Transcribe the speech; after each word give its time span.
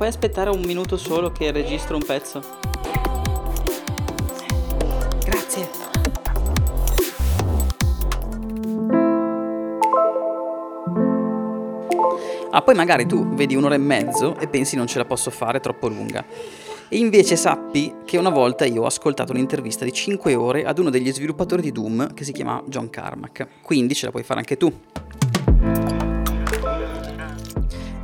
Puoi 0.00 0.12
aspettare 0.12 0.48
un 0.48 0.62
minuto 0.62 0.96
solo 0.96 1.30
che 1.30 1.50
registro 1.50 1.94
un 1.94 2.02
pezzo? 2.02 2.42
Grazie. 5.22 5.68
Ah, 12.50 12.62
poi 12.62 12.74
magari 12.74 13.04
tu 13.04 13.28
vedi 13.34 13.54
un'ora 13.54 13.74
e 13.74 13.78
mezzo 13.78 14.38
e 14.38 14.48
pensi 14.48 14.74
non 14.74 14.86
ce 14.86 14.96
la 14.96 15.04
posso 15.04 15.30
fare, 15.30 15.60
troppo 15.60 15.86
lunga. 15.88 16.24
E 16.88 16.96
invece 16.96 17.36
sappi 17.36 17.96
che 18.06 18.16
una 18.16 18.30
volta 18.30 18.64
io 18.64 18.84
ho 18.84 18.86
ascoltato 18.86 19.32
un'intervista 19.32 19.84
di 19.84 19.92
5 19.92 20.34
ore 20.34 20.64
ad 20.64 20.78
uno 20.78 20.88
degli 20.88 21.12
sviluppatori 21.12 21.60
di 21.60 21.72
Doom 21.72 22.14
che 22.14 22.24
si 22.24 22.32
chiama 22.32 22.62
John 22.68 22.88
Carmack. 22.88 23.46
Quindi 23.60 23.94
ce 23.94 24.06
la 24.06 24.12
puoi 24.12 24.22
fare 24.22 24.38
anche 24.38 24.56
tu. 24.56 24.72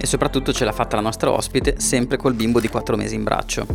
E 0.06 0.08
soprattutto 0.08 0.52
ce 0.52 0.64
l'ha 0.64 0.70
fatta 0.70 0.94
la 0.94 1.02
nostra 1.02 1.32
ospite, 1.32 1.80
sempre 1.80 2.16
col 2.16 2.34
bimbo 2.34 2.60
di 2.60 2.68
4 2.68 2.96
mesi 2.96 3.16
in 3.16 3.24
braccio. 3.24 3.66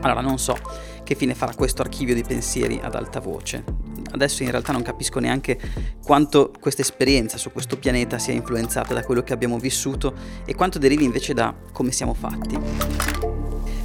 Allora, 0.00 0.20
non 0.20 0.36
so 0.36 0.56
che 1.04 1.14
fine 1.14 1.32
farà 1.32 1.54
questo 1.54 1.82
archivio 1.82 2.12
di 2.12 2.24
pensieri 2.24 2.80
ad 2.82 2.96
alta 2.96 3.20
voce. 3.20 3.62
Adesso 4.10 4.42
in 4.42 4.50
realtà 4.50 4.72
non 4.72 4.82
capisco 4.82 5.20
neanche 5.20 5.60
quanto 6.02 6.50
questa 6.58 6.82
esperienza 6.82 7.38
su 7.38 7.52
questo 7.52 7.78
pianeta 7.78 8.18
sia 8.18 8.34
influenzata 8.34 8.94
da 8.94 9.04
quello 9.04 9.22
che 9.22 9.32
abbiamo 9.32 9.60
vissuto 9.60 10.12
e 10.44 10.56
quanto 10.56 10.80
derivi 10.80 11.04
invece 11.04 11.32
da 11.32 11.54
come 11.70 11.92
siamo 11.92 12.14
fatti. 12.14 12.58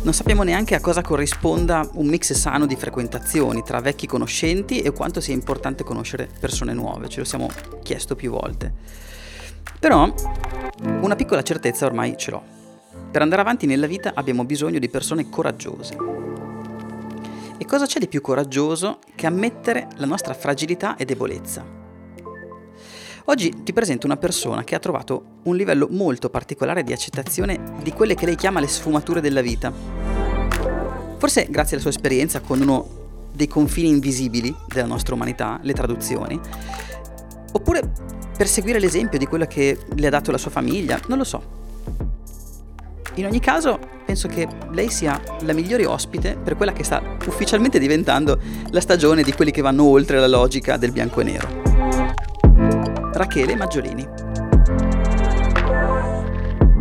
Non 0.02 0.14
sappiamo 0.14 0.42
neanche 0.42 0.74
a 0.74 0.82
cosa 0.82 1.04
corrisponda 1.04 1.88
un 1.94 2.08
mix 2.08 2.34
sano 2.34 2.66
di 2.66 2.76
frequentazioni 2.76 3.62
tra 3.62 3.80
vecchi 3.80 4.08
conoscenti 4.08 4.82
e 4.82 4.92
quanto 4.92 5.22
sia 5.22 5.36
importante 5.36 5.84
conoscere 5.84 6.28
persone 6.40 6.74
nuove, 6.74 7.10
ce 7.10 7.20
lo 7.20 7.26
siamo 7.26 7.48
chiesto 7.84 8.16
più 8.16 8.32
volte. 8.32 9.12
Però 9.80 10.14
una 11.02 11.16
piccola 11.16 11.42
certezza 11.44 11.86
ormai 11.86 12.16
ce 12.18 12.32
l'ho. 12.32 12.44
Per 13.12 13.22
andare 13.22 13.42
avanti 13.42 13.66
nella 13.66 13.88
vita 13.88 14.14
abbiamo 14.16 14.46
bisogno 14.46 14.80
di 14.80 14.90
persone 14.90 15.30
coraggiose, 15.30 15.96
e 17.58 17.66
cosa 17.66 17.86
c'è 17.86 18.00
di 18.00 18.08
più 18.08 18.20
coraggioso 18.20 19.00
che 19.16 19.28
ammettere 19.28 19.88
la 19.98 20.06
nostra 20.06 20.34
fragilità 20.34 20.96
e 20.96 21.06
debolezza? 21.06 21.64
Oggi 23.26 23.64
ti 23.64 23.72
presento 23.72 24.06
una 24.06 24.18
persona 24.18 24.64
che 24.64 24.76
ha 24.76 24.80
trovato 24.80 25.40
un 25.44 25.56
livello 25.56 25.88
molto 25.90 26.30
particolare 26.30 26.84
di 26.84 26.92
accettazione 26.92 27.76
di 27.82 27.94
quelle 27.94 28.16
che 28.16 28.26
lei 28.26 28.36
chiama 28.36 28.60
le 28.60 28.68
sfumature 28.68 29.22
della 29.22 29.42
vita. 29.42 29.72
Forse 31.18 31.48
grazie 31.50 31.76
alla 31.76 31.82
sua 31.82 31.92
esperienza 31.92 32.42
con 32.42 32.60
uno 32.60 32.86
dei 33.32 33.48
confini 33.48 33.88
invisibili 33.88 34.54
della 34.68 34.88
nostra 34.88 35.14
umanità, 35.16 35.58
le 35.62 35.74
traduzioni, 35.74 36.38
oppure 37.54 37.92
per 38.36 38.48
seguire 38.48 38.80
l'esempio 38.80 39.18
di 39.18 39.26
quello 39.26 39.46
che 39.46 39.78
le 39.96 40.08
ha 40.08 40.10
dato 40.10 40.32
la 40.32 40.38
sua 40.38 40.52
famiglia, 40.52 41.00
non 41.08 41.18
lo 41.18 41.24
so. 41.24 41.62
In 43.16 43.26
ogni 43.26 43.40
caso, 43.40 43.80
penso 44.06 44.28
che 44.28 44.48
lei 44.72 44.90
sia 44.90 45.22
la 45.42 45.54
migliore 45.54 45.86
ospite 45.86 46.36
per 46.36 46.56
quella 46.56 46.74
che 46.74 46.84
sta 46.84 47.02
ufficialmente 47.28 47.78
diventando 47.78 48.40
la 48.72 48.82
stagione 48.82 49.22
di 49.22 49.34
quelli 49.34 49.52
che 49.52 49.62
vanno 49.62 49.84
oltre 49.84 50.20
la 50.20 50.28
logica 50.28 50.78
del 50.78 50.92
bianco 50.92 51.22
e 51.22 51.24
nero. 51.24 51.62
Rachele 53.14 53.56
Maggiolini. 53.56 54.23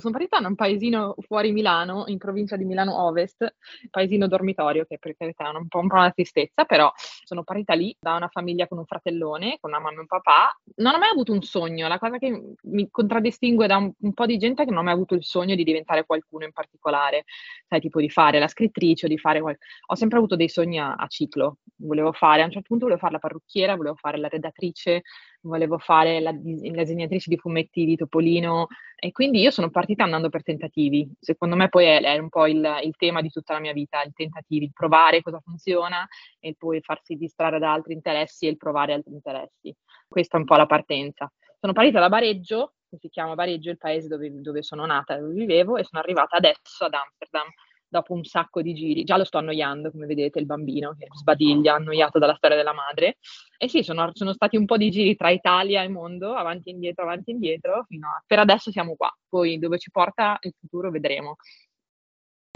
Sono 0.02 0.14
partita 0.14 0.40
da 0.40 0.48
un 0.48 0.56
paesino 0.56 1.14
fuori 1.20 1.52
Milano, 1.52 2.02
in 2.08 2.18
provincia 2.18 2.56
di 2.56 2.64
Milano 2.64 3.04
Ovest, 3.04 3.54
paesino 3.88 4.26
dormitorio, 4.26 4.84
che 4.84 4.98
per 4.98 5.14
carità 5.16 5.44
è 5.44 5.56
un 5.56 5.68
po', 5.68 5.78
un 5.78 5.86
po' 5.86 5.94
una 5.94 6.10
tristezza, 6.10 6.64
però 6.64 6.92
sono 6.96 7.44
partita 7.44 7.74
lì 7.74 7.96
da 8.00 8.16
una 8.16 8.26
famiglia 8.26 8.66
con 8.66 8.78
un 8.78 8.84
fratellone, 8.84 9.58
con 9.60 9.70
una 9.70 9.78
mamma 9.78 9.98
e 9.98 10.00
un 10.00 10.06
papà. 10.06 10.58
Non 10.78 10.94
ho 10.94 10.98
mai 10.98 11.10
avuto 11.10 11.30
un 11.30 11.40
sogno, 11.42 11.86
la 11.86 12.00
cosa 12.00 12.18
che 12.18 12.54
mi 12.62 12.90
contraddistingue 12.90 13.68
da 13.68 13.76
un, 13.76 13.92
un 13.96 14.12
po' 14.12 14.26
di 14.26 14.38
gente 14.38 14.62
è 14.62 14.64
che 14.64 14.72
non 14.72 14.80
ho 14.80 14.84
mai 14.84 14.94
avuto 14.94 15.14
il 15.14 15.22
sogno 15.22 15.54
di 15.54 15.62
diventare 15.62 16.04
qualcuno 16.04 16.46
in 16.46 16.52
particolare, 16.52 17.22
sai, 17.68 17.78
tipo 17.78 18.00
di 18.00 18.10
fare 18.10 18.40
la 18.40 18.48
scrittrice 18.48 19.06
o 19.06 19.08
di 19.08 19.18
fare 19.18 19.40
qual... 19.40 19.56
Ho 19.86 19.94
sempre 19.94 20.18
avuto 20.18 20.34
dei 20.34 20.48
sogni 20.48 20.80
a, 20.80 20.94
a 20.94 21.06
ciclo, 21.06 21.58
volevo 21.76 22.10
fare, 22.10 22.42
a 22.42 22.46
un 22.46 22.50
certo 22.50 22.66
punto 22.66 22.86
volevo 22.86 23.00
fare 23.00 23.12
la 23.12 23.20
parrucchiera, 23.20 23.76
volevo 23.76 23.94
fare 23.94 24.18
la 24.18 24.26
redattrice, 24.26 25.02
volevo 25.42 25.78
fare 25.78 26.20
la, 26.20 26.30
la 26.30 26.82
disegnatrice 26.82 27.28
di 27.28 27.36
fumetti 27.36 27.84
di 27.84 27.96
Topolino 27.96 28.68
e 28.96 29.10
quindi 29.12 29.40
io 29.40 29.50
sono 29.50 29.70
partita 29.70 30.04
andando 30.04 30.28
per 30.28 30.42
tentativi. 30.42 31.10
Secondo 31.18 31.56
me 31.56 31.68
poi 31.68 31.86
è, 31.86 32.00
è 32.00 32.18
un 32.18 32.28
po' 32.28 32.46
il, 32.46 32.64
il, 32.82 32.94
tema 32.96 33.20
di 33.20 33.30
tutta 33.30 33.54
la 33.54 33.60
mia 33.60 33.72
vita, 33.72 34.02
il 34.02 34.12
tentativi, 34.14 34.66
il 34.66 34.72
provare 34.72 35.22
cosa 35.22 35.40
funziona 35.40 36.06
e 36.38 36.54
poi 36.56 36.80
farsi 36.80 37.16
distrarre 37.16 37.58
da 37.58 37.72
altri 37.72 37.94
interessi 37.94 38.46
e 38.46 38.50
il 38.50 38.56
provare 38.56 38.92
altri 38.92 39.12
interessi. 39.12 39.74
Questa 40.06 40.36
è 40.36 40.40
un 40.40 40.46
po' 40.46 40.56
la 40.56 40.66
partenza. 40.66 41.30
Sono 41.58 41.72
partita 41.72 42.00
da 42.00 42.08
Bareggio, 42.08 42.74
che 42.88 42.98
si 42.98 43.08
chiama 43.08 43.34
Bareggio, 43.34 43.70
il 43.70 43.78
paese 43.78 44.08
dove, 44.08 44.30
dove 44.40 44.62
sono 44.62 44.84
nata, 44.86 45.18
dove 45.18 45.32
vivevo, 45.32 45.76
e 45.76 45.84
sono 45.84 46.02
arrivata 46.02 46.36
adesso 46.36 46.84
ad 46.84 46.94
Amsterdam 46.94 47.46
dopo 47.92 48.14
un 48.14 48.24
sacco 48.24 48.62
di 48.62 48.72
giri. 48.72 49.04
Già 49.04 49.18
lo 49.18 49.24
sto 49.24 49.36
annoiando, 49.36 49.90
come 49.90 50.06
vedete, 50.06 50.38
il 50.38 50.46
bambino 50.46 50.96
che 50.98 51.08
sbadiglia, 51.12 51.74
annoiato 51.74 52.18
dalla 52.18 52.34
storia 52.34 52.56
della 52.56 52.72
madre. 52.72 53.18
E 53.58 53.68
sì, 53.68 53.82
sono, 53.82 54.10
sono 54.14 54.32
stati 54.32 54.56
un 54.56 54.64
po' 54.64 54.78
di 54.78 54.90
giri 54.90 55.14
tra 55.14 55.28
Italia 55.28 55.82
e 55.82 55.88
mondo, 55.88 56.32
avanti 56.32 56.70
e 56.70 56.72
indietro, 56.72 57.04
avanti 57.04 57.30
e 57.30 57.34
indietro, 57.34 57.84
fino 57.86 58.08
a... 58.08 58.22
Per 58.26 58.38
adesso 58.38 58.70
siamo 58.70 58.94
qua, 58.96 59.14
poi 59.28 59.58
dove 59.58 59.78
ci 59.78 59.90
porta 59.90 60.38
il 60.40 60.54
futuro 60.58 60.90
vedremo. 60.90 61.36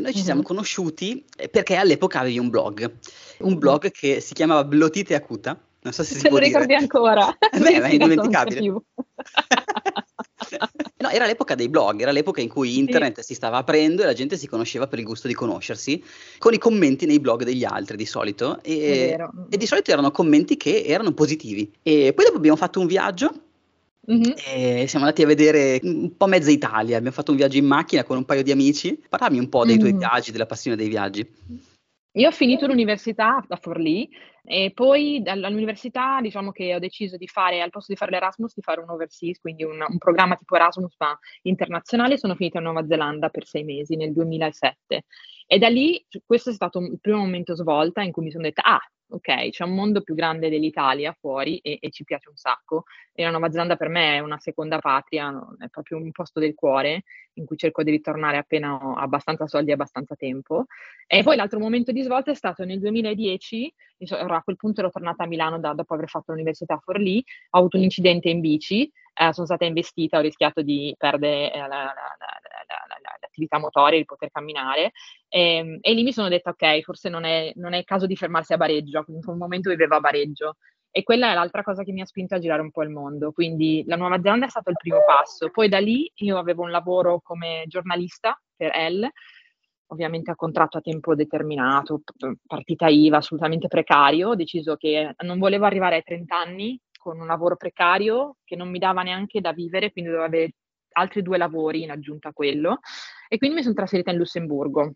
Noi 0.03 0.15
ci 0.15 0.23
siamo 0.23 0.43
conosciuti 0.43 1.25
eh, 1.37 1.49
perché 1.49 1.77
all'epoca 1.77 2.21
avevi 2.21 2.39
un 2.39 2.49
blog, 2.49 2.91
un 3.41 3.59
blog 3.59 3.91
che 3.91 4.21
si 4.21 4.33
chiamava 4.33 4.65
Blotite 4.65 5.15
Acuta. 5.15 5.59
Non 5.83 5.93
so 5.93 6.03
se 6.03 6.13
si 6.17 6.21
Se 6.21 6.29
può 6.29 6.39
lo 6.39 6.45
ricordi 6.45 6.69
dire. 6.69 6.81
ancora. 6.81 7.29
Eh 7.39 7.41
beh, 7.61 7.81
ma 7.81 7.87
è 7.87 7.93
indimenticabile. 7.93 8.61
No, 10.99 11.11
era 11.11 11.27
l'epoca 11.27 11.55
dei 11.55 11.69
blog, 11.69 12.01
era 12.01 12.11
l'epoca 12.11 12.41
in 12.41 12.49
cui 12.49 12.79
internet 12.79 13.21
si 13.21 13.34
stava 13.34 13.59
aprendo 13.59 14.03
e 14.03 14.07
la 14.07 14.15
gente 14.15 14.39
si 14.39 14.47
conosceva 14.47 14.87
per 14.87 14.99
il 14.99 15.05
gusto 15.05 15.29
di 15.29 15.34
conoscersi, 15.34 16.03
con 16.39 16.55
i 16.55 16.59
commenti 16.59 17.05
nei 17.05 17.21
blog 17.21 17.45
degli 17.45 17.65
altri 17.65 17.99
di 17.99 18.07
solito. 18.07 18.62
E, 18.62 19.15
e 19.51 19.56
di 19.59 19.67
solito 19.67 19.91
erano 19.91 20.11
commenti 20.11 20.56
che 20.56 20.85
erano 20.87 21.12
positivi. 21.12 21.71
E 21.83 22.15
poi 22.15 22.25
dopo 22.25 22.39
abbiamo 22.39 22.56
fatto 22.56 22.81
un 22.81 22.87
viaggio 22.87 23.31
Mhm. 24.09 24.35
e 24.55 24.85
siamo 24.89 25.05
andati 25.05 25.23
a 25.23 25.27
vedere 25.27 25.81
un 25.83 26.17
po' 26.17 26.27
mezza 26.29 26.51
Italia. 26.51 26.97
Abbiamo 26.97 27.15
fatto 27.15 27.33
un 27.33 27.37
viaggio 27.37 27.59
in 27.59 27.67
macchina 27.67 28.05
con 28.05 28.17
un 28.17 28.25
paio 28.25 28.43
di 28.43 28.53
amici. 28.53 28.99
Parlami 29.09 29.39
un 29.39 29.49
po' 29.51 29.65
dei 29.67 29.79
tuoi 29.79 29.93
Mm. 29.93 29.99
viaggi, 29.99 30.33
della 30.33 30.47
passione 30.47 30.77
dei 30.77 30.89
viaggi. 30.89 31.29
Io 32.16 32.28
ho 32.28 32.32
finito 32.32 32.66
l'università 32.66 33.44
a 33.47 33.56
Forlì 33.56 34.09
e 34.43 34.71
poi 34.72 35.22
all'università 35.27 36.19
diciamo 36.22 36.50
che 36.50 36.75
ho 36.75 36.78
deciso 36.78 37.19
di 37.19 37.28
fare, 37.28 37.60
al 37.60 37.69
posto 37.69 37.93
di 37.93 37.99
fare 37.99 38.10
l'Erasmus, 38.12 38.54
di 38.54 38.62
fare 38.62 38.81
un 38.81 38.88
overseas, 38.88 39.38
quindi 39.38 39.65
un, 39.65 39.84
un 39.87 39.99
programma 39.99 40.34
tipo 40.34 40.56
Erasmus 40.56 40.94
ma 40.99 41.19
internazionale. 41.43 42.16
Sono 42.16 42.34
finita 42.34 42.56
in 42.56 42.65
Nuova 42.65 42.87
Zelanda 42.87 43.28
per 43.28 43.44
sei 43.44 43.65
mesi 43.65 43.97
nel 43.97 44.15
2007 44.15 45.05
e 45.47 45.59
da 45.59 45.69
lì 45.69 46.06
questo 46.25 46.49
è 46.50 46.53
stato 46.55 46.78
il 46.81 46.99
primo 47.03 47.19
momento 47.19 47.55
svolta 47.55 48.00
in 48.00 48.12
cui 48.12 48.25
mi 48.25 48.31
sono 48.31 48.44
detta, 48.44 48.62
ah, 48.62 48.81
ok, 49.09 49.50
c'è 49.50 49.65
un 49.65 49.75
mondo 49.75 50.03
più 50.03 50.15
grande 50.15 50.49
dell'Italia 50.49 51.12
fuori 51.19 51.59
e, 51.59 51.78
e 51.81 51.91
ci 51.91 52.05
piace 52.05 52.28
un 52.28 52.37
sacco. 52.37 52.84
E 53.12 53.22
la 53.22 53.31
Nuova 53.31 53.50
Zelanda 53.50 53.77
per 53.77 53.89
me 53.89 54.17
è 54.17 54.19
una 54.21 54.39
seconda 54.39 54.78
patria, 54.78 55.33
è 55.59 55.69
proprio 55.69 55.99
un 55.99 56.11
posto 56.11 56.41
del 56.41 56.55
cuore 56.55 57.05
in 57.34 57.44
cui 57.44 57.56
cerco 57.56 57.83
di 57.83 57.91
ritornare 57.91 58.39
appena 58.39 58.75
ho 58.75 58.94
abbastanza 58.94 59.47
soldi 59.47 59.71
e 59.71 59.75
abbastanza 59.75 60.15
tempo. 60.17 60.67
E 61.06 61.22
poi 61.22 61.37
l'altro 61.37 61.59
momento 61.59 61.93
di 61.93 62.03
svolta 62.03 62.31
è 62.31 62.34
stato 62.34 62.65
nel 62.65 62.81
2010, 62.81 63.72
inso- 63.99 64.17
ero- 64.17 64.34
a 64.34 64.43
quel 64.43 64.56
punto 64.56 64.81
ero 64.81 64.91
tornata 64.91 65.25
a 65.25 65.27
Milano 65.27 65.58
da- 65.58 65.75
dopo 65.75 65.94
aver 65.94 66.08
fatto 66.08 66.32
l'università 66.32 66.75
a 66.75 66.81
Forlì, 66.82 67.23
ho 67.50 67.58
avuto 67.58 67.76
un 67.76 67.85
incidente 67.85 68.29
in 68.29 68.41
bici, 68.41 68.91
eh, 69.19 69.33
sono 69.33 69.47
stata 69.47 69.65
investita, 69.65 70.19
ho 70.19 70.21
rischiato 70.21 70.63
di 70.63 70.95
perdere 70.99 71.53
eh, 71.53 71.59
la- 71.59 71.67
la- 71.67 71.77
la- 71.77 71.85
la- 71.89 72.85
la- 72.89 72.99
la- 73.03 73.17
l'attività 73.21 73.59
motoria, 73.59 73.99
il 73.99 74.05
poter 74.05 74.31
camminare 74.31 74.93
e, 75.29 75.79
e 75.81 75.93
lì 75.95 76.03
mi 76.03 76.13
sono 76.13 76.29
detta 76.29 76.51
ok, 76.51 76.83
forse 76.83 77.09
non 77.09 77.25
è, 77.25 77.53
non 77.57 77.73
è 77.75 77.79
il 77.79 77.85
caso 77.85 78.07
di 78.07 78.17
fermarsi 78.17 78.53
a 78.53 78.57
Bareggio, 78.57 79.05
in 79.09 79.23
quel 79.23 79.37
momento 79.37 79.71
vivevo 79.71 79.97
a 79.97 80.01
Bareggio. 80.01 80.57
E 80.91 81.03
quella 81.03 81.31
è 81.31 81.35
l'altra 81.35 81.63
cosa 81.63 81.83
che 81.83 81.93
mi 81.93 82.01
ha 82.01 82.07
spinto 82.07 82.35
a 82.35 82.39
girare 82.39 82.63
un 82.63 82.71
po' 82.71 82.83
il 82.83 82.89
mondo. 82.89 83.31
Quindi 83.31 83.85
la 83.87 83.97
Nuova 83.97 84.19
Zelanda 84.23 84.47
è 84.47 84.49
stato 84.49 84.71
il 84.71 84.77
primo 84.79 85.01
passo. 85.07 85.51
Poi 85.51 85.69
da 85.69 85.79
lì 85.79 86.11
io 86.17 86.39
avevo 86.39 86.63
un 86.63 86.71
lavoro 86.71 87.21
come 87.23 87.65
giornalista 87.67 88.41
per 88.57 88.71
Elle, 88.75 89.13
ovviamente 89.89 90.31
a 90.31 90.35
contratto 90.35 90.79
a 90.79 90.81
tempo 90.81 91.15
determinato, 91.15 92.01
partita 92.47 92.89
IVA, 92.89 93.19
assolutamente 93.19 93.69
precario. 93.69 94.31
Ho 94.31 94.35
deciso 94.37 94.77
che 94.77 95.15
non 95.19 95.39
volevo 95.39 95.67
arrivare 95.67 95.97
ai 95.97 96.03
30 96.03 96.39
anni 96.39 96.81
con 97.06 97.20
un 97.20 97.26
lavoro 97.29 97.55
precario 97.55 98.38
che 98.43 98.56
non 98.56 98.69
mi 98.69 98.81
dava 98.81 99.05
neanche 99.05 99.41
da 99.41 99.53
vivere, 99.53 99.93
quindi 99.93 100.11
dovevo 100.11 100.26
avere 100.26 100.55
altri 100.94 101.23
due 101.23 101.38
lavori 101.38 101.82
in 101.82 101.93
aggiunta 101.93 102.31
a 102.31 102.32
quello. 102.32 102.81
E 103.29 103.38
quindi 103.38 103.56
mi 103.56 103.62
sono 103.62 103.75
trasferita 103.75 104.11
in 104.11 104.17
Lussemburgo. 104.17 104.93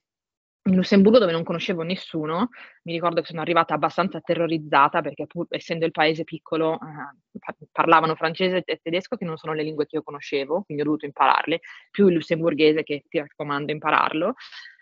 In 0.65 0.75
Lussemburgo 0.75 1.21
dove 1.21 1.31
non 1.31 1.45
conoscevo 1.45 1.83
nessuno, 1.83 2.49
mi 2.83 2.93
ricordo 2.93 3.21
che 3.21 3.29
sono 3.29 3.41
arrivata 3.41 3.75
abbastanza 3.75 4.21
terrorizzata 4.21 5.03
perché 5.03 5.27
pur 5.27 5.47
essendo 5.51 5.87
il 5.87 5.93
paese 5.93 6.25
piccolo 6.25 6.75
eh, 6.75 7.39
pa- 7.39 7.55
parlavano 7.71 8.17
francese 8.17 8.62
e 8.65 8.81
tedesco 8.83 9.17
che 9.17 9.25
non 9.25 9.37
sono 9.37 9.55
le 9.55 9.62
lingue 9.62 9.87
che 9.87 9.97
io 9.97 10.03
conoscevo, 10.03 10.62
quindi 10.62 10.83
ho 10.83 10.87
dovuto 10.87 11.07
impararle, 11.07 11.61
più 11.93 12.09
il 12.09 12.15
lussemburghese 12.15 12.83
che 12.83 13.05
ti 13.09 13.19
raccomando 13.19 13.71
impararlo. 13.71 14.35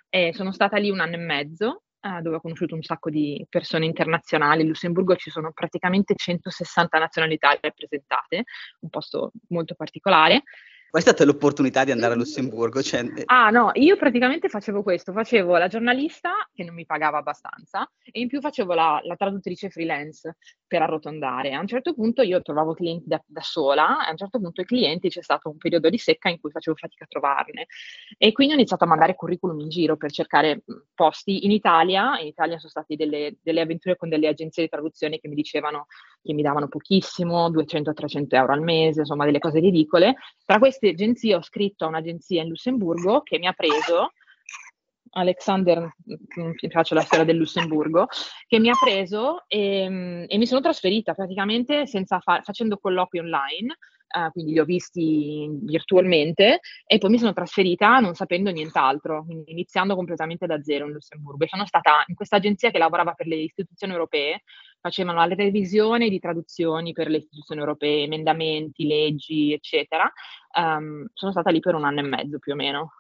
E 0.09 0.33
sono 0.33 0.51
stata 0.53 0.79
lì 0.79 0.89
un 0.89 1.01
anno 1.01 1.15
e 1.17 1.19
mezzo 1.19 1.83
eh, 2.01 2.21
dove 2.23 2.37
ho 2.37 2.41
conosciuto 2.41 2.75
un 2.75 2.83
sacco 2.83 3.11
di 3.11 3.45
persone 3.49 3.85
internazionali. 3.85 4.63
In 4.63 4.69
Lussemburgo 4.69 5.17
ci 5.17 5.31
sono 5.31 5.53
praticamente 5.53 6.15
160 6.15 6.99
nazionalità 6.99 7.57
rappresentate, 7.61 8.45
un 8.81 8.89
posto 8.89 9.33
molto 9.49 9.75
particolare. 9.75 10.43
Qual 10.91 11.03
è 11.03 11.07
stata 11.07 11.27
l'opportunità 11.27 11.85
di 11.85 11.91
andare 11.91 12.15
a 12.15 12.17
Lussemburgo? 12.17 12.81
Cioè... 12.81 13.01
Eh, 13.01 13.23
ah 13.27 13.51
no, 13.51 13.73
io 13.75 13.97
praticamente 13.99 14.49
facevo 14.49 14.83
questo, 14.83 15.13
facevo 15.13 15.59
la 15.59 15.69
giornalista 15.69 16.49
che 16.55 16.65
non 16.65 16.75
mi 16.75 16.87
pagava 16.87 17.19
abbastanza 17.19 17.91
e 18.11 18.21
in 18.21 18.29
più 18.29 18.41
facevo 18.41 18.73
la, 18.73 18.99
la 19.05 19.15
traduttrice 19.15 19.69
freelance 19.69 20.37
per 20.67 20.81
arrotondare. 20.81 21.53
A 21.53 21.61
un 21.61 21.67
certo 21.67 21.93
punto 21.93 22.23
io 22.23 22.41
trovavo 22.41 22.73
clienti 22.73 23.07
da, 23.07 23.23
da, 23.27 23.43
sola 23.43 24.03
e 24.07 24.09
a 24.09 24.11
un 24.13 24.17
certo 24.17 24.41
punto 24.41 24.63
i 24.63 24.65
clienti 24.65 25.11
c'è 25.11 25.21
stato 25.21 25.51
un 25.51 25.59
periodo 25.59 25.91
di 25.91 25.99
secca 25.99 26.31
in 26.31 26.41
cui 26.41 26.51
facevo 26.51 26.75
fatica 26.75 27.05
a 27.05 27.09
trovarne 27.09 27.67
e 28.17 28.33
quindi 28.33 28.55
ho 28.55 28.57
iniziato 28.57 28.85
a 28.85 28.87
mandare 28.87 29.15
curriculum 29.15 29.61
in 29.61 29.69
giro 29.69 29.99
per 29.99 30.11
cercare 30.11 30.63
posti 30.95 31.45
in 31.45 31.51
Italia. 31.51 32.19
In 32.19 32.29
Italia 32.29 32.57
sono 32.57 32.71
state 32.71 32.97
delle, 32.97 33.37
delle 33.43 33.61
avventure 33.61 33.97
con 33.97 34.09
delle 34.09 34.29
agenzie 34.29 34.63
di 34.63 34.71
traduzione 34.71 35.19
che 35.19 35.29
mi 35.29 35.35
dicevano 35.35 35.87
che 36.23 36.33
mi 36.35 36.43
davano 36.43 36.69
pochissimo, 36.69 37.49
200-300 37.51 38.27
euro 38.31 38.53
al 38.53 38.63
mese, 38.63 39.01
insomma 39.01 39.25
delle 39.25 39.39
cose 39.39 39.61
ridicole. 39.61 40.17
Tra 40.45 40.59
queste 40.59 40.89
agenzie 40.89 41.35
ho 41.35 41.43
scritto 41.43 41.85
a 41.85 41.89
un'agenzia 41.89 42.43
in 42.43 42.49
Lussemburgo 42.49 43.23
che 43.23 43.39
mi 43.39 43.47
ha 43.47 43.53
preso 43.53 44.13
Alexander, 45.11 45.95
mi 46.05 46.69
piace 46.69 46.95
la 46.95 47.01
storia 47.01 47.25
del 47.25 47.37
Lussemburgo, 47.37 48.07
che 48.47 48.59
mi 48.59 48.69
ha 48.69 48.77
preso 48.79 49.45
e, 49.49 50.27
e 50.29 50.39
mi 50.39 50.47
sono 50.47 50.61
trasferita 50.61 51.15
praticamente 51.15 51.87
fa- 51.87 52.41
facendo 52.43 52.79
colloqui 52.79 53.19
online, 53.19 53.77
uh, 54.09 54.31
quindi 54.33 54.53
li 54.53 54.59
ho 54.59 54.65
visti 54.65 55.49
virtualmente 55.63 56.61
e 56.87 56.99
poi 56.99 57.11
mi 57.11 57.19
sono 57.19 57.33
trasferita 57.33 57.99
non 57.99 58.15
sapendo 58.15 58.51
nient'altro, 58.51 59.27
iniziando 59.47 59.95
completamente 59.95 60.47
da 60.47 60.63
zero 60.63 60.87
in 60.87 60.93
Lussemburgo. 60.93 61.45
E 61.45 61.49
sono 61.49 61.67
stata 61.67 62.05
in 62.07 62.15
questa 62.15 62.37
agenzia 62.37 62.71
che 62.71 62.79
lavorava 62.79 63.13
per 63.13 63.27
le 63.27 63.37
istituzioni 63.37 63.93
europee, 63.93 64.43
facevano 64.81 65.19
la 65.19 65.35
revisione 65.35 66.09
di 66.09 66.19
traduzioni 66.19 66.93
per 66.93 67.09
le 67.09 67.19
istituzioni 67.19 67.61
europee, 67.61 68.05
emendamenti, 68.05 68.87
leggi, 68.87 69.53
eccetera. 69.53 70.11
Um, 70.57 71.07
sono 71.13 71.33
stata 71.33 71.51
lì 71.51 71.61
per 71.61 71.75
un 71.75 71.85
anno 71.85 72.01
e 72.01 72.05
mezzo 72.05 72.39
più 72.39 72.53
o 72.53 72.57
meno 72.57 72.93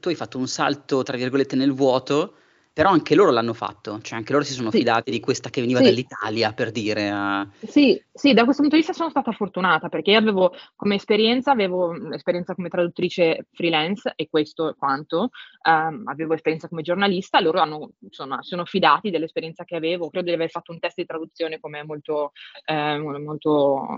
tu 0.00 0.08
hai 0.08 0.14
fatto 0.14 0.36
un 0.36 0.46
salto, 0.46 1.02
tra 1.02 1.16
virgolette, 1.16 1.56
nel 1.56 1.72
vuoto 1.72 2.34
però 2.78 2.90
anche 2.90 3.16
loro 3.16 3.32
l'hanno 3.32 3.54
fatto, 3.54 4.00
cioè 4.02 4.18
anche 4.18 4.30
loro 4.30 4.44
si 4.44 4.52
sono 4.52 4.70
sì. 4.70 4.78
fidati 4.78 5.10
di 5.10 5.18
questa 5.18 5.50
che 5.50 5.60
veniva 5.60 5.80
sì. 5.80 5.86
dall'Italia, 5.86 6.52
per 6.52 6.70
dire. 6.70 7.10
Uh... 7.10 7.66
Sì, 7.66 8.00
sì, 8.12 8.34
da 8.34 8.44
questo 8.44 8.62
punto 8.62 8.76
di 8.76 8.82
vista 8.82 8.92
sono 8.92 9.10
stata 9.10 9.32
fortunata, 9.32 9.88
perché 9.88 10.12
io 10.12 10.18
avevo 10.18 10.54
come 10.76 10.94
esperienza, 10.94 11.50
avevo 11.50 11.92
esperienza 12.12 12.54
come 12.54 12.68
traduttrice 12.68 13.48
freelance, 13.50 14.12
e 14.14 14.28
questo 14.30 14.68
è 14.68 14.74
quanto, 14.76 15.30
um, 15.68 16.02
avevo 16.04 16.34
esperienza 16.34 16.68
come 16.68 16.82
giornalista, 16.82 17.40
loro 17.40 17.58
hanno, 17.58 17.94
insomma, 17.98 18.42
sono 18.42 18.64
fidati 18.64 19.10
dell'esperienza 19.10 19.64
che 19.64 19.74
avevo, 19.74 20.08
credo 20.08 20.28
di 20.28 20.34
aver 20.34 20.48
fatto 20.48 20.70
un 20.70 20.78
test 20.78 20.98
di 20.98 21.04
traduzione 21.04 21.58
come 21.58 21.82
molto, 21.82 22.30
eh, 22.64 22.96
molto 22.96 23.88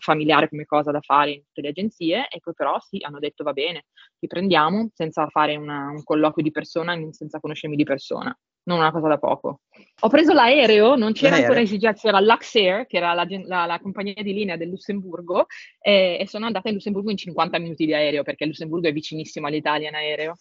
familiare 0.00 0.48
come 0.48 0.64
cosa 0.64 0.90
da 0.90 1.00
fare 1.00 1.30
in 1.30 1.42
tutte 1.44 1.60
le 1.60 1.68
agenzie, 1.68 2.26
e 2.28 2.40
poi 2.42 2.54
però 2.54 2.80
sì, 2.80 2.98
hanno 3.00 3.20
detto 3.20 3.44
va 3.44 3.52
bene, 3.52 3.84
ti 4.18 4.26
prendiamo 4.26 4.90
senza 4.92 5.28
fare 5.28 5.54
una, 5.54 5.90
un 5.90 6.02
colloquio 6.02 6.42
di 6.42 6.50
persona, 6.50 6.98
senza 7.12 7.38
conoscermi 7.38 7.76
di 7.76 7.84
persona 7.84 8.22
persona, 8.24 8.38
non 8.64 8.78
una 8.78 8.90
cosa 8.90 9.08
da 9.08 9.18
poco. 9.18 9.60
Ho 10.00 10.08
preso 10.08 10.32
l'aereo, 10.32 10.96
non 10.96 11.12
c'era 11.12 11.30
l'aereo. 11.30 11.46
ancora 11.46 11.60
EasyJet, 11.60 11.98
c'era 11.98 12.20
Luxair, 12.20 12.86
che 12.86 12.96
era 12.96 13.12
la, 13.12 13.26
la, 13.46 13.66
la, 13.66 13.80
compagnia 13.80 14.22
di 14.22 14.32
linea 14.32 14.56
del 14.56 14.70
Lussemburgo, 14.70 15.46
e, 15.80 16.18
e, 16.20 16.28
sono 16.28 16.46
andata 16.46 16.68
in 16.68 16.74
Lussemburgo 16.74 17.10
in 17.10 17.16
50 17.16 17.58
minuti 17.58 17.84
di 17.84 17.94
aereo, 17.94 18.22
perché 18.22 18.44
il 18.44 18.50
Lussemburgo 18.50 18.88
è 18.88 18.92
vicinissimo 18.92 19.46
all'Italia 19.46 19.88
in 19.88 19.94
aereo. 19.94 20.34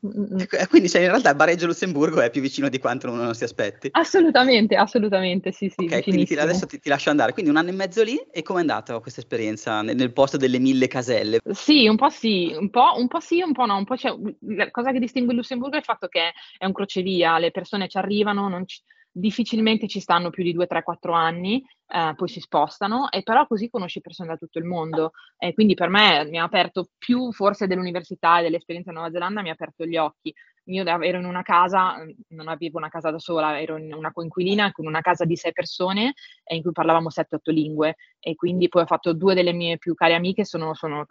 Eh 0.00 0.66
quindi 0.68 0.88
cioè, 0.88 1.02
in 1.02 1.08
realtà 1.08 1.30
il 1.30 1.36
Bareggio 1.36 1.66
Lussemburgo 1.66 2.20
è 2.20 2.30
più 2.30 2.42
vicino 2.42 2.68
di 2.68 2.78
quanto 2.78 3.10
uno 3.10 3.22
non 3.22 3.34
si 3.34 3.44
aspetti. 3.44 3.88
Assolutamente, 3.92 4.76
assolutamente, 4.76 5.52
sì, 5.52 5.68
sì. 5.68 5.84
Ok, 5.84 6.02
quindi 6.02 6.26
ti, 6.26 6.34
adesso 6.36 6.66
ti, 6.66 6.78
ti, 6.78 6.88
lascio 6.88 7.10
andare. 7.10 7.32
Quindi 7.32 7.50
un 7.50 7.56
anno 7.56 7.70
e 7.70 7.72
mezzo 7.72 8.02
lì 8.02 8.16
e 8.30 8.42
com'è 8.42 8.60
andata 8.60 8.98
questa 9.00 9.20
esperienza 9.20 9.80
nel, 9.82 9.96
nel, 9.96 10.12
posto 10.12 10.36
delle 10.36 10.58
mille 10.58 10.86
caselle? 10.86 11.40
Sì, 11.50 11.88
un 11.88 11.96
po' 11.96 12.10
sì, 12.10 12.54
un 12.56 12.68
po', 12.68 12.94
un 12.96 13.08
po' 13.08 13.20
sì, 13.20 13.40
un 13.40 13.52
po' 13.52 13.64
no. 13.64 13.76
Un 13.76 13.84
po' 13.84 13.94
la 14.40 14.70
cosa 14.70 14.92
che 14.92 14.98
distingue 14.98 15.32
il 15.32 15.38
Lussemburgo 15.38 15.76
è 15.76 15.78
il 15.78 15.84
fatto 15.84 16.08
che 16.08 16.32
è 16.58 16.64
un 16.66 16.72
crocevia, 16.72 17.38
le 17.38 17.50
persone 17.50 17.88
ci 17.88 17.96
arrivano, 17.96 18.48
non 18.48 18.66
ci 18.66 18.80
difficilmente 19.16 19.88
ci 19.88 20.00
stanno 20.00 20.28
più 20.28 20.44
di 20.44 20.52
2, 20.52 20.66
3, 20.66 20.82
4 20.82 21.12
anni, 21.14 21.64
eh, 21.88 22.12
poi 22.16 22.28
si 22.28 22.40
spostano, 22.40 23.10
e 23.10 23.22
però 23.22 23.46
così 23.46 23.68
conosci 23.70 24.00
persone 24.00 24.28
da 24.28 24.36
tutto 24.36 24.58
il 24.58 24.64
mondo. 24.64 25.12
E 25.38 25.54
quindi 25.54 25.74
per 25.74 25.88
me 25.88 26.24
mi 26.26 26.38
ha 26.38 26.44
aperto 26.44 26.90
più 26.98 27.32
forse 27.32 27.66
dell'università 27.66 28.38
e 28.38 28.42
dell'esperienza 28.42 28.90
in 28.90 28.96
Nuova 28.96 29.12
Zelanda, 29.12 29.42
mi 29.42 29.50
ha 29.50 29.52
aperto 29.52 29.84
gli 29.84 29.96
occhi 29.96 30.34
io 30.66 30.84
ero 30.84 31.18
in 31.18 31.24
una 31.24 31.42
casa, 31.42 32.04
non 32.28 32.48
avevo 32.48 32.78
una 32.78 32.88
casa 32.88 33.10
da 33.10 33.18
sola, 33.18 33.60
ero 33.60 33.76
in 33.76 33.92
una 33.92 34.12
coinquilina 34.12 34.72
con 34.72 34.86
una 34.86 35.00
casa 35.00 35.24
di 35.24 35.36
sei 35.36 35.52
persone 35.52 36.14
in 36.48 36.62
cui 36.62 36.72
parlavamo 36.72 37.10
sette, 37.10 37.36
otto 37.36 37.50
lingue 37.50 37.96
e 38.18 38.34
quindi 38.34 38.68
poi 38.68 38.82
ho 38.82 38.86
fatto 38.86 39.12
due 39.12 39.34
delle 39.34 39.52
mie 39.52 39.78
più 39.78 39.94
care 39.94 40.14
amiche, 40.14 40.44
sono, 40.44 40.74
sono, 40.74 41.06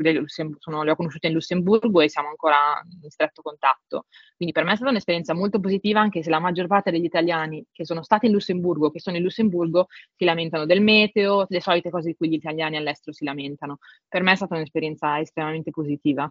sono, 0.57 0.83
le 0.83 0.91
ho 0.91 0.95
conosciute 0.95 1.27
in 1.27 1.33
Lussemburgo 1.33 2.01
e 2.01 2.09
siamo 2.09 2.29
ancora 2.29 2.81
in 3.01 3.09
stretto 3.09 3.41
contatto. 3.41 4.05
Quindi 4.35 4.53
per 4.53 4.65
me 4.65 4.73
è 4.73 4.75
stata 4.75 4.91
un'esperienza 4.91 5.33
molto 5.33 5.59
positiva 5.59 6.01
anche 6.01 6.23
se 6.23 6.29
la 6.29 6.39
maggior 6.39 6.67
parte 6.67 6.91
degli 6.91 7.05
italiani 7.05 7.65
che 7.71 7.85
sono 7.85 8.03
stati 8.03 8.25
in 8.25 8.33
Lussemburgo, 8.33 8.91
che 8.91 8.99
sono 8.99 9.15
in 9.15 9.23
Lussemburgo, 9.23 9.87
si 10.15 10.25
lamentano 10.25 10.65
del 10.65 10.81
meteo, 10.81 11.45
le 11.47 11.61
solite 11.61 11.89
cose 11.89 12.09
di 12.09 12.15
cui 12.15 12.29
gli 12.29 12.33
italiani 12.33 12.75
all'estero 12.75 13.13
si 13.13 13.23
lamentano. 13.23 13.77
Per 14.07 14.21
me 14.21 14.33
è 14.33 14.35
stata 14.35 14.55
un'esperienza 14.55 15.19
estremamente 15.19 15.71
positiva. 15.71 16.29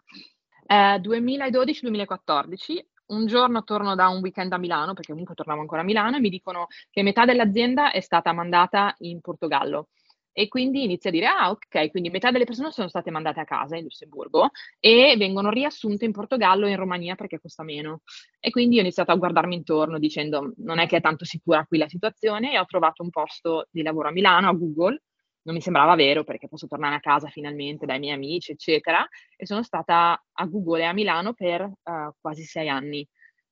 Eh, 0.66 1.00
2012-2014 1.00 2.92
un 3.06 3.26
giorno 3.26 3.64
torno 3.64 3.94
da 3.94 4.08
un 4.08 4.20
weekend 4.20 4.52
a 4.52 4.58
Milano, 4.58 4.94
perché 4.94 5.10
comunque 5.10 5.34
tornavo 5.34 5.60
ancora 5.60 5.82
a 5.82 5.84
Milano, 5.84 6.16
e 6.16 6.20
mi 6.20 6.30
dicono 6.30 6.66
che 6.90 7.02
metà 7.02 7.24
dell'azienda 7.24 7.90
è 7.90 8.00
stata 8.00 8.32
mandata 8.32 8.94
in 8.98 9.20
Portogallo. 9.20 9.88
E 10.36 10.48
quindi 10.48 10.82
inizio 10.82 11.10
a 11.10 11.12
dire, 11.12 11.26
ah 11.26 11.50
ok, 11.50 11.90
quindi 11.90 12.10
metà 12.10 12.32
delle 12.32 12.44
persone 12.44 12.72
sono 12.72 12.88
state 12.88 13.12
mandate 13.12 13.38
a 13.38 13.44
casa 13.44 13.76
in 13.76 13.84
Lussemburgo 13.84 14.50
e 14.80 15.14
vengono 15.16 15.48
riassunte 15.50 16.04
in 16.04 16.10
Portogallo 16.10 16.66
e 16.66 16.70
in 16.70 16.76
Romania 16.76 17.14
perché 17.14 17.38
costa 17.40 17.62
meno. 17.62 18.00
E 18.40 18.50
quindi 18.50 18.78
ho 18.78 18.80
iniziato 18.80 19.12
a 19.12 19.14
guardarmi 19.14 19.54
intorno 19.54 19.96
dicendo, 20.00 20.52
non 20.56 20.80
è 20.80 20.88
che 20.88 20.96
è 20.96 21.00
tanto 21.00 21.24
sicura 21.24 21.64
qui 21.66 21.78
la 21.78 21.88
situazione 21.88 22.52
e 22.52 22.58
ho 22.58 22.64
trovato 22.64 23.04
un 23.04 23.10
posto 23.10 23.68
di 23.70 23.82
lavoro 23.82 24.08
a 24.08 24.10
Milano, 24.10 24.48
a 24.48 24.52
Google, 24.54 25.02
non 25.44 25.54
mi 25.54 25.60
sembrava 25.60 25.94
vero 25.94 26.24
perché 26.24 26.48
posso 26.48 26.66
tornare 26.66 26.96
a 26.96 27.00
casa 27.00 27.28
finalmente 27.28 27.86
dai 27.86 27.98
miei 27.98 28.14
amici, 28.14 28.52
eccetera. 28.52 29.06
E 29.36 29.46
sono 29.46 29.62
stata 29.62 30.22
a 30.32 30.44
Google 30.46 30.80
e 30.80 30.84
a 30.84 30.92
Milano 30.92 31.32
per 31.32 31.62
uh, 31.62 32.12
quasi 32.20 32.44
sei 32.44 32.68
anni 32.68 33.06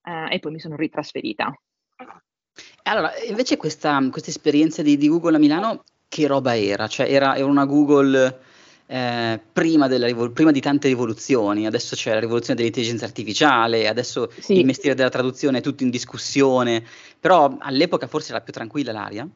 uh, 0.04 0.32
e 0.32 0.38
poi 0.38 0.52
mi 0.52 0.60
sono 0.60 0.76
ritrasferita. 0.76 1.54
Allora, 2.84 3.12
invece 3.28 3.56
questa, 3.56 3.98
questa 4.10 4.30
esperienza 4.30 4.82
di, 4.82 4.96
di, 4.96 5.08
Google 5.08 5.36
a 5.36 5.38
Milano, 5.38 5.84
che 6.08 6.26
roba 6.26 6.56
era? 6.56 6.86
Cioè 6.86 7.10
era, 7.10 7.36
era 7.36 7.46
una 7.46 7.64
Google 7.64 8.40
eh, 8.86 9.40
prima, 9.52 9.88
della, 9.88 10.12
prima, 10.30 10.50
di 10.50 10.60
tante 10.60 10.88
rivoluzioni, 10.88 11.66
adesso 11.66 11.94
c'è 11.94 12.12
la 12.12 12.20
rivoluzione 12.20 12.56
dell'intelligenza 12.56 13.04
artificiale, 13.04 13.88
adesso 13.88 14.30
sì. 14.38 14.58
il 14.58 14.66
mestiere 14.66 14.94
della 14.94 15.08
traduzione 15.08 15.58
è 15.58 15.62
tutto 15.62 15.82
in 15.82 15.90
discussione, 15.90 16.84
però 17.18 17.56
all'epoca 17.58 18.06
forse 18.06 18.32
era 18.32 18.42
più 18.42 18.52
tranquilla 18.52 18.92
l'aria? 18.92 19.26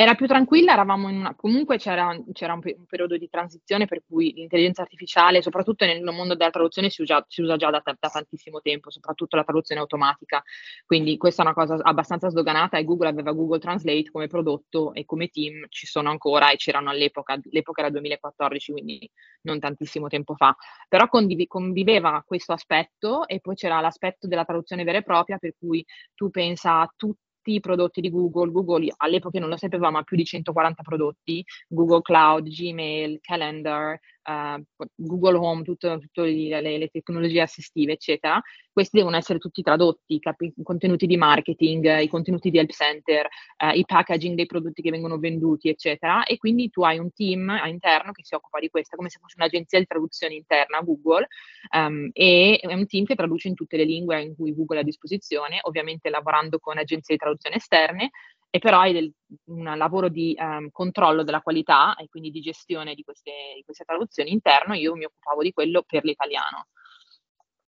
Era 0.00 0.14
più 0.14 0.28
tranquilla, 0.28 0.74
eravamo 0.74 1.08
in 1.08 1.16
una, 1.16 1.34
comunque 1.34 1.76
c'era, 1.76 2.16
c'era 2.32 2.52
un, 2.52 2.60
un, 2.62 2.86
periodo 2.86 3.16
di 3.16 3.28
transizione 3.28 3.86
per 3.86 4.04
cui 4.06 4.32
l'intelligenza 4.32 4.82
artificiale, 4.82 5.42
soprattutto 5.42 5.84
nel 5.84 6.04
mondo 6.04 6.36
della 6.36 6.50
traduzione, 6.50 6.88
si 6.88 7.02
usa, 7.02 7.24
si 7.26 7.42
usa 7.42 7.56
già 7.56 7.68
da, 7.70 7.82
da, 7.84 8.08
tantissimo 8.08 8.60
tempo, 8.60 8.92
soprattutto 8.92 9.34
la 9.34 9.42
traduzione 9.42 9.80
automatica. 9.80 10.40
Quindi 10.86 11.16
questa 11.16 11.42
è 11.42 11.46
una 11.46 11.54
cosa 11.54 11.82
abbastanza 11.82 12.28
sdoganata 12.28 12.78
e 12.78 12.84
Google 12.84 13.08
aveva 13.08 13.32
Google 13.32 13.58
Translate 13.58 14.08
come 14.12 14.28
prodotto 14.28 14.94
e 14.94 15.04
come 15.04 15.30
team 15.30 15.66
ci 15.68 15.86
sono 15.86 16.10
ancora 16.10 16.52
e 16.52 16.56
c'erano 16.58 16.90
all'epoca, 16.90 17.36
l'epoca 17.50 17.80
era 17.80 17.90
2014, 17.90 18.70
quindi 18.70 19.10
non 19.42 19.58
tantissimo 19.58 20.06
tempo 20.06 20.36
fa. 20.36 20.54
Però 20.88 21.08
condiv- 21.08 21.48
conviveva 21.48 22.22
questo 22.24 22.52
aspetto 22.52 23.26
e 23.26 23.40
poi 23.40 23.56
c'era 23.56 23.80
l'aspetto 23.80 24.28
della 24.28 24.44
traduzione 24.44 24.84
vera 24.84 24.98
e 24.98 25.02
propria, 25.02 25.38
per 25.38 25.54
cui 25.58 25.84
tu 26.14 26.30
pensa 26.30 26.82
a 26.82 26.92
tutti 26.96 27.26
tutti 27.48 27.54
i 27.54 27.60
prodotti 27.60 28.00
di 28.02 28.10
Google, 28.10 28.50
Google 28.52 28.92
all'epoca 28.98 29.38
non 29.38 29.48
lo 29.48 29.56
sapeva, 29.56 29.90
ma 29.90 30.02
più 30.02 30.16
di 30.16 30.24
140 30.24 30.82
prodotti, 30.82 31.42
Google 31.66 32.02
Cloud, 32.02 32.46
Gmail, 32.46 33.18
Calendar, 33.22 33.98
uh, 34.28 34.62
Google 34.94 35.36
Home, 35.36 35.62
tutte, 35.62 35.98
le, 36.14 36.60
le, 36.60 36.88
tecnologie 36.88 37.40
assistive, 37.40 37.92
eccetera, 37.92 38.40
questi 38.70 38.98
devono 38.98 39.16
essere 39.16 39.38
tutti 39.38 39.62
tradotti, 39.62 40.14
i, 40.14 40.18
capi- 40.18 40.52
contenuti 40.62 41.06
di 41.06 41.16
marketing, 41.16 42.00
i 42.00 42.08
contenuti 42.08 42.50
di 42.50 42.58
help 42.58 42.70
center, 42.70 43.26
uh, 43.64 43.76
i 43.76 43.84
packaging 43.84 44.36
dei 44.36 44.46
prodotti 44.46 44.82
che 44.82 44.90
vengono 44.90 45.18
venduti, 45.18 45.68
eccetera, 45.68 46.24
e 46.24 46.36
quindi 46.36 46.68
tu 46.70 46.82
hai 46.82 46.98
un 46.98 47.10
team 47.12 47.50
interno 47.66 48.12
che 48.12 48.24
si 48.24 48.34
occupa 48.34 48.58
di 48.58 48.68
questo, 48.68 48.96
come 48.96 49.08
se 49.08 49.18
fosse 49.20 49.36
un'agenzia 49.38 49.78
di 49.78 49.86
traduzione 49.86 50.34
interna 50.34 50.80
Google, 50.80 51.26
um, 51.74 52.10
e 52.12 52.58
è 52.60 52.74
un 52.74 52.86
team 52.86 53.04
che 53.04 53.14
traduce 53.14 53.48
in 53.48 53.54
tutte 53.54 53.76
le 53.76 53.84
lingue 53.84 54.20
in 54.20 54.36
cui 54.36 54.54
Google 54.54 54.78
è 54.78 54.80
a 54.80 54.84
disposizione, 54.84 55.58
ovviamente 55.62 56.10
lavorando 56.10 56.58
con 56.58 56.78
agenzie 56.78 57.14
di 57.14 57.20
traduzione 57.20 57.56
esterne, 57.56 58.10
e 58.50 58.58
però 58.58 58.80
hai 58.80 58.92
del, 58.92 59.12
un 59.46 59.64
lavoro 59.76 60.08
di 60.08 60.34
um, 60.38 60.70
controllo 60.70 61.22
della 61.22 61.42
qualità 61.42 61.94
e 61.96 62.08
quindi 62.08 62.30
di 62.30 62.40
gestione 62.40 62.94
di 62.94 63.02
queste, 63.02 63.32
di 63.56 63.62
queste, 63.62 63.84
traduzioni 63.84 64.32
interno, 64.32 64.74
io 64.74 64.94
mi 64.94 65.04
occupavo 65.04 65.42
di 65.42 65.52
quello 65.52 65.82
per 65.86 66.04
l'italiano. 66.04 66.68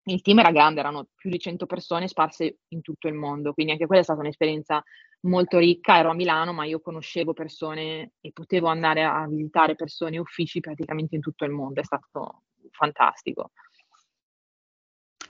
Il 0.07 0.21
team 0.21 0.39
era 0.39 0.51
grande, 0.51 0.81
erano 0.81 1.07
più 1.15 1.31
di 1.31 1.39
100 1.39 1.65
persone 1.65 2.07
sparse 2.07 2.59
in 2.69 2.81
tutto 2.81 3.07
il 3.07 3.15
mondo, 3.15 3.53
quindi 3.53 3.71
anche 3.71 3.87
quella 3.87 4.01
è 4.01 4.03
stata 4.03 4.19
un'esperienza 4.19 4.83
molto 5.21 5.57
ricca. 5.57 5.97
Ero 5.97 6.11
a 6.11 6.13
Milano, 6.13 6.53
ma 6.53 6.65
io 6.65 6.79
conoscevo 6.79 7.33
persone 7.33 8.11
e 8.21 8.31
potevo 8.31 8.67
andare 8.67 9.03
a 9.03 9.25
visitare 9.27 9.75
persone 9.75 10.17
e 10.17 10.19
uffici 10.19 10.59
praticamente 10.59 11.15
in 11.15 11.21
tutto 11.21 11.45
il 11.45 11.51
mondo. 11.51 11.79
È 11.79 11.83
stato 11.83 12.43
fantastico. 12.69 13.51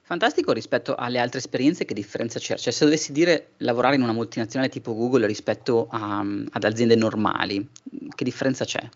Fantastico 0.07 0.51
rispetto 0.51 0.93
alle 0.93 1.17
altre 1.17 1.39
esperienze, 1.39 1.83
che 1.83 1.95
differenza 1.95 2.37
c'è? 2.37 2.57
Cioè, 2.57 2.71
se 2.71 2.85
dovessi 2.85 3.11
dire 3.11 3.53
lavorare 3.57 3.95
in 3.95 4.03
una 4.03 4.13
multinazionale 4.13 4.71
tipo 4.71 4.93
Google 4.93 5.25
rispetto 5.25 5.87
a, 5.89 6.19
ad 6.19 6.63
aziende 6.63 6.95
normali, 6.95 7.67
che 8.13 8.23
differenza 8.23 8.65
c'è? 8.65 8.87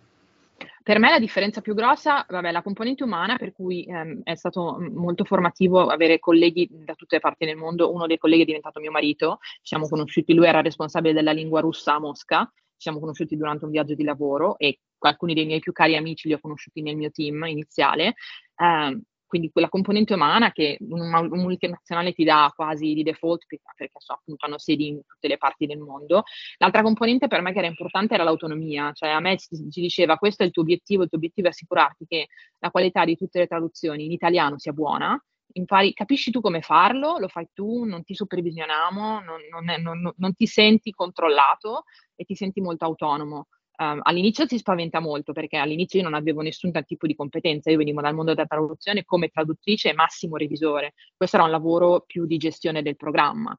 Per 0.83 0.99
me 0.99 1.09
la 1.09 1.17
differenza 1.17 1.61
più 1.61 1.73
grossa, 1.73 2.23
vabbè, 2.29 2.51
la 2.51 2.61
componente 2.61 3.03
umana, 3.03 3.37
per 3.37 3.53
cui 3.53 3.85
ehm, 3.85 4.21
è 4.21 4.35
stato 4.35 4.77
molto 4.79 5.23
formativo 5.23 5.87
avere 5.87 6.19
colleghi 6.19 6.69
da 6.69 6.93
tutte 6.93 7.15
le 7.15 7.21
parti 7.21 7.43
del 7.43 7.55
mondo. 7.55 7.91
Uno 7.91 8.05
dei 8.05 8.19
colleghi 8.19 8.43
è 8.43 8.45
diventato 8.45 8.79
mio 8.79 8.91
marito, 8.91 9.39
ci 9.41 9.59
siamo 9.63 9.87
conosciuti, 9.87 10.35
lui 10.35 10.45
era 10.45 10.61
responsabile 10.61 11.15
della 11.15 11.31
lingua 11.31 11.59
russa 11.59 11.95
a 11.95 11.99
Mosca, 11.99 12.47
ci 12.53 12.61
siamo 12.77 12.99
conosciuti 12.99 13.35
durante 13.35 13.65
un 13.65 13.71
viaggio 13.71 13.95
di 13.95 14.03
lavoro 14.03 14.59
e 14.59 14.77
alcuni 14.99 15.33
dei 15.33 15.47
miei 15.47 15.59
più 15.59 15.71
cari 15.71 15.95
amici 15.95 16.27
li 16.27 16.35
ho 16.35 16.39
conosciuti 16.39 16.83
nel 16.83 16.97
mio 16.97 17.09
team 17.09 17.45
iniziale. 17.45 18.13
Eh, 18.55 19.01
quindi 19.29 19.51
quella 19.51 19.69
componente 19.69 20.15
umana 20.15 20.51
che 20.51 20.77
una, 20.81 21.21
multinazionale 21.21 22.13
ti 22.13 22.23
dà 22.23 22.51
quasi 22.53 22.93
di 22.95 23.03
default 23.03 23.45
perché 23.47 23.91
so, 23.99 24.13
appunto 24.13 24.45
hanno 24.45 24.57
sedi 24.57 24.87
in 24.87 25.01
tutte 25.05 25.27
le 25.27 25.37
parti 25.37 25.67
del 25.67 25.77
mondo. 25.77 26.23
L'altra 26.57 26.81
componente 26.81 27.27
per 27.27 27.41
me 27.41 27.53
che 27.53 27.59
era 27.59 27.67
importante 27.67 28.15
era 28.15 28.23
l'autonomia, 28.23 28.91
cioè 28.93 29.09
a 29.09 29.19
me 29.19 29.37
ci, 29.37 29.47
ci 29.69 29.81
diceva 29.81 30.17
questo 30.17 30.41
è 30.41 30.47
il 30.47 30.51
tuo 30.51 30.63
obiettivo, 30.63 31.03
il 31.03 31.09
tuo 31.09 31.19
obiettivo 31.19 31.47
è 31.47 31.51
assicurarti 31.51 32.05
che 32.07 32.27
la 32.57 32.71
qualità 32.71 33.05
di 33.05 33.15
tutte 33.15 33.37
le 33.37 33.47
traduzioni 33.47 34.05
in 34.05 34.11
italiano 34.11 34.57
sia 34.57 34.73
buona, 34.73 35.21
impari, 35.53 35.93
capisci 35.93 36.31
tu 36.31 36.41
come 36.41 36.61
farlo, 36.61 37.17
lo 37.19 37.27
fai 37.27 37.47
tu, 37.53 37.83
non 37.83 38.03
ti 38.03 38.15
supervisioniamo, 38.15 39.21
non, 39.21 39.41
non, 39.51 39.69
è, 39.69 39.77
non, 39.77 40.11
non 40.15 40.35
ti 40.35 40.47
senti 40.47 40.91
controllato 40.91 41.83
e 42.15 42.25
ti 42.25 42.35
senti 42.35 42.61
molto 42.61 42.85
autonomo. 42.85 43.47
Um, 43.79 43.99
all'inizio 44.03 44.45
si 44.45 44.57
spaventa 44.57 44.99
molto 44.99 45.31
perché 45.31 45.55
all'inizio 45.55 45.99
io 45.99 46.05
non 46.05 46.13
avevo 46.13 46.41
nessun 46.41 46.71
tipo 46.85 47.07
di 47.07 47.15
competenza, 47.15 47.71
io 47.71 47.77
venivo 47.77 48.01
dal 48.01 48.13
mondo 48.13 48.33
della 48.33 48.45
traduzione 48.45 49.05
come 49.05 49.29
traduttrice 49.29 49.89
e 49.89 49.93
massimo 49.93 50.35
revisore, 50.35 50.95
questo 51.15 51.37
era 51.37 51.45
un 51.45 51.51
lavoro 51.51 52.03
più 52.05 52.25
di 52.25 52.35
gestione 52.35 52.81
del 52.81 52.97
programma 52.97 53.57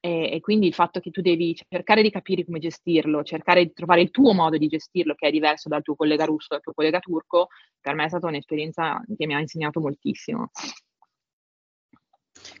e, 0.00 0.32
e, 0.32 0.40
quindi 0.40 0.66
il 0.66 0.74
fatto 0.74 0.98
che 0.98 1.10
tu 1.10 1.20
devi 1.20 1.54
cercare 1.68 2.00
di 2.00 2.10
capire 2.10 2.44
come 2.44 2.58
gestirlo, 2.58 3.22
cercare 3.22 3.64
di 3.64 3.72
trovare 3.72 4.00
il 4.00 4.10
tuo 4.10 4.32
modo 4.32 4.56
di 4.56 4.66
gestirlo 4.66 5.14
che 5.14 5.28
è 5.28 5.30
diverso 5.30 5.68
dal 5.68 5.82
tuo 5.82 5.94
collega 5.94 6.24
russo, 6.24 6.48
dal 6.50 6.62
tuo 6.62 6.72
collega 6.72 6.98
turco, 6.98 7.48
per 7.78 7.94
me 7.94 8.06
è 8.06 8.08
stata 8.08 8.26
un'esperienza 8.26 9.00
che 9.16 9.26
mi 9.26 9.34
ha 9.34 9.40
insegnato 9.40 9.78
moltissimo. 9.78 10.50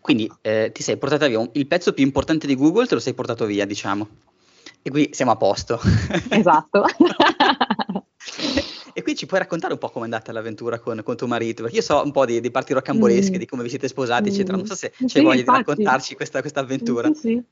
Quindi 0.00 0.30
eh, 0.42 0.70
ti 0.72 0.82
sei 0.82 0.98
portata 0.98 1.26
via 1.26 1.38
un, 1.38 1.48
il 1.54 1.66
pezzo 1.66 1.94
più 1.94 2.04
importante 2.04 2.46
di 2.46 2.54
Google, 2.54 2.86
te 2.86 2.94
lo 2.94 3.00
sei 3.00 3.14
portato 3.14 3.46
via, 3.46 3.64
diciamo. 3.64 4.06
E 4.82 4.90
qui 4.90 5.10
siamo 5.12 5.32
a 5.32 5.36
posto. 5.36 5.78
Esatto. 6.30 6.84
e 8.92 9.02
qui 9.02 9.14
ci 9.14 9.26
puoi 9.26 9.40
raccontare 9.40 9.72
un 9.72 9.78
po' 9.78 9.90
com'è 9.90 10.04
andata 10.04 10.32
l'avventura 10.32 10.78
con, 10.78 11.02
con 11.04 11.16
tuo 11.16 11.26
marito? 11.26 11.62
Perché 11.62 11.78
io 11.78 11.82
so 11.82 12.02
un 12.02 12.12
po' 12.12 12.24
di, 12.24 12.40
di 12.40 12.50
parti 12.50 12.72
rocambolesche, 12.72 13.36
mm. 13.36 13.38
di 13.38 13.46
come 13.46 13.62
vi 13.62 13.68
siete 13.68 13.88
sposati, 13.88 14.30
eccetera. 14.30 14.56
Non 14.56 14.66
so 14.66 14.74
se 14.74 14.90
c'è 14.90 15.06
sì, 15.06 15.20
voglia 15.20 15.40
infatti. 15.40 15.62
di 15.62 15.66
raccontarci 15.66 16.14
questa, 16.14 16.40
questa 16.40 16.60
avventura. 16.60 17.08
Sì, 17.08 17.20
sì. 17.20 17.42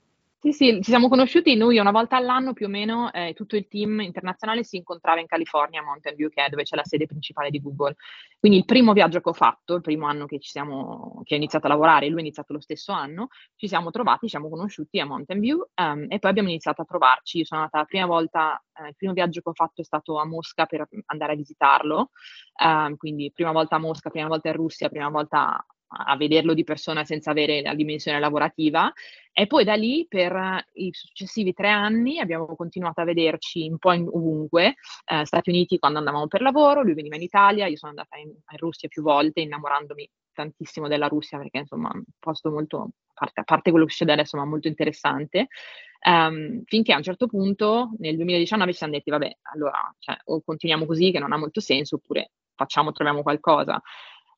Sì, 0.40 0.52
sì, 0.52 0.72
ci 0.82 0.90
siamo 0.90 1.08
conosciuti 1.08 1.56
noi 1.56 1.78
una 1.78 1.90
volta 1.90 2.16
all'anno 2.16 2.52
più 2.52 2.66
o 2.66 2.68
meno, 2.68 3.12
eh, 3.12 3.32
tutto 3.34 3.56
il 3.56 3.66
team 3.66 3.98
internazionale 4.02 4.62
si 4.62 4.76
incontrava 4.76 5.18
in 5.18 5.26
California, 5.26 5.80
a 5.80 5.84
Mountain 5.84 6.14
View, 6.14 6.28
che 6.28 6.44
è 6.44 6.48
dove 6.48 6.62
c'è 6.62 6.76
la 6.76 6.84
sede 6.84 7.06
principale 7.06 7.50
di 7.50 7.60
Google. 7.60 7.96
Quindi 8.38 8.58
il 8.58 8.64
primo 8.64 8.92
viaggio 8.92 9.20
che 9.20 9.28
ho 9.30 9.32
fatto, 9.32 9.74
il 9.74 9.80
primo 9.80 10.06
anno 10.06 10.26
che, 10.26 10.38
siamo, 10.40 11.22
che 11.24 11.34
ho 11.34 11.36
iniziato 11.36 11.66
a 11.66 11.70
lavorare, 11.70 12.06
lui 12.06 12.18
ha 12.18 12.20
iniziato 12.20 12.52
lo 12.52 12.60
stesso 12.60 12.92
anno, 12.92 13.26
ci 13.56 13.66
siamo 13.66 13.90
trovati, 13.90 14.26
ci 14.26 14.28
siamo 14.28 14.48
conosciuti 14.48 15.00
a 15.00 15.06
Mountain 15.06 15.40
View 15.40 15.58
um, 15.74 16.06
e 16.08 16.18
poi 16.20 16.30
abbiamo 16.30 16.48
iniziato 16.50 16.82
a 16.82 16.84
trovarci. 16.84 17.38
Io 17.38 17.44
sono 17.44 17.62
andata 17.62 17.78
la 17.78 17.84
prima 17.86 18.06
volta, 18.06 18.62
eh, 18.80 18.88
il 18.90 18.94
primo 18.96 19.14
viaggio 19.14 19.40
che 19.40 19.48
ho 19.48 19.54
fatto 19.54 19.80
è 19.80 19.84
stato 19.84 20.18
a 20.20 20.24
Mosca 20.24 20.66
per 20.66 20.86
andare 21.06 21.32
a 21.32 21.36
visitarlo, 21.36 22.10
um, 22.62 22.94
quindi 22.96 23.32
prima 23.34 23.50
volta 23.50 23.74
a 23.74 23.78
Mosca, 23.80 24.08
prima 24.08 24.28
volta 24.28 24.48
in 24.50 24.54
Russia, 24.54 24.88
prima 24.88 25.08
volta 25.08 25.66
a 25.88 26.16
vederlo 26.16 26.54
di 26.54 26.64
persona 26.64 27.04
senza 27.04 27.30
avere 27.30 27.62
la 27.62 27.74
dimensione 27.74 28.18
lavorativa. 28.20 28.92
E 29.32 29.46
poi 29.46 29.64
da 29.64 29.74
lì 29.74 30.06
per 30.08 30.64
i 30.74 30.90
successivi 30.92 31.52
tre 31.52 31.68
anni 31.70 32.18
abbiamo 32.18 32.54
continuato 32.56 33.00
a 33.00 33.04
vederci 33.04 33.68
un 33.68 33.78
po' 33.78 33.92
in, 33.92 34.06
ovunque, 34.08 34.74
eh, 35.06 35.24
Stati 35.24 35.50
Uniti 35.50 35.78
quando 35.78 35.98
andavamo 35.98 36.26
per 36.26 36.42
lavoro, 36.42 36.82
lui 36.82 36.94
veniva 36.94 37.16
in 37.16 37.22
Italia, 37.22 37.66
io 37.66 37.76
sono 37.76 37.92
andata 37.92 38.16
in, 38.18 38.28
in 38.28 38.58
Russia 38.58 38.88
più 38.88 39.02
volte 39.02 39.40
innamorandomi 39.40 40.10
tantissimo 40.32 40.86
della 40.86 41.08
Russia 41.08 41.38
perché 41.38 41.58
insomma 41.58 41.90
è 41.90 41.96
un 41.96 42.04
posto 42.18 42.50
molto, 42.50 42.80
a 42.82 42.90
parte, 43.14 43.40
a 43.40 43.44
parte 43.44 43.70
quello 43.70 43.84
che 43.84 43.90
succede 43.90 44.12
adesso, 44.12 44.36
ma 44.36 44.44
molto 44.44 44.68
interessante, 44.68 45.48
um, 46.06 46.62
finché 46.64 46.92
a 46.92 46.96
un 46.96 47.02
certo 47.02 47.26
punto 47.26 47.90
nel 47.98 48.16
2019 48.16 48.70
ci 48.72 48.78
siamo 48.78 48.92
detti 48.92 49.10
vabbè 49.10 49.36
allora 49.54 49.94
cioè, 49.98 50.16
o 50.26 50.40
continuiamo 50.42 50.86
così 50.86 51.10
che 51.10 51.18
non 51.18 51.32
ha 51.32 51.36
molto 51.36 51.60
senso 51.60 51.96
oppure 51.96 52.30
facciamo, 52.54 52.92
troviamo 52.92 53.22
qualcosa. 53.22 53.80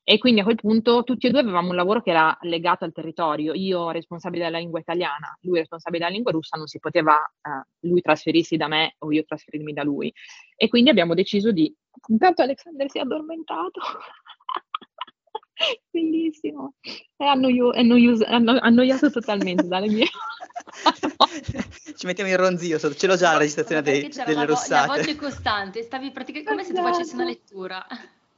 E 0.03 0.19
quindi 0.19 0.41
a 0.41 0.45
quel 0.45 0.57
punto 0.57 1.05
tutti 1.05 1.27
e 1.27 1.31
due 1.31 1.41
avevamo 1.41 1.71
un 1.71 1.77
lavoro 1.77 2.03
che 2.03 2.11
era 2.11 2.37
legato 2.43 2.85
al 2.85 2.93
territorio. 2.93 3.55
Io 3.55 3.91
responsabile 3.91 4.45
della 4.45 4.59
lingua 4.59 4.81
italiana, 4.81 5.37
lui 5.43 5.59
responsabile 5.59 6.03
della 6.03 6.15
lingua 6.15 6.33
russa, 6.33 6.57
non 6.57 6.67
si 6.67 6.79
poteva 6.79 7.17
eh, 7.17 7.87
lui 7.87 8.01
trasferirsi 8.01 8.57
da 8.57 8.67
me 8.67 8.97
o 8.99 9.13
io 9.13 9.25
trasferirmi 9.25 9.73
da 9.73 9.85
lui. 9.85 10.13
E 10.57 10.69
quindi 10.69 10.91
abbiamo 10.91 11.15
deciso 11.15 11.53
di... 11.53 11.73
Intanto 12.09 12.43
Alexander 12.43 12.91
si 12.91 12.99
è 12.99 13.03
addormentato. 13.03 13.81
Bellissimo. 15.91 16.75
È, 17.15 17.25
annoio- 17.25 17.73
è 17.73 17.81
annoioso, 17.81 18.25
anno- 18.27 18.59
annoiato 18.61 19.11
totalmente 19.11 19.69
dalle 19.69 19.89
mie... 19.89 20.07
Ci 21.97 22.07
mettiamo 22.07 22.31
il 22.31 22.39
ronzio, 22.39 22.79
ce 22.79 23.07
l'ho 23.07 23.17
già 23.17 23.33
la 23.33 23.39
registrazione 23.39 23.83
dei, 23.83 24.09
delle 24.09 24.33
la 24.33 24.41
vo- 24.41 24.47
rossate. 24.47 24.89
La 24.89 24.97
voce 24.97 25.17
costante, 25.17 25.83
stavi 25.83 26.11
praticamente 26.11 26.51
come 26.51 26.63
esatto. 26.63 26.77
se 26.77 26.83
tu 26.83 26.91
facessi 26.91 27.15
una 27.15 27.25
lettura. 27.25 27.87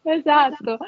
Esatto, 0.04 0.78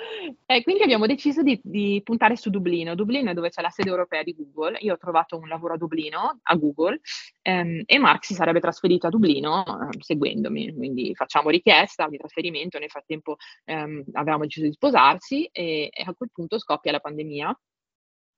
e 0.44 0.62
quindi 0.64 0.83
abbiamo 0.83 1.06
deciso 1.06 1.42
di, 1.42 1.61
di, 1.62 2.00
puntare 2.02 2.35
su 2.37 2.50
Dublino. 2.50 2.97
Dublino 2.97 3.30
è 3.30 3.35
dove 3.35 3.49
c'è 3.49 3.62
la 3.62 3.71
sede 3.71 3.88
europea 3.88 4.25
di 4.25 4.35
Google. 4.35 4.78
Io 4.80 4.94
ho 4.94 4.99
trovato 4.99 5.38
un 5.38 5.47
lavoro 5.47 5.75
a 5.75 5.76
Dublino, 5.76 6.40
a 6.42 6.54
Google, 6.56 7.00
ehm, 7.42 7.83
e 7.87 7.99
Mark 7.99 8.25
si 8.25 8.35
sarebbe 8.35 8.59
trasferito 8.59 9.06
a 9.06 9.11
Dublino 9.11 9.64
eh, 9.64 9.99
seguendomi. 10.00 10.75
Quindi 10.75 11.14
facciamo 11.14 11.50
richiesta 11.50 12.09
di 12.09 12.16
trasferimento. 12.16 12.80
Nel 12.80 12.90
frattempo 12.90 13.37
ehm, 13.64 14.02
avevamo 14.14 14.42
deciso 14.44 14.66
di 14.66 14.73
sposarsi 14.73 15.44
e, 15.47 15.90
e 15.92 16.02
a 16.04 16.12
quel 16.12 16.30
punto 16.33 16.59
scoppia 16.59 16.90
la 16.90 17.00
pandemia, 17.00 17.56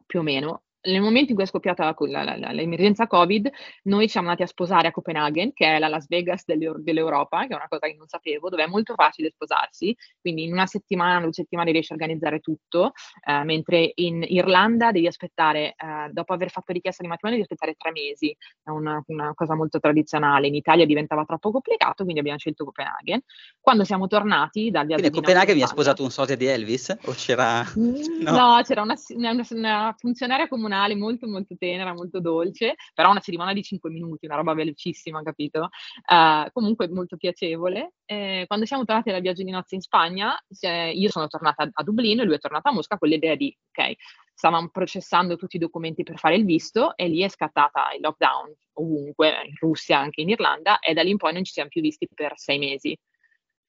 più 0.05 0.21
o 0.21 0.23
meno, 0.23 0.65
nel 0.87 1.01
momento 1.01 1.31
in 1.31 1.35
cui 1.35 1.45
è 1.45 1.49
scoppiata 1.49 1.85
la, 1.85 2.23
la, 2.23 2.37
la, 2.37 2.53
l'emergenza 2.53 3.07
Covid, 3.07 3.51
noi 3.85 4.09
siamo 4.09 4.29
andati 4.29 4.45
a 4.45 4.51
sposare 4.51 4.89
a 4.89 4.91
Copenaghen, 4.93 5.53
che 5.53 5.77
è 5.77 5.79
la 5.79 5.89
Las 5.89 6.07
Vegas 6.09 6.45
dell'Europa, 6.45 7.47
che 7.47 7.53
è 7.53 7.57
una 7.57 7.69
cosa 7.69 7.87
che 7.87 7.95
non 7.97 8.07
sapevo, 8.07 8.49
dove 8.49 8.65
è 8.65 8.67
molto 8.67 8.95
facile 8.95 9.31
sposarsi, 9.31 9.97
quindi 10.21 10.45
in 10.45 10.53
una 10.53 10.67
settimana, 10.67 11.21
due 11.21 11.33
settimane 11.33 11.73
riesci 11.73 11.93
a 11.93 11.97
organizzare 11.97 12.41
tutto, 12.41 12.93
eh, 13.27 13.45
mentre 13.45 13.93
in 13.97 14.25
Irlanda 14.27 14.93
devi 14.93 15.07
aspettare, 15.07 15.75
eh, 15.77 16.11
dopo 16.11 16.33
aver 16.33 16.51
fatto 16.51 16.73
richiesta 16.73 17.03
di 17.03 17.09
matrimonio, 17.09 17.43
devi 17.43 17.53
aspettare 17.53 17.77
tre 17.79 17.93
mesi, 17.93 18.37
è 18.63 18.71
una, 18.71 19.03
una, 19.07 19.33
cosa 19.35 19.55
molto 19.55 19.81
tradizionale, 19.81 20.47
in 20.47 20.55
Italia 20.55 20.87
diventava 20.87 21.25
troppo 21.25 21.51
complicato, 21.51 22.03
quindi 22.03 22.21
abbiamo 22.21 22.39
scelto 22.39 22.65
Copenaghen. 22.65 23.21
Quando 23.61 23.85
siamo 23.85 24.07
tornati 24.07 24.71
dal 24.71 24.87
viaggio 24.87 25.03
quindi 25.03 25.19
a 25.19 25.21
Copenaghen 25.21 25.55
vi 25.55 25.63
ha 25.63 25.67
sposato 25.67 26.03
un 26.03 26.11
sosia 26.11 26.37
di 26.37 26.47
Elvis? 26.47 26.97
O 27.05 27.13
c'era... 27.13 27.65
Mm, 27.79 28.23
no, 28.23 28.31
no 28.31 28.61
c'era 28.63 28.83
una, 28.83 28.95
una, 29.15 29.47
una 29.51 29.95
funzionaria 29.99 30.49
comunale 30.49 30.76
personale 30.77 30.95
molto 30.95 31.27
molto 31.27 31.57
tenera, 31.57 31.95
molto 31.95 32.21
dolce, 32.21 32.75
però 32.95 33.11
una 33.11 33.21
cerimonia 33.21 33.55
di 33.55 33.63
5 33.63 33.91
minuti, 33.91 34.27
una 34.27 34.37
roba 34.37 34.55
velocissima, 34.55 35.23
capito? 35.23 35.71
Uh, 36.07 36.51
comunque 36.53 36.89
molto 36.89 37.17
piacevole. 37.17 37.95
Eh, 38.05 38.45
quando 38.47 38.67
siamo 38.67 38.85
tornati 38.85 39.11
dal 39.11 39.21
viaggio 39.21 39.43
di 39.43 39.51
nozze 39.51 39.75
in 39.75 39.81
Spagna, 39.81 40.37
eh, 40.61 40.91
io 40.91 41.11
sono 41.11 41.27
tornata 41.27 41.69
a 41.71 41.83
Dublino 41.83 42.23
e 42.23 42.25
lui 42.25 42.35
è 42.35 42.39
tornato 42.39 42.69
a 42.69 42.73
Mosca 42.73 42.99
con 42.99 43.09
l'idea 43.09 43.35
di, 43.35 43.57
ok, 43.71 43.95
stavamo 44.35 44.69
processando 44.69 45.37
tutti 45.37 45.57
i 45.57 45.61
documenti 45.61 46.03
per 46.03 46.19
fare 46.19 46.37
il 46.37 46.45
visto 46.45 46.97
e 46.97 47.09
lì 47.09 47.23
è 47.23 47.29
scattata 47.29 47.93
il 47.95 48.03
lockdown 48.03 48.55
ovunque, 48.75 49.29
in 49.47 49.55
Russia, 49.59 49.99
anche 49.99 50.21
in 50.21 50.29
Irlanda, 50.29 50.79
e 50.79 50.93
da 50.93 51.03
lì 51.03 51.11
in 51.11 51.17
poi 51.17 51.33
non 51.33 51.45
ci 51.45 51.53
siamo 51.53 51.71
più 51.71 51.81
visti 51.81 52.07
per 52.13 52.33
sei 52.37 52.59
mesi. 52.59 52.97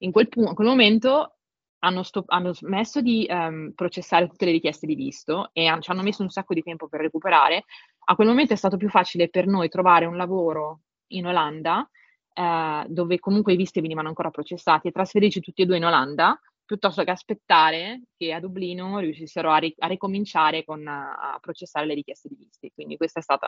In 0.02 0.12
quel, 0.12 0.28
pu- 0.28 0.46
in 0.46 0.54
quel 0.54 0.68
momento 0.68 1.37
hanno, 1.80 2.02
stop- 2.02 2.30
hanno 2.30 2.52
smesso 2.52 3.00
di 3.00 3.26
um, 3.28 3.72
processare 3.74 4.28
tutte 4.28 4.44
le 4.44 4.52
richieste 4.52 4.86
di 4.86 4.94
visto 4.94 5.50
e 5.52 5.66
han- 5.66 5.80
ci 5.80 5.90
hanno 5.90 6.02
messo 6.02 6.22
un 6.22 6.30
sacco 6.30 6.54
di 6.54 6.62
tempo 6.62 6.88
per 6.88 7.00
recuperare. 7.00 7.64
A 8.06 8.14
quel 8.14 8.28
momento 8.28 8.52
è 8.52 8.56
stato 8.56 8.76
più 8.76 8.88
facile 8.88 9.28
per 9.28 9.46
noi 9.46 9.68
trovare 9.68 10.06
un 10.06 10.16
lavoro 10.16 10.80
in 11.08 11.26
Olanda, 11.26 11.88
eh, 12.32 12.84
dove 12.88 13.18
comunque 13.18 13.52
i 13.52 13.56
visti 13.56 13.80
venivano 13.80 14.08
ancora 14.08 14.30
processati, 14.30 14.88
e 14.88 14.92
trasferirci 14.92 15.40
tutti 15.40 15.62
e 15.62 15.66
due 15.66 15.76
in 15.76 15.84
Olanda, 15.84 16.38
piuttosto 16.64 17.02
che 17.02 17.10
aspettare 17.10 18.02
che 18.16 18.32
a 18.32 18.40
Dublino 18.40 18.98
riuscissero 18.98 19.50
a, 19.50 19.56
ri- 19.56 19.74
a 19.78 19.86
ricominciare 19.86 20.64
con, 20.64 20.86
a 20.86 21.38
processare 21.40 21.86
le 21.86 21.94
richieste 21.94 22.28
di 22.28 22.36
visti. 22.36 22.70
Quindi 22.74 22.96
questo 22.96 23.20
è 23.20 23.22
stato 23.22 23.46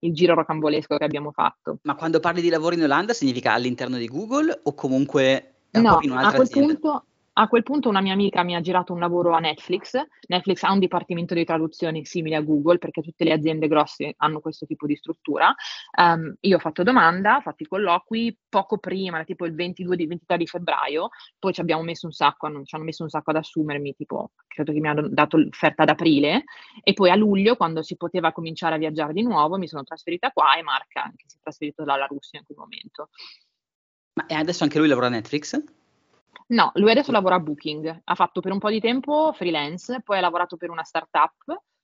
il 0.00 0.12
giro 0.12 0.34
rocambolesco 0.34 0.98
che 0.98 1.04
abbiamo 1.04 1.32
fatto. 1.32 1.78
Ma 1.82 1.94
quando 1.94 2.20
parli 2.20 2.42
di 2.42 2.50
lavoro 2.50 2.74
in 2.74 2.82
Olanda 2.82 3.14
significa 3.14 3.54
all'interno 3.54 3.96
di 3.96 4.06
Google 4.06 4.60
o 4.64 4.74
comunque 4.74 5.54
no, 5.70 5.96
a 5.96 6.32
quel 6.34 6.50
punto 6.50 7.06
A 7.34 7.48
quel 7.48 7.62
punto 7.62 7.88
una 7.88 8.02
mia 8.02 8.12
amica 8.12 8.42
mi 8.42 8.54
ha 8.54 8.60
girato 8.60 8.92
un 8.92 8.98
lavoro 8.98 9.32
a 9.32 9.38
Netflix. 9.38 9.98
Netflix 10.28 10.62
ha 10.64 10.72
un 10.72 10.78
dipartimento 10.78 11.32
di 11.32 11.46
traduzione 11.46 12.04
simile 12.04 12.36
a 12.36 12.42
Google 12.42 12.76
perché 12.76 13.00
tutte 13.00 13.24
le 13.24 13.32
aziende 13.32 13.68
grosse 13.68 14.12
hanno 14.18 14.40
questo 14.40 14.66
tipo 14.66 14.84
di 14.84 14.96
struttura. 14.96 15.54
Um, 15.98 16.34
io 16.40 16.56
ho 16.56 16.58
fatto 16.58 16.82
domanda, 16.82 17.36
ho 17.36 17.40
fatto 17.40 17.62
i 17.62 17.66
colloqui 17.66 18.36
poco 18.50 18.76
prima, 18.76 19.24
tipo 19.24 19.46
il 19.46 19.54
22 19.54 19.96
di 19.96 20.06
23 20.06 20.36
di 20.36 20.46
febbraio, 20.46 21.08
poi 21.38 21.54
ci 21.54 21.62
abbiamo 21.62 21.82
messo 21.82 22.04
un 22.04 22.12
sacco, 22.12 22.46
hanno, 22.46 22.64
ci 22.64 22.74
hanno 22.74 22.84
messo 22.84 23.02
un 23.02 23.08
sacco 23.08 23.30
ad 23.30 23.36
assumermi, 23.36 23.94
tipo 23.94 24.32
credo 24.46 24.72
che 24.72 24.80
mi 24.80 24.88
hanno 24.88 25.08
dato 25.08 25.38
l'offerta 25.38 25.84
ad 25.84 25.88
aprile 25.88 26.44
e 26.82 26.92
poi 26.92 27.08
a 27.08 27.16
luglio 27.16 27.56
quando 27.56 27.82
si 27.82 27.96
poteva 27.96 28.32
cominciare 28.32 28.74
a 28.74 28.78
viaggiare 28.78 29.14
di 29.14 29.22
nuovo 29.22 29.56
mi 29.56 29.68
sono 29.68 29.84
trasferita 29.84 30.32
qua 30.32 30.56
e 30.56 30.62
Marca 30.62 31.10
che 31.16 31.24
si 31.26 31.36
è 31.38 31.40
trasferito 31.40 31.82
dalla 31.82 32.04
Russia 32.04 32.38
in 32.38 32.44
quel 32.44 32.58
momento. 32.58 33.08
Ma 34.14 34.38
adesso 34.38 34.64
anche 34.64 34.76
lui 34.76 34.88
lavora 34.88 35.06
a 35.06 35.10
Netflix? 35.10 35.80
No, 36.48 36.70
lui 36.74 36.90
adesso 36.90 37.12
lavora 37.12 37.36
a 37.36 37.40
Booking, 37.40 38.00
ha 38.04 38.14
fatto 38.14 38.40
per 38.40 38.52
un 38.52 38.58
po' 38.58 38.70
di 38.70 38.80
tempo 38.80 39.32
freelance, 39.32 40.00
poi 40.02 40.18
ha 40.18 40.20
lavorato 40.20 40.56
per 40.56 40.70
una 40.70 40.82
startup 40.82 41.34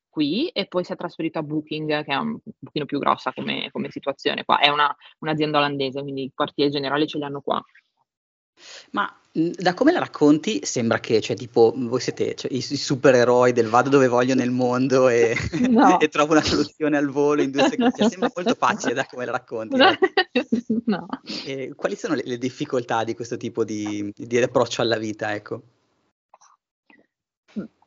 qui 0.09 0.49
e 0.49 0.67
poi 0.67 0.85
si 0.85 0.93
è 0.93 0.97
trasferito 0.97 1.39
a 1.39 1.43
Booking, 1.43 2.05
che 2.05 2.13
è 2.13 2.17
un 2.17 2.39
pochino 2.61 2.85
più 2.85 2.99
grossa 2.99 3.33
come, 3.33 3.69
come 3.71 3.91
situazione 3.91 4.45
qua. 4.45 4.59
È 4.59 4.69
una, 4.69 4.95
un'azienda 5.21 5.59
olandese, 5.59 6.03
quindi 6.03 6.25
i 6.25 6.33
quartieri 6.35 6.71
generali 6.71 7.07
ce 7.07 7.19
li 7.19 7.25
hanno 7.25 7.41
qua. 7.41 7.63
Ma 8.93 9.13
da 9.33 9.75
come 9.75 9.93
la 9.93 10.01
racconti 10.01 10.65
sembra 10.65 10.99
che, 10.99 11.21
cioè, 11.21 11.37
tipo, 11.37 11.73
voi 11.77 12.01
siete 12.01 12.35
cioè, 12.35 12.53
i, 12.53 12.61
supereroi 12.61 13.53
del 13.53 13.69
vado 13.69 13.89
dove 13.89 14.09
voglio 14.09 14.35
nel 14.35 14.51
mondo 14.51 15.09
e, 15.09 15.37
no. 15.69 15.99
e 16.01 16.09
trovo 16.09 16.33
una 16.33 16.43
soluzione 16.43 16.97
al 16.97 17.09
volo 17.09 17.43
in 17.43 17.51
due 17.51 17.69
secondi. 17.69 17.95
Cioè, 17.97 18.09
sembra 18.11 18.33
molto 18.35 18.55
facile 18.55 18.95
da 18.95 19.07
come 19.07 19.25
la 19.25 19.33
racconti. 19.33 19.77
No. 20.85 21.07
E 21.45 21.73
quali 21.77 21.97
sono 21.97 22.15
le, 22.15 22.23
le, 22.25 22.39
difficoltà 22.39 23.05
di 23.05 23.15
questo 23.15 23.37
tipo 23.37 23.65
di, 23.65 24.13
di 24.15 24.39
approccio 24.39 24.83
alla 24.83 24.99
vita, 24.99 25.35
ecco? 25.35 25.63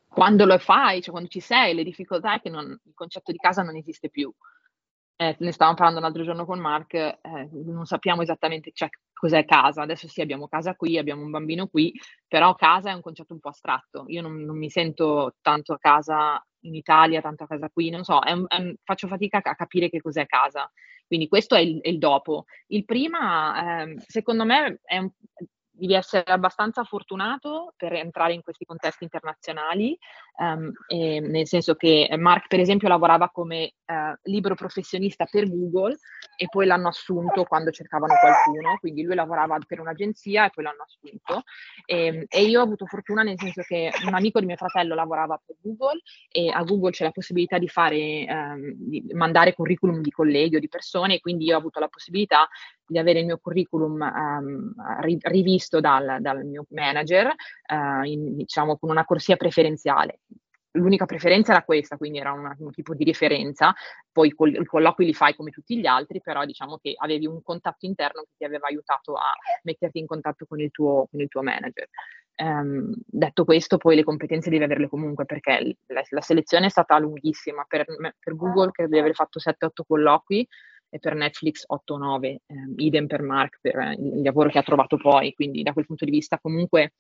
Quando 0.08 0.46
lo 0.46 0.58
fai, 0.58 1.02
cioè 1.02 1.12
quando 1.12 1.30
ci 1.30 1.40
sei, 1.40 1.74
le 1.74 1.84
difficoltà 1.84 2.36
è 2.36 2.42
che 2.42 2.50
non, 2.50 2.70
il 2.70 2.92
concetto 2.94 3.32
di 3.32 3.38
casa 3.38 3.62
non 3.62 3.76
esiste 3.76 4.10
più 4.10 4.32
eh, 5.22 5.36
ne 5.38 5.52
stavamo 5.52 5.78
parlando 5.78 6.02
l'altro 6.02 6.24
giorno 6.24 6.46
con 6.46 6.58
Mark, 6.58 6.94
eh, 6.96 7.20
non 7.52 7.86
sappiamo 7.86 8.24
esattamente 8.24 8.72
cioè, 8.74 8.90
cos'è 9.22 9.46
casa. 9.46 9.84
Adesso 9.84 10.08
sì, 10.08 10.22
abbiamo 10.22 10.48
casa 10.48 10.74
qui, 10.76 10.98
abbiamo 10.98 11.24
un 11.24 11.30
bambino 11.30 11.68
qui, 11.68 11.94
però 12.28 12.56
casa 12.56 12.90
è 12.90 12.94
un 12.94 13.02
concetto 13.02 13.34
un 13.34 13.40
po' 13.40 13.50
astratto. 13.50 14.06
Io 14.08 14.24
non, 14.24 14.44
non 14.44 14.58
mi 14.58 14.72
sento 14.72 15.36
tanto 15.42 15.74
a 15.74 15.78
casa 15.78 16.44
in 16.62 16.74
Italia, 16.74 17.22
tanto 17.22 17.44
a 17.44 17.48
casa 17.48 17.70
qui, 17.70 17.92
non 17.92 18.04
so, 18.04 18.20
è 18.22 18.32
un, 18.32 18.46
è 18.48 18.56
un, 18.58 18.74
faccio 18.84 19.08
fatica 19.08 19.40
a 19.44 19.56
capire 19.56 19.90
che 19.90 20.02
cos'è 20.02 20.26
casa. 20.26 20.72
Quindi 21.06 21.28
questo 21.28 21.54
è 21.54 21.60
il, 21.60 21.82
è 21.82 21.90
il 21.90 22.00
dopo. 22.00 22.46
Il 22.68 22.84
prima, 22.84 23.84
eh, 23.84 23.96
secondo 24.08 24.44
me, 24.44 24.80
è 24.84 24.98
un, 24.98 25.12
devi 25.82 25.96
essere 25.96 26.24
abbastanza 26.26 26.84
fortunato 26.84 27.74
per 27.76 27.94
entrare 27.94 28.34
in 28.34 28.44
questi 28.44 28.66
contesti 28.66 29.04
internazionali, 29.04 29.98
um, 30.38 30.72
nel 30.90 31.48
senso 31.48 31.74
che 31.74 32.08
Mark 32.20 32.48
per 32.48 32.60
esempio 32.60 32.88
lavorava 32.88 33.30
come 33.30 33.74
uh, 33.88 34.14
libero 34.24 34.54
professionista 34.54 35.26
per 35.26 35.50
Google 35.50 35.98
e 36.38 36.46
poi 36.50 36.68
l'hanno 36.68 36.90
assunto 36.90 37.46
quando 37.46 37.72
cercavano 37.72 38.14
qualcuno, 38.20 38.78
quindi 38.80 39.02
lui 39.02 39.16
lavorava 39.16 39.58
per 39.66 39.80
un'agenzia 39.80 40.46
e 40.46 40.50
poi 40.52 40.64
l'hanno 40.64 40.84
assunto. 40.84 41.44
E, 41.86 42.06
ehm, 42.06 42.26
e 42.28 42.44
io 42.44 42.60
ho 42.60 42.64
avuto 42.64 42.86
fortuna 42.86 43.24
nel 43.24 43.40
senso 43.40 43.64
che 43.64 43.92
un 44.06 44.14
amico 44.14 44.40
di 44.40 44.46
mio 44.46 44.58
fratello 44.58 44.94
lavorava 44.94 45.42
per 45.44 45.56
Google 45.62 46.02
e 46.32 46.50
a 46.50 46.62
Google 46.64 46.92
c'è 46.92 47.06
la 47.06 47.12
possibilità 47.12 47.58
di 47.58 47.68
fare, 47.68 48.26
um, 48.30 48.74
di 48.76 49.04
mandare 49.14 49.54
curriculum 49.54 50.02
di 50.02 50.12
colleghi 50.12 50.58
o 50.58 50.60
di 50.60 50.68
persone 50.68 51.16
e 51.16 51.20
quindi 51.20 51.46
io 51.46 51.56
ho 51.56 51.60
avuto 51.60 51.80
la 51.80 51.88
possibilità 51.88 52.48
di 52.92 53.00
avere 53.00 53.20
il 53.20 53.26
mio 53.26 53.38
curriculum 53.38 54.02
um, 54.02 54.74
rivisto 55.22 55.80
dal, 55.80 56.18
dal, 56.20 56.44
mio 56.46 56.66
manager, 56.72 57.28
uh, 57.28 58.04
in, 58.04 58.36
diciamo 58.36 58.78
con 58.78 58.90
una 58.90 59.06
corsia 59.06 59.38
preferenziale. 59.38 60.20
L'unica 60.74 61.06
preferenza 61.06 61.52
era 61.54 61.64
questa, 61.64 61.96
quindi 61.96 62.20
era 62.20 62.34
una, 62.34 62.54
un 62.60 62.72
tipo 62.72 62.94
di 62.94 63.06
referenza, 63.06 63.74
poi 64.12 64.32
col, 64.32 64.54
i 64.54 64.66
colloqui 64.66 65.06
li 65.06 65.14
fai 65.14 65.36
come 65.36 65.52
tutti 65.52 65.78
gli 65.80 65.86
altri, 65.86 66.22
però 66.22 66.44
diciamo 66.44 66.78
che 66.78 66.94
avevi 66.98 67.26
un 67.26 67.42
contatto 67.42 67.86
interno 67.86 68.24
che 68.24 68.34
ti 68.38 68.44
aveva 68.44 68.68
aiutato 68.68 69.14
a 69.14 69.32
metterti 69.64 70.00
in 70.00 70.06
contatto 70.06 70.46
con 70.46 70.60
il 70.60 70.70
tuo, 70.72 71.08
con 71.10 71.22
il 71.22 71.30
tuo 71.30 71.44
manager. 71.44 71.88
Um, 72.38 72.94
detto 73.06 73.46
questo, 73.46 73.78
poi 73.78 73.96
le 73.96 74.04
competenze 74.04 74.50
devi 74.50 74.64
averle 74.64 74.90
comunque 74.90 75.26
perché 75.26 75.78
la, 75.88 76.02
la 76.10 76.22
selezione 76.22 76.66
è 76.66 76.70
stata 76.70 76.98
lunghissima. 76.98 77.66
Per, 77.68 77.86
per 78.20 78.36
Google 78.36 78.72
credo 78.72 78.92
di 78.92 79.00
aver 79.00 79.14
fatto 79.14 79.40
7-8 79.40 79.84
colloqui, 79.88 80.48
e 80.94 81.00
per 81.00 81.16
Netflix 81.16 81.64
8 81.66 81.94
o 81.94 81.98
9, 81.98 82.28
eh, 82.28 82.42
idem 82.76 83.08
per 83.08 83.22
Mark 83.22 83.60
per 83.62 83.78
eh, 83.78 83.94
il 83.94 84.22
lavoro 84.22 84.50
che 84.50 84.60
ha 84.60 84.64
trovato 84.64 84.98
poi, 84.98 85.34
quindi 85.34 85.64
da 85.64 85.72
quel 85.72 85.86
punto 85.86 86.04
di 86.04 86.12
vista 86.12 86.38
comunque 86.38 86.94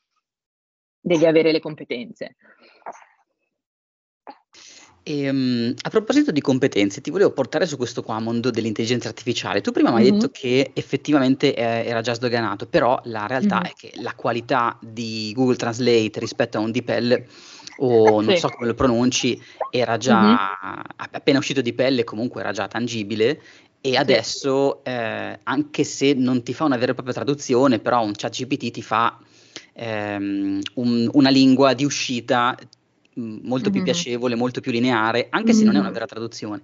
devi 1.01 1.25
avere 1.25 1.51
le 1.51 1.59
competenze. 1.59 2.37
E, 5.03 5.29
um, 5.29 5.73
a 5.81 5.89
proposito 5.89 6.31
di 6.31 6.39
competenze, 6.39 7.01
ti 7.01 7.09
volevo 7.09 7.31
portare 7.31 7.65
su 7.65 7.75
questo 7.75 8.01
qua 8.01 8.19
mondo 8.19 8.49
dell'intelligenza 8.49 9.09
artificiale. 9.09 9.59
Tu 9.59 9.71
prima 9.71 9.89
mi 9.89 9.97
hai 9.97 10.03
mm-hmm. 10.03 10.13
detto 10.13 10.29
che 10.31 10.71
effettivamente 10.73 11.53
eh, 11.53 11.85
era 11.85 11.99
già 12.01 12.13
sdoganato, 12.13 12.67
però 12.67 12.97
la 13.05 13.27
realtà 13.27 13.55
mm-hmm. 13.55 13.65
è 13.65 13.73
che 13.75 13.91
la 13.95 14.13
qualità 14.13 14.77
di 14.81 15.33
Google 15.35 15.57
Translate 15.57 16.19
rispetto 16.19 16.57
a 16.57 16.61
un 16.61 16.71
DeepL 16.71 17.25
o 17.77 18.21
non 18.21 18.35
sì. 18.35 18.37
so 18.37 18.49
come 18.49 18.67
lo 18.67 18.75
pronunci, 18.75 19.41
era 19.71 19.97
già 19.97 20.21
mm-hmm. 20.21 20.81
appena 21.11 21.39
uscito 21.39 21.61
di 21.61 21.73
pelle, 21.73 22.03
comunque 22.03 22.41
era 22.41 22.51
già 22.51 22.67
tangibile 22.67 23.41
e 23.81 23.97
adesso, 23.97 24.83
eh, 24.83 25.39
anche 25.41 25.83
se 25.83 26.13
non 26.13 26.43
ti 26.43 26.53
fa 26.53 26.65
una 26.65 26.77
vera 26.77 26.91
e 26.91 26.93
propria 26.93 27.15
traduzione, 27.15 27.79
però 27.79 28.03
un 28.03 28.13
chat 28.13 28.31
GPT 28.31 28.69
ti 28.69 28.83
fa 28.83 29.19
ehm, 29.73 30.61
un, 30.75 31.09
una 31.13 31.29
lingua 31.29 31.73
di 31.73 31.83
uscita 31.83 32.55
mm, 33.19 33.39
molto 33.41 33.65
mm-hmm. 33.65 33.73
più 33.73 33.83
piacevole, 33.83 34.35
molto 34.35 34.61
più 34.61 34.71
lineare, 34.71 35.27
anche 35.31 35.51
mm-hmm. 35.51 35.59
se 35.59 35.65
non 35.65 35.75
è 35.75 35.79
una 35.79 35.89
vera 35.89 36.05
traduzione. 36.05 36.61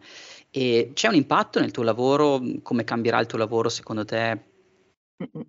E 0.52 0.92
c'è 0.94 1.08
un 1.08 1.16
impatto 1.16 1.60
nel 1.60 1.72
tuo 1.72 1.84
lavoro? 1.84 2.42
Come 2.62 2.84
cambierà 2.84 3.20
il 3.20 3.26
tuo 3.26 3.40
lavoro 3.40 3.70
secondo 3.70 4.06
te 4.06 4.40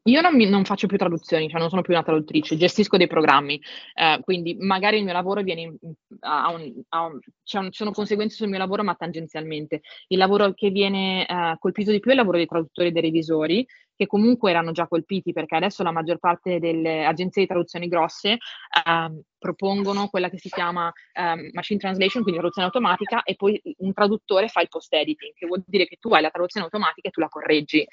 io 0.05 0.21
non, 0.23 0.35
mi, 0.35 0.49
non, 0.49 0.65
faccio 0.65 0.87
più 0.87 0.97
traduzioni, 0.97 1.49
cioè 1.49 1.61
non 1.61 1.69
sono 1.69 1.83
più 1.83 1.93
una 1.93 2.03
traduttrice, 2.03 2.57
gestisco 2.57 2.97
dei 2.97 3.07
programmi, 3.07 3.61
eh, 3.95 4.19
quindi 4.23 4.57
magari 4.59 4.99
il 4.99 5.05
mio 5.05 5.13
lavoro 5.13 5.43
viene 5.43 5.77
a 6.21 6.51
un, 6.51 6.73
a 6.89 7.05
un, 7.05 7.19
cioè 7.43 7.65
ci 7.65 7.73
sono 7.73 7.93
conseguenze 7.93 8.37
sul 8.37 8.49
mio 8.49 8.59
lavoro, 8.59 8.83
ma 8.83 8.95
tangenzialmente. 8.95 9.83
Il 10.09 10.19
lavoro 10.19 10.55
che 10.55 10.71
viene 10.71 11.27
eh, 11.27 11.57
colpito 11.59 11.91
di 11.91 12.01
più 12.01 12.11
è 12.11 12.15
il 12.15 12.21
lavoro 12.21 12.39
dei 12.39 12.47
traduttori 12.47 12.89
e 12.89 12.93
dei 12.93 13.03
revisori, 13.03 13.67
che 13.95 14.07
comunque 14.07 14.51
erano 14.51 14.73
già 14.73 14.87
colpiti, 14.87 15.33
perché 15.33 15.57
adesso 15.57 15.83
la 15.83 15.91
maggior 15.91 16.19
parte 16.19 16.59
delle 16.61 17.05
agenzie 17.05 17.43
di 17.43 17.49
traduzioni 17.49 17.89
grosse 17.89 18.31
eh, 18.31 19.23
propongono 19.39 20.09
quella 20.09 20.31
che 20.31 20.39
si 20.39 20.49
chiama 20.49 20.91
ehm, 21.13 21.51
machine 21.53 21.81
translation, 21.81 22.23
quindi 22.23 22.41
traduzione 22.41 22.69
automatica, 22.69 23.23
e 23.23 23.35
poi 23.35 23.61
un 23.79 23.93
traduttore 23.93 24.49
fa 24.49 24.63
il 24.63 24.69
post 24.69 24.93
editing, 24.95 25.35
che 25.35 25.47
vuol 25.47 25.63
dire 25.67 25.87
che 25.87 25.97
tu 26.01 26.11
hai 26.15 26.23
la 26.23 26.31
traduzione 26.31 26.67
automatica 26.67 27.09
e 27.09 27.11
tu 27.11 27.21
la 27.21 27.29
correggi. 27.29 27.85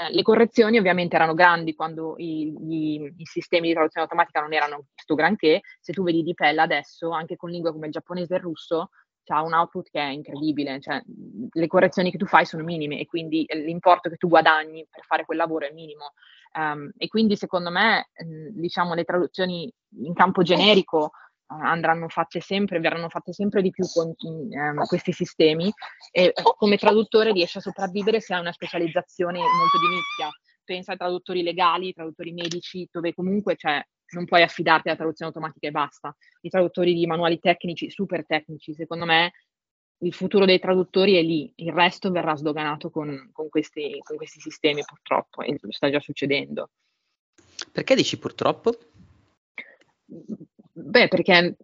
Eh, 0.00 0.14
le 0.14 0.22
correzioni 0.22 0.78
ovviamente 0.78 1.16
erano 1.16 1.34
grandi 1.34 1.74
quando 1.74 2.14
i, 2.16 2.54
gli, 2.58 3.12
i, 3.16 3.24
sistemi 3.26 3.68
di 3.68 3.74
traduzione 3.74 4.06
automatica 4.06 4.40
non 4.40 4.54
erano 4.54 4.86
questo 4.94 5.14
granché, 5.14 5.60
se 5.78 5.92
tu 5.92 6.02
vedi 6.02 6.22
di 6.22 6.32
pelle 6.32 6.62
adesso, 6.62 7.10
anche 7.10 7.36
con 7.36 7.50
lingue 7.50 7.72
come 7.72 7.86
il 7.86 7.92
giapponese 7.92 8.34
e 8.34 8.36
il 8.38 8.42
russo, 8.42 8.88
c'ha 9.24 9.42
un 9.42 9.52
output 9.52 9.90
che 9.90 10.00
è 10.00 10.08
incredibile, 10.08 10.80
cioè 10.80 11.02
le 11.50 11.66
correzioni 11.66 12.10
che 12.10 12.16
tu 12.16 12.24
fai 12.24 12.46
sono 12.46 12.64
minime 12.64 12.98
e 12.98 13.06
quindi 13.06 13.44
l'importo 13.48 14.08
che 14.08 14.16
tu 14.16 14.28
guadagni 14.28 14.86
per 14.90 15.04
fare 15.04 15.26
quel 15.26 15.36
lavoro 15.36 15.66
è 15.66 15.72
minimo. 15.72 16.12
Um, 16.52 16.90
e 16.96 17.06
quindi 17.06 17.36
secondo 17.36 17.70
me, 17.70 18.08
diciamo, 18.52 18.94
le 18.94 19.04
traduzioni 19.04 19.72
in 19.98 20.14
campo 20.14 20.42
generico 20.42 21.12
andranno 21.58 22.08
fatte 22.08 22.40
sempre, 22.40 22.78
verranno 22.78 23.08
fatte 23.08 23.32
sempre 23.32 23.62
di 23.62 23.70
più 23.70 23.84
con 23.92 24.10
eh, 24.10 24.86
questi 24.86 25.12
sistemi 25.12 25.72
e 26.12 26.32
come 26.56 26.76
traduttore 26.76 27.32
riesce 27.32 27.58
a 27.58 27.62
sopravvivere 27.62 28.20
se 28.20 28.34
ha 28.34 28.40
una 28.40 28.52
specializzazione 28.52 29.38
molto 29.38 29.78
di 29.78 29.88
nicchia. 29.88 30.28
Pensa 30.64 30.92
ai 30.92 30.98
traduttori 30.98 31.42
legali, 31.42 31.92
traduttori 31.92 32.32
medici, 32.32 32.88
dove 32.90 33.12
comunque 33.12 33.56
cioè, 33.56 33.82
non 34.12 34.24
puoi 34.24 34.42
affidarti 34.42 34.88
alla 34.88 34.96
traduzione 34.96 35.32
automatica 35.32 35.66
e 35.66 35.72
basta. 35.72 36.16
I 36.42 36.48
traduttori 36.48 36.94
di 36.94 37.06
manuali 37.06 37.40
tecnici, 37.40 37.90
super 37.90 38.24
tecnici, 38.24 38.72
secondo 38.74 39.04
me 39.04 39.32
il 40.02 40.14
futuro 40.14 40.44
dei 40.44 40.58
traduttori 40.58 41.16
è 41.16 41.22
lì, 41.22 41.52
il 41.56 41.72
resto 41.72 42.10
verrà 42.10 42.36
sdoganato 42.36 42.90
con, 42.90 43.30
con, 43.32 43.48
questi, 43.48 43.98
con 44.02 44.16
questi 44.16 44.40
sistemi 44.40 44.82
purtroppo 44.84 45.42
e 45.42 45.58
sta 45.70 45.90
già 45.90 46.00
succedendo. 46.00 46.70
Perché 47.72 47.94
dici 47.94 48.18
purtroppo? 48.18 48.78
Beh, 50.84 51.08
perché 51.08 51.56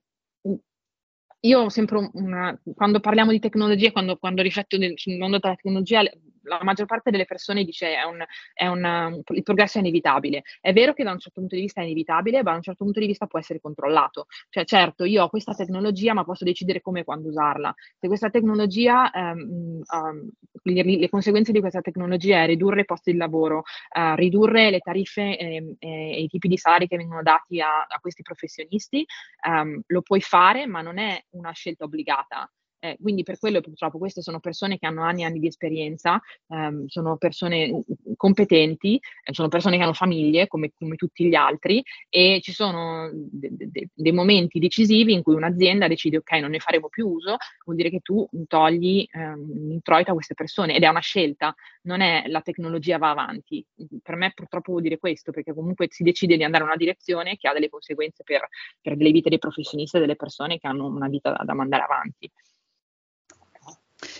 io 1.40 1.60
ho 1.60 1.68
sempre 1.68 2.10
una, 2.14 2.58
quando 2.74 3.00
parliamo 3.00 3.30
di 3.30 3.38
tecnologia, 3.38 3.92
quando, 3.92 4.16
quando 4.16 4.42
rifletto 4.42 4.76
sul 4.96 5.16
mondo 5.16 5.38
della 5.38 5.54
tecnologia, 5.54 6.02
la 6.46 6.60
maggior 6.62 6.86
parte 6.86 7.10
delle 7.10 7.24
persone 7.24 7.64
dice 7.64 7.94
è 7.94 8.02
un, 8.04 8.24
è 8.52 8.66
un, 8.66 9.22
il 9.34 9.42
progresso 9.42 9.78
è 9.78 9.80
inevitabile. 9.80 10.42
È 10.60 10.72
vero 10.72 10.92
che 10.94 11.04
da 11.04 11.12
un 11.12 11.18
certo 11.18 11.40
punto 11.40 11.54
di 11.54 11.62
vista 11.62 11.80
è 11.80 11.84
inevitabile, 11.84 12.42
ma 12.42 12.50
da 12.50 12.56
un 12.56 12.62
certo 12.62 12.84
punto 12.84 13.00
di 13.00 13.06
vista 13.06 13.26
può 13.26 13.38
essere 13.38 13.60
controllato. 13.60 14.26
Cioè, 14.48 14.64
certo, 14.64 15.04
io 15.04 15.24
ho 15.24 15.28
questa 15.28 15.54
tecnologia, 15.54 16.14
ma 16.14 16.24
posso 16.24 16.44
decidere 16.44 16.80
come 16.80 17.00
e 17.00 17.04
quando 17.04 17.28
usarla. 17.28 17.74
Se 17.98 18.06
questa 18.06 18.30
tecnologia, 18.30 19.10
um, 19.14 19.82
um, 19.84 20.30
le, 20.62 20.82
le, 20.82 21.08
conseguenze 21.08 21.52
di 21.52 21.60
questa 21.60 21.80
tecnologia 21.80 22.42
è 22.42 22.46
ridurre 22.46 22.82
i 22.82 22.84
posti 22.84 23.12
di 23.12 23.18
lavoro, 23.18 23.58
uh, 23.58 24.14
ridurre 24.14 24.70
le 24.70 24.80
tariffe 24.80 25.36
e, 25.36 25.76
e, 25.78 25.88
e, 25.88 26.22
i 26.22 26.28
tipi 26.28 26.48
di 26.48 26.56
salari 26.56 26.86
che 26.86 26.96
vengono 26.96 27.22
dati 27.22 27.60
a, 27.60 27.86
a 27.88 27.98
questi 28.00 28.22
professionisti, 28.22 29.04
um, 29.48 29.80
lo 29.86 30.02
puoi 30.02 30.20
fare, 30.20 30.66
ma 30.66 30.80
non 30.80 30.98
è 30.98 31.22
una 31.30 31.52
scelta 31.52 31.84
obbligata. 31.84 32.50
Eh, 32.86 32.96
quindi 33.00 33.24
per 33.24 33.38
quello 33.38 33.60
purtroppo 33.60 33.98
queste 33.98 34.22
sono 34.22 34.38
persone 34.38 34.78
che 34.78 34.86
hanno 34.86 35.02
anni 35.02 35.22
e 35.22 35.24
anni 35.24 35.40
di 35.40 35.48
esperienza, 35.48 36.20
ehm, 36.48 36.86
sono 36.86 37.16
persone 37.16 37.82
competenti, 38.16 39.00
eh, 39.24 39.34
sono 39.34 39.48
persone 39.48 39.76
che 39.76 39.82
hanno 39.82 39.92
famiglie 39.92 40.46
come, 40.46 40.72
come 40.78 40.94
tutti 40.94 41.26
gli 41.26 41.34
altri 41.34 41.82
e 42.08 42.38
ci 42.42 42.52
sono 42.52 43.10
de- 43.12 43.50
de- 43.52 43.88
dei 43.92 44.12
momenti 44.12 44.60
decisivi 44.60 45.12
in 45.12 45.22
cui 45.22 45.34
un'azienda 45.34 45.88
decide 45.88 46.18
ok 46.18 46.30
non 46.32 46.50
ne 46.50 46.60
faremo 46.60 46.88
più 46.88 47.08
uso, 47.08 47.36
vuol 47.64 47.76
dire 47.76 47.90
che 47.90 48.00
tu 48.00 48.28
togli 48.46 49.04
ehm, 49.10 49.68
l'introito 49.68 50.10
a 50.12 50.14
queste 50.14 50.34
persone 50.34 50.76
ed 50.76 50.82
è 50.84 50.88
una 50.88 51.00
scelta, 51.00 51.54
non 51.82 52.00
è 52.00 52.24
la 52.28 52.40
tecnologia 52.42 52.98
va 52.98 53.10
avanti. 53.10 53.64
Per 54.02 54.14
me 54.14 54.32
purtroppo 54.34 54.70
vuol 54.72 54.82
dire 54.82 54.98
questo 54.98 55.32
perché 55.32 55.52
comunque 55.54 55.88
si 55.90 56.04
decide 56.04 56.36
di 56.36 56.44
andare 56.44 56.62
in 56.62 56.68
una 56.70 56.78
direzione 56.78 57.36
che 57.36 57.48
ha 57.48 57.52
delle 57.52 57.68
conseguenze 57.68 58.22
per, 58.22 58.46
per 58.80 58.96
delle 58.96 59.10
vite 59.10 59.28
dei 59.28 59.38
professionisti 59.38 59.96
e 59.96 60.00
delle 60.00 60.16
persone 60.16 60.58
che 60.58 60.68
hanno 60.68 60.86
una 60.86 61.08
vita 61.08 61.30
da, 61.32 61.42
da 61.44 61.54
mandare 61.54 61.82
avanti. 61.82 62.30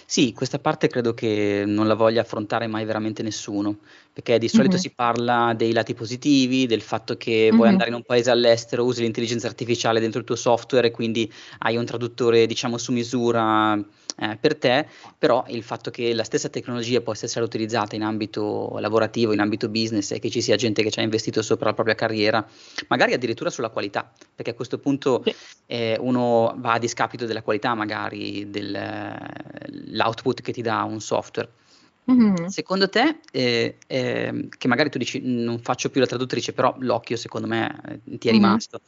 Sì, 0.09 0.33
questa 0.33 0.61
parte 0.61 0.87
credo 0.87 1.15
che 1.15 1.65
non 1.67 1.89
la 1.89 1.95
voglia 1.95 2.21
affrontare 2.21 2.69
mai 2.69 2.85
veramente 2.85 3.25
nessuno, 3.25 3.81
perché 4.13 4.39
di 4.39 4.49
solito 4.49 4.77
Mh-mh. 4.77 4.79
si 4.79 4.93
parla 4.95 5.53
dei 5.57 5.73
lati 5.73 5.95
positivi, 5.95 6.67
del 6.67 6.81
fatto 6.81 7.17
che 7.17 7.51
vuoi 7.53 7.67
Mh-mh. 7.67 7.69
andare 7.69 7.89
in 7.91 7.97
un 7.97 8.05
paese 8.05 8.31
all'estero, 8.31 8.85
usi 8.85 9.03
l'intelligenza 9.03 9.49
artificiale 9.49 9.99
dentro 9.99 10.21
il 10.21 10.25
tuo 10.27 10.37
software 10.37 10.87
e 10.89 10.91
quindi 10.93 11.31
hai 11.59 11.77
un 11.77 11.85
traduttore, 11.85 12.47
diciamo, 12.47 12.79
su 12.79 12.93
misura, 12.93 13.77
eh, 14.19 14.37
per 14.41 14.57
te, 14.59 14.87
però 15.19 15.45
il 15.49 15.63
fatto 15.65 15.91
che 15.91 16.15
la 16.15 16.25
stessa 16.25 16.49
tecnologia 16.49 17.01
possa 17.01 17.27
essere 17.27 17.45
utilizzata 17.45 17.97
in 17.97 18.03
ambito 18.03 18.77
lavorativo, 18.79 19.33
in 19.33 19.41
ambito 19.41 19.69
business 19.69 20.13
e 20.13 20.21
che 20.21 20.31
ci 20.31 20.41
sia 20.41 20.55
gente 20.57 20.83
che 20.85 20.91
ci 20.93 21.01
ha 21.01 21.03
investito 21.03 21.43
sopra 21.43 21.67
la 21.67 21.75
propria 21.75 21.97
carriera, 21.97 22.47
magari 22.89 23.13
addirittura 23.13 23.51
sulla 23.51 23.71
qualità, 23.71 24.11
perché 24.35 24.53
a 24.53 24.55
questo 24.55 24.79
punto 24.79 25.25
eh, 25.67 25.97
uno 26.01 26.55
va 26.59 26.75
a 26.75 26.79
discapito 26.79 27.27
della 27.27 27.43
qualità 27.43 27.75
magari 27.75 28.49
dell'output 29.97 30.43
che 30.43 30.53
ti 30.53 30.61
dà 30.61 30.83
un 30.83 31.01
software. 31.01 31.49
Mh-mh. 32.05 32.47
Secondo 32.47 32.89
te, 32.89 33.21
eh, 33.33 33.79
eh, 33.87 34.49
che 34.57 34.69
magari 34.69 34.91
tu 34.91 34.99
dici 34.99 35.21
non 35.23 35.59
faccio 35.59 35.91
più 35.91 36.01
la 36.01 36.07
traduttrice, 36.07 36.53
però 36.53 36.75
l'occhio 36.79 37.17
secondo 37.17 37.49
me 37.49 38.01
eh, 38.05 38.19
ti 38.19 38.29
è 38.29 38.31
Mh-mh. 38.31 38.39
rimasto, 38.39 38.81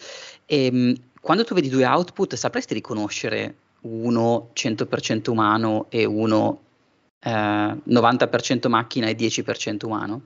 ehm, 0.47 0.95
quando 1.21 1.45
tu 1.45 1.55
vedi 1.55 1.69
due 1.69 1.85
output 1.85 2.35
sapresti 2.37 2.75
riconoscere 2.75 3.57
uno 3.81 4.51
100% 4.53 5.31
umano 5.31 5.87
e 5.89 6.05
uno 6.05 6.61
eh, 7.21 7.31
90% 7.83 8.69
macchina 8.69 9.09
e 9.09 9.17
10% 9.17 9.87
umano? 9.87 10.23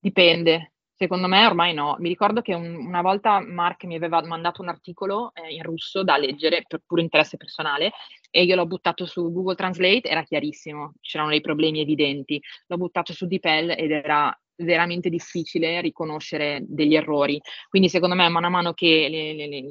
Dipende. 0.00 0.72
Secondo 1.02 1.28
me 1.28 1.46
ormai 1.46 1.72
no. 1.72 1.96
Mi 1.98 2.10
ricordo 2.10 2.42
che 2.42 2.52
un 2.52 2.74
una 2.86 3.00
volta 3.00 3.40
Mark 3.40 3.84
mi 3.84 3.94
aveva 3.94 4.20
mandato 4.22 4.60
un 4.60 4.68
articolo, 4.68 5.32
ehm, 5.34 5.48
in 5.48 5.62
russo 5.62 6.04
da 6.04 6.18
leggere 6.18 6.62
per 6.68 6.82
puro 6.86 7.00
interesse 7.00 7.38
personale 7.38 7.92
e 8.30 8.42
io 8.44 8.54
l'ho 8.54 8.66
buttato 8.66 9.06
su 9.06 9.32
Google 9.32 9.54
Translate, 9.54 10.02
era 10.06 10.22
chiarissimo, 10.24 10.92
c'erano 11.00 11.30
dei 11.30 11.40
problemi 11.40 11.80
evidenti. 11.80 12.38
L'ho 12.66 12.76
buttato 12.76 13.14
su 13.14 13.26
DeepL 13.26 13.70
ed 13.78 13.90
era 13.92 14.38
veramente 14.64 15.08
difficile 15.08 15.80
riconoscere 15.80 16.62
degli 16.66 16.94
errori. 16.94 17.40
Quindi 17.68 17.88
secondo 17.88 18.14
me 18.14 18.28
mano 18.28 18.46
a 18.46 18.50
mano 18.50 18.72
che 18.72 19.08
le 19.08 19.34
le 19.34 19.46
le 19.46 19.62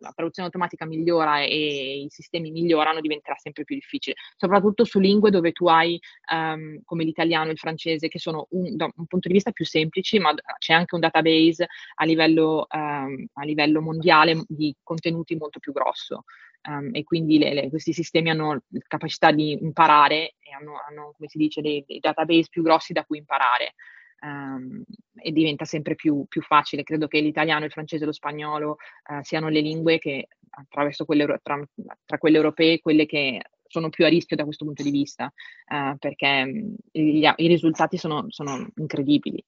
la 0.00 0.12
traduzione 0.14 0.48
automatica 0.48 0.86
migliora 0.86 1.40
e 1.40 2.02
i 2.02 2.06
sistemi 2.08 2.50
migliorano 2.50 3.00
diventerà 3.00 3.36
sempre 3.36 3.64
più 3.64 3.74
difficile, 3.74 4.16
soprattutto 4.36 4.84
su 4.84 4.98
lingue 4.98 5.30
dove 5.30 5.52
tu 5.52 5.66
hai, 5.66 5.98
ehm, 6.30 6.82
come 6.84 7.04
l'italiano 7.04 7.48
e 7.48 7.52
il 7.52 7.58
francese 7.58 8.08
che 8.08 8.18
sono 8.18 8.46
un 8.50 8.76
da 8.76 8.84
un 8.94 9.06
punto 9.06 9.28
di 9.28 9.34
vista 9.34 9.50
più 9.50 9.64
semplici, 9.64 10.18
ma 10.18 10.34
c'è 10.58 10.72
anche 10.72 10.94
un 10.94 11.00
database 11.00 11.66
a 11.96 12.04
livello 12.04 12.66
ehm, 12.68 13.26
a 13.34 13.44
livello 13.44 13.80
mondiale 13.80 14.44
di 14.46 14.74
contenuti 14.82 15.36
molto 15.36 15.58
più 15.58 15.72
grosso. 15.72 16.24
Um, 16.68 16.90
e 16.92 17.04
quindi 17.04 17.38
le, 17.38 17.54
le, 17.54 17.70
questi 17.70 17.92
sistemi 17.92 18.30
hanno 18.30 18.62
capacità 18.88 19.30
di 19.30 19.52
imparare 19.52 20.34
e 20.40 20.52
hanno, 20.52 20.72
hanno 20.86 21.12
come 21.16 21.28
si 21.28 21.38
dice, 21.38 21.60
dei, 21.60 21.84
dei, 21.86 22.00
database 22.00 22.48
più 22.50 22.62
grossi 22.62 22.92
da 22.92 23.04
cui 23.04 23.18
imparare 23.18 23.74
um, 24.20 24.82
e 25.14 25.32
diventa 25.32 25.64
sempre 25.64 25.94
più, 25.94 26.24
più, 26.28 26.42
facile. 26.42 26.82
Credo 26.82 27.06
che 27.06 27.20
l'italiano, 27.20 27.64
il 27.64 27.72
francese 27.72 28.04
e 28.04 28.06
lo 28.06 28.12
spagnolo 28.12 28.76
uh, 29.10 29.22
siano 29.22 29.48
le 29.48 29.60
lingue 29.60 29.98
che 29.98 30.28
attraverso 30.50 31.04
quelle, 31.04 31.38
tra, 31.42 31.60
tra 32.04 32.18
quelle 32.18 32.36
europee, 32.36 32.80
quelle 32.80 33.06
che 33.06 33.40
sono 33.66 33.90
più 33.90 34.04
a 34.04 34.08
rischio 34.08 34.36
da 34.36 34.44
questo 34.44 34.64
punto 34.64 34.82
di 34.82 34.90
vista, 34.90 35.32
uh, 35.68 35.96
perché 35.98 36.42
um, 36.46 36.74
gli, 36.90 37.28
i 37.36 37.46
risultati 37.46 37.96
sono, 37.96 38.26
sono 38.28 38.68
incredibili. 38.76 39.44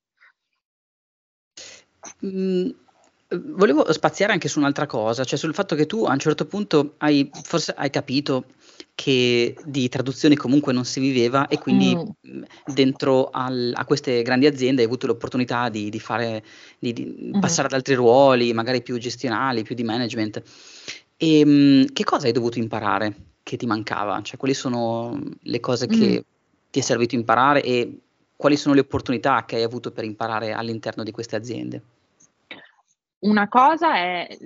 Mm, 2.24 2.70
volevo 3.30 3.90
spaziare 3.92 4.32
anche 4.32 4.48
su 4.48 4.58
un'altra 4.58 4.86
cosa, 4.86 5.24
cioè 5.24 5.38
sul 5.38 5.54
fatto 5.54 5.74
che 5.74 5.86
tu 5.86 6.04
a 6.04 6.12
un 6.12 6.18
certo 6.18 6.46
punto 6.46 6.94
hai, 6.98 7.30
forse 7.42 7.74
hai 7.76 7.90
capito 7.90 8.46
che 8.94 9.56
di 9.64 9.88
traduzioni 9.88 10.36
comunque 10.36 10.72
non 10.72 10.84
si 10.84 11.00
viveva 11.00 11.48
e 11.48 11.58
quindi 11.58 11.96
mm. 11.96 12.42
dentro 12.66 13.30
al, 13.30 13.72
a 13.74 13.84
queste 13.84 14.22
grandi 14.22 14.46
aziende 14.46 14.82
hai 14.82 14.86
avuto 14.86 15.06
l'opportunità 15.06 15.68
di, 15.68 15.90
di 15.90 15.98
fare, 15.98 16.44
di, 16.78 16.92
di 16.92 17.32
mm. 17.36 17.40
passare 17.40 17.68
ad 17.68 17.74
altri 17.74 17.94
ruoli, 17.94 18.52
magari 18.52 18.82
più 18.82 18.98
gestionali, 18.98 19.62
più 19.62 19.74
di 19.74 19.84
management. 19.84 20.42
E 21.16 21.42
um, 21.44 21.86
che 21.92 22.04
cosa 22.04 22.26
hai 22.26 22.32
dovuto 22.32 22.58
imparare 22.58 23.14
che 23.42 23.56
ti 23.56 23.66
mancava? 23.66 24.20
Cioè 24.22 24.38
quali 24.38 24.54
sono 24.54 25.18
le 25.40 25.60
cose 25.60 25.86
che 25.86 26.18
mm. 26.18 26.22
ti 26.70 26.78
è 26.78 26.82
servito 26.82 27.14
imparare 27.14 27.62
e 27.62 27.98
quali 28.36 28.56
sono 28.56 28.74
le 28.74 28.80
opportunità 28.80 29.44
che 29.44 29.56
hai 29.56 29.62
avuto 29.62 29.90
per 29.90 30.04
imparare 30.04 30.52
all'interno 30.52 31.02
di 31.02 31.10
queste 31.10 31.36
aziende? 31.36 31.82
Una 33.20 33.48
cosa 33.48 33.96
è 33.96 34.38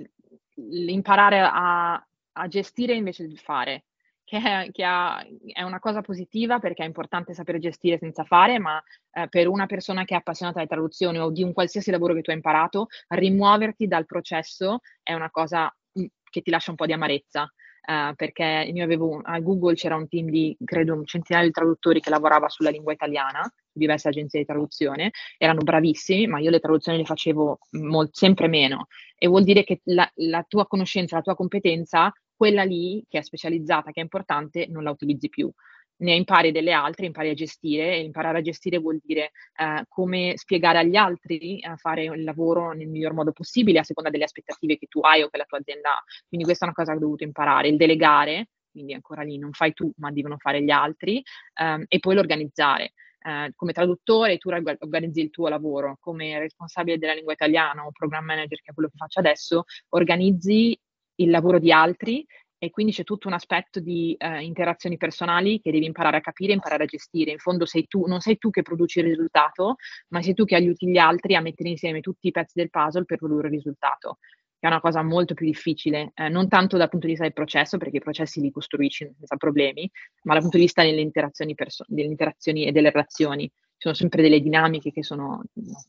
imparare 0.55 1.39
a, 1.39 1.93
a 1.93 2.47
gestire 2.47 2.93
invece 2.93 3.25
di 3.25 3.37
fare, 3.37 3.83
che, 4.25 4.37
è, 4.37 4.71
che 4.71 4.83
ha, 4.83 5.23
è, 5.53 5.61
una 5.61 5.79
cosa 5.79 6.01
positiva 6.01 6.59
perché 6.59 6.83
è 6.83 6.87
importante 6.87 7.33
sapere 7.33 7.59
gestire 7.59 7.97
senza 7.97 8.23
fare, 8.23 8.59
ma 8.59 8.83
eh, 9.13 9.29
per 9.29 9.47
una 9.47 9.67
persona 9.67 10.03
che 10.03 10.15
è 10.15 10.17
appassionata 10.17 10.59
di 10.59 10.67
traduzione 10.67 11.19
o 11.19 11.29
di 11.29 11.43
un 11.43 11.53
qualsiasi 11.53 11.91
lavoro 11.91 12.13
che 12.13 12.21
tu 12.21 12.31
hai 12.31 12.35
imparato, 12.35 12.87
rimuoverti 13.09 13.87
dal 13.87 14.05
processo 14.05 14.79
è 15.01 15.13
una 15.13 15.29
cosa 15.29 15.73
che 15.91 16.41
ti 16.41 16.51
lascia 16.51 16.71
un 16.71 16.77
po' 16.77 16.85
di 16.85 16.93
amarezza. 16.93 17.49
Uh, 17.87 18.15
perché 18.15 18.67
io 18.73 18.83
avevo 18.83 19.21
a 19.23 19.39
Google 19.39 19.75
c'era 19.75 19.95
un 19.95 20.07
team 20.07 20.27
di 20.27 20.57
credo 20.65 21.03
centinaia 21.03 21.45
di 21.45 21.51
traduttori 21.51 21.99
che 21.99 22.09
lavorava 22.09 22.49
sulla 22.49 22.71
lingua 22.71 22.93
italiana, 22.93 23.47
diverse 23.71 24.07
agenzie 24.07 24.39
di 24.39 24.45
traduzione, 24.47 25.11
erano 25.37 25.59
bravissimi, 25.61 26.25
ma 26.25 26.39
io 26.39 26.49
le 26.49 26.59
traduzioni 26.59 26.97
le 26.97 27.05
facevo 27.05 27.59
mol- 27.81 28.09
sempre 28.11 28.47
meno. 28.47 28.87
E 29.15 29.27
vuol 29.27 29.43
dire 29.43 29.63
che 29.63 29.81
la, 29.83 30.09
la 30.15 30.43
tua 30.47 30.65
conoscenza, 30.65 31.17
la 31.17 31.21
tua 31.21 31.35
competenza, 31.35 32.11
quella 32.35 32.63
lì 32.63 33.03
che 33.07 33.19
è 33.19 33.21
specializzata, 33.21 33.91
che 33.91 33.99
è 33.99 34.03
importante, 34.03 34.67
non 34.67 34.83
la 34.83 34.91
utilizzi 34.91 35.29
più 35.29 35.51
ne 35.97 36.13
impari 36.15 36.51
delle 36.51 36.71
altre, 36.71 37.05
impari 37.05 37.29
a 37.29 37.33
gestire 37.33 37.93
e 37.93 38.01
imparare 38.01 38.39
a 38.39 38.41
gestire 38.41 38.77
vuol 38.79 38.99
dire 39.03 39.31
eh, 39.55 39.85
come 39.87 40.33
spiegare 40.35 40.79
agli 40.79 40.95
altri 40.95 41.63
a 41.63 41.75
fare 41.77 42.03
il 42.03 42.23
lavoro 42.23 42.73
nel 42.73 42.89
miglior 42.89 43.13
modo 43.13 43.31
possibile 43.31 43.79
a 43.79 43.83
seconda 43.83 44.09
delle 44.09 44.25
aspettative 44.25 44.77
che 44.77 44.87
tu 44.87 44.99
hai 45.01 45.21
o 45.21 45.29
che 45.29 45.37
la 45.37 45.45
tua 45.45 45.59
azienda 45.59 45.89
ha. 45.89 46.03
Quindi 46.27 46.45
questa 46.45 46.65
è 46.65 46.67
una 46.67 46.77
cosa 46.77 46.91
che 46.91 46.97
ho 46.97 47.01
dovuto 47.01 47.23
imparare, 47.23 47.69
il 47.69 47.77
delegare, 47.77 48.49
quindi 48.71 48.93
ancora 48.93 49.21
lì 49.21 49.37
non 49.37 49.51
fai 49.53 49.73
tu 49.73 49.91
ma 49.97 50.11
devono 50.11 50.37
fare 50.37 50.61
gli 50.61 50.71
altri 50.71 51.23
ehm, 51.53 51.85
e 51.87 51.99
poi 51.99 52.15
l'organizzare. 52.15 52.93
Eh, 53.25 53.53
come 53.55 53.73
traduttore 53.73 54.37
tu 54.37 54.49
organizzi 54.49 55.21
il 55.21 55.31
tuo 55.31 55.47
lavoro, 55.47 55.97
come 55.99 56.37
responsabile 56.37 56.99
della 56.99 57.13
lingua 57.13 57.33
italiana 57.33 57.83
o 57.85 57.91
program 57.91 58.23
manager 58.23 58.61
che 58.61 58.69
è 58.71 58.73
quello 58.73 58.89
che 58.89 58.97
faccio 58.97 59.19
adesso, 59.19 59.63
organizzi 59.89 60.77
il 61.15 61.29
lavoro 61.29 61.59
di 61.59 61.71
altri 61.71 62.25
e 62.57 62.69
quindi 62.69 62.93
c'è 62.93 63.03
tutto 63.03 63.27
un 63.27 63.33
aspetto 63.33 63.79
di 63.79 64.15
uh, 64.17 64.41
interazioni 64.41 64.97
personali 64.97 65.59
che 65.61 65.71
devi 65.71 65.85
imparare 65.85 66.17
a 66.17 66.21
capire 66.21 66.53
imparare 66.53 66.83
a 66.83 66.87
gestire. 66.87 67.31
In 67.31 67.37
fondo 67.37 67.65
sei 67.65 67.85
tu, 67.87 68.05
non 68.07 68.21
sei 68.21 68.37
tu 68.37 68.49
che 68.49 68.61
produci 68.61 68.99
il 68.99 69.05
risultato, 69.05 69.75
ma 70.09 70.21
sei 70.21 70.33
tu 70.33 70.45
che 70.45 70.55
aiuti 70.55 70.89
gli 70.89 70.97
altri 70.97 71.35
a 71.35 71.41
mettere 71.41 71.69
insieme 71.69 71.99
tutti 71.99 72.27
i 72.27 72.31
pezzi 72.31 72.53
del 72.55 72.69
puzzle 72.69 73.05
per 73.05 73.17
produrre 73.17 73.47
il 73.47 73.53
risultato, 73.53 74.17
che 74.57 74.65
è 74.65 74.67
una 74.67 74.79
cosa 74.79 75.03
molto 75.03 75.33
più 75.33 75.45
difficile, 75.45 76.11
eh, 76.15 76.29
non 76.29 76.47
tanto 76.47 76.77
dal 76.77 76.89
punto 76.89 77.05
di 77.05 77.11
vista 77.11 77.25
del 77.27 77.33
processo, 77.33 77.77
perché 77.77 77.97
i 77.97 78.01
processi 78.01 78.39
li 78.41 78.51
costruisci 78.51 79.11
senza 79.15 79.35
problemi, 79.35 79.89
ma 80.23 80.33
dal 80.33 80.41
punto 80.41 80.57
di 80.57 80.63
vista 80.63 80.81
delle 80.81 81.01
interazioni, 81.01 81.53
perso- 81.55 81.85
delle 81.87 82.07
interazioni 82.07 82.65
e 82.65 82.71
delle 82.71 82.89
relazioni. 82.89 83.51
Sono 83.85 83.97
sempre 83.97 84.23
delle 84.23 84.41
dinamiche 84.41 84.91
che 84.91 85.03
sono 85.03 85.43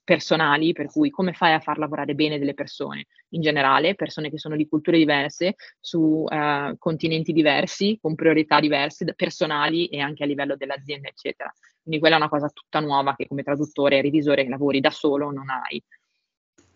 personali, 0.04 0.74
per 0.74 0.84
cui 0.84 1.08
come 1.08 1.32
fai 1.32 1.54
a 1.54 1.60
far 1.60 1.78
lavorare 1.78 2.14
bene 2.14 2.38
delle 2.38 2.52
persone 2.52 3.06
in 3.30 3.40
generale, 3.40 3.94
persone 3.94 4.28
che 4.28 4.36
sono 4.36 4.54
di 4.54 4.68
culture 4.68 4.98
diverse, 4.98 5.54
su 5.80 6.26
uh, 6.28 6.76
continenti 6.76 7.32
diversi, 7.32 7.98
con 7.98 8.14
priorità 8.14 8.60
diverse, 8.60 9.14
personali 9.14 9.86
e 9.86 10.00
anche 10.00 10.24
a 10.24 10.26
livello 10.26 10.56
dell'azienda, 10.56 11.08
eccetera. 11.08 11.50
Quindi 11.80 11.98
quella 11.98 12.16
è 12.16 12.18
una 12.18 12.28
cosa 12.28 12.50
tutta 12.50 12.80
nuova 12.80 13.16
che 13.16 13.26
come 13.26 13.42
traduttore 13.42 13.96
e 13.96 14.02
revisore 14.02 14.46
lavori 14.46 14.80
da 14.80 14.90
solo 14.90 15.30
non 15.30 15.48
hai. 15.48 15.82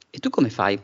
E 0.09 0.19
tu 0.21 0.31
come 0.31 0.49
fai? 0.49 0.81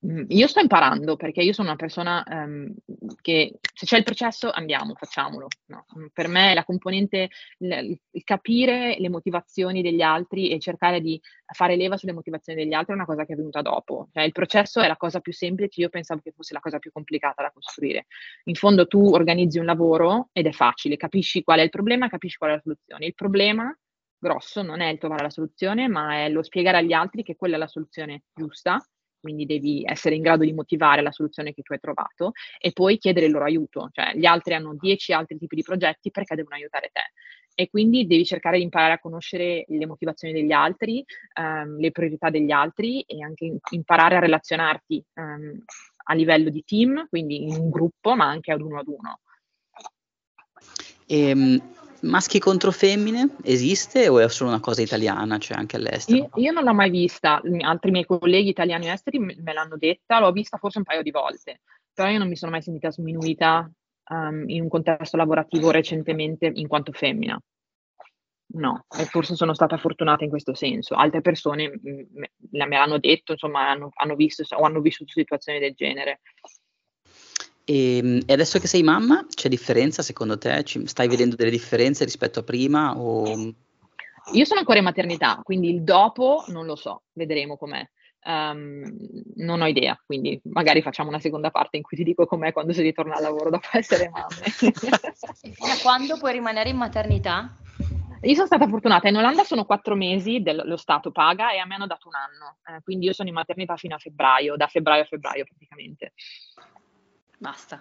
Mhmm, 0.00 0.26
io 0.28 0.46
sto 0.46 0.60
imparando 0.60 1.16
perché 1.16 1.42
io 1.42 1.52
sono 1.52 1.68
una 1.68 1.76
persona, 1.76 2.22
ehm, 2.24 2.72
che 3.20 3.58
se 3.74 3.84
c'è 3.84 3.96
il 3.96 4.04
processo 4.04 4.48
andiamo, 4.50 4.94
facciamolo, 4.94 5.48
no, 5.66 5.86
mhmm, 5.92 6.06
per 6.12 6.28
me 6.28 6.54
la 6.54 6.62
componente 6.64 7.28
il 7.58 7.98
il 8.12 8.22
capire 8.24 8.96
le 8.98 9.08
motivazioni 9.08 9.82
degli 9.82 10.00
altri 10.00 10.50
e 10.50 10.58
cercare 10.60 11.00
di 11.00 11.20
fare 11.52 11.74
leva 11.76 11.96
sulle 11.96 12.12
motivazioni 12.12 12.62
degli 12.62 12.72
altri 12.74 12.92
è 12.92 12.96
una 12.96 13.06
cosa 13.06 13.24
che 13.24 13.32
è 13.32 13.36
venuta 13.36 13.60
dopo. 13.62 14.08
Cioè 14.12 14.22
il 14.22 14.32
processo 14.32 14.80
è 14.80 14.86
la 14.86 14.96
cosa 14.96 15.18
più 15.20 15.32
semplice, 15.32 15.80
io 15.80 15.88
pensavo 15.88 16.20
che 16.22 16.32
fosse 16.32 16.54
la 16.54 16.60
cosa 16.60 16.78
più 16.78 16.92
complicata 16.92 17.42
da 17.42 17.50
costruire. 17.52 18.06
In 18.44 18.54
fondo 18.54 18.86
tu 18.86 19.04
organizzi 19.12 19.58
un 19.58 19.64
lavoro 19.64 20.28
ed 20.32 20.46
è 20.46 20.52
facile, 20.52 20.96
capisci 20.96 21.42
qual 21.42 21.58
è 21.58 21.62
il 21.62 21.70
problema, 21.70 22.08
capisci 22.08 22.36
qual 22.36 22.50
è 22.50 22.54
la 22.54 22.60
soluzione. 22.60 23.06
Il 23.06 23.14
problema 23.14 23.76
grosso 24.20 24.62
non 24.62 24.80
è 24.80 24.88
il 24.90 24.98
trovare 24.98 25.22
la 25.22 25.30
soluzione, 25.30 25.88
ma 25.88 26.24
è 26.24 26.28
lo 26.28 26.42
spiegare 26.42 26.78
agli 26.78 26.92
altri 26.92 27.22
che 27.24 27.34
quella 27.36 27.56
è 27.56 27.58
la 27.58 27.66
soluzione 27.68 28.22
giusta 28.34 28.80
quindi 29.20 29.46
devi 29.46 29.84
essere 29.84 30.14
in 30.14 30.22
grado 30.22 30.44
di 30.44 30.52
motivare 30.52 31.02
la 31.02 31.12
soluzione 31.12 31.52
che 31.52 31.62
tu 31.62 31.72
hai 31.72 31.80
trovato 31.80 32.32
e 32.60 32.72
poi 32.72 32.98
chiedere 32.98 33.26
il 33.26 33.32
loro 33.32 33.44
aiuto, 33.44 33.88
cioè 33.92 34.12
gli 34.14 34.26
altri 34.26 34.54
hanno 34.54 34.74
dieci 34.74 35.12
altri 35.12 35.38
tipi 35.38 35.56
di 35.56 35.62
progetti 35.62 36.10
perché 36.10 36.34
devono 36.34 36.54
aiutare 36.56 36.90
te 36.92 37.12
e 37.60 37.68
quindi 37.68 38.06
devi 38.06 38.24
cercare 38.24 38.58
di 38.58 38.62
imparare 38.62 38.92
a 38.92 39.00
conoscere 39.00 39.64
le 39.66 39.84
motivazioni 39.84 40.32
degli 40.32 40.52
altri, 40.52 41.04
um, 41.40 41.76
le 41.78 41.90
priorità 41.90 42.30
degli 42.30 42.52
altri 42.52 43.00
e 43.00 43.20
anche 43.20 43.58
imparare 43.70 44.14
a 44.14 44.20
relazionarti 44.20 45.04
um, 45.14 45.64
a 46.04 46.14
livello 46.14 46.50
di 46.50 46.62
team, 46.64 47.08
quindi 47.08 47.42
in 47.42 47.56
un 47.56 47.68
gruppo, 47.68 48.14
ma 48.14 48.26
anche 48.26 48.52
ad 48.52 48.60
uno 48.60 48.78
ad 48.78 48.86
uno. 48.86 49.20
Ehm, 51.06 51.60
Maschi 52.02 52.38
contro 52.38 52.70
femmine 52.70 53.36
esiste 53.42 54.08
o 54.08 54.20
è 54.20 54.28
solo 54.28 54.50
una 54.50 54.60
cosa 54.60 54.82
italiana, 54.82 55.38
cioè 55.38 55.56
anche 55.56 55.76
all'estero? 55.76 56.18
Io, 56.18 56.30
io 56.34 56.52
non 56.52 56.64
l'ho 56.64 56.74
mai 56.74 56.90
vista, 56.90 57.40
altri 57.62 57.90
miei 57.90 58.04
colleghi 58.04 58.48
italiani 58.48 58.86
e 58.86 58.92
esteri 58.92 59.18
me, 59.18 59.34
l'hanno 59.52 59.76
detta, 59.76 60.20
l'ho 60.20 60.30
vista 60.30 60.58
forse 60.58 60.78
un 60.78 60.84
paio 60.84 61.02
di 61.02 61.10
volte, 61.10 61.60
però 61.92 62.08
io 62.08 62.18
non 62.18 62.28
mi 62.28 62.36
sono 62.36 62.52
mai 62.52 62.62
sentita 62.62 62.90
sminuita 62.90 63.70
um, 64.10 64.48
in 64.48 64.62
un 64.62 64.68
contesto 64.68 65.16
lavorativo 65.16 65.70
recentemente 65.70 66.50
in 66.52 66.68
quanto 66.68 66.92
femmina. 66.92 67.40
No, 68.50 68.86
e 68.96 69.04
forse 69.04 69.34
sono 69.34 69.52
stata 69.52 69.76
fortunata 69.76 70.24
in 70.24 70.30
questo 70.30 70.54
senso. 70.54 70.94
Altre 70.94 71.20
persone 71.20 71.78
me, 71.82 72.30
me 72.50 72.68
l'hanno 72.68 72.98
detto, 72.98 73.32
insomma, 73.32 73.68
hanno, 73.68 73.90
hanno 73.94 74.14
visto 74.14 74.42
o 74.56 74.62
hanno 74.62 74.80
vissuto 74.80 75.12
situazioni 75.12 75.58
del 75.58 75.74
genere. 75.74 76.20
E, 77.68 77.98
ehm, 77.98 78.22
e, 78.24 78.32
adesso 78.32 78.58
che 78.58 78.66
sei 78.66 78.82
mamma, 78.82 79.26
c'è 79.28 79.48
differenza 79.50 80.02
secondo 80.02 80.38
te? 80.38 80.64
Ci, 80.64 80.86
stai 80.86 81.06
vedendo 81.06 81.36
delle 81.36 81.50
differenze 81.50 82.04
rispetto 82.04 82.40
a 82.40 82.42
prima? 82.42 82.98
O... 82.98 83.54
Io 84.32 84.44
sono 84.44 84.60
ancora 84.60 84.78
in 84.78 84.84
maternità, 84.84 85.40
quindi 85.42 85.68
il 85.68 85.82
dopo 85.82 86.44
non 86.48 86.64
lo 86.64 86.76
so, 86.76 87.02
vedremo 87.12 87.58
com'è. 87.58 87.86
Um, 88.24 88.82
non 89.36 89.60
ho 89.60 89.66
idea, 89.66 89.98
quindi 90.04 90.40
magari 90.44 90.82
facciamo 90.82 91.08
una 91.08 91.20
seconda 91.20 91.50
parte 91.50 91.76
in 91.76 91.82
cui 91.82 91.96
ti 91.96 92.02
dico 92.02 92.26
com'è 92.26 92.52
quando 92.52 92.72
si 92.72 92.82
ritorna 92.82 93.14
al 93.14 93.22
lavoro 93.22 93.48
dopo 93.48 93.68
essere 93.72 94.10
mamme. 94.10 94.44
e 95.42 95.52
fino 95.52 95.72
a 95.72 95.78
quando 95.80 96.18
puoi 96.18 96.32
rimanere 96.32 96.70
in 96.70 96.76
maternità? 96.76 97.54
Io 98.22 98.34
sono 98.34 98.46
stata 98.46 98.66
fortunata, 98.66 99.08
in 99.08 99.16
Olanda 99.16 99.44
sono 99.44 99.64
quattro 99.64 99.94
mesi, 99.94 100.42
del, 100.42 100.62
lo 100.64 100.76
Stato 100.76 101.12
paga 101.12 101.52
e 101.52 101.58
a 101.58 101.66
me 101.66 101.76
hanno 101.76 101.86
dato 101.86 102.08
un 102.08 102.14
anno, 102.14 102.56
eh, 102.76 102.82
quindi 102.82 103.06
io 103.06 103.12
sono 103.12 103.28
in 103.28 103.34
maternità 103.34 103.76
fino 103.76 103.94
a 103.94 103.98
febbraio, 103.98 104.56
da 104.56 104.66
febbraio 104.66 105.02
a 105.02 105.06
febbraio 105.06 105.44
praticamente. 105.44 106.12
Basta. 107.38 107.80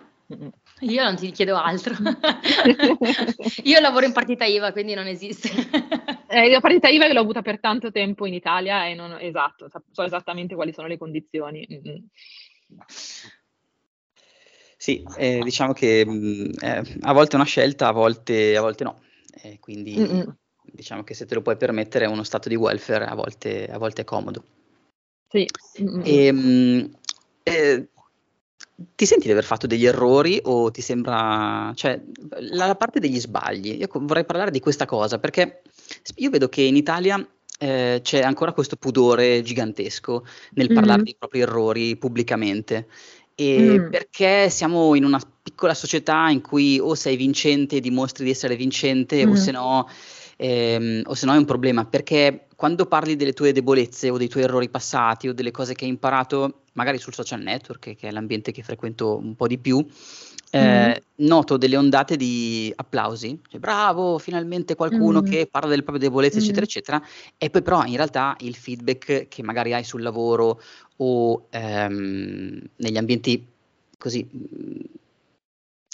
Io 0.82 1.04
non 1.04 1.16
ti 1.16 1.32
chiedo 1.32 1.56
altro. 1.56 1.96
io 3.64 3.80
lavoro 3.80 4.06
in 4.06 4.12
partita 4.12 4.46
IVA, 4.46 4.72
quindi 4.72 4.94
non 4.94 5.08
esiste. 5.08 5.50
eh, 6.28 6.50
la 6.50 6.60
partita 6.60 6.90
IVA 6.90 7.12
l'ho 7.12 7.22
avuta 7.22 7.42
per 7.42 7.60
tanto 7.60 7.92
tempo 7.92 8.26
in 8.26 8.34
Italia 8.34 8.88
e 8.88 8.94
non, 8.94 9.18
esatto, 9.20 9.70
so 9.92 10.04
esattamente 10.04 10.54
quali 10.54 10.74
sono 10.74 10.88
le 10.88 10.98
condizioni. 10.98 11.68
Mm-hmm. 11.72 11.96
Sì, 14.78 15.04
eh, 15.18 15.40
diciamo 15.44 15.74
che 15.74 16.06
mh, 16.06 16.12
mm, 16.12 16.52
eh, 16.62 16.98
a 17.02 17.14
volte 17.14 17.32
è 17.32 17.36
una 17.36 17.46
scelta, 17.46 17.88
a 17.88 17.92
volte, 17.92 18.56
a 18.56 18.62
volte 18.62 18.84
no. 18.84 19.02
Eh, 19.42 19.60
quindi 19.60 19.98
Mm-mm. 19.98 20.36
diciamo 20.62 21.04
che 21.04 21.14
se 21.14 21.26
te 21.26 21.36
lo 21.36 21.42
puoi 21.42 21.58
permettere 21.58 22.06
è 22.06 22.08
uno 22.08 22.24
stato 22.24 22.50
di 22.50 22.56
welfare, 22.56 23.06
a 23.06 23.16
volte, 23.16 23.66
a 23.66 23.78
volte 23.78 24.02
è 24.02 24.06
comodo. 24.06 24.44
Sì. 25.30 25.46
E, 26.04 26.32
mh, 26.32 26.38
mm, 26.38 26.86
eh, 27.44 27.88
ti 28.96 29.06
senti 29.06 29.26
di 29.26 29.32
aver 29.32 29.44
fatto 29.44 29.66
degli 29.66 29.86
errori 29.86 30.40
o 30.44 30.70
ti 30.70 30.82
sembra, 30.82 31.72
cioè, 31.76 32.00
la, 32.52 32.68
la 32.68 32.76
parte 32.76 33.00
degli 33.00 33.20
sbagli? 33.20 33.78
Io 33.80 33.88
vorrei 33.92 34.26
parlare 34.26 34.52
di 34.52 34.60
questa 34.60 34.86
cosa 34.86 35.18
perché 35.18 35.62
io 36.16 36.30
vedo 36.30 36.48
che 36.48 36.62
in 36.62 36.76
Italia 36.76 37.26
eh, 37.60 38.00
c'è 38.04 38.22
ancora 38.22 38.54
questo 38.54 38.76
pudore 38.76 39.42
gigantesco 39.42 40.26
nel 40.52 40.72
parlare 40.72 41.02
mm. 41.02 41.06
dei 41.06 41.16
propri 41.18 41.40
errori 41.40 41.98
pubblicamente. 41.98 42.88
E 43.34 43.80
mm. 43.80 43.90
perché 43.90 44.50
siamo 44.50 44.96
in 44.96 45.04
una 45.04 45.20
piccola 45.42 45.74
società 45.74 46.30
in 46.30 46.42
cui 46.42 46.80
o 46.80 46.94
sei 46.96 47.16
vincente 47.16 47.78
e 47.78 47.80
dimostri 47.80 48.26
di 48.26 48.32
essere 48.32 48.56
vincente, 48.56 49.26
mm. 49.26 49.32
o 49.32 49.36
se 49.36 49.52
no 49.52 49.88
ehm, 50.38 51.02
o 51.06 51.14
se 51.14 51.26
no 51.26 51.34
è 51.34 51.38
un 51.38 51.46
problema, 51.46 51.86
perché 51.86 52.48
quando 52.56 52.86
parli 52.86 53.16
delle 53.16 53.34
tue 53.34 53.52
debolezze 53.52 54.10
o 54.10 54.18
dei 54.18 54.28
tuoi 54.28 54.44
errori 54.44 54.70
passati 54.70 55.28
o 55.28 55.34
delle 55.34 55.52
cose 55.52 55.74
che 55.74 55.86
hai 55.86 55.92
imparato, 55.92 56.62
magari 56.78 57.00
sul 57.00 57.14
social 57.14 57.42
network, 57.42 57.96
che 57.96 58.08
è 58.08 58.12
l'ambiente 58.12 58.52
che 58.52 58.62
frequento 58.62 59.18
un 59.18 59.36
po' 59.36 59.48
di 59.48 59.58
più, 59.58 59.86
eh, 60.52 60.90
mm. 60.90 61.26
noto 61.26 61.58
delle 61.58 61.76
ondate 61.76 62.16
di 62.16 62.72
applausi, 62.76 63.40
cioè 63.50 63.60
bravo, 63.60 64.20
finalmente 64.20 64.76
qualcuno 64.76 65.22
mm. 65.22 65.26
che 65.26 65.48
parla 65.50 65.70
delle 65.70 65.82
proprie 65.82 66.08
debolezze, 66.08 66.38
mm. 66.38 66.44
eccetera, 66.44 66.66
eccetera, 66.66 67.04
e 67.38 67.50
poi 67.50 67.62
però 67.64 67.84
in 67.84 67.96
realtà 67.96 68.36
il 68.42 68.56
feedback 68.56 69.28
che 69.28 69.44
magari 69.44 69.74
hai 69.74 69.84
sul 69.84 70.04
lavoro 70.04 70.62
o 70.98 71.48
ehm, 71.50 72.62
negli 72.76 72.98
ambienti 72.98 73.46
così 73.98 74.28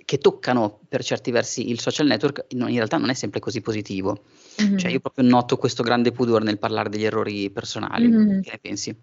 che 0.05 0.17
toccano 0.17 0.79
per 0.89 1.01
certi 1.01 1.31
versi 1.31 1.69
il 1.69 1.79
social 1.79 2.07
network 2.07 2.45
in 2.49 2.67
realtà 2.67 2.97
non 2.97 3.09
è 3.09 3.13
sempre 3.13 3.39
così 3.39 3.61
positivo. 3.61 4.23
Mm-hmm. 4.61 4.77
Cioè 4.77 4.91
io 4.91 4.99
proprio 4.99 5.23
noto 5.23 5.55
questo 5.55 5.81
grande 5.81 6.11
pudore 6.11 6.43
nel 6.43 6.59
parlare 6.59 6.89
degli 6.89 7.05
errori 7.05 7.49
personali. 7.51 8.09
Mm-hmm. 8.09 8.41
Che 8.41 8.51
ne 8.51 8.59
pensi? 8.61 8.95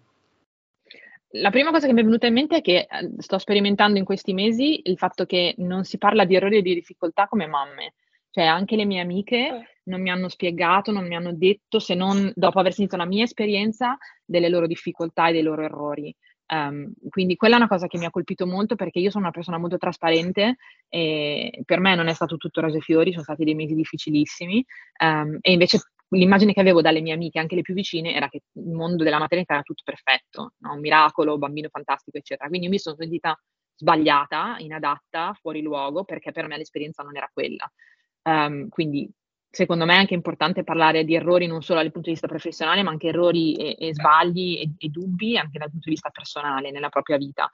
La 1.33 1.49
prima 1.49 1.71
cosa 1.71 1.87
che 1.87 1.93
mi 1.93 2.01
è 2.01 2.03
venuta 2.03 2.27
in 2.27 2.33
mente 2.33 2.57
è 2.57 2.61
che 2.61 2.87
eh, 2.89 3.09
sto 3.17 3.37
sperimentando 3.37 3.97
in 3.97 4.05
questi 4.05 4.33
mesi 4.33 4.81
il 4.83 4.97
fatto 4.97 5.25
che 5.25 5.55
non 5.59 5.85
si 5.85 5.97
parla 5.97 6.25
di 6.25 6.35
errori 6.35 6.57
e 6.57 6.61
di 6.61 6.73
difficoltà 6.73 7.27
come 7.27 7.47
mamme. 7.47 7.93
Cioè 8.29 8.45
anche 8.45 8.75
le 8.75 8.85
mie 8.85 9.01
amiche 9.01 9.37
eh. 9.37 9.63
non 9.83 10.01
mi 10.01 10.09
hanno 10.09 10.29
spiegato, 10.29 10.91
non 10.91 11.07
mi 11.07 11.15
hanno 11.15 11.33
detto, 11.33 11.79
se 11.79 11.95
non 11.95 12.31
dopo 12.35 12.59
aver 12.59 12.73
sentito 12.73 12.97
la 12.97 13.05
mia 13.05 13.23
esperienza, 13.23 13.97
delle 14.25 14.49
loro 14.49 14.67
difficoltà 14.67 15.27
e 15.27 15.33
dei 15.33 15.41
loro 15.41 15.63
errori. 15.63 16.15
Um, 16.47 16.91
quindi 17.07 17.37
quella 17.37 17.55
è 17.55 17.57
una 17.59 17.69
cosa 17.69 17.87
che 17.87 17.97
mi 17.97 18.03
ha 18.03 18.09
colpito 18.09 18.45
molto 18.45 18.75
perché 18.75 18.99
io 18.99 19.09
sono 19.09 19.23
una 19.23 19.33
persona 19.33 19.57
molto 19.57 19.77
trasparente 19.77 20.57
e 20.89 21.61
per 21.63 21.79
me 21.79 21.95
non 21.95 22.09
è 22.09 22.13
stato 22.13 22.35
tutto 22.35 22.59
rose 22.59 22.79
e 22.79 22.81
fiori, 22.81 23.11
sono 23.11 23.23
stati 23.23 23.45
dei 23.45 23.55
mesi 23.55 23.73
difficilissimi 23.73 24.65
um, 25.01 25.37
e 25.39 25.53
invece 25.53 25.79
l'immagine 26.17 26.53
che 26.53 26.59
avevo 26.59 26.81
dalle 26.81 27.01
mie 27.01 27.13
amiche, 27.13 27.39
anche 27.39 27.55
le 27.55 27.61
più 27.61 27.73
vicine, 27.73 28.13
era 28.13 28.29
che 28.29 28.41
il 28.53 28.69
mondo 28.69 29.03
della 29.03 29.19
maternità 29.19 29.53
era 29.53 29.63
tutto 29.63 29.83
perfetto, 29.85 30.53
no? 30.59 30.73
un 30.73 30.79
miracolo, 30.79 31.37
bambino 31.37 31.69
fantastico, 31.69 32.17
eccetera. 32.17 32.49
Quindi 32.49 32.67
mi 32.67 32.79
sono 32.79 32.95
sentita 32.95 33.37
sbagliata, 33.75 34.57
inadatta, 34.59 35.33
fuori 35.39 35.61
luogo, 35.61 36.03
perché 36.03 36.31
per 36.31 36.47
me 36.47 36.57
l'esperienza 36.57 37.03
non 37.03 37.15
era 37.15 37.29
quella. 37.33 37.69
Um, 38.23 38.69
quindi 38.69 39.09
secondo 39.49 39.85
me 39.85 39.95
è 39.95 39.97
anche 39.97 40.13
importante 40.13 40.63
parlare 40.63 41.03
di 41.03 41.13
errori 41.13 41.45
non 41.45 41.61
solo 41.61 41.81
dal 41.81 41.91
punto 41.91 42.07
di 42.07 42.13
vista 42.13 42.27
professionale, 42.27 42.83
ma 42.83 42.91
anche 42.91 43.07
errori 43.07 43.55
e, 43.55 43.75
e 43.77 43.93
sbagli 43.93 44.59
e, 44.61 44.85
e, 44.85 44.89
dubbi 44.89 45.37
anche 45.37 45.57
dal 45.57 45.69
punto 45.69 45.85
di 45.85 45.91
vista 45.91 46.09
personale 46.09 46.71
nella 46.71 46.89
propria 46.89 47.17
vita. 47.17 47.49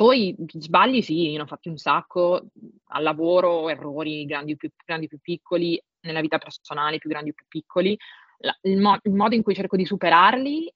Poi 0.00 0.34
sbagli 0.48 1.02
sì, 1.02 1.30
ne 1.32 1.42
ho 1.42 1.46
fatti 1.46 1.68
un 1.68 1.76
sacco 1.76 2.46
al 2.86 3.02
lavoro, 3.02 3.68
errori 3.68 4.24
grandi 4.24 4.56
più, 4.56 4.70
grandi 4.82 5.08
più 5.08 5.18
piccoli, 5.20 5.78
nella 6.06 6.22
vita 6.22 6.38
personale 6.38 6.96
più 6.96 7.10
grandi 7.10 7.34
più 7.34 7.44
piccoli. 7.46 7.98
La, 8.38 8.56
il, 8.62 8.78
mo- 8.80 8.98
il 9.02 9.12
modo 9.12 9.34
in 9.34 9.42
cui 9.42 9.54
cerco 9.54 9.76
di 9.76 9.84
superarli 9.84 10.72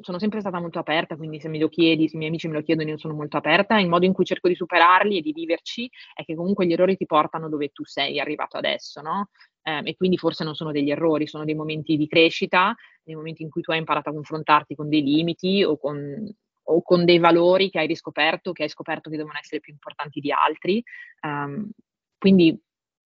sono 0.00 0.20
sempre 0.20 0.38
stata 0.38 0.60
molto 0.60 0.78
aperta, 0.78 1.16
quindi 1.16 1.40
se 1.40 1.48
me 1.48 1.58
lo 1.58 1.68
chiedi, 1.68 2.06
se 2.08 2.14
i 2.14 2.18
miei 2.18 2.30
amici 2.30 2.46
me 2.46 2.54
lo 2.54 2.62
chiedono, 2.62 2.90
io 2.90 2.96
sono 2.96 3.14
molto 3.14 3.36
aperta. 3.38 3.76
Il 3.80 3.88
modo 3.88 4.04
in 4.06 4.12
cui 4.12 4.24
cerco 4.24 4.46
di 4.46 4.54
superarli 4.54 5.18
e 5.18 5.20
di 5.20 5.32
viverci 5.32 5.90
è 6.14 6.24
che 6.24 6.36
comunque 6.36 6.64
gli 6.64 6.72
errori 6.74 6.96
ti 6.96 7.06
portano 7.06 7.48
dove 7.48 7.70
tu 7.70 7.84
sei 7.84 8.20
arrivato 8.20 8.56
adesso, 8.56 9.00
no? 9.00 9.30
Eh, 9.62 9.80
e 9.82 9.96
quindi 9.96 10.16
forse 10.16 10.44
non 10.44 10.54
sono 10.54 10.70
degli 10.70 10.90
errori, 10.92 11.26
sono 11.26 11.44
dei 11.44 11.54
momenti 11.56 11.96
di 11.96 12.06
crescita, 12.06 12.72
dei 13.02 13.16
momenti 13.16 13.42
in 13.42 13.50
cui 13.50 13.62
tu 13.62 13.72
hai 13.72 13.78
imparato 13.78 14.10
a 14.10 14.12
confrontarti 14.12 14.76
con 14.76 14.88
dei 14.88 15.02
limiti 15.02 15.64
o 15.64 15.76
con, 15.76 16.24
o 16.64 16.82
con 16.82 17.04
dei 17.04 17.18
valori 17.18 17.70
che 17.70 17.78
hai 17.78 17.86
riscoperto, 17.86 18.52
che 18.52 18.64
hai 18.64 18.68
scoperto 18.68 19.10
che 19.10 19.16
devono 19.16 19.38
essere 19.38 19.60
più 19.60 19.72
importanti 19.72 20.20
di 20.20 20.32
altri. 20.32 20.82
Um, 21.22 21.70
quindi 22.18 22.58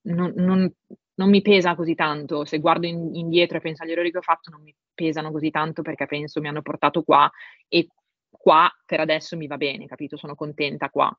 non, 0.02 0.32
non, 0.36 0.72
non 1.14 1.28
mi 1.28 1.42
pesa 1.42 1.74
così 1.74 1.94
tanto, 1.94 2.44
se 2.44 2.58
guardo 2.58 2.86
in, 2.86 3.14
indietro 3.14 3.58
e 3.58 3.60
penso 3.60 3.82
agli 3.82 3.92
errori 3.92 4.10
che 4.10 4.18
ho 4.18 4.22
fatto 4.22 4.50
non 4.50 4.62
mi 4.62 4.74
pesano 4.94 5.30
così 5.30 5.50
tanto 5.50 5.82
perché 5.82 6.06
penso 6.06 6.40
mi 6.40 6.48
hanno 6.48 6.62
portato 6.62 7.02
qua 7.02 7.30
e 7.68 7.88
qua 8.30 8.70
per 8.84 9.00
adesso 9.00 9.36
mi 9.36 9.46
va 9.46 9.56
bene, 9.56 9.86
capito? 9.86 10.16
Sono 10.16 10.34
contenta 10.34 10.90
qua. 10.90 11.16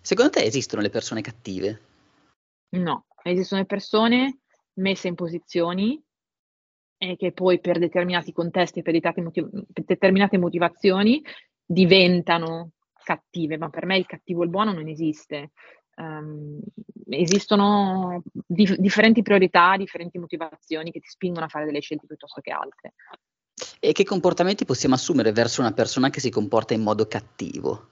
Secondo 0.00 0.32
te 0.32 0.42
esistono 0.44 0.82
le 0.82 0.90
persone 0.90 1.20
cattive? 1.20 1.80
No, 2.70 3.06
esistono 3.22 3.60
le 3.62 3.66
persone 3.66 4.40
messe 4.74 5.08
in 5.08 5.14
posizioni 5.14 6.00
e 7.02 7.16
che 7.16 7.32
poi 7.32 7.60
per 7.60 7.78
determinati 7.78 8.30
contesti, 8.30 8.82
per 8.82 8.92
determinate 8.92 10.36
motivazioni 10.36 11.24
diventano 11.64 12.72
cattive, 13.02 13.56
ma 13.56 13.70
per 13.70 13.86
me 13.86 13.96
il 13.96 14.04
cattivo 14.04 14.42
e 14.42 14.44
il 14.44 14.50
buono 14.50 14.74
non 14.74 14.86
esiste. 14.86 15.52
Um, 15.96 16.60
esistono 17.08 18.22
dif- 18.32 18.76
differenti 18.76 19.22
priorità, 19.22 19.78
differenti 19.78 20.18
motivazioni 20.18 20.90
che 20.92 21.00
ti 21.00 21.08
spingono 21.08 21.46
a 21.46 21.48
fare 21.48 21.64
delle 21.64 21.80
scelte 21.80 22.06
piuttosto 22.06 22.42
che 22.42 22.50
altre. 22.50 22.92
E 23.80 23.92
che 23.92 24.04
comportamenti 24.04 24.66
possiamo 24.66 24.94
assumere 24.94 25.32
verso 25.32 25.62
una 25.62 25.72
persona 25.72 26.10
che 26.10 26.20
si 26.20 26.28
comporta 26.28 26.74
in 26.74 26.82
modo 26.82 27.06
cattivo? 27.06 27.88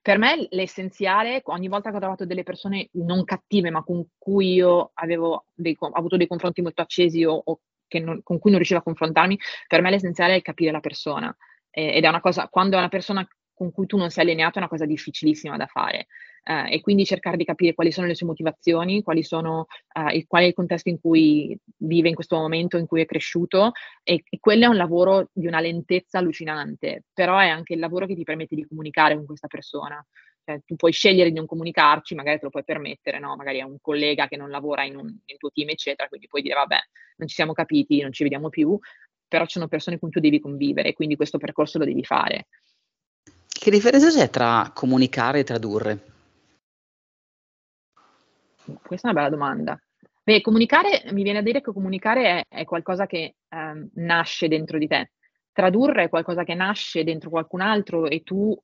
Per 0.00 0.18
me 0.18 0.46
l'essenziale, 0.50 1.40
ogni 1.46 1.66
volta 1.66 1.90
che 1.90 1.96
ho 1.96 2.00
trovato 2.00 2.26
delle 2.26 2.44
persone 2.44 2.90
non 2.92 3.24
cattive, 3.24 3.70
ma 3.70 3.82
con 3.82 4.06
cui 4.16 4.52
io 4.52 4.92
avevo 4.94 5.46
dei, 5.52 5.76
avuto 5.80 6.16
dei 6.16 6.28
confronti 6.28 6.62
molto 6.62 6.82
accesi 6.82 7.24
o, 7.24 7.40
o 7.42 7.60
non, 7.90 8.22
con 8.22 8.38
cui 8.38 8.50
non 8.50 8.58
riuscivo 8.58 8.80
a 8.80 8.82
confrontarmi, 8.82 9.38
per 9.66 9.80
me 9.82 9.90
l'essenziale 9.90 10.36
è 10.36 10.42
capire 10.42 10.70
la 10.70 10.80
persona. 10.80 11.34
Eh, 11.70 11.96
ed 11.96 12.04
è 12.04 12.08
una 12.08 12.20
cosa, 12.20 12.48
quando 12.48 12.76
è 12.76 12.78
una 12.78 12.88
persona 12.88 13.26
con 13.54 13.72
cui 13.72 13.86
tu 13.86 13.96
non 13.96 14.10
sei 14.10 14.24
allineato 14.24 14.56
è 14.56 14.58
una 14.58 14.68
cosa 14.68 14.84
difficilissima 14.84 15.56
da 15.56 15.66
fare 15.66 16.06
eh, 16.44 16.74
e 16.74 16.80
quindi 16.80 17.04
cercare 17.04 17.36
di 17.36 17.44
capire 17.44 17.74
quali 17.74 17.90
sono 17.90 18.06
le 18.06 18.14
sue 18.14 18.26
motivazioni, 18.26 19.02
quali 19.02 19.22
sono, 19.22 19.66
eh, 19.92 20.16
il, 20.16 20.26
qual 20.26 20.42
è 20.42 20.46
il 20.46 20.54
contesto 20.54 20.88
in 20.88 21.00
cui 21.00 21.56
vive 21.78 22.08
in 22.08 22.14
questo 22.14 22.36
momento, 22.36 22.76
in 22.76 22.86
cui 22.86 23.00
è 23.00 23.06
cresciuto 23.06 23.72
e, 24.02 24.22
e, 24.28 24.38
quello 24.40 24.64
è 24.64 24.68
un 24.68 24.76
lavoro 24.76 25.30
di 25.32 25.46
una 25.46 25.60
lentezza 25.60 26.18
allucinante, 26.18 27.04
però 27.12 27.38
è 27.38 27.48
anche 27.48 27.74
il 27.74 27.80
lavoro 27.80 28.06
che 28.06 28.14
ti 28.14 28.24
permette 28.24 28.54
di 28.54 28.66
comunicare 28.66 29.16
con 29.16 29.26
questa 29.26 29.48
persona. 29.48 30.04
Cioè, 30.44 30.60
tu 30.64 30.76
puoi 30.76 30.92
scegliere 30.92 31.30
di 31.30 31.36
non 31.36 31.46
comunicarci, 31.46 32.14
magari 32.14 32.38
te 32.38 32.44
lo 32.44 32.50
puoi 32.50 32.64
permettere, 32.64 33.18
no? 33.18 33.34
magari 33.34 33.58
è 33.58 33.62
un 33.62 33.78
collega 33.80 34.28
che 34.28 34.36
non 34.36 34.50
lavora 34.50 34.84
in 34.84 34.96
un, 34.96 35.04
nel 35.04 35.38
tuo 35.38 35.50
team, 35.50 35.70
eccetera, 35.70 36.06
quindi 36.06 36.26
puoi 36.28 36.42
dire 36.42 36.54
vabbè, 36.54 36.78
non 37.16 37.28
ci 37.28 37.34
siamo 37.34 37.54
capiti, 37.54 38.02
non 38.02 38.12
ci 38.12 38.24
vediamo 38.24 38.50
più, 38.50 38.78
però 39.26 39.44
ci 39.46 39.52
sono 39.52 39.68
persone 39.68 39.98
con 39.98 40.10
cui 40.10 40.20
tu 40.20 40.28
devi 40.28 40.40
convivere, 40.40 40.92
quindi 40.92 41.16
questo 41.16 41.38
percorso 41.38 41.78
lo 41.78 41.86
devi 41.86 42.04
fare. 42.04 42.48
Che 43.48 43.70
differenza 43.70 44.10
c'è 44.10 44.28
tra 44.28 44.70
comunicare 44.74 45.38
e 45.38 45.44
tradurre? 45.44 45.98
Questa 48.82 49.08
è 49.08 49.10
una 49.10 49.20
bella 49.20 49.30
domanda. 49.30 49.80
Beh, 50.22 50.42
comunicare, 50.42 51.04
mi 51.12 51.22
viene 51.22 51.38
a 51.38 51.42
dire 51.42 51.62
che 51.62 51.72
comunicare 51.72 52.44
è, 52.46 52.60
è 52.60 52.64
qualcosa 52.64 53.06
che 53.06 53.36
um, 53.50 53.88
nasce 53.94 54.48
dentro 54.48 54.76
di 54.76 54.86
te. 54.86 55.12
Tradurre 55.52 56.04
è 56.04 56.08
qualcosa 56.08 56.44
che 56.44 56.54
nasce 56.54 57.04
dentro 57.04 57.30
qualcun 57.30 57.60
altro 57.60 58.06
e 58.06 58.22
tu 58.22 58.54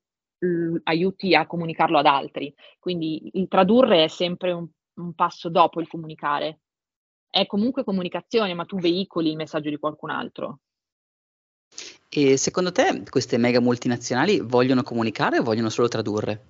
l- 0.41 0.81
aiuti 0.85 1.35
a 1.35 1.47
comunicarlo 1.47 1.99
ad 1.99 2.07
altri. 2.07 2.55
Quindi 2.79 3.31
il 3.35 3.49
tradurre 3.49 4.05
è 4.05 4.09
sempre 4.09 4.53
un, 4.53 4.67
un 4.95 5.15
passo 5.15 5.49
dopo 5.49 5.81
il 5.81 5.89
comunicare. 5.89 6.61
È 7.29 7.47
comunque 7.47 7.85
comunicazione, 7.85 8.55
ma 8.55 8.65
tu 8.65 8.79
veicoli 8.79 9.31
il 9.31 9.37
messaggio 9.37 9.71
di 9.71 9.79
qualcun 9.79 10.11
altro. 10.11 10.61
E 12.09 12.37
secondo 12.37 12.73
te 12.73 13.05
queste 13.09 13.39
mega 13.39 13.61
multinazionali 13.61 14.41
vogliono 14.41 14.83
comunicare 14.83 15.39
o 15.39 15.45
vogliono 15.45 15.69
solo 15.69 15.87
tradurre? 15.87 16.45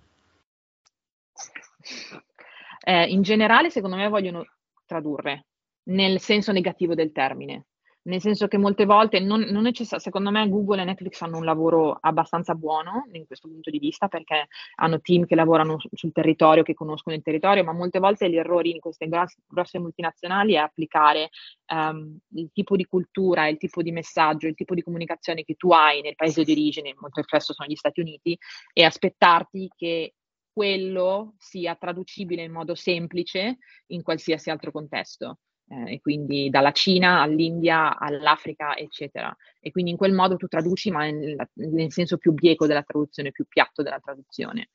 Eh, 2.83 3.05
in 3.09 3.21
generale, 3.21 3.69
secondo 3.69 3.97
me, 3.97 4.09
vogliono 4.09 4.47
tradurre 4.87 5.47
nel 5.91 6.21
senso 6.21 6.53
negativo 6.53 6.95
del 6.95 7.13
termine 7.13 7.67
nel 8.03 8.21
senso 8.21 8.49
che 8.49 8.57
molte 8.57 8.87
volte 8.87 9.21
non, 9.21 9.41
non 9.41 9.63
necess- 9.63 9.97
secondo 9.97 10.31
me 10.31 10.49
Google 10.49 10.81
e 10.81 10.85
Netflix 10.85 11.19
fanno 11.19 11.37
un 11.37 11.45
lavoro 11.45 11.99
abbastanza 12.01 12.55
buono 12.55 13.07
in 13.13 13.27
questo 13.27 13.49
punto 13.49 13.71
di 13.71 13.79
vista 13.79 14.09
perché 14.09 14.47
hanno 14.77 15.01
team 15.01 15.27
che 15.27 15.35
lavorano 15.35 15.79
su- 15.79 15.89
sul 15.93 16.13
territorio, 16.13 16.63
che 16.63 16.75
conoscono 16.75 17.15
il 17.15 17.23
territorio, 17.23 17.65
ma 17.65 17.73
molte 17.73 17.99
volte 17.99 18.31
gli 18.31 18.37
errori 18.37 18.71
in 18.71 18.81
queste 18.81 19.07
grosse, 19.07 19.39
grosse 19.47 19.79
multinazionali 19.79 20.55
è 20.55 20.59
applicare 20.59 21.31
um, 21.73 22.17
il 22.35 22.51
tipo 22.53 22.77
di 22.77 22.87
cultura, 22.87 23.49
il 23.49 23.59
tipo 23.59 23.83
di 23.83 23.93
messaggio, 23.93 24.47
il 24.47 24.55
tipo 24.55 24.75
di 24.75 24.83
comunicazione 24.83 25.45
che 25.45 25.55
tu 25.55 25.71
hai 25.73 26.01
nel 26.01 26.15
paese 26.17 26.43
di 26.43 26.53
origine, 26.53 26.95
molto 26.99 27.23
spesso 27.23 27.53
sono 27.53 27.69
gli 27.69 27.77
Stati 27.77 28.01
Uniti, 28.01 28.39
e 28.73 28.85
aspettarti 28.85 29.71
che 29.77 30.15
quello 30.53 31.35
sia 31.39 31.75
traducibile 31.77 32.43
in 32.43 32.53
modo 32.53 32.75
semplice 32.75 33.59
in 33.89 34.03
qualsiasi 34.03 34.51
altro 34.51 34.73
contesto 34.73 35.39
eh, 35.71 35.95
e 35.95 36.01
quindi 36.01 36.51
dalla 36.51 36.73
Cina 36.73 37.21
all'India 37.21 37.97
all'Africa, 37.97 38.77
eccetera. 38.77 39.35
E 39.61 39.71
quindi 39.71 39.93
in 39.93 39.97
quel 39.97 40.13
modo 40.13 40.37
tu 40.37 40.49
traduci, 40.49 40.91
ma 40.91 41.09
nel, 41.09 41.37
nel 41.55 41.93
senso 41.93 42.19
più 42.19 42.33
bieco 42.33 42.67
della 42.67 42.83
traduzione, 42.83 43.31
più 43.31 43.47
piatto 43.47 43.83
della 43.83 44.01
traduzione. 44.01 44.69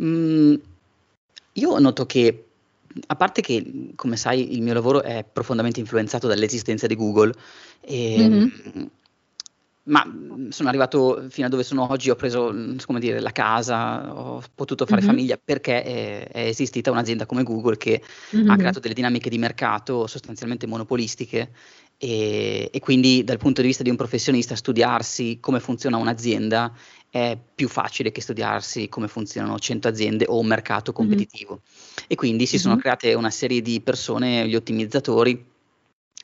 Mm, 0.00 0.54
io 1.52 1.78
noto 1.78 2.06
che, 2.06 2.46
a 3.06 3.16
parte 3.16 3.42
che, 3.42 3.92
come 3.94 4.16
sai, 4.16 4.54
il 4.54 4.62
mio 4.62 4.72
lavoro 4.72 5.02
è 5.02 5.22
profondamente 5.30 5.80
influenzato 5.80 6.26
dall'esistenza 6.26 6.86
di 6.86 6.96
Google, 6.96 7.34
e, 7.82 8.28
mm-hmm 8.28 8.86
ma 9.90 10.04
mhmm, 10.04 10.48
sono 10.48 10.68
arrivato 10.68 11.26
fino 11.28 11.46
a 11.46 11.50
dove 11.50 11.62
sono 11.62 11.90
oggi, 11.90 12.10
ho 12.10 12.14
preso, 12.14 12.54
come 12.86 13.00
dire, 13.00 13.20
la 13.20 13.32
casa, 13.32 14.12
ho 14.12 14.42
potuto 14.54 14.86
fare 14.86 15.00
mm-hmm. 15.00 15.10
famiglia 15.10 15.40
perché 15.42 15.82
è, 15.82 16.28
è, 16.28 16.46
esistita 16.46 16.90
un'azienda 16.90 17.26
come 17.26 17.42
Google 17.42 17.76
che 17.76 18.02
mm-hmm. 18.34 18.48
ha 18.48 18.56
creato 18.56 18.80
delle 18.80 18.94
dinamiche 18.94 19.28
di 19.28 19.38
mercato 19.38 20.06
sostanzialmente 20.06 20.66
monopolistiche 20.66 21.50
e, 21.98 22.70
e, 22.72 22.80
quindi 22.80 23.24
dal 23.24 23.36
punto 23.36 23.60
di 23.60 23.66
vista 23.66 23.82
di 23.82 23.90
un 23.90 23.96
professionista 23.96 24.54
studiarsi 24.54 25.38
come 25.40 25.60
funziona 25.60 25.98
un'azienda 25.98 26.72
è 27.10 27.36
più 27.54 27.68
facile 27.68 28.12
che 28.12 28.20
studiarsi 28.20 28.88
come 28.88 29.08
funzionano 29.08 29.58
100 29.58 29.88
aziende 29.88 30.24
o 30.28 30.38
un 30.38 30.46
mercato 30.46 30.92
competitivo. 30.92 31.54
Mm-hmm. 31.54 32.04
E 32.06 32.14
quindi 32.14 32.46
si 32.46 32.58
sono 32.58 32.76
create 32.76 33.12
una 33.14 33.30
serie 33.30 33.60
di 33.60 33.80
persone, 33.80 34.46
gli 34.48 34.54
ottimizzatori, 34.54 35.49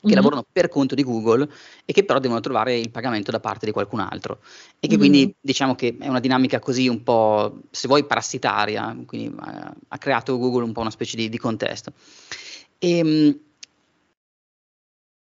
che 0.07 0.13
mm-hmm. 0.13 0.23
lavorano 0.23 0.45
per 0.51 0.69
conto 0.69 0.95
di 0.95 1.03
Google 1.03 1.47
e 1.85 1.93
che 1.93 2.03
però 2.03 2.19
devono 2.19 2.39
trovare 2.39 2.77
il 2.77 2.89
pagamento 2.89 3.31
da 3.31 3.39
parte 3.39 3.65
di 3.65 3.71
qualcun 3.71 3.99
altro 3.99 4.39
e 4.79 4.87
che 4.87 4.97
mm-hmm. 4.97 4.97
quindi 4.97 5.35
diciamo 5.39 5.75
che 5.75 5.97
è 5.99 6.07
una 6.07 6.19
dinamica 6.19 6.59
così 6.59 6.87
un 6.87 7.03
po', 7.03 7.61
se 7.71 7.87
vuoi, 7.87 8.05
parassitaria, 8.05 8.97
quindi 9.05 9.27
uh, 9.27 9.71
ha 9.87 9.97
creato 9.97 10.37
Google 10.37 10.63
un 10.63 10.71
po' 10.71 10.81
una 10.81 10.89
specie 10.89 11.17
di, 11.17 11.29
di 11.29 11.37
contesto. 11.37 11.93
E, 12.79 12.97
ehm, 12.97 13.39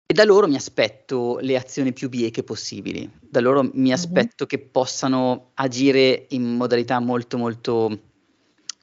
e, 0.05 0.13
da 0.13 0.23
loro 0.25 0.47
mi 0.47 0.55
aspetto 0.55 1.37
le 1.39 1.55
azioni 1.55 1.93
più 1.93 2.09
bieche 2.09 2.43
possibili, 2.43 3.09
da 3.19 3.39
loro 3.39 3.69
mi 3.73 3.91
aspetto 3.91 4.45
mm-hmm. 4.45 4.47
che 4.47 4.59
possano 4.59 5.51
agire 5.55 6.27
in 6.29 6.55
modalità 6.55 6.99
molto 6.99 7.37
molto 7.37 8.11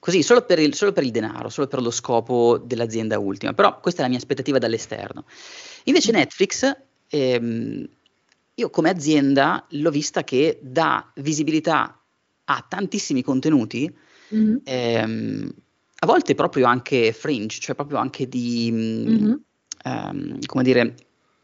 così 0.01 0.23
solo 0.23 0.43
per, 0.43 0.59
il, 0.59 0.75
solo 0.75 0.93
per, 0.93 1.05
il, 1.05 1.13
denaro, 1.13 1.49
solo 1.51 1.69
per 1.69 1.81
lo 1.81 1.91
scopo 1.91 2.59
dell'azienda 2.59 3.19
ultima, 3.19 3.53
però 3.53 3.79
questa 3.79 4.01
è 4.01 4.03
la 4.03 4.09
mia 4.09 4.19
aspettativa 4.19 4.59
dall'esterno. 4.59 5.25
Invece 5.85 6.11
Netflix, 6.11 6.77
ehm, 7.09 7.89
io 8.55 8.71
come 8.71 8.91
azienda 8.91 9.65
l'ho 9.71 9.91
vista 9.91 10.25
che 10.25 10.59
dà 10.63 11.09
visibilità 11.17 12.03
a 12.45 12.67
tantissimi 12.69 13.23
contenuti, 13.23 13.95
mm-hmm. 14.35 14.57
ehm, 14.65 15.55
a 16.03 16.07
volte 16.07 16.35
proprio 16.35 16.67
anche 16.67 17.13
fringe, 17.13 17.61
cioè 17.61 17.75
proprio 17.75 17.99
anche 17.99 18.27
di, 18.27 18.71
mm-hmm. 18.73 19.35
um, 19.85 20.39
come 20.47 20.63
dire, 20.63 20.95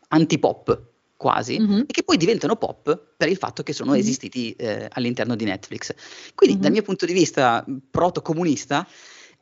antipop 0.09 0.95
quasi, 1.17 1.59
mm-hmm. 1.59 1.81
e 1.81 1.87
che 1.87 2.03
poi 2.03 2.17
diventano 2.17 2.57
pop 2.57 3.15
per 3.17 3.29
il 3.29 3.37
fatto 3.37 3.63
che 3.63 3.73
sono 3.73 3.93
mm-hmm. 3.93 4.01
esistiti 4.01 4.53
eh, 4.53 4.89
all'interno 4.93 5.35
di 5.35 5.45
Netflix. 5.45 5.95
Quindi 6.35 6.59
dal 6.59 6.73
mio 6.73 6.83
punto 6.83 7.07
di 7.07 7.13
vista 7.13 7.65
proto-comunista, 7.91 8.87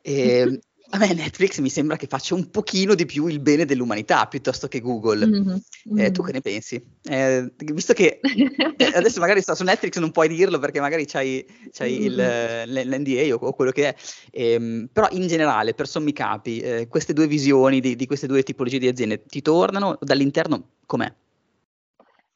eh, 0.01 0.59
a 0.89 0.97
me 0.97 1.13
Netflix 1.13 1.59
mi 1.59 1.69
sembra 1.69 1.97
che 1.97 2.07
faccia 2.07 2.35
un 2.35 2.49
pochino 2.51 2.93
di 2.93 3.05
più 3.05 3.27
il 3.27 3.39
bene 3.39 3.65
dell'umanità 3.65 4.27
piuttosto 4.27 4.67
che 4.67 4.79
Google. 4.79 5.25
Mm-hmm. 5.25 5.57
Eh, 5.97 6.11
tu 6.11 6.23
che 6.23 6.31
ne 6.31 6.41
pensi? 6.41 6.81
Eh, 7.03 7.51
visto 7.73 7.93
che 7.93 8.19
eh, 8.21 8.85
adesso 8.93 9.19
magari 9.19 9.41
sto 9.41 9.55
su 9.55 9.63
Netflix 9.63 9.97
non 9.97 10.11
puoi 10.11 10.27
dirlo 10.27 10.59
perché 10.59 10.79
magari 10.79 11.05
c'hai, 11.05 11.45
c'hai 11.71 12.03
il, 12.03 12.15
mm-hmm. 12.15 12.89
l'NDA 12.89 13.35
o, 13.35 13.47
o, 13.47 13.53
quello 13.53 13.71
che 13.71 13.89
è, 13.89 13.95
ehm, 14.31 14.89
però 14.93 15.07
in 15.11 15.27
generale, 15.27 15.73
per 15.73 15.87
sommi 15.87 16.13
capi, 16.13 16.59
eh, 16.59 16.87
queste 16.87 17.13
due 17.13 17.27
visioni 17.27 17.79
di, 17.79 17.95
di, 17.95 18.05
queste 18.05 18.27
due 18.27 18.43
tipologie 18.43 18.79
di 18.79 18.87
aziende 18.87 19.25
ti 19.25 19.41
tornano 19.41 19.97
dall'interno 19.99 20.69
com'è? 20.85 21.11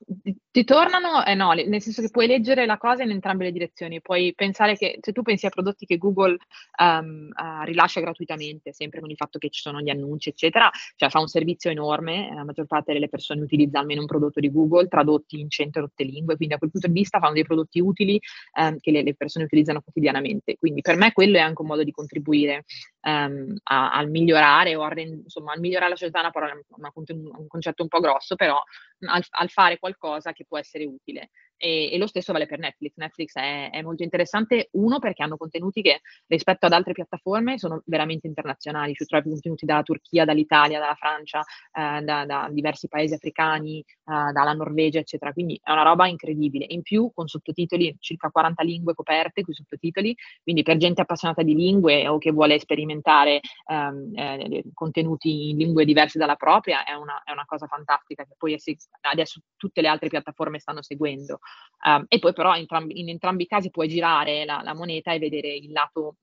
the, 0.10 0.36
Ti 0.52 0.64
tornano? 0.64 1.24
Eh 1.26 1.36
no, 1.36 1.52
nel 1.52 1.80
senso 1.80 2.02
che 2.02 2.10
puoi 2.10 2.26
leggere 2.26 2.66
la 2.66 2.80
cosa 2.80 3.04
in 3.04 3.12
entrambe 3.12 3.44
le 3.44 3.52
direzioni, 3.52 4.02
puoi 4.02 4.34
pensare 4.34 4.76
che 4.76 4.98
se 5.00 5.12
tu 5.12 5.22
pensi 5.22 5.46
a 5.46 5.50
prodotti 5.50 5.86
che 5.86 5.98
Google 5.98 6.38
um, 6.82 7.30
uh, 7.32 7.64
rilascia 7.66 8.00
gratuitamente, 8.00 8.74
sempre 8.74 9.00
con 9.00 9.12
il 9.12 9.16
fatto 9.16 9.38
che 9.38 9.52
ci 9.52 9.62
sono 9.62 9.80
gli 9.80 9.92
annunci, 9.92 10.30
eccetera, 10.30 10.68
cioè 10.96 11.10
fa 11.10 11.20
un 11.20 11.28
servizio 11.28 11.70
enorme, 11.70 12.34
la 12.34 12.44
maggior 12.44 12.66
parte 12.66 12.94
delle 12.94 13.10
persone 13.10 13.42
utilizza 13.42 13.78
almeno 13.78 14.02
un 14.02 14.08
prodotto 14.08 14.40
di 14.40 14.52
Google 14.52 14.88
tradotti 14.88 15.40
in 15.40 15.52
108 15.52 16.02
lingue, 16.02 16.36
quindi 16.36 16.48
da 16.48 16.58
quel 16.58 16.72
punto 16.72 16.88
di 16.88 16.94
vista 16.94 17.20
fanno 17.20 17.34
dei 17.34 17.44
prodotti 17.44 17.80
utili 17.80 18.20
um, 18.60 18.80
che 18.80 18.90
le, 18.90 19.04
le, 19.04 19.14
persone 19.14 19.46
utilizzano 19.46 19.82
quotidianamente. 19.82 20.56
Quindi 20.58 20.82
per 20.82 20.96
me 20.96 21.12
quello 21.12 21.38
è 21.38 21.42
anche 21.42 21.62
un 21.62 21.68
modo 21.68 21.84
di 21.84 21.92
contribuire 21.92 22.66
um, 23.02 23.54
a, 23.66 23.92
al 23.92 24.10
migliorare 24.10 24.76
o 24.76 24.82
a, 24.82 24.92
insomma, 25.00 25.54
al 25.54 25.60
migliorare 25.60 25.92
la 25.92 25.96
società, 25.96 26.22
una 26.22 26.32
parola, 26.32 26.60
una, 26.70 26.92
un 26.96 27.48
concetto 27.48 27.84
un 27.84 27.90
po' 27.90 28.00
grosso, 28.00 28.34
però 28.34 28.60
al, 29.08 29.24
al 29.30 29.50
fare 29.50 29.78
qualcosa 29.78 30.34
che 30.40 30.46
può 30.46 30.58
essere 30.58 30.86
utile. 30.86 31.32
E, 31.62 31.92
e, 31.92 31.98
lo 31.98 32.08
stesso 32.08 32.32
vale 32.32 32.46
per 32.46 32.58
Netflix. 32.58 32.94
Netflix 32.96 33.34
è, 33.34 33.70
è, 33.72 33.82
molto 33.82 34.04
interessante, 34.04 34.70
uno 34.74 34.98
perché 35.00 35.24
hanno 35.24 35.36
contenuti 35.36 35.82
che 35.82 36.00
rispetto 36.28 36.66
ad 36.66 36.72
altre 36.72 36.94
piattaforme 36.94 37.58
sono 37.58 37.84
veramente 37.86 38.28
internazionali, 38.28 38.94
ci 38.94 39.04
trovi 39.04 39.30
contenuti 39.30 39.66
dalla 39.66 39.84
Turchia, 39.84 40.24
dall'Italia, 40.24 40.80
dalla 40.80 40.96
Francia, 40.96 41.42
eh, 41.42 42.02
da, 42.02 42.26
da, 42.26 42.48
diversi 42.50 42.88
paesi 42.88 43.14
africani, 43.14 43.80
eh, 43.80 44.32
dalla 44.32 44.54
Norvegia, 44.54 45.00
eccetera. 45.00 45.34
Quindi 45.34 45.60
è 45.62 45.72
una 45.72 45.84
roba 45.84 46.08
incredibile. 46.08 46.66
In 46.70 46.82
più 46.82 47.12
con 47.14 47.28
sottotitoli, 47.28 47.94
circa 48.00 48.30
40 48.30 48.64
lingue 48.64 48.94
coperte 48.94 49.42
con 49.42 49.54
sottotitoli, 49.54 50.16
quindi 50.42 50.64
per 50.64 50.78
gente 50.78 51.02
appassionata 51.02 51.44
di 51.44 51.56
lingue 51.56 52.08
o 52.08 52.20
che 52.20 52.32
vuole 52.32 52.58
sperimentare 52.58 53.42
ehm, 53.66 54.12
eh, 54.16 54.64
contenuti 54.74 55.50
in 55.50 55.58
lingue 55.58 55.84
diverse 55.84 56.18
dalla 56.18 56.36
propria, 56.36 56.86
è 56.86 56.94
una, 56.94 57.22
è 57.24 57.32
una 57.32 57.46
cosa 57.46 57.68
fantastica 57.68 58.24
che 58.24 58.36
poi 58.38 58.58
adesso 59.02 59.42
tutte 59.58 59.82
le 59.82 59.90
altre 59.90 60.08
piattaforme 60.08 60.60
stanno 60.60 60.82
seguendo. 60.82 61.40
Um, 61.86 62.06
e 62.10 62.20
poi 62.20 62.34
però 62.34 62.54
in 62.54 62.62
entrambi, 62.62 63.00
in 63.00 63.10
entrambi, 63.10 63.44
i 63.44 63.48
casi 63.48 63.70
puoi 63.70 63.88
girare 63.88 64.44
la, 64.46 64.62
la 64.64 64.74
moneta 64.74 65.14
e 65.14 65.20
vedere 65.20 65.54
il 65.54 65.72
lato 65.72 66.18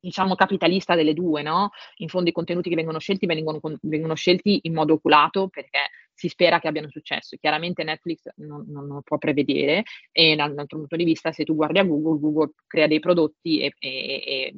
diciamo 0.00 0.34
capitalista 0.34 0.94
delle 0.94 1.14
due, 1.14 1.42
no? 1.42 1.70
In 1.96 2.08
fondo 2.08 2.30
i 2.30 2.32
contenuti 2.32 2.68
che 2.68 2.74
vengono 2.74 2.98
scelti 2.98 3.26
vengono, 3.26 3.60
vengono 3.82 4.14
scelti 4.14 4.60
in 4.62 4.74
modo 4.74 4.94
oculato 4.94 5.48
perché 5.48 5.90
si 6.12 6.28
spera 6.28 6.60
che 6.60 6.68
abbiano 6.68 6.88
successo. 6.88 7.36
Chiaramente 7.38 7.84
Netflix 7.84 8.30
non, 8.36 8.64
non 8.68 8.86
lo 8.86 9.02
può 9.02 9.18
prevedere 9.18 9.82
e 10.12 10.36
dal, 10.36 10.54
dal 10.54 10.66
punto 10.66 10.96
di 10.96 11.04
vista 11.04 11.32
se 11.32 11.44
tu 11.44 11.54
guardi 11.54 11.78
a 11.78 11.84
Google, 11.84 12.20
Google 12.20 12.52
crea 12.66 12.86
dei 12.86 13.00
prodotti 13.00 13.60
e, 13.60 13.74
e, 13.78 13.90
e 14.26 14.54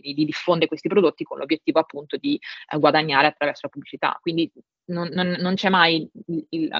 di, 0.00 0.14
di, 0.14 0.24
diffonde 0.24 0.66
questi 0.66 0.88
prodotti 0.88 1.24
con 1.24 1.38
l'obiettivo 1.38 1.78
appunto 1.80 2.16
di 2.16 2.38
eh, 2.72 2.78
guadagnare 2.78 3.26
attraverso 3.26 3.60
la 3.64 3.68
pubblicità. 3.68 4.18
Quindi 4.20 4.50
non, 4.86 5.08
non, 5.12 5.36
non 5.38 5.54
c'è 5.54 5.68
mai 5.70 6.08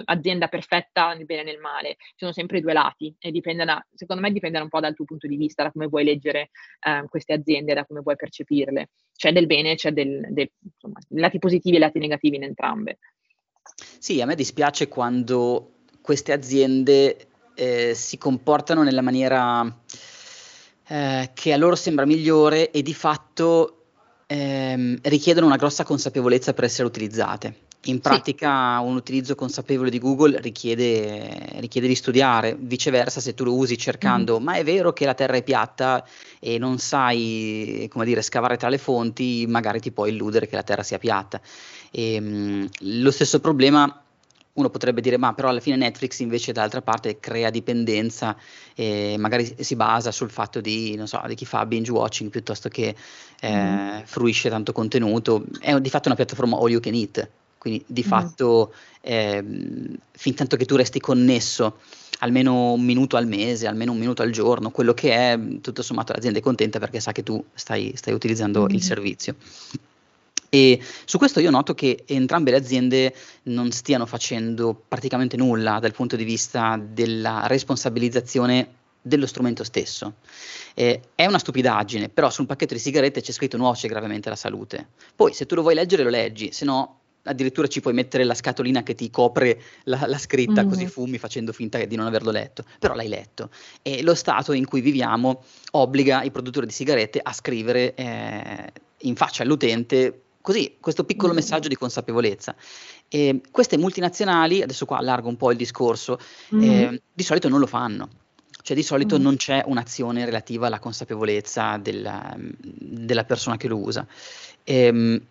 l'azienda 0.04 0.48
perfetta 0.48 1.14
nel 1.14 1.24
bene 1.24 1.42
e 1.42 1.44
nel 1.44 1.58
male, 1.58 1.96
ci 1.98 2.16
sono 2.18 2.32
sempre 2.32 2.58
i 2.58 2.60
due 2.60 2.72
lati 2.72 3.14
e 3.18 3.30
dipende 3.30 3.64
da, 3.64 3.84
secondo 3.94 4.22
me 4.22 4.30
dipende 4.30 4.58
un 4.58 4.68
po' 4.68 4.80
dal 4.80 4.94
tuo 4.94 5.04
punto 5.04 5.26
di 5.26 5.36
vista, 5.36 5.62
da 5.62 5.72
come 5.72 5.86
vuoi 5.86 6.04
leggere 6.04 6.50
eh, 6.80 7.04
queste 7.08 7.32
aziende, 7.32 7.74
da 7.74 7.86
come 7.86 8.00
vuoi 8.00 8.16
percepirle. 8.16 8.90
C'è 9.16 9.32
del 9.32 9.46
bene, 9.46 9.76
c'è 9.76 9.92
del, 9.92 10.26
del 10.30 10.50
insomma, 10.62 10.98
lati 11.10 11.38
positivi 11.38 11.76
e 11.76 11.78
lati 11.78 11.98
negativi 11.98 12.36
in 12.36 12.42
entrambe. 12.42 12.98
Sì, 13.98 14.20
a 14.20 14.26
me 14.26 14.34
dispiace 14.34 14.88
quando 14.88 15.84
queste 16.02 16.32
aziende 16.32 17.28
eh, 17.54 17.94
si 17.94 18.18
comportano 18.18 18.82
nella 18.82 19.00
maniera 19.00 19.64
eh, 20.89 21.30
che 21.35 21.53
a 21.53 21.57
loro 21.57 21.74
sembra 21.74 22.05
migliore 22.05 22.70
e 22.70 22.82
di 22.82 22.95
fatto 22.95 23.85
ehm, 24.26 24.99
richiedono 25.03 25.47
una 25.47 25.57
grossa 25.57 25.85
consapevolezza 25.85 26.53
per 26.53 26.64
essere 26.64 26.87
utilizzate. 26.87 27.62
In 27.87 28.01
pratica 28.01 28.78
sì. 28.78 28.87
un 28.87 28.97
utilizzo 28.97 29.35
consapevole 29.35 29.91
di 29.91 29.99
Google 29.99 30.41
richiede, 30.41 31.57
richiede, 31.57 31.87
di 31.87 31.95
studiare, 31.95 32.57
viceversa 32.59 33.20
se 33.20 33.35
tu 33.35 33.45
lo 33.45 33.55
usi 33.55 33.76
cercando 33.76 34.41
mm. 34.41 34.43
ma 34.43 34.55
è 34.55 34.64
vero 34.64 34.95
che 34.95 35.05
la 35.05 35.12
Terra 35.12 35.37
è 35.37 35.43
piatta 35.43 36.03
e 36.41 36.57
non 36.57 36.78
sai 36.78 37.87
come 37.91 38.07
dire 38.07 38.22
scavare 38.22 38.57
tra 38.57 38.70
le 38.70 38.78
fonti, 38.78 39.45
magari 39.47 39.80
ti 39.80 39.93
può 39.93 40.07
illudere 40.07 40.47
che 40.47 40.57
la 40.57 40.62
Terra 40.62 40.82
sia 40.82 40.99
piatta. 40.99 41.41
E, 41.91 42.20
mh, 42.20 42.68
lo 42.80 43.11
stesso 43.11 43.41
problema 43.41 44.03
uno 44.55 44.70
potrebbe 44.70 45.00
dire 45.00 45.16
ma 45.16 45.34
però 45.34 45.48
alla 45.48 45.61
fine 45.61 45.76
Netflix 45.76 46.20
invece 46.20 46.52
dall'altra 46.52 46.82
parte 46.82 47.18
crea 47.18 47.50
dipendenza 47.50 48.36
e 48.74 49.16
magari 49.18 49.57
si 49.59 49.74
basa 49.74 50.12
sul 50.12 50.30
fatto 50.30 50.61
di, 50.61 51.00
so, 51.05 51.20
di 51.26 51.34
chi 51.34 51.44
fa 51.44 51.66
binge 51.66 51.90
watching 51.90 52.30
piuttosto 52.30 52.68
che 52.68 52.94
eh, 53.40 53.52
mm. 53.52 54.02
fruisce 54.05 54.48
tanto 54.48 54.72
contenuto, 54.72 55.44
è 55.61 55.78
di 55.80 55.90
fatto 55.90 56.09
una 56.09 56.16
piattaforma 56.16 56.57
all 56.57 56.70
you 56.70 56.80
can 56.80 56.94
eat, 56.94 57.28
quindi 57.59 57.82
di 57.86 58.02
mm. 58.05 58.09
fatto 58.09 58.72
eh, 59.00 59.44
fin 60.12 60.34
tanto 60.34 60.57
che 60.57 60.64
tu 60.64 60.76
resti 60.76 61.00
connesso 61.00 61.78
almeno 62.20 62.72
un 62.72 62.84
minuto 62.84 63.16
al 63.16 63.26
mese, 63.26 63.66
almeno 63.66 63.90
un 63.90 63.98
minuto 63.98 64.22
al 64.22 64.30
giorno, 64.30 64.70
quello 64.70 64.94
che 64.94 65.12
è 65.12 65.38
tutto 65.61 65.82
sommato 65.82 66.12
l'azienda 66.12 66.38
è 66.38 66.42
contenta 66.42 66.78
perché 66.78 67.00
sa 67.00 67.11
che 67.11 67.24
tu 67.24 67.44
stai, 67.55 67.92
stai 67.96 68.14
utilizzando 68.14 68.62
mm. 68.62 68.70
il 68.70 68.82
servizio. 68.82 69.34
E 70.55 70.80
su 71.05 71.18
questo 71.18 71.40
io 71.40 71.50
noto 71.50 71.74
che 71.74 72.05
entrambe 72.07 72.52
le 72.52 72.59
aziende 72.59 73.12
non 73.44 73.72
stiano 73.72 74.07
facendo 74.07 74.84
praticamente 74.86 75.36
nulla 75.36 75.80
dal 75.80 75.90
punto 75.90 76.14
di 76.14 76.22
vista 76.22 76.80
della 76.80 77.48
responsabilizzazione 77.48 78.68
dello 79.02 79.26
strumento 79.26 79.64
stesso. 79.64 80.14
Eh, 80.74 81.00
è 81.16 81.26
una 81.26 81.40
stupidaggine, 81.40 82.09
però 82.09 82.30
sul 82.30 82.46
pacchetto 82.46 82.72
di 82.72 82.78
sigarette 82.78 83.20
c'è 83.20 83.32
scritto 83.32 83.57
nuoce 83.57 83.88
gravemente 83.88 84.28
alla 84.28 84.36
salute. 84.36 84.90
Poi 85.16 85.34
se 85.34 85.44
tu 85.44 85.57
lo 85.57 85.62
vuoi 85.62 85.74
leggere 85.74 86.05
lo 86.05 86.11
leggi, 86.11 86.52
se 86.52 86.64
no 86.64 87.00
addirittura 87.24 87.66
ci 87.66 87.80
puoi 87.80 87.94
mettere 87.94 88.22
la 88.22 88.34
scatolina 88.34 88.84
che 88.84 88.94
ti 88.94 89.11
copre 89.11 89.61
la, 89.84 90.05
la 90.07 90.18
scritta 90.18 90.62
mm. 90.62 90.68
così 90.68 90.86
fumi 90.86 91.18
facendo 91.18 91.52
finta 91.52 91.84
di 91.84 91.96
non 91.96 92.07
averlo 92.07 92.30
letto, 92.30 92.64
però 92.78 92.94
l'hai 92.94 93.09
letto. 93.09 93.50
E 93.82 94.05
lo 94.05 94.14
stato 94.14 94.52
in 94.52 94.66
cui 94.66 94.82
viviamo 94.82 95.42
obbliga 95.72 96.22
i 96.22 96.30
produttori 96.30 96.66
di 96.66 96.72
sigarette 96.72 97.18
a 97.20 97.32
scrivere 97.32 97.94
eh, 97.94 98.72
in 98.98 99.16
faccia 99.16 99.42
all'utente 99.42 100.20
Così, 100.45 100.76
questo 100.78 101.05
piccolo 101.05 101.32
mm. 101.32 101.36
messaggio 101.36 101.68
di 101.68 101.74
consapevolezza. 101.74 102.55
E 103.09 103.40
queste 103.51 103.78
multinazionali, 103.78 104.61
adesso 104.61 104.84
qua 104.84 104.99
allargo 104.99 105.26
un 105.26 105.38
po' 105.38 105.51
il 105.51 105.57
discorso, 105.57 106.18
mm. 106.55 106.62
eh, 106.62 107.03
di 107.11 107.22
solito 107.22 107.49
non 107.49 107.61
lo 107.61 107.66
fanno. 107.66 108.11
Cioè 108.61 108.76
di 108.76 108.82
solito 108.82 109.18
mm. 109.18 109.22
non 109.22 109.36
c'è 109.36 109.62
un'azione 109.64 110.22
relativa 110.26 110.66
alla 110.66 110.80
consapevolezza 110.80 111.78
della, 111.78 112.36
della 112.36 113.24
persona 113.24 113.57
che 113.57 113.68
lo 113.68 113.78
usa. 113.78 114.07
E, 114.62 114.74
ehm, 114.74 115.22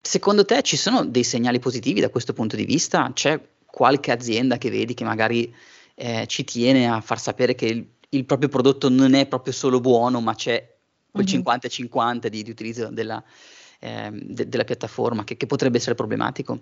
secondo 0.00 0.44
te 0.44 0.62
ci 0.62 0.76
sono 0.76 1.04
dei 1.04 1.24
segnali 1.24 1.58
positivi 1.58 1.98
da 1.98 2.08
questo 2.08 2.32
punto 2.32 2.54
di 2.54 2.64
vista? 2.64 3.10
C'è 3.12 3.40
qualche 3.64 4.12
azienda 4.12 4.56
che 4.56 4.70
vedi 4.70 4.94
che 4.94 5.02
magari 5.02 5.52
eh, 5.96 6.26
ci 6.28 6.44
tiene 6.44 6.88
a 6.88 7.00
far 7.00 7.18
sapere 7.18 7.56
che 7.56 7.66
il, 7.66 7.84
il, 8.10 8.24
proprio 8.24 8.50
prodotto 8.50 8.88
non 8.88 9.14
è 9.14 9.26
proprio 9.26 9.52
solo 9.52 9.80
buono, 9.80 10.20
ma 10.20 10.36
c'è 10.36 10.76
quel 11.10 11.26
mm-hmm. 11.28 11.40
50-50 11.40 12.26
di, 12.28 12.44
di 12.44 12.50
utilizzo 12.50 12.86
della, 12.90 13.20
eh, 13.80 14.10
de- 14.12 14.48
della 14.48 14.64
piattaforma, 14.64 15.24
che, 15.24 15.36
che 15.36 15.46
potrebbe 15.46 15.78
essere 15.78 15.94
problematico? 15.94 16.58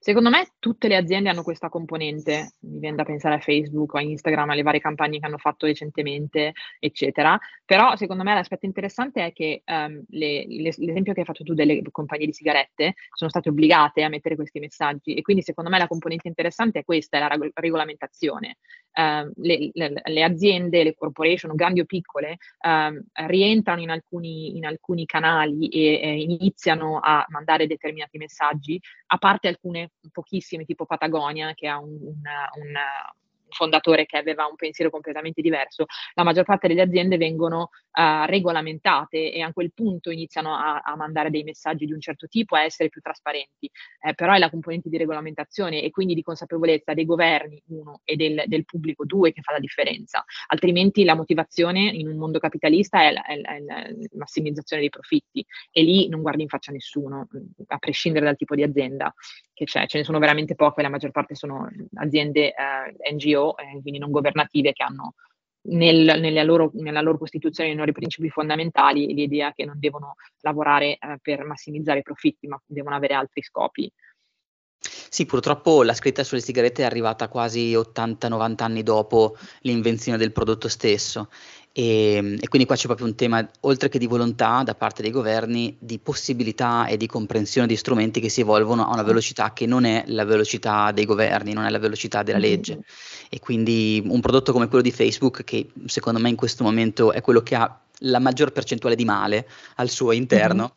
Secondo 0.00 0.30
me 0.30 0.46
tutte 0.60 0.86
le 0.86 0.94
aziende 0.94 1.28
hanno 1.28 1.42
questa 1.42 1.68
componente, 1.68 2.52
mi 2.60 2.78
viene 2.78 2.94
da 2.94 3.02
pensare 3.02 3.34
a 3.34 3.40
Facebook, 3.40 3.96
a 3.96 4.00
Instagram, 4.00 4.50
alle 4.50 4.62
varie 4.62 4.80
campagne 4.80 5.18
che 5.18 5.26
hanno 5.26 5.38
fatto 5.38 5.66
recentemente, 5.66 6.52
eccetera, 6.78 7.36
però 7.64 7.96
secondo 7.96 8.22
me 8.22 8.32
l'aspetto 8.32 8.64
interessante 8.64 9.24
è 9.24 9.32
che 9.32 9.62
um, 9.66 10.00
le, 10.10 10.46
le, 10.46 10.72
l'esempio 10.76 11.12
che 11.12 11.20
hai 11.20 11.26
fatto 11.26 11.42
tu 11.42 11.52
delle 11.52 11.82
compagnie 11.90 12.26
di 12.26 12.32
sigarette 12.32 12.94
sono 13.12 13.28
state 13.28 13.48
obbligate 13.48 14.04
a 14.04 14.08
mettere 14.08 14.36
questi 14.36 14.60
messaggi 14.60 15.14
e 15.14 15.22
quindi 15.22 15.42
secondo 15.42 15.68
me 15.68 15.78
la 15.78 15.88
componente 15.88 16.28
interessante 16.28 16.78
è 16.78 16.84
questa, 16.84 17.16
è 17.16 17.20
la 17.20 17.28
reg- 17.28 17.50
regolamentazione. 17.54 18.58
Um, 18.98 19.32
le, 19.36 19.70
le, 19.72 20.22
aziende, 20.22 20.82
le 20.82 20.94
corporation, 20.94 21.54
grandi 21.54 21.80
o 21.80 21.84
piccole, 21.84 22.38
um, 22.64 23.00
rientrano 23.26 23.80
in 23.80 23.90
alcuni, 23.90 24.56
in 24.56 24.64
alcuni 24.64 25.06
canali 25.06 25.68
e 25.68 26.00
eh, 26.00 26.20
iniziano 26.20 26.98
a 27.00 27.24
mandare 27.28 27.66
determinati 27.66 28.16
messaggi, 28.18 28.80
a 29.08 29.18
parte 29.18 29.48
alcune 29.48 29.87
pochissime, 30.12 30.64
tipo 30.64 30.86
Patagonia, 30.86 31.54
che 31.54 31.68
ha 31.68 31.78
un, 31.78 31.98
una, 32.00 32.48
una 32.54 33.12
fondatore 33.50 34.06
che 34.06 34.16
aveva 34.16 34.46
un 34.46 34.56
pensiero 34.56 34.90
completamente 34.90 35.40
diverso, 35.40 35.86
la 36.14 36.24
maggior 36.24 36.44
parte 36.44 36.68
delle 36.68 36.82
aziende 36.82 37.16
vengono 37.16 37.70
uh, 37.92 38.26
regolamentate 38.26 39.32
e 39.32 39.40
a 39.40 39.52
quel 39.52 39.72
punto 39.72 40.10
iniziano 40.10 40.54
a, 40.54 40.80
a, 40.80 40.96
mandare 40.96 41.30
dei 41.30 41.42
messaggi 41.42 41.86
di 41.86 41.92
un 41.92 42.00
certo 42.00 42.26
tipo, 42.26 42.56
a 42.56 42.62
essere 42.62 42.88
più 42.88 43.00
trasparenti. 43.00 43.70
Eh, 44.00 44.14
però 44.14 44.32
è 44.32 44.38
la 44.38 44.50
componente 44.50 44.88
di 44.88 44.96
regolamentazione 44.96 45.82
e 45.82 45.90
quindi 45.90 46.14
di 46.14 46.22
consapevolezza 46.22 46.94
dei 46.94 47.04
governi, 47.04 47.60
uno, 47.68 48.00
e 48.04 48.16
del, 48.16 48.44
del 48.46 48.64
pubblico, 48.64 49.04
due, 49.04 49.32
che 49.32 49.42
fa 49.42 49.52
la 49.52 49.58
differenza. 49.58 50.24
Altrimenti 50.48 51.04
la 51.04 51.14
motivazione 51.14 51.80
in 51.80 52.08
un 52.08 52.16
mondo 52.16 52.38
capitalista 52.38 53.02
è 53.02 53.12
la, 53.12 53.24
è 53.24 53.36
la, 53.36 53.54
è 53.56 53.60
la 53.60 53.86
massimizzazione 54.14 54.82
dei 54.82 54.90
profitti 54.90 55.44
e 55.70 55.82
lì 55.82 56.08
non 56.08 56.22
guardi 56.22 56.42
in 56.42 56.48
faccia 56.48 56.72
nessuno, 56.72 57.28
a 57.66 57.78
prescindere 57.78 58.24
dal 58.24 58.36
tipo 58.36 58.54
di 58.54 58.62
azienda 58.62 59.12
che 59.58 59.64
c'è. 59.64 59.86
Ce 59.86 59.98
ne 59.98 60.04
sono 60.04 60.18
veramente 60.18 60.54
poche, 60.54 60.82
la 60.82 60.88
maggior 60.88 61.10
parte 61.10 61.34
sono 61.34 61.68
aziende 61.96 62.54
eh, 62.54 63.12
NGO 63.12 63.56
eh, 63.56 63.80
quindi 63.82 63.98
non 63.98 64.10
governative, 64.10 64.72
che 64.72 64.84
hanno 64.84 65.14
nel, 65.62 66.04
loro, 66.46 66.70
nella, 66.74 67.00
loro, 67.00 67.18
costituzione, 67.18 67.70
nei 67.70 67.78
loro 67.78 67.92
principi 67.92 68.30
fondamentali, 68.30 69.12
l'idea 69.12 69.52
che 69.52 69.64
non 69.64 69.78
devono 69.78 70.14
lavorare 70.40 70.96
eh, 70.98 71.18
per 71.20 71.44
massimizzare 71.44 71.98
i 71.98 72.02
profitti, 72.02 72.46
ma 72.46 72.60
devono 72.64 72.94
avere 72.94 73.14
altri 73.14 73.42
scopi. 73.42 73.92
Sì, 74.80 75.26
purtroppo 75.26 75.82
la 75.82 75.94
scritta 75.94 76.22
sulle 76.22 76.40
sigarette 76.40 76.82
è 76.82 76.86
arrivata 76.86 77.28
quasi 77.28 77.72
80-90 77.74 78.62
anni 78.62 78.82
dopo 78.84 79.36
l'invenzione 79.62 80.18
del 80.18 80.32
prodotto 80.32 80.68
stesso 80.68 81.30
e, 81.72 82.38
e, 82.40 82.48
quindi 82.48 82.66
qua 82.66 82.76
c'è 82.76 82.86
proprio 82.86 83.06
un 83.06 83.14
tema, 83.14 83.48
oltre 83.60 83.88
che 83.88 83.98
di 83.98 84.06
volontà 84.06 84.62
da 84.64 84.74
parte 84.74 85.02
dei 85.02 85.10
governi, 85.10 85.76
di 85.78 85.98
possibilità 85.98 86.86
e 86.86 86.96
di 86.96 87.06
comprensione 87.06 87.66
di 87.66 87.76
strumenti 87.76 88.20
che 88.20 88.28
si 88.28 88.40
evolvono 88.40 88.86
a 88.86 88.92
una 88.92 89.02
velocità 89.02 89.52
che 89.52 89.66
non 89.66 89.84
è 89.84 90.04
la 90.06 90.24
velocità 90.24 90.90
dei 90.92 91.04
governi, 91.04 91.52
non 91.52 91.64
è 91.64 91.70
la 91.70 91.78
velocità 91.78 92.22
della 92.22 92.38
legge. 92.38 92.72
Mm-hmm. 92.72 92.82
E 93.30 93.38
quindi 93.40 94.02
un 94.04 94.20
prodotto 94.20 94.52
come 94.52 94.66
quello 94.66 94.82
di 94.82 94.90
Facebook, 94.90 95.44
che 95.44 95.68
secondo 95.86 96.18
me 96.18 96.28
in 96.28 96.36
questo 96.36 96.64
momento 96.64 97.12
è 97.12 97.20
quello 97.20 97.42
che 97.42 97.54
ha 97.54 97.80
la 98.02 98.18
maggior 98.18 98.52
percentuale 98.52 98.96
di 98.96 99.04
male 99.04 99.48
al 99.76 99.88
suo 99.88 100.12
interno, 100.12 100.74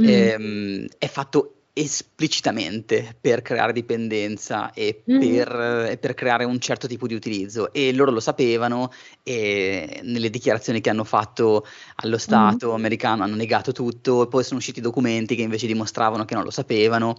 mm-hmm. 0.00 0.08
ehm, 0.08 0.86
è 0.98 1.08
fatto 1.08 1.55
esplicitamente 1.78 3.14
per 3.20 3.42
creare 3.42 3.74
dipendenza 3.74 4.72
e 4.72 5.02
mm. 5.10 5.18
per, 5.18 5.86
e 5.90 5.98
per, 5.98 6.14
creare 6.14 6.44
un 6.44 6.58
certo 6.58 6.86
tipo 6.86 7.06
di 7.06 7.12
utilizzo 7.12 7.70
e 7.70 7.92
loro 7.92 8.10
lo 8.10 8.20
sapevano 8.20 8.90
e 9.22 10.00
nelle 10.02 10.30
dichiarazioni 10.30 10.80
che 10.80 10.88
hanno 10.88 11.04
fatto 11.04 11.66
allo 11.96 12.16
Stato 12.16 12.70
mm. 12.70 12.74
americano 12.74 13.24
hanno 13.24 13.34
negato 13.34 13.72
tutto 13.72 14.22
e 14.22 14.28
poi 14.28 14.42
sono 14.42 14.58
usciti 14.58 14.80
documenti 14.80 15.36
che 15.36 15.42
invece 15.42 15.66
dimostravano 15.66 16.24
che 16.24 16.34
non 16.34 16.44
lo 16.44 16.50
sapevano 16.50 17.18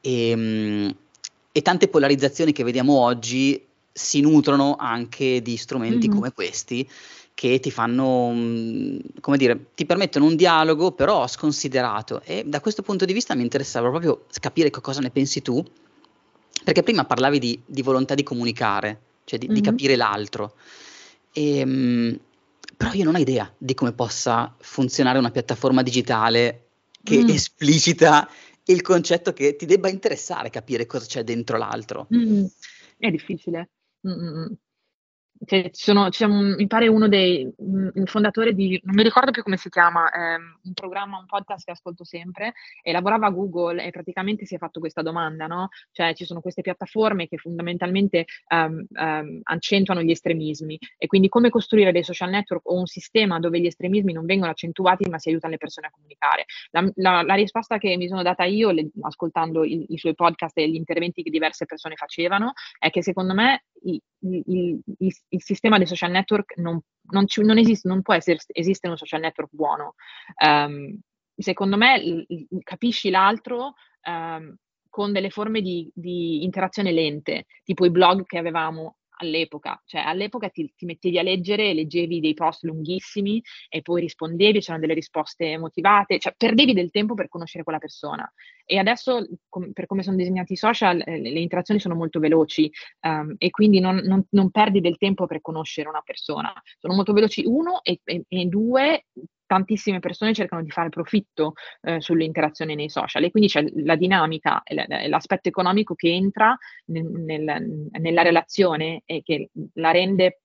e, 0.00 0.36
mm, 0.36 0.88
e 1.50 1.62
tante 1.62 1.88
polarizzazioni 1.88 2.52
che 2.52 2.62
vediamo 2.62 2.96
oggi 2.96 3.60
si 3.90 4.20
nutrono 4.20 4.76
anche 4.78 5.42
di 5.42 5.56
strumenti 5.56 6.08
mm. 6.08 6.12
come 6.12 6.32
questi 6.32 6.88
che 7.40 7.58
ti 7.58 7.70
fanno, 7.70 8.32
mm, 8.34 8.98
come 9.22 9.38
dire, 9.38 9.68
ti 9.74 9.86
permettono 9.86 10.26
un 10.26 10.36
dialogo 10.36 10.92
però 10.92 11.26
sconsiderato 11.26 12.20
e 12.22 12.44
da 12.44 12.60
questo 12.60 12.82
punto 12.82 13.06
di 13.06 13.14
vista 13.14 13.34
mi 13.34 13.40
interessava 13.40 13.88
proprio 13.88 14.26
capire 14.40 14.68
cosa 14.68 15.00
ne 15.00 15.08
pensi 15.08 15.40
tu, 15.40 15.64
perché 16.62 16.82
prima 16.82 17.06
parlavi 17.06 17.38
di, 17.38 17.58
di 17.64 17.80
volontà 17.80 18.14
di 18.14 18.22
comunicare, 18.22 19.00
cioè 19.24 19.38
di, 19.38 19.46
mm-hmm. 19.46 19.54
di 19.54 19.60
capire 19.62 19.96
l'altro, 19.96 20.52
e, 21.32 21.62
um, 21.62 22.20
però 22.76 22.92
io 22.92 23.04
non 23.04 23.14
ho 23.14 23.18
idea 23.18 23.50
di 23.56 23.72
come 23.72 23.94
possa 23.94 24.54
funzionare 24.58 25.18
una 25.18 25.30
piattaforma 25.30 25.82
digitale 25.82 26.64
che 27.02 27.22
mm. 27.24 27.28
esplicita 27.30 28.28
il 28.64 28.82
concetto 28.82 29.32
che 29.32 29.56
ti 29.56 29.64
debba 29.64 29.88
interessare 29.88 30.50
capire 30.50 30.84
cosa 30.84 31.06
c'è 31.06 31.24
dentro 31.24 31.56
l'altro. 31.56 32.06
Mm. 32.14 32.44
È 32.98 33.10
difficile. 33.10 33.70
Mm-mm. 34.06 34.54
Cioè, 35.42 35.70
sono, 35.72 36.10
c'è 36.10 36.26
un, 36.26 36.54
mi 36.56 36.66
pare 36.66 36.86
uno 36.86 37.08
dei 37.08 37.50
un 37.56 38.04
fondatore 38.04 38.52
di, 38.52 38.78
non 38.84 38.94
mi 38.94 39.02
ricordo 39.02 39.30
più 39.30 39.42
come 39.42 39.56
si 39.56 39.70
chiama, 39.70 40.10
ehm, 40.10 40.58
un 40.64 40.72
programma, 40.74 41.18
un 41.18 41.24
podcast 41.26 41.64
che 41.64 41.70
ascolto 41.70 42.04
sempre, 42.04 42.52
e 42.82 42.92
lavorava 42.92 43.26
a 43.26 43.30
Google 43.30 43.82
e 43.82 43.90
praticamente 43.90 44.44
si 44.44 44.54
è 44.54 44.58
fatto 44.58 44.80
questa 44.80 45.02
domanda, 45.02 45.46
no? 45.46 45.68
Cioè 45.92 46.14
ci 46.14 46.26
sono 46.26 46.40
queste 46.40 46.60
piattaforme 46.60 47.26
che 47.26 47.38
fondamentalmente 47.38 48.26
um, 48.48 48.84
um, 48.90 49.40
accentuano 49.44 50.02
gli 50.02 50.10
estremismi 50.10 50.78
e 50.98 51.06
quindi 51.06 51.28
come 51.28 51.48
costruire 51.48 51.92
dei 51.92 52.02
social 52.02 52.30
network 52.30 52.68
o 52.68 52.78
un 52.78 52.86
sistema 52.86 53.38
dove 53.38 53.60
gli 53.60 53.66
estremismi 53.66 54.12
non 54.12 54.26
vengono 54.26 54.50
accentuati 54.50 55.08
ma 55.08 55.18
si 55.18 55.30
aiutano 55.30 55.52
le 55.52 55.58
persone 55.58 55.86
a 55.86 55.90
comunicare. 55.90 56.44
La, 56.70 56.86
la, 56.96 57.22
la 57.22 57.34
risposta 57.34 57.78
che 57.78 57.96
mi 57.96 58.08
sono 58.08 58.22
data 58.22 58.44
io, 58.44 58.70
le, 58.70 58.90
ascoltando 59.00 59.64
i, 59.64 59.86
i 59.88 59.98
suoi 59.98 60.14
podcast 60.14 60.58
e 60.58 60.68
gli 60.68 60.74
interventi 60.74 61.22
che 61.22 61.30
diverse 61.30 61.64
persone 61.64 61.96
facevano, 61.96 62.52
è 62.78 62.90
che 62.90 63.02
secondo 63.02 63.32
me 63.32 63.64
il, 63.82 64.00
il, 64.20 64.80
il, 64.98 65.42
sistema 65.42 65.78
dei 65.78 65.86
social 65.86 66.10
network 66.10 66.56
non, 66.56 66.80
non, 67.10 67.26
ci, 67.26 67.42
non, 67.42 67.58
esiste, 67.58 67.88
non 67.88 68.02
può 68.02 68.14
essere, 68.14 68.38
esistere 68.48 68.92
un 68.92 68.98
social 68.98 69.20
network 69.20 69.50
buono. 69.52 69.94
Um, 70.42 70.98
secondo 71.36 71.76
me 71.76 72.26
capisci 72.62 73.10
l'altro 73.10 73.74
um, 74.06 74.54
con 74.88 75.12
delle 75.12 75.30
forme 75.30 75.60
di, 75.60 75.90
di, 75.94 76.42
interazione 76.44 76.92
lente, 76.92 77.46
tipo 77.64 77.84
i 77.84 77.90
blog 77.90 78.26
che 78.26 78.38
avevamo 78.38 78.96
all'epoca, 79.20 79.80
cioè 79.86 80.00
all'epoca 80.02 80.48
ti, 80.48 80.72
ti, 80.76 80.84
mettevi 80.84 81.18
a 81.18 81.22
leggere, 81.22 81.74
leggevi 81.74 82.20
dei 82.20 82.34
post 82.34 82.64
lunghissimi 82.64 83.42
e 83.68 83.82
poi 83.82 84.00
rispondevi, 84.00 84.60
c'erano 84.60 84.80
delle 84.80 84.94
risposte 84.94 85.56
motivate, 85.58 86.18
cioè 86.18 86.34
perdevi 86.36 86.72
del 86.72 86.90
tempo 86.90 87.14
per 87.14 87.28
conoscere 87.28 87.64
quella 87.64 87.78
persona. 87.78 88.30
E 88.64 88.78
adesso, 88.78 89.26
com- 89.48 89.72
per 89.72 89.86
come 89.86 90.02
sono 90.02 90.16
disegnati 90.16 90.52
i 90.54 90.56
social, 90.56 91.02
eh, 91.04 91.18
le 91.18 91.40
interazioni 91.40 91.80
sono 91.80 91.94
molto 91.94 92.20
veloci 92.20 92.70
um, 93.02 93.34
e 93.38 93.50
quindi 93.50 93.80
non, 93.80 93.96
non, 93.96 94.24
non, 94.30 94.50
perdi 94.50 94.80
del 94.80 94.96
tempo 94.96 95.26
per 95.26 95.40
conoscere 95.40 95.88
una 95.88 96.02
persona. 96.04 96.52
Sono 96.78 96.94
molto 96.94 97.12
veloci, 97.12 97.44
uno, 97.44 97.82
e, 97.82 98.00
e, 98.04 98.24
e 98.28 98.44
due, 98.46 99.06
tantissime 99.50 99.98
persone 99.98 100.32
cercano 100.32 100.62
di 100.62 100.70
fare 100.70 100.90
profitto 100.90 101.54
eh, 101.80 102.00
sull'interazione 102.00 102.76
nei 102.76 102.88
social 102.88 103.24
e 103.24 103.32
quindi 103.32 103.48
c'è 103.48 103.64
la 103.82 103.96
dinamica 103.96 104.62
l'aspetto 105.08 105.48
economico 105.48 105.96
che 105.96 106.08
entra 106.08 106.56
nel, 106.84 107.04
nel, 107.04 107.88
nella 107.90 108.22
relazione 108.22 109.02
e 109.06 109.22
che 109.24 109.50
la 109.72 109.90
rende 109.90 110.42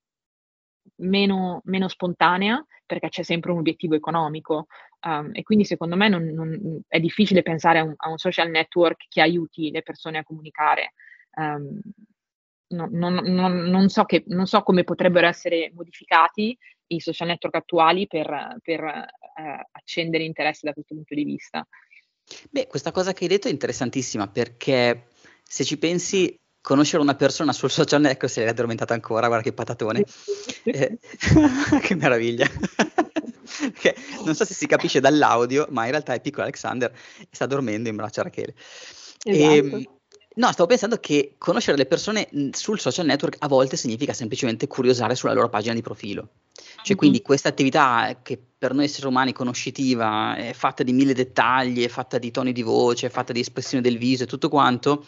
meno, 1.02 1.62
meno, 1.66 1.88
spontanea 1.88 2.66
perché 2.84 3.10
c'è 3.10 3.22
sempre 3.22 3.52
un 3.52 3.60
obiettivo 3.60 3.94
economico 3.94 4.66
um, 5.06 5.30
e 5.34 5.44
quindi 5.44 5.66
secondo 5.66 5.96
me 5.96 6.10
non, 6.10 6.24
non, 6.24 6.82
è 6.88 7.00
difficile 7.00 7.44
pensare 7.44 7.78
a 7.78 7.84
un, 7.84 7.94
a 7.96 8.10
un, 8.10 8.18
social 8.18 8.50
network 8.50 9.06
che 9.08 9.22
aiuti 9.22 9.70
le 9.70 9.84
persone 9.84 10.18
a 10.18 10.24
comunicare. 10.24 10.94
Um, 11.38 11.80
non, 12.70 12.90
non, 12.92 13.90
so 13.90 14.06
che, 14.06 14.24
non 14.28 14.48
so 14.48 14.64
come 14.64 14.84
potrebbero 14.84 15.28
essere 15.28 15.72
modificati 15.76 16.58
i 16.88 17.00
social 17.00 17.28
network 17.28 17.56
attuali 17.56 18.08
per, 18.08 18.58
per 18.62 18.84
eh, 18.84 19.68
accendere 19.72 20.24
interesse 20.24 20.62
da 20.64 20.74
questo 20.74 20.96
punto 20.96 21.16
di 21.16 21.24
vista. 21.24 21.68
Beh, 22.50 22.68
questa 22.68 22.92
cosa 22.92 23.14
che 23.14 23.24
hai 23.24 23.30
detto 23.30 23.48
è 23.48 23.52
interessantissima 23.52 24.28
perché 24.28 25.08
se 25.44 25.64
ci 25.64 25.78
pensi, 25.78 26.40
conoscere 26.62 27.02
una 27.02 27.16
persona 27.16 27.54
sul 27.54 27.70
social 27.70 28.02
network, 28.02 28.30
se 28.30 28.42
l'hai 28.42 28.50
addormentata 28.50 28.94
ancora, 28.94 29.28
guarda 29.28 29.44
che 29.44 29.54
patatone, 29.54 30.04
eh, 30.66 30.98
che 31.82 31.96
meraviglia. 31.96 32.48
non 34.26 34.34
so 34.34 34.46
se 34.46 34.54
si 34.54 34.66
capisce 34.66 35.00
dall'audio, 35.00 35.68
ma 35.70 35.86
in 35.86 35.92
realtà 35.92 36.14
è 36.14 36.22
piccolo 36.22 36.44
Alexander 36.44 36.92
e 37.20 37.28
sta 37.30 37.46
dormendo 37.46 37.90
in 37.90 37.96
braccio 37.96 38.22
a 38.22 38.24
Rachele. 38.24 38.56
Esatto. 39.24 39.78
E, 39.78 39.90
No, 40.36 40.52
stavo 40.52 40.68
pensando 40.68 40.98
che 40.98 41.36
conoscere 41.38 41.78
le 41.78 41.86
persone 41.86 42.28
sul 42.52 42.80
social 42.80 43.06
network 43.06 43.38
a 43.40 43.48
volte 43.48 43.78
significa 43.78 44.12
semplicemente 44.14 44.68
curiosare 44.68 45.16
sulla 45.16 45.34
loro 45.34 45.50
pagina 45.50 45.74
di 45.74 45.82
profilo. 45.82 46.30
Cioè, 46.56 46.64
mm-hmm. 46.90 46.98
quindi 46.98 47.22
questa 47.22 47.50
attività 47.50 48.20
che 48.22 48.40
per 48.58 48.74
noi 48.74 48.86
esseri 48.86 49.08
umani 49.08 49.32
conoscitiva 49.32 50.36
è 50.36 50.54
fatta 50.54 50.84
di 50.84 50.92
mille 50.92 51.14
dettagli, 51.14 51.84
è 51.84 51.88
fatta 51.88 52.18
di 52.18 52.32
toni 52.32 52.52
di 52.52 52.62
voce, 52.64 53.08
è 53.08 53.10
fatta 53.10 53.32
di 53.32 53.40
espressione 53.40 53.82
del 53.82 53.98
viso 53.98 54.24
e 54.24 54.28
tutto 54.28 54.50
quanto, 54.50 55.06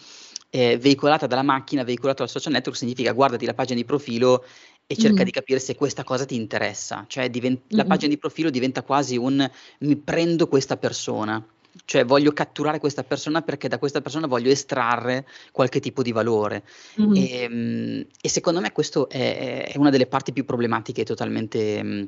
eh, 0.50 0.78
veicolata 0.78 1.28
dalla 1.28 1.44
macchina, 1.44 1.84
veicolata 1.84 2.24
dal 2.24 2.30
social 2.30 2.54
network, 2.54 2.78
significa 2.78 3.12
guardati 3.12 3.46
la 3.46 3.54
pagina 3.54 3.80
di 3.80 3.86
profilo 3.86 4.46
e 4.86 4.96
cerca 4.96 5.16
mm-hmm. 5.16 5.26
di 5.26 5.32
capire 5.32 5.60
se 5.60 5.76
questa 5.76 6.06
cosa 6.06 6.24
ti 6.24 6.36
interessa. 6.36 7.04
Cioè, 7.08 7.30
divent- 7.30 7.64
mm-hmm. 7.64 7.78
la 7.78 7.86
pagina 7.86 8.14
di 8.14 8.18
profilo 8.18 8.50
diventa 8.50 8.82
quasi 8.82 9.18
un 9.18 9.50
mi 9.80 9.96
prendo 9.98 10.48
questa 10.48 10.78
persona 10.78 11.46
cioè 11.86 12.06
voglio 12.06 12.32
catturare 12.34 12.80
questa 12.80 13.04
persona 13.04 13.42
perché 13.42 13.68
da 13.68 13.78
questa 13.78 14.02
persona 14.02 14.28
voglio 14.28 14.50
estrarre 14.50 15.26
qualche 15.52 15.80
tipo 15.80 16.02
di 16.02 16.12
valore. 16.12 16.64
Mm-hmm. 17.02 17.16
E, 17.16 18.08
e, 18.22 18.30
secondo 18.30 18.60
me 18.60 18.72
questo 18.72 19.10
è, 19.10 19.72
è, 19.74 19.78
una 19.78 19.90
delle 19.90 20.08
parti 20.08 20.34
più 20.34 20.46
problematiche 20.46 21.04
totalmente... 21.04 21.84
Mm, 21.84 22.04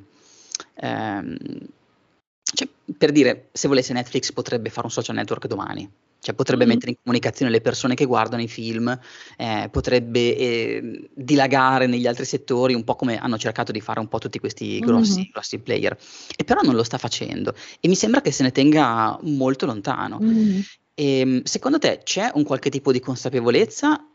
ehm, 0.76 1.38
cioè, 2.41 2.67
per 2.97 3.11
dire, 3.11 3.49
se 3.51 3.67
volesse 3.67 3.93
Netflix 3.93 4.32
potrebbe 4.32 4.70
fare 4.70 4.88
un 4.88 4.91
social 4.91 5.15
network 5.15 5.45
domani, 5.45 5.89
cioè 6.20 6.36
potrebbe 6.36 6.65
mm-hmm. 6.65 6.74
mettere 6.74 6.91
in 6.91 6.97
comunicazione 7.03 7.51
le 7.51 7.61
persone 7.61 7.95
che 7.95 8.05
guardano 8.05 8.41
i 8.41 8.47
film, 8.47 8.97
eh, 9.38 9.70
potrebbe 9.72 10.36
eh, 10.36 11.09
dilagare 11.13 11.88
negli 11.88 12.07
altri 12.07 12.26
settori, 12.26 12.74
un 12.74 12.84
po' 12.84 12.95
come 12.95 13.17
hanno 13.17 13.38
cercato 13.38 13.72
di 13.72 13.82
fare 13.82 13.99
un 13.99 14.07
po' 14.07 14.20
tutti 14.20 14.39
questi 14.39 14.80
grossi, 14.80 15.20
mm-hmm. 15.20 15.30
grossi 15.32 15.59
player, 15.59 15.97
e 16.36 16.43
però 16.43 16.61
non 16.61 16.76
lo 16.76 16.84
sta 16.84 16.97
facendo 16.97 17.53
e 17.80 17.88
mi 17.88 17.95
sembra 17.95 18.22
che 18.22 18.32
se 18.32 18.43
ne 18.43 18.51
tenga 18.51 19.17
molto 19.24 19.65
lontano. 19.65 20.20
Mm-hmm. 20.22 20.59
E, 20.93 21.20
ehm, 21.20 21.43
secondo 21.43 21.80
te 21.80 22.01
c'è 22.03 22.32
un 22.34 22.43
qualche 22.43 22.70
tipo 22.70 22.91
di 22.91 22.99
consapevolezza 22.99 24.05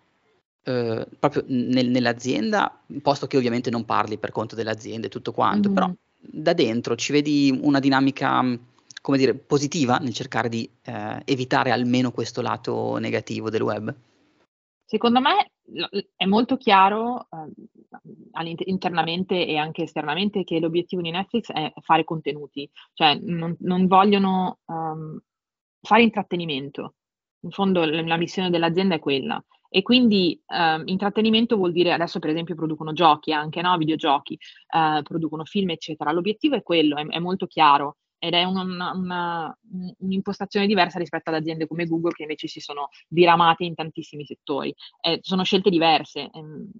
eh, 0.64 1.07
proprio 1.18 1.44
nel, 1.48 1.88
nell'azienda, 1.88 2.80
posto 3.02 3.26
che 3.26 3.36
ovviamente 3.36 3.70
non 3.70 3.84
parli 3.84 4.18
per 4.18 4.30
conto 4.30 4.55
dell'azienda 4.55 5.07
e 5.07 5.11
tutto 5.11 5.32
quanto, 5.32 5.70
però 5.70 5.90
da 6.26 6.52
dentro 6.55 6.96
ci 6.96 7.12
vedi 7.12 7.59
una 7.62 7.80
dinamica 7.80 8.42
come 9.05 9.18
dire, 9.18 9.34
positiva 9.34 9.98
nel 9.98 10.14
cercare 10.14 10.48
di 10.48 10.66
eh, 10.82 11.20
evitare 11.26 11.70
almeno 11.70 12.11
questo 12.11 12.40
lato 12.40 12.96
negativo 12.96 13.50
del 13.50 13.61
web? 13.61 13.94
Secondo 14.82 15.20
me 15.20 15.50
è 16.16 16.24
molto 16.24 16.57
chiaro 16.57 17.28
eh, 17.30 18.57
internamente 18.64 19.46
e 19.46 19.59
anche 19.59 19.82
esternamente 19.82 20.42
che 20.42 20.59
l'obiettivo 20.59 21.02
di 21.02 21.11
Netflix 21.11 21.52
è 21.52 21.70
fare 21.82 22.05
contenuti, 22.05 22.66
cioè 22.94 23.18
non, 23.20 23.55
non 23.61 23.86
vogliono 23.88 24.61
um, 24.64 25.20
fare 25.82 26.02
intrattenimento. 26.02 26.94
In 27.40 27.50
fondo 27.50 27.84
la 27.84 28.16
missione 28.16 28.48
dell'azienda 28.48 28.94
è 28.94 29.00
quella. 29.00 29.38
E 29.68 29.82
quindi 29.82 30.40
um, 30.46 30.82
intrattenimento 30.86 31.57
vuol 31.57 31.72
dire 31.72 31.92
adesso 31.92 32.20
per 32.20 32.30
esempio 32.30 32.55
producono 32.55 32.94
giochi 32.94 33.34
anche, 33.34 33.61
no? 33.61 33.76
videogiochi, 33.76 34.38
uh, 34.74 35.02
producono 35.02 35.44
film, 35.44 35.68
eccetera. 35.68 36.11
L'obiettivo 36.11 36.57
è 36.57 36.62
quello, 36.62 36.96
è, 36.96 37.05
è 37.05 37.18
molto 37.18 37.46
chiaro 37.46 37.96
ed 38.24 38.32
è 38.32 38.44
una, 38.44 38.92
una, 38.94 39.58
un'impostazione 39.98 40.66
diversa 40.66 40.98
rispetto 40.98 41.28
ad 41.28 41.36
aziende 41.36 41.66
come 41.66 41.84
Google 41.84 42.12
che 42.12 42.22
invece 42.22 42.48
si 42.48 42.58
sono 42.58 42.88
diramate 43.06 43.64
in 43.64 43.74
tantissimi 43.74 44.24
settori. 44.24 44.74
Eh, 45.02 45.18
sono 45.20 45.44
scelte 45.44 45.68
diverse, 45.68 46.30
ehm, 46.32 46.70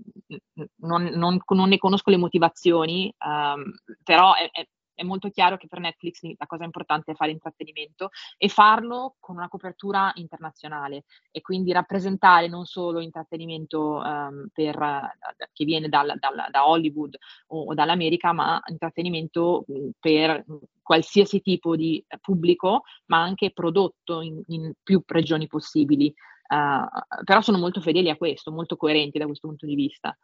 non, 0.77 1.05
non, 1.15 1.39
non, 1.47 1.69
ne 1.69 1.77
conosco 1.77 2.09
le 2.09 2.17
motivazioni, 2.17 3.15
ehm, 3.19 3.75
però 4.03 4.33
è, 4.35 4.67
è 4.95 5.03
molto 5.03 5.31
chiaro 5.31 5.57
che 5.57 5.69
per 5.69 5.81
Netflix 5.81 6.23
la 6.23 6.47
cosa 6.47 6.65
importante 6.65 7.13
è 7.13 7.15
fare 7.15 7.31
intrattenimento 7.31 8.11
e 8.37 8.49
farlo 8.49 9.17
con 9.21 9.37
una 9.37 9.49
copertura 9.49 10.13
internazionale 10.15 11.05
e 11.31 11.41
quindi 11.41 11.73
rappresentare 11.73 12.49
non 12.49 12.65
solo 12.65 13.01
intrattenimento 13.01 14.01
um, 14.05 14.47
per, 14.53 14.79
uh, 14.79 15.45
che 15.53 15.65
viene 15.65 15.89
dal, 15.89 16.15
dal, 16.19 16.47
da 16.51 16.69
Hollywood 16.69 17.17
o, 17.49 17.65
o, 17.65 17.75
dall'America, 17.75 18.33
ma 18.33 18.61
intrattenimento 18.67 19.65
uh, 19.67 19.91
per 19.99 20.45
qualsiasi 20.83 21.41
tipo 21.41 21.77
di 21.77 22.05
pubblico, 22.21 22.83
ma 23.07 23.21
anche 23.21 23.53
prodotto 23.53 24.21
in, 24.21 24.41
in 24.49 24.73
più 24.83 25.03
regioni 25.07 25.47
possibili. 25.47 26.13
Uh, 26.47 27.25
però 27.25 27.41
sono 27.41 27.59
molto 27.59 27.81
fedeli 27.81 28.11
a 28.11 28.17
questo, 28.17 28.53
molto 28.53 28.77
coerenti 28.77 29.19
da 29.19 29.27
questo 29.27 29.49
punto 29.49 29.67
di 29.67 29.75
vista. 29.75 30.17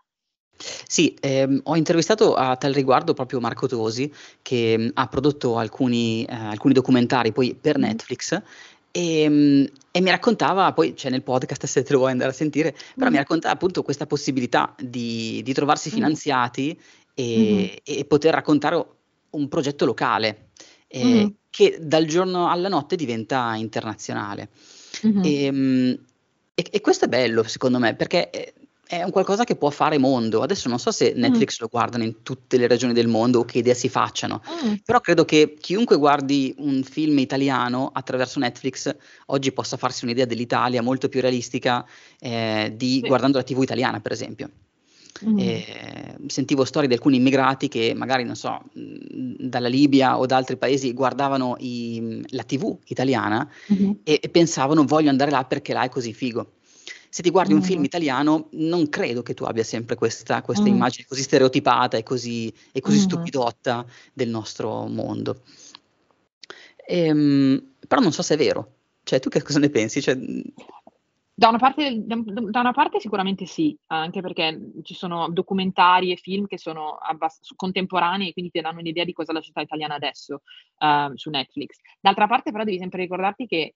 Sì, 0.87 1.17
ehm, 1.21 1.61
ho 1.65 1.77
intervistato 1.77 2.35
a 2.35 2.57
tal 2.57 2.73
riguardo 2.73 3.15
proprio 3.15 3.41
Marco 3.41 3.67
Tosi, 3.67 4.13
che 4.43 4.77
mh, 4.77 4.91
ha 4.95 5.07
prodotto 5.07 5.57
alcuni, 5.57 6.25
eh, 6.25 6.35
alcuni 6.35 6.75
documentari 6.75 7.33
poi 7.33 7.57
per 7.59 7.79
Netflix 7.79 8.41
e, 8.93 9.29
mh, 9.29 9.71
e 9.93 10.01
mi 10.01 10.11
raccontava, 10.11 10.73
poi 10.73 10.95
c'è 10.95 11.11
nel 11.11 11.23
podcast 11.23 11.65
se 11.67 11.83
te 11.83 11.93
lo 11.93 12.01
vuoi 12.01 12.11
andare 12.11 12.31
a 12.31 12.35
sentire, 12.35 12.75
però 12.95 13.09
mm. 13.09 13.13
mi 13.13 13.19
raccontava 13.19 13.55
appunto 13.55 13.83
questa 13.83 14.07
possibilità 14.07 14.75
di, 14.79 15.41
di 15.43 15.53
trovarsi 15.53 15.91
finanziati 15.91 16.79
e, 17.15 17.25
mm-hmm. 17.25 17.99
e, 18.01 18.05
poter 18.05 18.35
raccontare 18.35 18.85
un 19.31 19.49
progetto 19.49 19.85
locale 19.85 20.51
eh, 20.89 21.05
mm-hmm. 21.05 21.27
che 21.51 21.79
dal 21.81 22.07
giorno 22.07 22.49
alla 22.49 22.69
notte 22.69 22.97
diventa 22.97 23.55
internazionale. 23.55 24.49
Mm-hmm. 25.07 25.95
E, 26.55 26.65
e, 26.71 26.81
questo 26.81 27.07
è 27.07 27.09
bello 27.09 27.43
secondo 27.45 27.79
me 27.79 27.95
perché 27.95 28.29
eh, 28.31 28.55
è 28.91 29.05
un 29.05 29.13
qualcosa 29.13 29.45
che 29.45 29.55
può 29.55 29.71
fare 29.71 29.99
mondo. 29.99 30.43
Adesso 30.43 30.69
non 30.69 30.81
so 30.81 30.91
se 30.91 31.15
mm. 31.15 31.21
Netflix 31.21 31.55
mm. 31.55 31.61
lo 31.61 31.69
guardano 31.69 32.03
in 32.03 32.23
tutte 32.25 32.57
le 32.57 32.67
regioni 32.67 32.93
del 32.93 33.07
mondo 33.07 33.39
o 33.39 33.45
che 33.45 33.59
idea 33.59 33.73
si 33.73 33.89
facciano, 33.89 34.43
mm. 34.65 34.75
però 34.85 34.99
credo 34.99 35.25
che 35.25 35.57
chiunque 35.61 35.97
guardi 35.97 36.53
un 36.59 36.83
film 36.83 37.19
italiano 37.21 37.91
attraverso 37.93 38.41
Netflix 38.41 38.93
oggi 39.27 39.53
possa 39.53 39.77
farsi 39.77 40.05
un'idea 40.05 40.25
dell'Italia 40.25 40.83
molto 40.83 41.09
più 41.09 41.21
realistica 41.21 41.87
eh, 42.19 42.73
di 42.75 42.95
sì. 42.95 43.07
guardando 43.07 43.39
la 43.39 43.45
TV 43.45 43.63
italiana, 43.63 44.01
per 44.01 44.11
esempio. 44.11 44.51
Mm. 45.25 45.39
Eh, 45.39 46.17
sentivo 46.27 46.65
storie 46.65 46.89
di 46.89 46.95
alcuni 46.95 47.17
immigrati 47.17 47.69
che 47.69 47.93
magari, 47.95 48.25
non 48.25 48.35
so, 48.35 48.61
dalla 48.73 49.69
Libia 49.69 50.19
o 50.19 50.27
da 50.27 50.37
altri 50.37 50.57
paesi 50.57 50.93
guardavano 50.95 51.55
i, 51.61 52.25
la 52.31 52.43
TV 52.43 52.77
italiana 52.87 53.49
mm-hmm. 53.73 53.91
e, 54.03 54.19
e 54.21 54.29
pensavano 54.31 54.85
voglio 54.85 55.11
andare 55.11 55.31
là 55.31 55.45
perché 55.45 55.73
là 55.75 55.85
è 55.85 55.89
così 55.89 56.13
figo 56.13 56.55
se 57.11 57.23
ti 57.23 57.31
guardi 57.31 57.53
un 57.53 57.63
film 57.63 57.81
mm. 57.81 57.85
italiano, 57.85 58.49
non 58.53 58.89
credo 58.89 59.23
che 59.23 59.35
tu 59.35 59.43
abbia 59.43 59.65
sempre 59.65 59.97
questa, 59.97 60.43
questa 60.43 60.65
mm. 60.65 60.69
immagine 60.69 61.07
così 61.09 61.23
stereotipata 61.23 61.97
e 61.97 62.05
così, 62.05 62.55
e 62.71 62.81
così 62.81 62.99
mm. 62.99 63.03
stupidotta 63.03 63.85
del 64.13 64.29
nostro 64.29 64.87
mondo. 64.87 65.43
Ehm, 66.87 67.73
però 67.87 68.01
non 68.01 68.13
so 68.13 68.23
se 68.23 68.35
è 68.35 68.37
vero. 68.37 68.75
Cioè, 69.03 69.19
tu 69.19 69.29
che 69.29 69.43
cosa 69.43 69.59
ne 69.59 69.71
pensi? 69.71 70.01
Cioè, 70.01 70.17
da 71.35 71.49
una, 71.49 71.59
parte, 71.59 72.03
da, 72.05 72.61
una, 72.61 72.73
parte, 72.73 73.01
sicuramente 73.01 73.45
sì, 73.45 73.77
anche 73.87 74.21
perché 74.21 74.73
ci 74.83 74.95
sono 74.95 75.31
documentari 75.31 76.13
e 76.13 76.17
film 76.17 76.47
che 76.47 76.59
sono 76.59 76.97
abbast- 76.97 77.55
contemporanei 77.57 78.29
e 78.29 78.33
quindi 78.33 78.53
ti 78.53 78.61
danno 78.61 78.79
un'idea 78.79 79.05
di 79.05 79.15
cosa 79.15 79.33
è 79.33 79.35
la 79.35 79.41
società 79.41 79.63
italiana 79.63 79.95
adesso 79.95 80.43
uh, 80.79 81.17
su 81.17 81.31
Netflix. 81.31 81.79
D'altra 81.99 82.29
parte 82.29 82.53
però 82.53 82.63
devi 82.63 82.79
sempre 82.79 83.01
ricordarti 83.01 83.47
che 83.47 83.75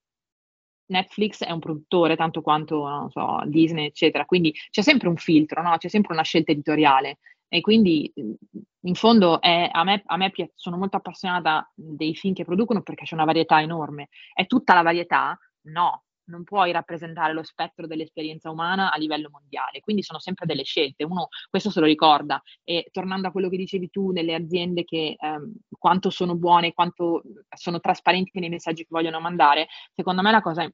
Netflix 0.87 1.45
è 1.45 1.51
un 1.51 1.61
produttore 1.61 2.17
tanto 2.17 2.43
quanto 2.43 2.87
non 2.87 3.11
so, 3.11 3.41
Disney, 3.47 3.87
eccetera, 3.87 4.25
quindi 4.25 4.55
c'è 4.71 4.83
sempre 4.83 5.09
un 5.09 5.17
filtro, 5.17 5.63
no? 5.63 5.77
c'è 5.77 5.89
sempre 5.89 6.13
una 6.13 6.23
scelta 6.23 6.53
editoriale 6.53 7.19
e 7.49 7.61
quindi 7.61 8.13
in 8.15 8.95
fondo 8.95 9.41
è, 9.41 9.69
a 9.73 9.85
me, 9.85 10.03
a 10.07 10.17
me 10.17 10.31
piace, 10.31 10.53
sono 10.57 10.77
molto 10.77 10.97
appassionata 10.97 11.71
dei 11.75 12.15
film 12.15 12.35
che 12.35 12.45
producono 12.45 12.83
perché 12.83 13.05
c'è 13.05 13.15
una 13.15 13.25
varietà 13.25 13.61
enorme. 13.61 14.09
È 14.33 14.47
tutta 14.47 14.75
la 14.75 14.83
varietà? 14.83 15.39
No, 15.67 16.04
non 16.27 16.45
puoi 16.45 16.73
rappresentare 16.73 17.33
lo 17.33 17.43
spettro 17.43 17.87
dell'esperienza 17.87 18.51
umana 18.51 18.93
a 18.93 18.97
livello 18.97 19.29
mondiale, 19.31 19.81
quindi 19.81 20.03
sono 20.03 20.19
sempre 20.19 20.47
delle 20.47 20.65
scelte, 20.65 21.05
uno 21.05 21.29
questo 21.51 21.71
se 21.71 21.81
lo 21.81 21.87
ricorda. 21.87 22.43
E 22.63 22.89
tornando 22.91 23.29
a 23.29 23.31
quello 23.31 23.49
che 23.49 23.57
dicevi 23.57 23.91
tu 23.91 24.11
nelle 24.11 24.35
aziende 24.35 24.85
che 24.85 25.17
ehm, 25.19 25.53
quanto 25.79 26.11
sono 26.11 26.37
buone, 26.37 26.73
quanto 26.73 27.23
sono 27.55 27.81
trasparenti 27.81 28.41
nei 28.41 28.49
messaggi 28.49 28.83
che 28.83 28.89
vogliono 28.91 29.21
mandare, 29.21 29.69
secondo 29.95 30.23
me 30.23 30.31
la 30.31 30.43
cosa 30.43 30.69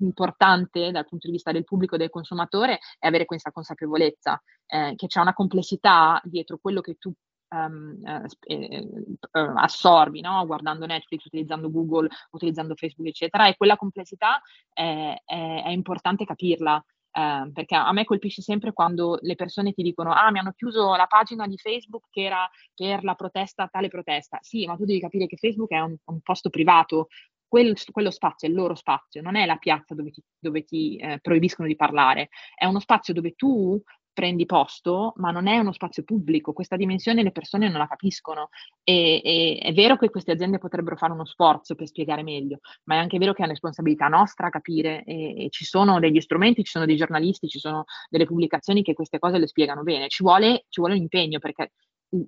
importante 0.00 0.90
dal 0.90 1.06
punto 1.06 1.26
di 1.26 1.34
vista 1.34 1.52
del 1.52 1.64
pubblico 1.64 1.94
e 1.94 1.98
del 1.98 2.10
consumatore 2.10 2.78
è 2.98 3.06
avere 3.06 3.26
questa 3.26 3.52
consapevolezza 3.52 4.40
eh, 4.66 4.94
che 4.96 5.06
c'è 5.06 5.20
una 5.20 5.34
complessità 5.34 6.20
dietro 6.24 6.58
quello 6.58 6.80
che 6.80 6.94
tu 6.98 7.12
um, 7.48 7.98
uh, 8.02 9.52
assorbi, 9.56 10.20
no? 10.20 10.44
guardando 10.46 10.86
Netflix, 10.86 11.24
utilizzando 11.24 11.70
Google, 11.70 12.08
utilizzando 12.30 12.74
Facebook, 12.74 13.08
eccetera, 13.08 13.48
e 13.48 13.56
quella 13.56 13.76
complessità 13.76 14.40
è, 14.72 15.14
è, 15.24 15.62
è 15.64 15.70
importante 15.70 16.24
capirla. 16.24 16.84
Uh, 17.16 17.52
perché 17.52 17.76
a 17.76 17.92
me 17.92 18.04
colpisce 18.04 18.42
sempre 18.42 18.72
quando 18.72 19.18
le 19.20 19.36
persone 19.36 19.72
ti 19.72 19.84
dicono 19.84 20.12
ah 20.12 20.32
mi 20.32 20.40
hanno 20.40 20.50
chiuso 20.50 20.96
la 20.96 21.06
pagina 21.06 21.46
di 21.46 21.56
Facebook 21.56 22.06
che 22.10 22.24
era 22.24 22.50
per 22.74 23.04
la 23.04 23.14
protesta, 23.14 23.68
tale 23.68 23.86
protesta. 23.86 24.38
Sì, 24.40 24.66
ma 24.66 24.74
tu 24.74 24.84
devi 24.84 24.98
capire 24.98 25.26
che 25.26 25.36
Facebook 25.36 25.70
è 25.70 25.78
un, 25.78 25.94
un 26.06 26.20
posto 26.22 26.50
privato, 26.50 27.06
Quel, 27.46 27.76
quello 27.92 28.10
spazio 28.10 28.48
è 28.48 28.50
il 28.50 28.56
loro 28.56 28.74
spazio, 28.74 29.22
non 29.22 29.36
è 29.36 29.46
la 29.46 29.58
piazza 29.58 29.94
dove 29.94 30.10
ti, 30.10 30.20
dove 30.40 30.64
ti 30.64 30.96
eh, 30.96 31.20
proibiscono 31.20 31.68
di 31.68 31.76
parlare, 31.76 32.30
è 32.52 32.64
uno 32.64 32.80
spazio 32.80 33.14
dove 33.14 33.34
tu 33.36 33.80
prendi 34.14 34.46
posto, 34.46 35.12
ma 35.16 35.30
non 35.30 35.46
è 35.46 35.58
uno 35.58 35.72
spazio 35.72 36.04
pubblico, 36.04 36.54
questa 36.54 36.76
dimensione 36.76 37.22
le 37.22 37.32
persone 37.32 37.68
non 37.68 37.78
la 37.78 37.86
capiscono 37.86 38.48
e, 38.82 39.20
e, 39.22 39.58
è 39.60 39.72
vero 39.74 39.98
che 39.98 40.08
queste 40.08 40.32
aziende 40.32 40.58
potrebbero 40.58 40.96
fare 40.96 41.12
uno 41.12 41.26
sforzo 41.26 41.74
per 41.74 41.88
spiegare 41.88 42.22
meglio, 42.22 42.60
ma 42.84 42.94
è 42.94 42.98
anche 42.98 43.18
vero 43.18 43.32
che 43.32 43.40
è 43.40 43.42
una 43.42 43.52
responsabilità 43.52 44.08
nostra 44.08 44.48
capire 44.48 45.04
e, 45.04 45.44
e 45.44 45.50
ci 45.50 45.64
sono 45.66 45.98
degli 45.98 46.20
strumenti, 46.20 46.64
ci 46.64 46.70
sono 46.70 46.86
dei 46.86 46.96
giornalisti, 46.96 47.48
ci 47.48 47.58
sono 47.58 47.84
delle 48.08 48.24
pubblicazioni 48.24 48.82
che 48.82 48.94
queste 48.94 49.18
cose 49.18 49.36
le 49.38 49.46
spiegano 49.46 49.82
bene, 49.82 50.08
ci 50.08 50.22
vuole, 50.22 50.64
ci 50.68 50.80
vuole 50.80 50.94
un 50.94 51.02
impegno 51.02 51.38
perché 51.40 51.72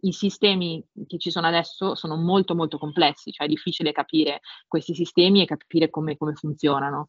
i, 0.00 0.12
sistemi 0.12 0.84
che 1.06 1.18
ci 1.18 1.30
sono 1.30 1.46
adesso 1.46 1.94
sono 1.94 2.16
molto 2.16 2.54
molto 2.54 2.78
complessi, 2.78 3.30
cioè 3.30 3.46
è 3.46 3.48
difficile 3.48 3.92
capire 3.92 4.40
questi 4.66 4.94
sistemi 4.94 5.42
e 5.42 5.46
capire 5.46 5.88
come, 5.88 6.16
come 6.16 6.34
funzionano. 6.34 7.06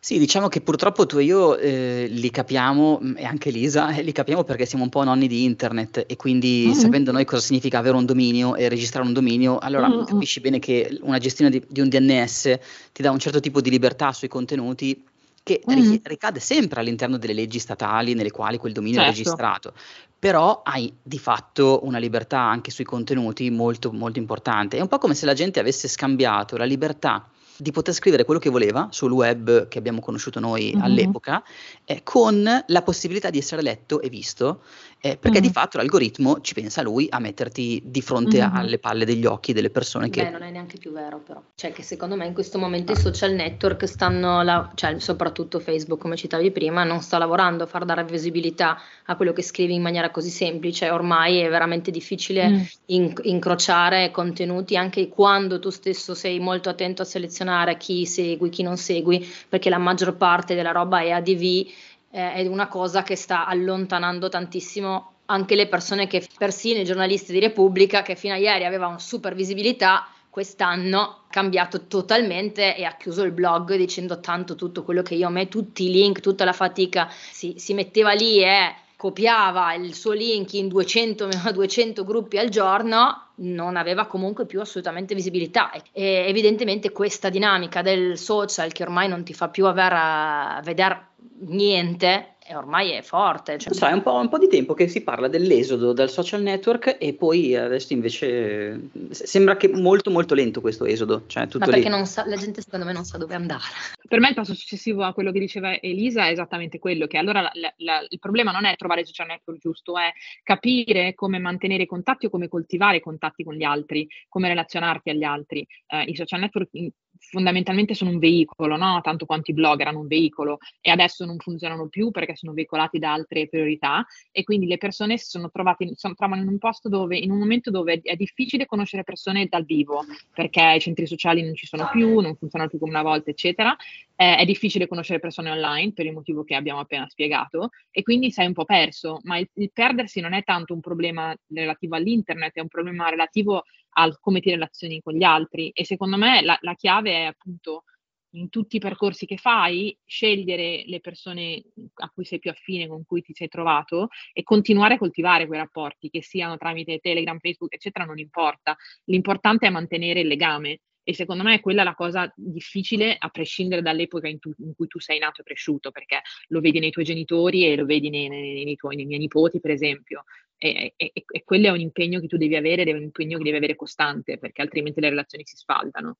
Sì, 0.00 0.18
diciamo 0.18 0.46
che 0.46 0.60
purtroppo 0.60 1.06
tu 1.06 1.18
e 1.18 1.24
io 1.24 1.56
eh, 1.56 2.06
li 2.08 2.30
capiamo, 2.30 3.00
mm, 3.02 3.16
e 3.16 3.24
anche 3.24 3.50
Lisa, 3.50 3.92
eh, 3.92 4.02
li 4.02 4.12
capiamo 4.12 4.44
perché 4.44 4.64
siamo 4.64 4.84
un 4.84 4.90
po' 4.90 5.02
nonni 5.02 5.26
di 5.26 5.42
internet 5.42 6.04
e 6.06 6.14
quindi 6.14 6.66
mm-hmm. 6.68 6.78
sapendo 6.78 7.10
noi 7.10 7.24
cosa 7.24 7.42
significa 7.42 7.78
avere 7.78 7.96
un 7.96 8.06
dominio 8.06 8.54
e 8.54 8.68
registrare 8.68 9.04
un 9.04 9.12
dominio, 9.12 9.58
allora 9.58 9.88
mm-hmm. 9.88 10.04
capisci 10.04 10.40
bene 10.40 10.60
che 10.60 10.96
una 11.02 11.18
gestione 11.18 11.50
di, 11.50 11.62
di, 11.68 11.80
un 11.80 11.88
DNS 11.88 12.58
ti 12.92 13.02
dà 13.02 13.10
un 13.10 13.18
certo 13.18 13.40
tipo 13.40 13.60
di 13.60 13.70
libertà 13.70 14.12
sui 14.12 14.28
contenuti 14.28 15.04
che 15.42 15.62
mm-hmm. 15.68 15.96
ricade 16.04 16.38
sempre 16.38 16.78
all'interno 16.78 17.18
delle 17.18 17.32
leggi 17.32 17.58
statali 17.58 18.14
nelle 18.14 18.30
quali 18.30 18.56
quel 18.56 18.72
dominio 18.72 19.00
certo. 19.00 19.12
è 19.12 19.16
registrato, 19.16 19.72
però 20.16 20.62
hai 20.64 20.92
di 21.02 21.18
fatto 21.18 21.80
una 21.82 21.98
libertà 21.98 22.38
anche 22.40 22.70
sui 22.70 22.84
contenuti 22.84 23.50
molto 23.50 23.90
molto 23.92 24.20
importante. 24.20 24.76
È 24.76 24.80
un 24.80 24.88
po' 24.88 24.98
come 24.98 25.14
se 25.14 25.26
la 25.26 25.34
gente 25.34 25.58
avesse 25.58 25.88
scambiato 25.88 26.56
la 26.56 26.64
libertà 26.64 27.28
di 27.58 27.72
poter 27.72 27.92
scrivere 27.92 28.24
quello 28.24 28.38
che 28.38 28.50
voleva 28.50 28.88
sul 28.90 29.10
web 29.10 29.66
che 29.68 29.78
abbiamo 29.78 30.00
conosciuto 30.00 30.38
noi 30.38 30.72
mm-hmm. 30.72 30.84
all'epoca, 30.84 31.42
eh, 31.84 32.02
con 32.02 32.64
la 32.66 32.82
possibilità 32.82 33.30
di 33.30 33.38
essere 33.38 33.62
letto 33.62 34.00
e 34.00 34.08
visto, 34.08 34.62
eh, 35.00 35.16
perché 35.16 35.38
mm-hmm. 35.38 35.46
di 35.46 35.52
fatto 35.52 35.76
l'algoritmo 35.76 36.40
ci 36.40 36.54
pensa 36.54 36.82
lui 36.82 37.06
a 37.10 37.18
metterti 37.18 37.82
di 37.84 38.02
fronte 38.02 38.38
mm-hmm. 38.38 38.54
alle 38.54 38.78
palle 38.78 39.04
degli 39.04 39.26
occhi 39.26 39.52
delle 39.52 39.70
persone 39.70 40.10
che... 40.10 40.22
Beh, 40.24 40.30
non 40.30 40.42
è 40.42 40.50
neanche 40.50 40.78
più 40.78 40.92
vero 40.92 41.18
però, 41.18 41.42
cioè 41.54 41.72
che 41.72 41.82
secondo 41.82 42.16
me 42.16 42.26
in 42.26 42.34
questo 42.34 42.58
momento 42.58 42.92
ah. 42.92 42.96
i 42.96 42.98
social 42.98 43.32
network 43.32 43.86
stanno, 43.86 44.42
la- 44.42 44.70
cioè 44.74 44.98
soprattutto 44.98 45.60
Facebook 45.60 46.00
come 46.00 46.16
citavi 46.16 46.50
prima, 46.50 46.84
non 46.84 47.00
sta 47.00 47.18
lavorando 47.18 47.64
a 47.64 47.66
far 47.66 47.84
dare 47.84 48.04
visibilità 48.04 48.78
a 49.04 49.16
quello 49.16 49.32
che 49.32 49.42
scrivi 49.42 49.74
in 49.74 49.82
maniera 49.82 50.10
così 50.10 50.30
semplice, 50.30 50.90
ormai 50.90 51.38
è 51.38 51.48
veramente 51.48 51.90
difficile 51.90 52.48
mm. 52.48 52.62
in- 52.86 53.12
incrociare 53.22 54.10
contenuti 54.10 54.76
anche 54.76 55.08
quando 55.08 55.58
tu 55.58 55.70
stesso 55.70 56.14
sei 56.14 56.38
molto 56.40 56.68
attento 56.68 57.02
a 57.02 57.04
selezionare 57.04 57.26
selezionare 57.38 57.76
chi 57.76 58.06
segui, 58.06 58.48
chi 58.50 58.62
non 58.62 58.76
segui, 58.76 59.26
perché 59.48 59.70
la 59.70 59.78
maggior 59.78 60.16
parte 60.16 60.54
della 60.54 60.72
roba 60.72 61.00
è 61.00 61.10
ADV, 61.10 61.66
eh, 62.10 62.32
è 62.32 62.46
una 62.46 62.68
cosa 62.68 63.02
che 63.02 63.16
sta 63.16 63.46
allontanando 63.46 64.28
tantissimo 64.28 65.12
anche 65.26 65.54
le 65.54 65.66
persone 65.68 66.06
che, 66.06 66.26
persino 66.38 66.80
i 66.80 66.84
giornalisti 66.84 67.32
di 67.32 67.40
Repubblica, 67.40 68.02
che 68.02 68.16
fino 68.16 68.34
a 68.34 68.38
ieri 68.38 68.64
avevano 68.64 68.98
super 68.98 69.34
visibilità, 69.34 70.06
quest'anno 70.30 71.00
ha 71.00 71.24
cambiato 71.28 71.86
totalmente 71.86 72.76
e 72.76 72.84
ha 72.84 72.96
chiuso 72.96 73.22
il 73.24 73.32
blog 73.32 73.74
dicendo 73.74 74.20
tanto 74.20 74.54
tutto 74.54 74.84
quello 74.84 75.02
che 75.02 75.14
io 75.14 75.28
me, 75.28 75.48
tutti 75.48 75.84
i 75.84 75.90
link, 75.90 76.20
tutta 76.20 76.44
la 76.44 76.52
fatica 76.52 77.10
si, 77.10 77.54
si 77.58 77.74
metteva 77.74 78.12
lì 78.12 78.42
e 78.42 78.74
copiava 78.96 79.74
il 79.74 79.94
suo 79.94 80.12
link 80.12 80.54
in 80.54 80.68
200, 80.68 81.28
200 81.52 82.02
gruppi 82.06 82.38
al 82.38 82.48
giorno, 82.48 83.28
non 83.36 83.76
aveva 83.76 84.06
comunque 84.06 84.46
più 84.46 84.60
assolutamente 84.60 85.14
visibilità. 85.14 85.70
E 85.92 86.24
evidentemente 86.26 86.90
questa 86.90 87.28
dinamica 87.28 87.82
del 87.82 88.18
social 88.18 88.72
che 88.72 88.82
ormai 88.82 89.08
non 89.08 89.22
ti 89.24 89.34
fa 89.34 89.48
più 89.48 89.66
aver 89.66 90.62
vedere 90.62 91.07
niente 91.40 92.36
e 92.48 92.56
ormai 92.56 92.92
è 92.92 93.02
forte. 93.02 93.58
Cioè... 93.58 93.74
So, 93.74 93.86
è 93.86 93.92
un 93.92 94.00
po', 94.00 94.14
un 94.14 94.28
po', 94.30 94.38
di 94.38 94.48
tempo 94.48 94.72
che 94.72 94.88
si 94.88 95.02
parla 95.02 95.28
dell'esodo 95.28 95.92
dal 95.92 96.08
social 96.08 96.40
network 96.40 96.96
e 96.98 97.12
poi 97.12 97.54
adesso 97.54 97.92
invece 97.92 98.88
sembra 99.10 99.56
che 99.58 99.68
molto 99.68 100.10
molto 100.10 100.34
lento 100.34 100.62
questo 100.62 100.86
esodo. 100.86 101.24
Cioè 101.26 101.46
tutto 101.46 101.66
Ma 101.66 101.72
perché 101.72 102.04
sa, 102.06 102.26
la 102.26 102.36
gente 102.36 102.62
secondo 102.62 102.86
me 102.86 102.92
non 102.92 103.04
sa 103.04 103.18
dove 103.18 103.34
andare. 103.34 103.62
Per 104.08 104.18
me 104.18 104.30
il 104.30 104.34
passo 104.34 104.54
successivo 104.54 105.04
a 105.04 105.12
quello 105.12 105.30
che 105.30 105.40
diceva 105.40 105.78
Elisa 105.78 106.26
è 106.26 106.30
esattamente 106.30 106.78
quello, 106.78 107.06
che 107.06 107.18
allora 107.18 107.42
la, 107.42 107.74
la, 107.76 108.06
il 108.08 108.18
problema 108.18 108.50
non 108.50 108.64
è 108.64 108.74
trovare 108.76 109.02
il 109.02 109.06
social 109.06 109.26
network 109.26 109.58
giusto, 109.60 109.98
è 109.98 110.10
capire 110.42 111.14
come 111.14 111.38
mantenere 111.38 111.82
i 111.82 111.86
contatti 111.86 112.26
o 112.26 112.30
come 112.30 112.48
coltivare 112.48 112.96
i 112.96 113.02
contatti 113.02 113.44
con 113.44 113.54
gli 113.54 113.64
altri, 113.64 114.08
come 114.26 114.48
relazionarti 114.48 115.10
agli 115.10 115.24
altri. 115.24 115.66
Eh, 115.86 116.04
I 116.04 116.16
social 116.16 116.40
network 116.40 116.70
fondamentalmente 117.18 117.94
sono 117.94 118.10
un 118.10 118.18
veicolo, 118.18 118.76
no? 118.76 119.00
tanto 119.02 119.26
quanto 119.26 119.50
i 119.50 119.54
blog 119.54 119.80
erano 119.80 120.00
un 120.00 120.06
veicolo 120.06 120.58
e 120.80 120.90
adesso 120.90 121.24
non 121.24 121.38
funzionano 121.38 121.88
più 121.88 122.10
perché 122.10 122.36
sono 122.36 122.52
veicolati 122.52 122.98
da 122.98 123.12
altre 123.12 123.48
priorità 123.48 124.06
e 124.30 124.44
quindi 124.44 124.66
le 124.66 124.78
persone 124.78 125.18
si 125.18 125.26
sono 125.26 125.50
trovate 125.50 125.90
sono, 125.94 126.14
trovano 126.14 126.42
in 126.42 126.48
un 126.48 126.58
posto 126.58 126.88
dove, 126.88 127.16
in 127.16 127.30
un 127.30 127.38
momento 127.38 127.70
dove 127.70 128.00
è 128.02 128.16
difficile 128.16 128.66
conoscere 128.66 129.04
persone 129.04 129.46
dal 129.46 129.64
vivo 129.64 130.04
perché 130.34 130.74
i 130.76 130.80
centri 130.80 131.06
sociali 131.06 131.42
non 131.42 131.54
ci 131.54 131.66
sono 131.66 131.88
più, 131.90 132.20
non 132.20 132.36
funzionano 132.36 132.70
più 132.70 132.78
come 132.78 132.90
una 132.90 133.02
volta, 133.02 133.30
eccetera. 133.30 133.76
Eh, 134.16 134.36
è 134.36 134.44
difficile 134.44 134.88
conoscere 134.88 135.20
persone 135.20 135.50
online 135.50 135.92
per 135.92 136.06
il 136.06 136.12
motivo 136.12 136.42
che 136.42 136.56
abbiamo 136.56 136.80
appena 136.80 137.08
spiegato 137.08 137.70
e 137.90 138.02
quindi 138.02 138.32
sei 138.32 138.46
un 138.46 138.52
po' 138.52 138.64
perso, 138.64 139.20
ma 139.22 139.38
il, 139.38 139.48
il 139.54 139.70
perdersi 139.72 140.20
non 140.20 140.32
è 140.32 140.42
tanto 140.42 140.74
un 140.74 140.80
problema 140.80 141.34
relativo 141.48 141.94
all'internet, 141.94 142.54
è 142.54 142.60
un 142.60 142.68
problema 142.68 143.08
relativo 143.08 143.64
al 143.90 144.18
come 144.20 144.40
ti 144.40 144.50
relazioni 144.50 145.00
con 145.00 145.14
gli 145.14 145.24
altri 145.24 145.70
e 145.70 145.84
secondo 145.84 146.16
me 146.16 146.42
la, 146.42 146.56
la 146.60 146.74
chiave 146.74 147.12
è 147.12 147.24
appunto 147.24 147.84
in 148.32 148.50
tutti 148.50 148.76
i 148.76 148.80
percorsi 148.80 149.26
che 149.26 149.36
fai, 149.36 149.96
scegliere 150.04 150.84
le 150.86 151.00
persone 151.00 151.62
a 151.94 152.10
cui 152.10 152.24
sei 152.24 152.38
più 152.38 152.50
affine, 152.50 152.86
con 152.86 153.04
cui 153.04 153.22
ti 153.22 153.32
sei 153.32 153.48
trovato 153.48 154.08
e 154.32 154.42
continuare 154.42 154.94
a 154.94 154.98
coltivare 154.98 155.46
quei 155.46 155.58
rapporti, 155.58 156.10
che 156.10 156.22
siano 156.22 156.56
tramite 156.56 156.98
Telegram, 156.98 157.38
Facebook, 157.38 157.72
eccetera, 157.72 158.04
non 158.04 158.18
importa. 158.18 158.76
L'importante 159.04 159.66
è 159.66 159.70
mantenere 159.70 160.20
il 160.20 160.26
legame 160.26 160.80
e 161.08 161.14
secondo 161.14 161.42
me 161.42 161.54
è 161.54 161.60
quella 161.60 161.84
la 161.84 161.94
cosa 161.94 162.30
difficile 162.36 163.16
a 163.18 163.30
prescindere 163.30 163.80
dall'epoca 163.80 164.28
in, 164.28 164.38
tu, 164.38 164.52
in, 164.58 164.74
cui 164.74 164.88
tu 164.88 165.00
sei 165.00 165.18
nato 165.18 165.40
e 165.40 165.44
cresciuto, 165.44 165.90
perché 165.90 166.20
lo 166.48 166.60
vedi 166.60 166.80
nei 166.80 166.90
tuoi 166.90 167.06
genitori 167.06 167.64
e 167.64 167.76
lo 167.76 167.86
vedi 167.86 168.10
nei, 168.10 168.28
nei, 168.28 168.62
nei, 168.62 168.76
tuoi, 168.76 168.94
nei 168.94 169.06
miei 169.06 169.20
nipoti, 169.20 169.58
per 169.58 169.70
esempio. 169.70 170.24
E, 170.58 170.92
e, 170.96 171.12
e, 171.14 171.44
quello 171.44 171.68
è 171.68 171.70
un 171.70 171.80
impegno 171.80 172.20
che 172.20 172.26
tu 172.26 172.36
devi 172.36 172.56
avere 172.56 172.82
ed 172.82 172.88
è 172.88 172.92
un 172.92 173.00
impegno 173.00 173.38
che 173.38 173.44
devi 173.44 173.56
avere 173.56 173.74
costante, 173.74 174.36
perché 174.36 174.60
altrimenti 174.60 175.00
le 175.00 175.08
relazioni 175.08 175.46
si 175.46 175.56
sfaldano. 175.56 176.18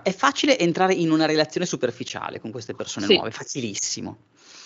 È 0.00 0.12
facile 0.12 0.58
entrare 0.58 0.94
in 0.94 1.10
una 1.10 1.26
relazione 1.26 1.66
superficiale 1.66 2.40
con 2.40 2.50
queste 2.50 2.74
persone 2.74 3.06
sì. 3.06 3.14
nuove, 3.14 3.30
facilissimo. 3.30 4.16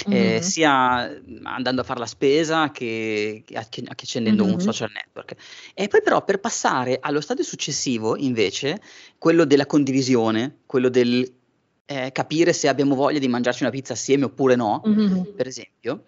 Mm-hmm. 0.09 0.37
Eh, 0.37 0.43
sia 0.43 1.11
andando 1.45 1.81
a 1.81 1.85
fare 1.85 1.99
la 1.99 2.07
spesa 2.07 2.71
che, 2.71 3.43
che, 3.47 3.57
accendendo 3.57 4.45
mm-hmm. 4.45 4.53
un 4.53 4.61
social 4.61 4.91
network. 4.93 5.35
E 5.75 5.89
poi 5.89 6.03
però 6.03 6.23
per 6.23 6.39
passare 6.39 6.99
allo 7.01 7.21
stadio 7.21 7.43
successivo, 7.43 8.17
invece, 8.17 8.81
quello 9.19 9.45
della 9.45 9.67
condivisione, 9.67 10.59
quello 10.67 10.91
del 10.91 11.29
eh, 11.87 12.13
capire 12.13 12.53
se 12.53 12.69
abbiamo 12.69 12.95
voglia 12.95 13.19
di 13.19 13.29
mangiarci 13.29 13.63
una 13.63 13.71
pizza 13.71 13.95
assieme 13.95 14.25
oppure 14.25 14.57
no, 14.57 14.83
mm-hmm. 14.87 15.23
per 15.35 15.47
esempio, 15.47 16.03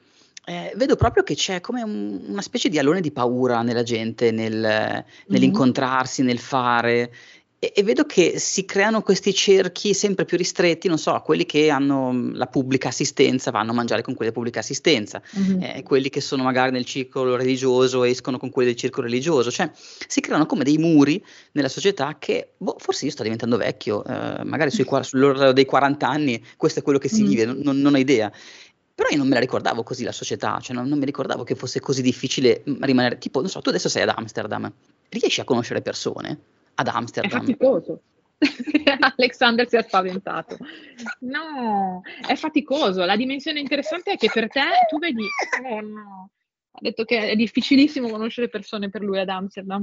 eh, 0.44 0.72
vedo 0.76 0.96
proprio 0.96 1.22
che 1.22 1.34
c'è 1.34 1.60
come 1.60 1.82
un, 1.82 2.24
una 2.26 2.42
specie 2.42 2.68
di 2.68 2.78
alone 2.78 3.00
di 3.00 3.12
paura 3.12 3.62
nella 3.62 3.82
gente, 3.82 4.30
nel, 4.30 5.04
nell'incontrarsi, 5.26 6.22
nel 6.22 6.38
fare. 6.38 7.12
E, 7.60 7.72
e, 7.74 7.82
vedo 7.82 8.04
che 8.04 8.38
si 8.38 8.64
creano 8.64 9.02
questi 9.02 9.34
cerchi 9.34 9.92
sempre 9.92 10.24
più 10.24 10.36
ristretti, 10.36 10.86
non 10.86 10.96
so, 10.96 11.20
quelli 11.24 11.44
che 11.44 11.70
hanno 11.70 12.12
mm, 12.12 12.34
la 12.34 12.46
pubblica 12.46 12.86
assistenza 12.86 13.50
vanno 13.50 13.72
a 13.72 13.74
mangiare 13.74 14.00
con 14.02 14.14
quelli 14.14 14.30
della 14.30 14.40
pubblica 14.40 14.60
assistenza, 14.60 15.20
mm-hmm. 15.36 15.62
eh, 15.62 15.82
quelli 15.82 16.08
che 16.08 16.20
sono 16.20 16.44
magari 16.44 16.70
nel 16.70 16.84
circolo 16.84 17.34
religioso 17.34 18.04
escono 18.04 18.38
con 18.38 18.50
quelli 18.50 18.68
del 18.68 18.78
circolo 18.78 19.08
religioso, 19.08 19.50
cioè 19.50 19.68
si 19.74 20.20
creano 20.20 20.46
come 20.46 20.62
dei 20.62 20.78
muri 20.78 21.20
nella 21.52 21.68
società 21.68 22.14
che, 22.16 22.52
boh, 22.58 22.76
forse 22.78 23.06
io 23.06 23.10
sto 23.10 23.24
diventando 23.24 23.56
vecchio, 23.56 24.04
eh, 24.04 24.44
magari 24.44 24.70
sui, 24.70 24.86
sull'orlo 25.00 25.52
dei 25.52 25.64
40 25.64 26.08
anni 26.08 26.40
questo 26.56 26.78
è 26.78 26.82
quello 26.84 27.00
che 27.00 27.08
si 27.08 27.22
mm-hmm. 27.22 27.28
vive, 27.28 27.44
non, 27.44 27.80
non 27.80 27.92
ho 27.92 27.98
idea. 27.98 28.30
Però 28.94 29.08
io 29.10 29.16
non 29.16 29.26
me 29.26 29.34
la 29.34 29.40
ricordavo 29.40 29.82
così 29.82 30.04
la 30.04 30.12
società, 30.12 30.60
cioè 30.60 30.76
non, 30.76 30.86
non 30.86 30.98
mi 30.98 31.04
ricordavo 31.04 31.42
che 31.42 31.56
fosse 31.56 31.80
così 31.80 32.02
difficile 32.02 32.62
mm, 32.68 32.82
rimanere, 32.82 33.18
tipo, 33.18 33.40
non 33.40 33.48
so, 33.48 33.60
tu 33.60 33.70
adesso 33.70 33.88
sei 33.88 34.02
ad 34.02 34.12
Amsterdam, 34.14 34.72
riesci 35.08 35.40
a 35.40 35.44
conoscere 35.44 35.82
persone? 35.82 36.38
Ad 36.78 36.88
Amsterdam. 36.88 37.38
È 37.38 37.40
faticoso. 37.40 38.02
Alexander 39.16 39.68
si 39.68 39.76
è 39.76 39.82
spaventato. 39.82 40.56
No, 41.20 42.02
è 42.26 42.36
faticoso. 42.36 43.04
La 43.04 43.16
dimensione 43.16 43.60
interessante 43.60 44.12
è 44.12 44.16
che 44.16 44.30
per 44.32 44.48
te 44.48 44.62
tu 44.88 44.98
vedi. 44.98 45.24
Oh 45.62 45.80
no. 45.80 46.30
Ha 46.70 46.78
detto 46.80 47.04
che 47.04 47.30
è 47.30 47.34
difficilissimo 47.34 48.08
conoscere 48.08 48.48
persone 48.48 48.88
per 48.88 49.02
lui 49.02 49.18
ad 49.18 49.28
Amsterdam. 49.28 49.82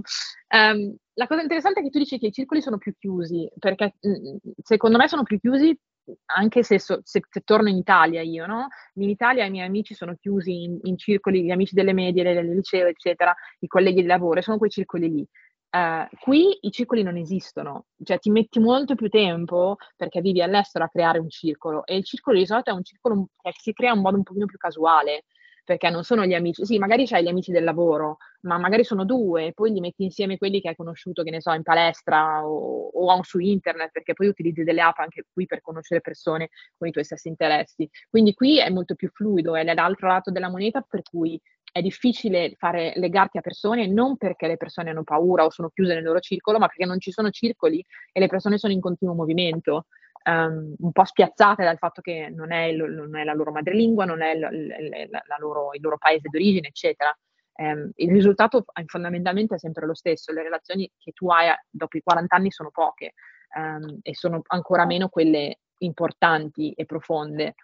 Um, 0.49 0.95
la 1.15 1.27
cosa 1.27 1.41
interessante 1.41 1.81
è 1.81 1.83
che 1.83 1.89
tu 1.89 1.99
dici 1.99 2.17
che 2.17 2.27
i 2.27 2.31
circoli 2.31 2.61
sono 2.61 2.77
più 2.77 2.93
chiusi, 2.97 3.49
perché 3.59 3.95
mm, 4.07 4.37
secondo 4.63 4.97
me 4.97 5.09
sono 5.09 5.23
più 5.23 5.37
chiusi 5.37 5.77
anche 6.25 6.63
se, 6.63 6.79
so, 6.79 7.01
se, 7.03 7.21
se, 7.29 7.41
torno 7.41 7.69
in 7.69 7.77
Italia 7.77 8.21
io, 8.21 8.45
no? 8.45 8.67
In 8.95 9.09
Italia 9.09 9.45
i 9.45 9.49
miei 9.49 9.65
amici 9.65 9.93
sono 9.93 10.15
chiusi 10.15 10.63
in, 10.63 10.79
in 10.83 10.97
circoli, 10.97 11.43
gli 11.43 11.51
amici 11.51 11.73
delle 11.73 11.93
medie, 11.93 12.23
del 12.23 12.53
liceo, 12.53 12.87
eccetera, 12.87 13.35
i 13.59 13.67
colleghi 13.67 14.01
di 14.01 14.07
lavoro, 14.07 14.41
sono 14.41 14.57
quei 14.57 14.69
circoli 14.69 15.11
lì. 15.11 15.27
Uh, 15.75 16.07
qui 16.21 16.57
i 16.61 16.71
circoli 16.71 17.03
non 17.03 17.17
esistono, 17.17 17.87
cioè 18.01 18.17
ti 18.17 18.29
metti 18.29 18.59
molto 18.59 18.95
più 18.95 19.09
tempo 19.09 19.75
perché 19.97 20.21
vivi 20.21 20.41
all'estero 20.41 20.85
a 20.85 20.89
creare 20.89 21.19
un 21.19 21.29
circolo 21.29 21.85
e 21.85 21.97
il 21.97 22.05
circolo 22.05 22.37
di 22.37 22.45
solito 22.45 22.69
è 22.69 22.73
un 22.73 22.83
circolo 22.83 23.27
che 23.41 23.51
si 23.57 23.73
crea 23.73 23.93
in 23.93 23.99
modo 23.99 24.15
un 24.15 24.23
pochino 24.23 24.45
più 24.45 24.57
casuale 24.57 25.25
perché 25.65 25.89
non 25.89 26.03
sono 26.03 26.25
gli 26.25 26.33
amici, 26.33 26.65
sì, 26.65 26.77
magari 26.77 27.05
c'hai 27.07 27.23
gli 27.23 27.27
amici 27.27 27.51
del 27.51 27.63
lavoro, 27.65 28.17
ma 28.41 28.57
magari 28.57 28.85
sono 28.85 29.03
due, 29.03 29.51
poi 29.53 29.71
li 29.71 29.79
metti 29.81 30.03
insieme 30.03 30.37
quelli 30.37 30.61
che 30.61 30.69
hai 30.69 30.75
conosciuto, 30.75 31.23
che 31.23 31.31
ne 31.31 31.41
so, 31.41 31.51
in 31.51 31.63
palestra 31.63 32.45
o, 32.47 32.91
o 32.93 33.23
su 33.23 33.39
internet, 33.39 33.91
perché 33.91 34.13
poi 34.13 34.27
utilizzi 34.27 34.63
delle 34.63 34.81
app 34.81 34.99
anche 34.99 35.25
qui 35.33 35.47
per 35.47 35.61
conoscere 35.61 36.01
persone 36.01 36.49
con 36.77 36.87
i 36.87 36.91
tuoi 36.91 37.03
stessi 37.03 37.27
interessi. 37.27 37.89
Quindi 38.09 38.33
qui 38.35 38.59
è 38.59 38.69
molto 38.69 38.93
più 38.93 39.09
fluido, 39.09 39.55
è 39.55 39.63
l'altro 39.73 40.07
lato 40.07 40.29
della 40.31 40.49
moneta 40.49 40.81
per 40.87 41.01
cui 41.01 41.41
è 41.75 41.81
difficile 41.81 42.55
fare, 42.57 42.93
legarti 42.95 43.37
a 43.37 43.41
persone 43.41 43.85
non 43.85 44.15
perché 44.15 44.47
le 44.47 44.55
persone 44.55 44.91
hanno 44.91 45.03
paura 45.03 45.43
o 45.43 45.49
sono 45.49 45.69
chiuse 45.71 45.93
nel 45.93 46.03
loro 46.03 46.21
circolo, 46.21 46.57
ma 46.57 46.67
perché 46.67 46.85
non 46.85 47.01
ci 47.01 47.11
sono 47.11 47.31
circoli 47.31 47.85
e 48.13 48.21
le 48.21 48.27
persone 48.27 48.57
sono 48.57 48.71
in 48.71 48.79
continuo 48.79 49.13
movimento, 49.13 49.87
um, 50.23 50.73
un 50.77 50.91
po' 50.93 51.03
spiazzate 51.03 51.65
dal 51.65 51.77
fatto 51.77 51.99
che 51.99 52.29
non 52.33 52.53
è, 52.53 52.63
il, 52.67 52.77
non 52.77 53.17
è 53.17 53.25
la 53.25 53.33
loro 53.33 53.51
madrelingua, 53.51 54.05
non 54.05 54.21
è 54.21 54.35
l, 54.35 54.39
l, 54.39 55.09
la 55.11 55.35
loro, 55.37 55.73
il 55.73 55.81
loro 55.81 55.97
paese 55.97 56.29
d'origine, 56.29 56.69
eccetera. 56.69 57.13
Um, 57.57 57.91
il 57.95 58.09
risultato 58.09 58.63
fondamentalmente 58.85 59.55
è 59.55 59.59
sempre 59.59 59.85
lo 59.85 59.95
stesso, 59.95 60.31
le 60.31 60.43
relazioni 60.43 60.89
che 60.97 61.11
tu 61.11 61.29
hai 61.29 61.53
dopo 61.69 61.97
i 61.97 62.01
40 62.01 62.33
anni 62.37 62.51
sono 62.51 62.69
poche 62.71 63.15
um, 63.57 63.99
e 64.01 64.15
sono 64.15 64.41
ancora 64.47 64.85
meno 64.85 65.09
quelle 65.09 65.59
importanti 65.79 66.71
e 66.71 66.85
profonde. 66.85 67.55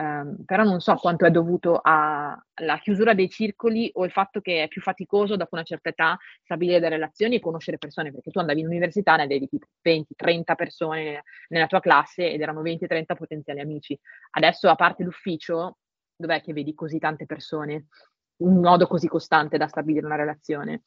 Um, 0.00 0.44
però 0.44 0.62
non 0.62 0.78
so 0.78 0.94
quanto 0.94 1.26
è 1.26 1.30
dovuto 1.32 1.80
alla 1.82 2.78
chiusura 2.80 3.14
dei 3.14 3.28
circoli 3.28 3.90
o 3.94 4.04
il 4.04 4.12
fatto 4.12 4.40
che 4.40 4.62
è 4.62 4.68
più 4.68 4.80
faticoso 4.80 5.34
dopo 5.34 5.56
una 5.56 5.64
certa 5.64 5.88
età 5.88 6.16
stabilire 6.44 6.78
delle 6.78 6.94
relazioni 6.94 7.34
e 7.34 7.40
conoscere 7.40 7.78
persone, 7.78 8.12
perché 8.12 8.30
tu 8.30 8.38
andavi 8.38 8.60
in 8.60 8.66
università 8.66 9.16
ne 9.16 9.24
avevi 9.24 9.48
tipo 9.48 9.66
20-30 9.82 10.54
persone 10.54 11.24
nella 11.48 11.66
tua 11.66 11.80
classe 11.80 12.30
ed 12.30 12.40
erano 12.40 12.62
20-30 12.62 13.16
potenziali 13.16 13.58
amici. 13.58 13.98
Adesso, 14.30 14.68
a 14.68 14.76
parte 14.76 15.02
l'ufficio, 15.02 15.78
dov'è 16.14 16.42
che 16.42 16.52
vedi 16.52 16.74
così 16.74 17.00
tante 17.00 17.26
persone? 17.26 17.86
Un 18.36 18.60
modo 18.60 18.86
così 18.86 19.08
costante 19.08 19.56
da 19.58 19.66
stabilire 19.66 20.06
una 20.06 20.14
relazione? 20.14 20.82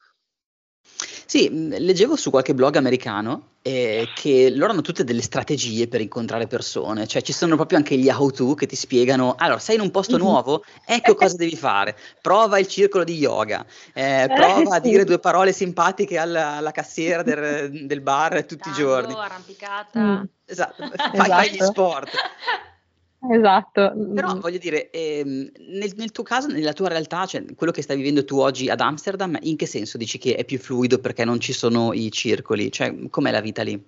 Sì, 1.32 1.48
mhmm, 1.50 1.78
leggevo 1.78 2.18
su 2.18 2.30
qualche 2.30 2.54
blog 2.54 2.76
americano 2.76 3.52
eh, 3.62 4.06
che 4.14 4.52
loro 4.54 4.74
hanno 4.74 4.82
tutte 4.82 5.06
delle 5.06 5.22
strategie 5.22 5.88
per 5.88 6.02
incontrare 6.02 6.46
persone, 6.46 7.08
cioè 7.08 7.22
ci 7.22 7.32
sono 7.32 7.56
proprio 7.56 7.78
anche 7.78 7.96
gli 7.96 8.10
how-to 8.10 8.54
che 8.54 8.66
ti 8.66 8.76
spiegano, 8.76 9.36
allora 9.38 9.58
sei 9.58 9.76
in 9.76 9.82
un 9.82 9.92
posto 9.92 10.18
mm-hmm. 10.18 10.26
nuovo, 10.26 10.66
ecco 10.86 11.16
cosa 11.16 11.38
devi 11.38 11.56
fare, 11.56 11.96
prova 12.22 12.60
il 12.60 12.68
circolo 12.68 13.06
di 13.06 13.16
yoga, 13.16 13.66
eh, 13.94 14.30
prova 14.36 14.76
a 14.76 14.80
dire 14.82 15.06
due 15.06 15.20
parole 15.20 15.54
simpatiche 15.54 16.18
alla, 16.18 16.58
alla 16.58 16.72
cassiera 16.72 17.24
del, 17.24 17.86
del, 17.86 18.02
bar 18.02 18.44
tutti 18.44 18.64
Tango, 18.64 18.78
i 18.78 18.82
giorni. 18.82 19.14
arrampicata. 19.14 20.00
Mm. 20.02 20.24
Esatto, 20.44 20.84
fai, 20.84 21.12
esatto. 21.14 21.24
fai 21.24 21.52
gli 21.52 21.64
sport. 21.64 22.12
Esatto. 23.30 23.94
Però 24.16 24.36
voglio 24.40 24.58
dire, 24.58 24.90
ehm, 24.90 25.52
nel, 25.70 25.94
nel, 25.96 26.12
tuo 26.12 26.24
caso, 26.24 26.48
nella 26.48 26.74
tua 26.74 26.88
realtà, 26.88 27.26
cioè 27.28 27.46
quello 27.56 27.72
che 27.72 27.84
stai 27.84 27.98
vivendo 27.98 28.26
tu 28.26 28.40
oggi 28.40 28.70
ad 28.70 28.80
Amsterdam, 28.80 29.38
in 29.42 29.58
che 29.58 29.68
senso 29.68 29.98
dici 29.98 30.18
che 30.18 30.36
è 30.36 30.44
più 30.44 30.58
fluido 30.58 31.00
perché 31.00 31.24
non 31.24 31.40
ci 31.40 31.54
sono 31.54 31.94
i 31.94 32.12
circoli? 32.12 32.72
Cioè, 32.72 33.10
com'è 33.10 33.30
la 33.30 33.42
vita 33.42 33.62
lì? 33.62 33.82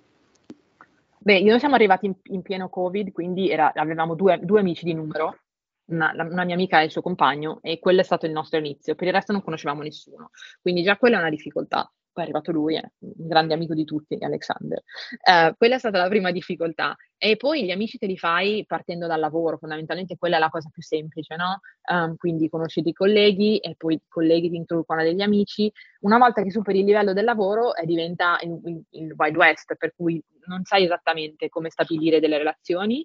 Beh, 1.18 1.42
noi 1.42 1.58
siamo 1.58 1.74
arrivati 1.74 2.06
in, 2.06 2.14
in 2.24 2.42
pieno 2.42 2.68
Covid, 2.68 3.10
quindi 3.10 3.50
era, 3.50 3.72
avevamo 3.74 4.14
due, 4.14 4.38
due, 4.42 4.60
amici 4.60 4.84
di 4.84 4.92
numero 4.92 5.38
una, 5.86 6.12
una, 6.16 6.44
mia 6.44 6.54
amica 6.54 6.80
e 6.80 6.84
il 6.84 6.90
suo 6.90 7.02
compagno 7.02 7.58
e 7.62 7.78
quello 7.78 8.00
è 8.00 8.04
stato 8.04 8.26
il 8.26 8.32
nostro 8.32 8.58
inizio, 8.58 8.94
per 8.94 9.08
il 9.08 9.14
resto 9.14 9.32
non 9.32 9.42
conoscevamo 9.42 9.82
nessuno, 9.82 10.30
quindi 10.60 10.82
già 10.82 10.96
quella 10.96 11.16
è 11.16 11.20
una 11.20 11.30
difficoltà. 11.30 11.90
Poi 12.14 12.22
è 12.22 12.26
arrivato 12.28 12.52
lui, 12.52 12.76
è 12.76 12.82
un 13.00 13.26
grande 13.26 13.54
amico 13.54 13.74
di 13.74 13.84
tutti, 13.84 14.16
Alexander. 14.20 14.80
Uh, 15.26 15.52
quella 15.56 15.74
è 15.74 15.78
stata 15.78 15.98
la 15.98 16.08
prima 16.08 16.30
difficoltà. 16.30 16.96
E 17.18 17.36
poi 17.36 17.64
gli 17.64 17.72
amici 17.72 17.98
te 17.98 18.06
li 18.06 18.16
fai 18.16 18.64
partendo 18.66 19.08
dal 19.08 19.18
lavoro, 19.18 19.58
fondamentalmente 19.58 20.16
quella 20.16 20.36
è 20.36 20.38
la 20.38 20.48
cosa 20.48 20.68
più 20.72 20.80
semplice, 20.80 21.34
no? 21.34 21.60
Um, 21.90 22.16
quindi 22.16 22.48
conosci 22.48 22.82
dei 22.82 22.92
colleghi 22.92 23.58
e 23.58 23.74
poi 23.76 23.94
i 23.94 24.02
colleghi 24.06 24.48
ti 24.48 24.56
introducono 24.56 25.02
degli 25.02 25.22
amici. 25.22 25.72
Una 26.02 26.18
volta 26.18 26.42
che 26.42 26.52
superi 26.52 26.80
il 26.80 26.84
livello 26.84 27.12
del 27.12 27.24
lavoro 27.24 27.74
eh, 27.74 27.84
diventa 27.84 28.38
il, 28.42 28.60
il, 28.64 28.82
il, 28.90 29.14
Wild 29.16 29.36
West, 29.36 29.74
per 29.74 29.92
cui 29.96 30.22
non 30.46 30.62
sai 30.62 30.84
esattamente 30.84 31.48
come 31.48 31.70
stabilire 31.70 32.20
delle 32.20 32.38
relazioni. 32.38 33.04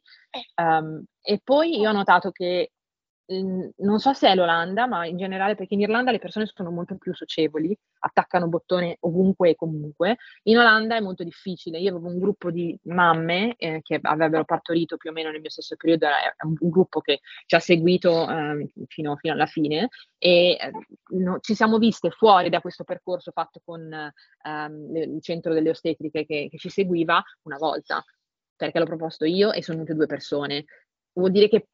Um, 0.56 1.04
e 1.20 1.42
poi 1.44 1.80
io 1.80 1.90
ho 1.90 1.94
notato 1.94 2.30
che 2.30 2.74
non 3.30 4.00
so 4.00 4.14
se 4.14 4.28
è 4.28 4.36
l'Olanda, 4.36 4.88
ma 4.88 5.06
in 5.06 5.18
generale 5.18 5.56
perché 5.56 5.76
in 5.76 5.82
Irlanda 5.82 6.12
le 6.12 6.18
persone 6.18 6.48
sono 6.48 6.72
molto 6.72 6.96
più 6.98 7.14
socievoli, 7.14 7.78
attaccano 8.00 8.48
bottone 8.48 8.98
ovunque 9.02 9.52
e 9.52 9.56
comunque. 9.56 10.18
In 10.44 10.58
Olanda 10.58 10.96
è 10.96 11.00
molto 11.00 11.24
difficile. 11.24 11.78
Io 11.80 11.92
avevo 11.92 12.08
un 12.08 12.18
gruppo 12.18 12.50
di 12.50 12.76
mamme 12.84 13.56
eh, 13.58 13.82
che 13.84 14.00
avrebbero 14.02 14.46
partorito 14.46 14.98
più 14.98 15.12
o 15.12 15.14
meno 15.14 15.30
nel 15.30 15.42
mio 15.42 15.52
stesso 15.52 15.76
periodo, 15.76 16.08
è 16.08 16.44
un, 16.46 16.56
un 16.60 16.70
gruppo 16.70 17.02
che 17.02 17.20
ci 17.46 17.56
ha 17.56 17.60
seguito 17.60 18.28
eh, 18.28 18.72
fino, 18.88 19.16
fino, 19.18 19.34
alla 19.34 19.46
fine 19.46 19.90
e 20.18 20.58
eh, 20.60 20.72
no, 21.18 21.40
ci 21.40 21.54
siamo 21.54 21.78
viste 21.78 22.10
fuori 22.10 22.50
da 22.50 22.62
questo 22.62 22.84
percorso 22.84 23.32
fatto 23.32 23.62
con 23.64 24.12
ehm, 24.44 24.96
il 24.96 25.22
centro 25.22 25.54
delle 25.54 25.70
ostetriche 25.70 26.26
che, 26.26 26.48
che 26.50 26.58
ci 26.58 26.70
seguiva 26.70 27.24
una 27.44 27.58
volta, 27.58 28.04
perché 28.56 28.80
l'ho 28.80 28.86
proposto 28.86 29.26
io 29.26 29.52
e 29.52 29.62
sono 29.62 29.78
venute 29.78 29.96
due 29.96 30.08
persone. 30.08 30.66
Vuol 31.14 31.32
dire 31.32 31.48
che 31.48 31.68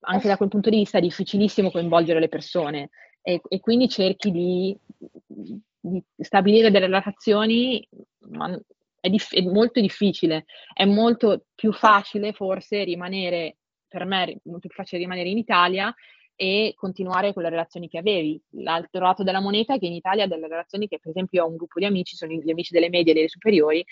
anche 0.00 0.28
da 0.28 0.36
quel 0.36 0.48
punto 0.48 0.70
di 0.70 0.76
vista 0.76 0.98
è 0.98 1.02
difficilissimo 1.02 1.70
coinvolgere 1.70 2.20
le 2.20 2.28
persone 2.28 2.90
e, 3.22 3.40
e 3.48 3.60
quindi 3.60 3.88
cerchi 3.88 4.30
di, 4.30 4.76
di, 5.26 6.02
stabilire 6.16 6.70
delle 6.70 6.86
relazioni, 6.86 7.86
ma 8.30 8.58
è, 9.00 9.08
dif- 9.08 9.34
è, 9.34 9.42
molto 9.42 9.80
difficile, 9.80 10.44
è 10.72 10.84
molto 10.84 11.46
più 11.54 11.72
facile 11.72 12.32
forse 12.32 12.84
rimanere, 12.84 13.58
per 13.86 14.04
me 14.04 14.24
è 14.24 14.36
molto 14.44 14.68
più 14.68 14.76
facile 14.76 15.00
rimanere 15.00 15.28
in 15.28 15.38
Italia 15.38 15.94
e 16.40 16.72
continuare 16.76 17.32
con 17.32 17.42
le 17.42 17.50
relazioni 17.50 17.88
che 17.88 17.98
avevi. 17.98 18.40
L'altro 18.50 19.02
lato 19.02 19.24
della 19.24 19.40
moneta 19.40 19.74
è 19.74 19.78
che 19.78 19.86
in 19.86 19.94
Italia 19.94 20.26
delle 20.26 20.46
relazioni 20.46 20.86
che 20.86 21.00
per 21.00 21.10
esempio 21.10 21.44
ho 21.44 21.48
un 21.48 21.56
gruppo 21.56 21.80
di 21.80 21.86
amici, 21.86 22.16
sono 22.16 22.32
gli 22.32 22.50
amici 22.50 22.72
delle 22.72 22.88
medie 22.88 23.12
e 23.12 23.14
delle 23.14 23.28
superiori, 23.28 23.84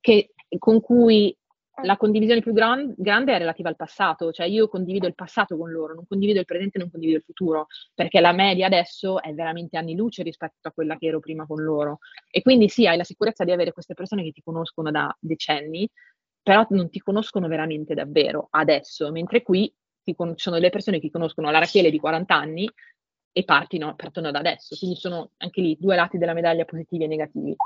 che, 0.00 0.32
con 0.58 0.80
cui 0.80 1.34
la 1.82 1.96
condivisione 1.96 2.40
più 2.40 2.52
gran, 2.52 2.94
grande 2.96 3.34
è 3.34 3.38
relativa 3.38 3.68
al 3.68 3.76
passato, 3.76 4.32
cioè 4.32 4.46
io 4.46 4.68
condivido 4.68 5.06
il 5.06 5.14
passato 5.14 5.56
con 5.56 5.70
loro, 5.70 5.94
non 5.94 6.06
condivido 6.06 6.40
il 6.40 6.44
presente, 6.44 6.78
non 6.78 6.90
condivido 6.90 7.18
il 7.18 7.24
futuro, 7.24 7.66
perché 7.94 8.20
la 8.20 8.32
media 8.32 8.66
adesso 8.66 9.20
è 9.20 9.32
veramente 9.32 9.76
anni 9.76 9.94
luce 9.94 10.22
rispetto 10.22 10.68
a 10.68 10.72
quella 10.72 10.96
che 10.96 11.06
ero 11.06 11.20
prima 11.20 11.46
con 11.46 11.62
loro. 11.62 11.98
E 12.30 12.42
quindi 12.42 12.68
sì, 12.68 12.86
hai 12.86 12.96
la 12.96 13.04
sicurezza 13.04 13.44
di 13.44 13.52
avere 13.52 13.72
queste 13.72 13.94
persone 13.94 14.22
che 14.22 14.32
ti 14.32 14.42
conoscono 14.42 14.90
da 14.90 15.14
decenni, 15.18 15.88
però 16.42 16.66
non 16.70 16.88
ti 16.90 17.00
conoscono 17.00 17.48
veramente 17.48 17.94
davvero 17.94 18.48
adesso, 18.50 19.10
mentre 19.10 19.42
qui 19.42 19.72
ci 20.02 20.14
sono 20.36 20.56
delle 20.56 20.70
persone 20.70 20.98
che 20.98 21.10
conoscono 21.10 21.50
la 21.50 21.58
Rachele 21.58 21.90
di 21.90 22.00
40 22.00 22.34
anni 22.34 22.68
e 23.32 23.44
partino, 23.44 23.94
partono 23.94 24.32
da 24.32 24.40
adesso, 24.40 24.76
quindi 24.76 24.96
sono 24.96 25.30
anche 25.36 25.60
lì 25.60 25.76
due 25.78 25.94
lati 25.94 26.18
della 26.18 26.32
medaglia 26.32 26.64
positivi 26.64 27.04
e 27.04 27.06
negativi. 27.06 27.56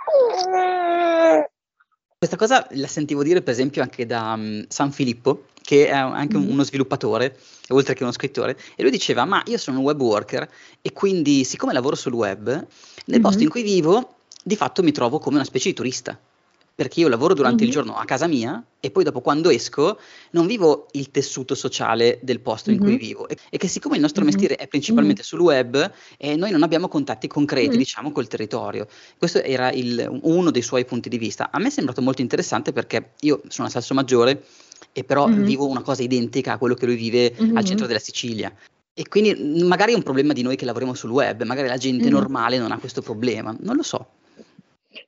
Questa 2.26 2.42
cosa 2.42 2.66
la 2.70 2.86
sentivo 2.86 3.22
dire 3.22 3.42
per 3.42 3.52
esempio 3.52 3.82
anche 3.82 4.06
da 4.06 4.32
um, 4.34 4.64
San 4.68 4.92
Filippo, 4.92 5.48
che 5.60 5.88
è 5.88 5.92
anche 5.92 6.38
mm. 6.38 6.48
uno 6.48 6.62
sviluppatore, 6.62 7.38
oltre 7.68 7.92
che 7.92 8.02
uno 8.02 8.12
scrittore, 8.12 8.56
e 8.76 8.80
lui 8.80 8.90
diceva, 8.90 9.26
ma 9.26 9.42
io 9.44 9.58
sono 9.58 9.76
un 9.76 9.84
web 9.84 10.00
worker 10.00 10.48
e 10.80 10.92
quindi 10.94 11.44
siccome 11.44 11.74
lavoro 11.74 11.96
sul 11.96 12.14
web, 12.14 12.46
nel 12.46 12.66
mm-hmm. 13.10 13.20
posto 13.20 13.42
in 13.42 13.50
cui 13.50 13.62
vivo, 13.62 14.14
di 14.42 14.56
fatto 14.56 14.82
mi 14.82 14.90
trovo 14.90 15.18
come 15.18 15.36
una 15.36 15.44
specie 15.44 15.68
di 15.68 15.74
turista 15.74 16.18
perché 16.74 17.00
io 17.00 17.08
lavoro 17.08 17.34
durante 17.34 17.62
mm-hmm. 17.62 17.66
il 17.66 17.72
giorno 17.72 17.94
a 17.96 18.04
casa 18.04 18.26
mia 18.26 18.62
e 18.80 18.90
poi 18.90 19.04
dopo 19.04 19.20
quando 19.20 19.48
esco 19.48 19.98
non 20.32 20.46
vivo 20.46 20.88
il 20.92 21.10
tessuto 21.10 21.54
sociale 21.54 22.18
del 22.22 22.40
posto 22.40 22.70
mm-hmm. 22.70 22.80
in 22.80 22.84
cui 22.84 22.96
vivo. 22.96 23.28
E, 23.28 23.36
e, 23.50 23.58
che 23.58 23.68
siccome 23.68 23.94
il 23.94 24.00
nostro 24.00 24.22
mm-hmm. 24.22 24.32
mestiere 24.32 24.56
è 24.56 24.66
principalmente 24.66 25.22
sul 25.22 25.40
web 25.40 25.92
eh, 26.18 26.34
noi 26.34 26.50
non 26.50 26.62
abbiamo 26.62 26.88
contatti 26.88 27.28
concreti 27.28 27.76
diciamo 27.76 28.10
col 28.10 28.26
territorio. 28.26 28.88
Questo 29.16 29.40
era 29.42 29.70
il, 29.70 30.20
uno 30.22 30.50
dei 30.50 30.62
suoi 30.62 30.84
punti 30.84 31.08
di 31.08 31.18
vista. 31.18 31.50
A 31.52 31.58
me 31.58 31.68
è 31.68 31.70
sembrato 31.70 32.02
molto 32.02 32.22
interessante 32.22 32.72
perché 32.72 33.12
io 33.20 33.40
sono 33.48 33.68
a 33.68 33.70
Salso 33.70 33.94
Maggiore 33.94 34.44
e 34.92 35.04
però 35.04 35.26
vivo 35.26 35.66
una 35.66 35.82
cosa 35.82 36.02
identica 36.02 36.52
a 36.52 36.58
quello 36.58 36.74
che 36.74 36.86
lui 36.86 36.96
vive 36.96 37.34
al 37.54 37.64
centro 37.64 37.86
della 37.86 37.98
Sicilia. 38.00 38.52
E 38.92 39.08
quindi 39.08 39.62
magari 39.64 39.92
è 39.92 39.96
un 39.96 40.02
problema 40.02 40.32
di 40.32 40.42
noi 40.42 40.56
che 40.56 40.64
lavoriamo 40.64 40.94
sul 40.94 41.10
web 41.10 41.42
magari 41.42 41.66
la 41.66 41.76
gente 41.76 42.08
normale 42.08 42.58
non 42.58 42.70
ha 42.70 42.78
questo 42.78 43.02
problema 43.02 43.52
non 43.58 43.74
lo 43.74 43.82
so 43.82 44.06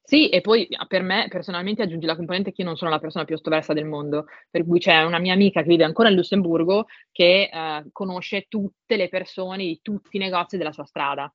sì, 0.02 0.28
e 0.28 0.40
poi 0.40 0.68
per 0.88 1.02
me 1.02 1.26
personalmente 1.28 1.82
aggiungi 1.82 2.06
la 2.06 2.16
componente 2.16 2.52
che 2.52 2.62
io 2.62 2.66
non 2.68 2.76
sono 2.76 2.90
la 2.90 2.98
persona 2.98 3.24
più 3.24 3.34
estroversa 3.34 3.72
del 3.72 3.84
mondo, 3.84 4.26
per 4.50 4.64
cui 4.64 4.78
c'è 4.78 5.02
una 5.02 5.18
mia 5.18 5.32
amica 5.32 5.62
che 5.62 5.68
vive 5.68 5.84
ancora 5.84 6.08
in 6.08 6.16
Lussemburgo 6.16 6.86
che 7.12 7.50
eh, 7.52 7.84
conosce 7.92 8.46
tutte 8.48 8.96
le 8.96 9.08
persone 9.08 9.64
di 9.64 9.80
tutti 9.82 10.16
i 10.16 10.20
negozi 10.20 10.56
della 10.56 10.72
sua 10.72 10.84
strada. 10.84 11.32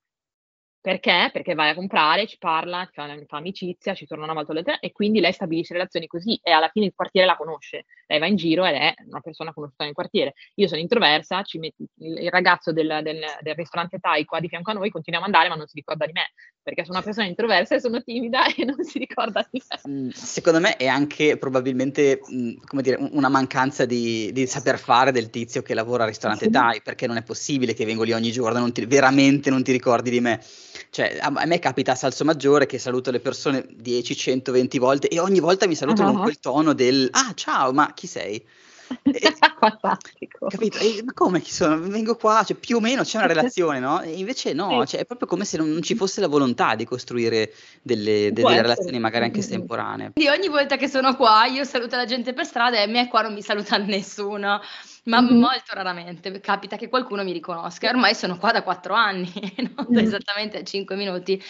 Perché? 0.81 1.29
Perché 1.31 1.53
vai 1.53 1.69
a 1.69 1.75
comprare, 1.75 2.25
ci 2.25 2.39
parla, 2.39 2.89
fa, 2.91 3.07
fa 3.27 3.37
amicizia, 3.37 3.93
ci 3.93 4.07
torna 4.07 4.23
una 4.23 4.33
volta 4.33 4.51
alle 4.51 4.63
tre 4.63 4.79
e 4.79 4.91
quindi 4.91 5.19
lei 5.19 5.31
stabilisce 5.31 5.73
relazioni 5.73 6.07
così 6.07 6.39
e 6.41 6.49
alla 6.49 6.69
fine 6.69 6.87
il 6.87 6.93
quartiere 6.95 7.27
la 7.27 7.37
conosce. 7.37 7.85
Lei 8.07 8.17
va 8.17 8.25
in 8.25 8.35
giro 8.35 8.65
ed 8.65 8.73
è 8.73 8.95
una 9.07 9.19
persona 9.19 9.53
conosciuta 9.53 9.83
nel 9.83 9.93
quartiere. 9.93 10.33
Io 10.55 10.67
sono 10.67 10.81
introversa, 10.81 11.43
metti, 11.59 11.85
il, 11.99 12.31
ragazzo 12.31 12.73
del, 12.73 13.01
del, 13.03 13.19
del, 13.41 13.55
ristorante 13.55 13.99
Thai 13.99 14.25
qua 14.25 14.39
di 14.39 14.47
fianco 14.47 14.71
a 14.71 14.73
noi 14.73 14.89
continuiamo 14.89 15.27
ad 15.27 15.31
andare 15.31 15.53
ma 15.53 15.55
non 15.55 15.67
si 15.67 15.75
ricorda 15.75 16.07
di 16.07 16.13
me, 16.13 16.31
perché 16.63 16.83
sono 16.83 16.95
una 16.95 17.05
persona 17.05 17.27
introversa 17.27 17.75
e 17.75 17.79
sono 17.79 18.01
timida 18.01 18.45
e 18.51 18.65
non 18.65 18.83
si 18.83 18.97
ricorda 18.97 19.47
di 19.51 19.61
me. 19.69 19.91
Mm, 19.91 20.09
secondo 20.09 20.59
me 20.59 20.77
è 20.77 20.87
anche 20.87 21.37
probabilmente 21.37 22.21
mm, 22.27 22.53
come 22.65 22.81
dire, 22.81 22.97
una 23.11 23.29
mancanza 23.29 23.85
di, 23.85 24.31
di, 24.33 24.47
saper 24.47 24.79
fare 24.79 25.11
del 25.11 25.29
tizio 25.29 25.61
che 25.61 25.75
lavora 25.75 26.03
al 26.03 26.09
ristorante 26.09 26.45
sì. 26.45 26.51
Thai, 26.51 26.81
perché 26.81 27.05
non 27.05 27.17
è 27.17 27.23
possibile 27.23 27.75
che 27.75 27.85
vengo 27.85 28.01
lì 28.01 28.13
ogni 28.13 28.31
giorno, 28.31 28.57
non 28.57 28.73
ti, 28.73 28.83
veramente 28.87 29.51
non 29.51 29.61
ti 29.61 29.71
ricordi 29.71 30.09
di 30.09 30.21
me. 30.21 30.41
Cioè, 30.89 31.17
a, 31.19 31.31
a, 31.33 31.45
me 31.45 31.59
capita 31.59 31.93
a 31.93 31.95
Salso 31.95 32.23
Maggiore 32.23 32.65
che 32.65 32.77
saluto 32.77 33.11
le 33.11 33.19
persone 33.19 33.65
10, 33.69 34.15
100, 34.15 34.51
20 34.51 34.79
volte 34.79 35.07
e 35.07 35.19
ogni 35.19 35.39
volta 35.39 35.67
mi 35.67 35.75
salutano 35.75 36.09
uh-huh. 36.09 36.15
con 36.15 36.23
quel 36.23 36.39
tono 36.39 36.73
del 36.73 37.07
ah 37.11 37.33
ciao, 37.33 37.71
ma 37.73 37.93
chi 37.93 38.07
sei? 38.07 38.43
E, 39.03 39.33
Fantastico. 39.61 40.47
Capito? 40.47 40.79
E, 40.79 41.03
ma 41.03 41.13
come 41.13 41.39
chi 41.39 41.51
sono? 41.51 41.79
Vengo 41.79 42.15
qua, 42.15 42.43
cioè 42.43 42.57
più 42.57 42.77
o 42.77 42.79
meno 42.79 43.03
c'è 43.03 43.17
una 43.17 43.27
relazione, 43.27 43.79
no? 43.79 44.01
E 44.01 44.17
invece 44.17 44.53
no, 44.53 44.85
cioè, 44.85 45.01
è 45.01 45.05
proprio 45.05 45.27
come 45.27 45.45
se 45.45 45.57
non, 45.57 45.69
non, 45.69 45.81
ci 45.81 45.95
fosse 45.95 46.19
la 46.19 46.27
volontà 46.27 46.75
di 46.75 46.85
costruire 46.85 47.53
delle, 47.81 48.31
delle 48.33 48.61
relazioni 48.61 48.99
magari 48.99 49.25
anche 49.25 49.39
estemporanee. 49.39 50.11
Quindi 50.13 50.31
ogni 50.31 50.47
volta 50.47 50.77
che 50.77 50.87
sono 50.87 51.15
qua 51.15 51.45
io 51.45 51.63
saluto 51.63 51.95
la 51.95 52.05
gente 52.05 52.33
per 52.33 52.45
strada 52.45 52.77
e 52.77 52.81
a 52.81 52.87
me 52.87 53.07
qua 53.07 53.21
non 53.21 53.33
mi 53.33 53.41
saluta 53.41 53.77
nessuno 53.85 54.59
ma 55.03 55.19
mm-hmm. 55.19 55.39
molto 55.39 55.73
raramente 55.73 56.39
capita 56.41 56.75
che 56.75 56.87
qualcuno 56.87 57.23
mi 57.23 57.31
riconosca. 57.31 57.89
Ormai 57.89 58.13
sono 58.13 58.37
qua 58.37 58.51
da 58.51 58.61
quattro 58.61 58.93
anni, 58.93 59.31
non 59.57 59.87
mm-hmm. 59.91 60.05
esattamente 60.05 60.63
cinque 60.63 60.95
minuti. 60.95 61.41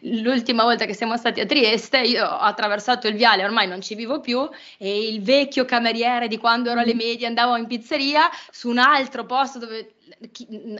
L'ultima 0.00 0.62
volta 0.62 0.84
che 0.84 0.94
siamo 0.94 1.16
stati 1.16 1.40
a 1.40 1.46
Trieste, 1.46 1.98
io 2.02 2.24
ho 2.24 2.38
attraversato 2.38 3.08
il 3.08 3.16
viale, 3.16 3.44
ormai 3.44 3.66
non 3.66 3.80
ci 3.80 3.96
vivo 3.96 4.20
più, 4.20 4.48
e 4.78 5.08
il 5.08 5.22
vecchio 5.22 5.64
cameriere 5.64 6.28
di 6.28 6.38
quando 6.38 6.70
ero 6.70 6.80
alle 6.80 6.94
medie 6.94 7.26
andavo 7.26 7.56
in 7.56 7.66
pizzeria 7.66 8.28
su 8.50 8.68
un 8.68 8.78
altro 8.78 9.24
posto 9.24 9.58
dove 9.58 9.94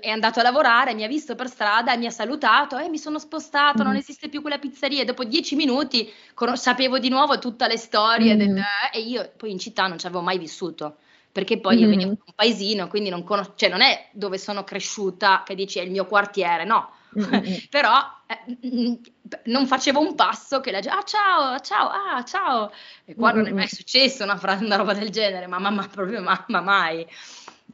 è 0.01 0.09
andato 0.09 0.41
a 0.41 0.43
lavorare, 0.43 0.95
mi 0.95 1.05
ha 1.05 1.09
visto 1.09 1.35
per 1.35 1.49
strada 1.49 1.95
e 1.95 1.97
mi 1.97 2.07
ha 2.07 2.11
salutato 2.11 2.79
e 2.79 2.85
eh, 2.85 2.89
mi 2.89 2.99
sono 2.99 3.19
spostato, 3.19 3.83
mm. 3.83 3.87
non 3.87 3.97
esiste 3.97 4.29
più 4.29 4.41
quella 4.41 4.59
pizzeria. 4.59 5.05
Dopo 5.05 5.25
dieci 5.25 5.57
minuti 5.57 6.13
con- 6.35 6.57
sapevo 6.57 6.99
di 6.99 7.09
nuovo 7.09 7.39
tutte 7.39 7.67
le 7.67 7.77
storie 7.77 8.35
mm. 8.35 8.39
del, 8.39 8.57
eh, 8.57 8.99
e 8.99 9.01
io 9.01 9.33
poi 9.37 9.51
in 9.51 9.59
città 9.59 9.87
non 9.87 9.99
ci 9.99 10.07
avevo 10.07 10.23
mai 10.23 10.39
vissuto 10.39 10.97
perché 11.33 11.61
poi 11.61 11.77
mm-hmm. 11.77 11.85
io 11.85 11.91
venivo 11.91 12.11
da 12.11 12.23
un 12.27 12.33
paesino, 12.35 12.89
quindi 12.89 13.09
non 13.09 13.23
conosco, 13.23 13.53
cioè 13.57 13.69
non 13.69 13.83
è 13.83 14.09
dove 14.13 14.39
sono 14.39 14.65
cresciuta 14.65 15.43
che 15.45 15.55
dici 15.55 15.79
è 15.79 15.83
il 15.83 15.91
mio 15.91 16.07
quartiere, 16.07 16.65
no. 16.65 16.91
Mm-hmm. 17.19 17.57
Però 17.71 17.93
eh, 18.27 18.99
non 19.45 19.67
facevo 19.67 20.01
un 20.01 20.15
passo 20.15 20.61
che 20.61 20.71
la 20.71 20.81
gente, 20.81 20.99
ah 20.99 21.05
ciao, 21.05 21.59
ciao, 21.61 21.89
ah 21.89 22.25
ciao. 22.25 22.73
E 23.05 23.15
qua 23.15 23.33
mm-hmm. 23.33 23.43
non 23.43 23.47
è 23.49 23.53
mai 23.53 23.69
successo 23.69 24.25
una, 24.25 24.37
frase, 24.37 24.65
una 24.65 24.77
roba 24.77 24.95
del 24.95 25.11
genere, 25.11 25.47
ma 25.47 25.59
mamma 25.59 25.87
proprio 25.89 26.21
mamma 26.21 26.61
mai. 26.61 27.07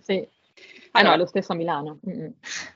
Sì. 0.02 0.26
Ah 0.92 1.00
allora, 1.00 1.16
no, 1.16 1.22
è 1.22 1.24
lo 1.24 1.28
stesso 1.28 1.52
a 1.52 1.56
Milano. 1.56 1.98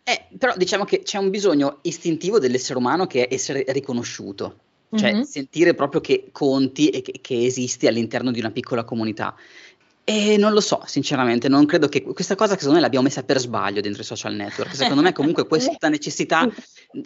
Eh, 0.02 0.26
però 0.36 0.54
diciamo 0.56 0.84
che 0.84 1.02
c'è 1.02 1.16
un 1.16 1.30
bisogno 1.30 1.78
istintivo 1.82 2.38
dell'essere 2.38 2.78
umano 2.78 3.06
che 3.06 3.26
è 3.26 3.34
essere 3.34 3.64
riconosciuto, 3.68 4.58
cioè 4.94 5.12
mm-hmm. 5.12 5.22
sentire 5.22 5.74
proprio 5.74 6.02
che 6.02 6.28
conti 6.30 6.90
e 6.90 7.00
che, 7.00 7.20
che 7.22 7.44
esisti 7.44 7.86
all'interno 7.86 8.30
di 8.30 8.38
una 8.38 8.50
piccola 8.50 8.84
comunità. 8.84 9.34
E 10.10 10.36
non 10.36 10.52
lo 10.52 10.60
so, 10.60 10.82
sinceramente, 10.86 11.48
non 11.48 11.66
credo 11.66 11.86
che 11.86 12.02
questa 12.02 12.34
cosa 12.34 12.54
secondo 12.54 12.74
me 12.74 12.80
l'abbiamo 12.80 13.04
messa 13.04 13.22
per 13.22 13.38
sbaglio 13.38 13.80
dentro 13.80 14.02
i 14.02 14.04
social 14.04 14.34
network. 14.34 14.74
Secondo 14.74 15.02
me 15.02 15.12
comunque 15.12 15.46
questa 15.48 15.88
necessità 15.88 16.48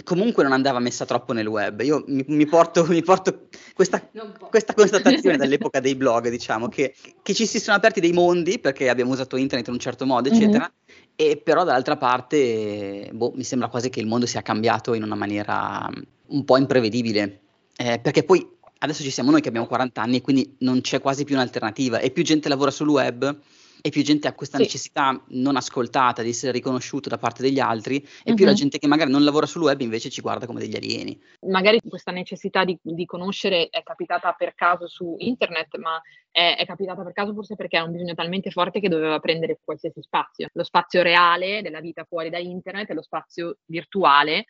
comunque 0.05 0.43
non 0.43 0.53
andava 0.53 0.79
messa 0.79 1.05
troppo 1.05 1.35
nel 1.35 1.47
web. 1.47 1.83
Io 1.83 2.03
mi, 2.07 2.25
mi 2.27 2.47
porto, 2.47 2.87
mi 2.89 3.03
porto 3.03 3.49
questa, 3.75 4.09
questa, 4.49 4.73
constatazione 4.73 5.37
dall'epoca 5.37 5.81
dei 5.81 5.97
blog, 5.97 6.31
diciamo, 6.31 6.69
che, 6.69 6.95
che, 7.21 7.35
ci 7.35 7.45
si 7.45 7.61
sono 7.61 7.77
aperti 7.77 8.01
dei 8.01 8.13
mondi 8.13 8.59
perché 8.59 8.89
abbiamo 8.89 9.13
usato 9.13 9.37
internet 9.37 9.67
in 9.67 9.75
un 9.75 9.81
certo 9.81 10.07
modo, 10.07 10.31
eccetera. 10.31 10.61
Mm-hmm. 10.61 11.13
E 11.15 11.37
però 11.37 11.63
dall'altra 11.63 11.99
parte, 11.99 13.11
boh, 13.13 13.33
mi 13.37 13.45
sembra 13.45 13.69
quasi 13.69 13.91
che 13.91 14.01
il 14.01 14.07
mondo 14.07 14.25
sia 14.25 14.41
cambiato 14.41 14.95
in 14.95 15.03
una 15.03 15.15
maniera 15.15 15.87
un 16.29 16.45
po' 16.47 16.57
imprevedibile. 16.57 17.41
Eh, 17.77 17.99
perché 17.99 18.23
poi 18.23 18.54
adesso 18.85 19.03
ci 19.03 19.11
siamo 19.11 19.31
noi 19.31 19.41
che 19.41 19.49
abbiamo 19.49 19.67
40 19.67 20.01
anni 20.01 20.17
e 20.17 20.21
quindi 20.21 20.57
non 20.61 20.81
c'è 20.81 21.01
quasi 21.01 21.25
più 21.25 21.35
un'alternativa 21.35 21.99
e 21.99 22.11
più 22.11 22.23
gente 22.23 22.49
lavora 22.49 22.71
sul 22.71 22.89
web 22.89 23.41
e 23.87 23.91
più 23.91 24.03
gente 24.03 24.29
ha 24.29 24.33
questa 24.33 24.57
sì. 24.57 24.63
necessità 24.63 25.23
non 25.29 25.57
ascoltata 25.57 26.23
di 26.23 26.31
essere 26.31 26.53
riconosciuto 26.53 27.11
da 27.11 27.19
parte 27.19 27.43
degli 27.43 27.61
altri 27.61 27.97
e 27.97 28.31
uh-huh. 28.31 28.35
più 28.35 28.47
la 28.47 28.55
gente 28.55 28.79
che 28.79 28.87
magari 28.87 29.11
non 29.11 29.25
lavora 29.25 29.45
sul 29.45 29.61
web 29.61 29.79
invece 29.83 30.09
ci 30.09 30.23
guarda 30.23 30.47
come 30.47 30.61
degli 30.61 30.75
alieni. 30.75 31.21
Magari 31.49 31.81
questa 31.87 32.11
necessità 32.11 32.65
di, 32.65 32.79
di 32.81 33.05
conoscere 33.05 33.69
è 33.69 33.83
capitata 33.83 34.33
per 34.33 34.55
caso 34.55 34.89
su 34.89 35.17
internet, 35.19 35.77
ma 35.77 36.01
è, 36.31 36.57
è, 36.59 36.65
capitata 36.65 37.03
per 37.03 37.13
caso 37.13 37.35
forse 37.35 37.57
perché 37.57 37.77
ha 37.77 37.85
un 37.85 37.93
bisogno 37.93 38.15
talmente 38.15 38.51
forte 38.51 38.81
che 38.81 38.89
doveva 38.89 39.19
prendere 39.19 39.59
qualsiasi 39.63 40.01
spazio. 40.01 40.49
Lo 40.55 40.65
spazio 40.65 41.03
reale 41.03 41.61
della 41.61 41.81
vita 41.81 42.05
fuori 42.05 42.31
da 42.31 42.39
internet 42.39 42.89
e 42.89 42.95
lo 42.95 43.03
spazio 43.03 43.59
virtuale 43.67 44.47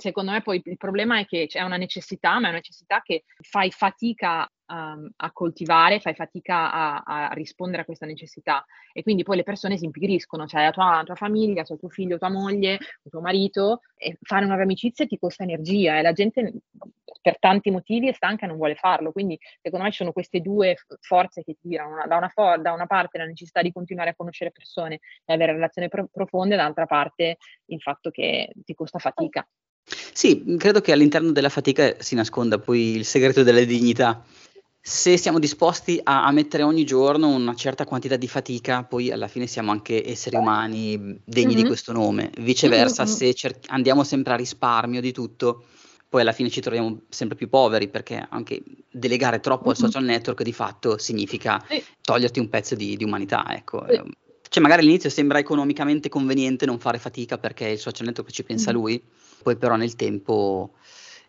secondo 0.00 0.32
me 0.32 0.42
poi 0.42 0.60
il 0.64 0.76
problema 0.76 1.18
è 1.18 1.26
che 1.26 1.46
c'è 1.46 1.60
una 1.62 1.76
necessità, 1.76 2.32
ma 2.38 2.46
è 2.46 2.48
una 2.48 2.58
necessità 2.58 3.02
che 3.02 3.24
fai 3.40 3.70
fatica 3.70 4.50
um, 4.68 5.10
a 5.16 5.32
coltivare, 5.32 6.00
fai 6.00 6.14
fatica 6.14 6.72
a, 6.72 7.02
a, 7.04 7.32
rispondere 7.32 7.82
a 7.82 7.84
questa 7.84 8.06
necessità. 8.06 8.64
E 8.92 9.02
quindi 9.02 9.22
poi 9.22 9.36
le 9.36 9.42
persone 9.42 9.76
si 9.76 9.84
impigriscono, 9.84 10.46
cioè 10.46 10.64
la 10.64 10.70
tua, 10.70 10.96
la 10.96 11.04
tua 11.04 11.14
famiglia, 11.14 11.62
cioè 11.62 11.78
tuo 11.78 11.88
figlio, 11.88 12.18
tua 12.18 12.30
moglie, 12.30 12.78
tuo 13.08 13.20
marito 13.20 13.80
e 13.96 14.16
fare 14.22 14.46
nuove 14.46 14.62
amicizie 14.62 15.06
ti 15.06 15.18
costa 15.18 15.42
energia 15.42 15.98
e 15.98 16.02
la 16.02 16.12
gente 16.12 16.52
per 17.20 17.38
tanti 17.38 17.70
motivi 17.70 18.08
è 18.08 18.12
stanca 18.12 18.44
e 18.44 18.48
non 18.48 18.56
vuole 18.56 18.74
farlo, 18.74 19.12
quindi 19.12 19.38
secondo 19.60 19.84
me 19.84 19.90
ci 19.90 19.98
sono 19.98 20.12
queste 20.12 20.40
due 20.40 20.76
forze 21.00 21.42
che 21.42 21.54
ti 21.60 21.68
tirano, 21.68 22.02
da 22.06 22.16
una, 22.16 22.28
for- 22.28 22.60
da 22.60 22.72
una 22.72 22.86
parte 22.86 23.18
la 23.18 23.26
necessità 23.26 23.60
di 23.60 23.72
continuare 23.72 24.10
a 24.10 24.14
conoscere 24.14 24.50
persone 24.50 25.00
e 25.24 25.32
avere 25.32 25.52
relazioni 25.52 25.88
pro- 25.88 26.08
profonde, 26.10 26.56
dall'altra 26.56 26.86
parte 26.86 27.36
il 27.66 27.80
fatto 27.80 28.10
che 28.10 28.50
ti 28.64 28.74
costa 28.74 28.98
fatica. 28.98 29.46
Sì, 30.12 30.56
credo 30.58 30.80
che 30.80 30.92
all'interno 30.92 31.32
della 31.32 31.48
fatica 31.48 31.96
si 31.98 32.14
nasconda 32.14 32.58
poi 32.58 32.96
il 32.96 33.04
segreto 33.04 33.42
della 33.42 33.64
dignità. 33.64 34.24
Se 34.82 35.16
siamo 35.18 35.38
disposti 35.38 36.00
a, 36.02 36.24
a, 36.24 36.32
mettere 36.32 36.62
ogni 36.62 36.84
giorno 36.84 37.28
una 37.28 37.54
certa 37.54 37.84
quantità 37.84 38.16
di 38.16 38.26
fatica, 38.26 38.82
poi 38.82 39.10
alla 39.10 39.28
fine 39.28 39.46
siamo 39.46 39.70
anche 39.70 40.08
esseri 40.08 40.36
umani 40.36 41.20
degni 41.24 41.48
mm-hmm. 41.48 41.62
di 41.62 41.64
questo 41.64 41.92
nome. 41.92 42.30
Viceversa, 42.38 43.04
mm-hmm. 43.04 43.12
se 43.12 43.34
cer- 43.34 43.66
andiamo 43.68 44.04
sempre 44.04 44.32
a 44.32 44.36
risparmio 44.36 45.02
di 45.02 45.12
tutto, 45.12 45.64
poi 46.08 46.22
alla 46.22 46.32
fine 46.32 46.48
ci 46.48 46.62
troviamo 46.62 47.02
sempre 47.10 47.36
più 47.36 47.50
poveri 47.50 47.88
perché 47.88 48.26
anche 48.30 48.62
delegare 48.90 49.40
troppo 49.40 49.68
mm-hmm. 49.68 49.72
al 49.72 49.76
social 49.76 50.04
network 50.04 50.42
di 50.42 50.52
fatto 50.52 50.96
significa 50.96 51.62
sì. 51.68 51.82
toglierti 52.00 52.40
un 52.40 52.48
pezzo 52.48 52.74
di, 52.74 52.96
di 52.96 53.04
umanità. 53.04 53.44
Ecco. 53.54 53.84
Sì. 53.86 54.00
Cioè, 54.48 54.62
magari 54.62 54.80
all'inizio 54.80 55.10
sembra 55.10 55.38
economicamente 55.38 56.08
conveniente 56.08 56.66
non 56.66 56.80
fare 56.80 56.98
fatica 56.98 57.38
perché 57.38 57.68
il 57.68 57.78
social 57.78 58.06
network 58.06 58.32
ci 58.32 58.42
pensa 58.42 58.72
lui 58.72 59.00
poi 59.42 59.56
però 59.56 59.76
nel 59.76 59.94
tempo, 59.96 60.72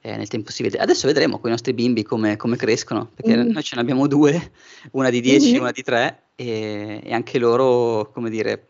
eh, 0.01 0.16
nel 0.18 0.28
tempo 0.28 0.51
si 0.51 0.64
vede. 0.64 0.78
Adesso 0.78 1.07
vedremo 1.07 1.39
con 1.39 1.49
i 1.49 1.53
nostri 1.53 1.74
bimbi 1.74 2.03
come, 2.03 2.38
come 2.38 2.55
crescono, 2.55 3.09
perché 3.14 3.36
mm. 3.36 3.49
noi 3.49 3.64
ce 3.64 3.76
ne 3.76 3.82
abbiamo 3.82 4.07
due, 4.07 4.51
una 4.91 5.09
di 5.09 5.22
10 5.22 5.47
e 5.47 5.51
mm-hmm. 5.51 5.62
una 5.62 5.72
di 5.72 5.84
3, 5.84 6.24
e, 6.36 7.01
e, 7.03 7.14
anche 7.14 7.39
loro, 7.39 8.12
come 8.12 8.30
dire, 8.30 8.68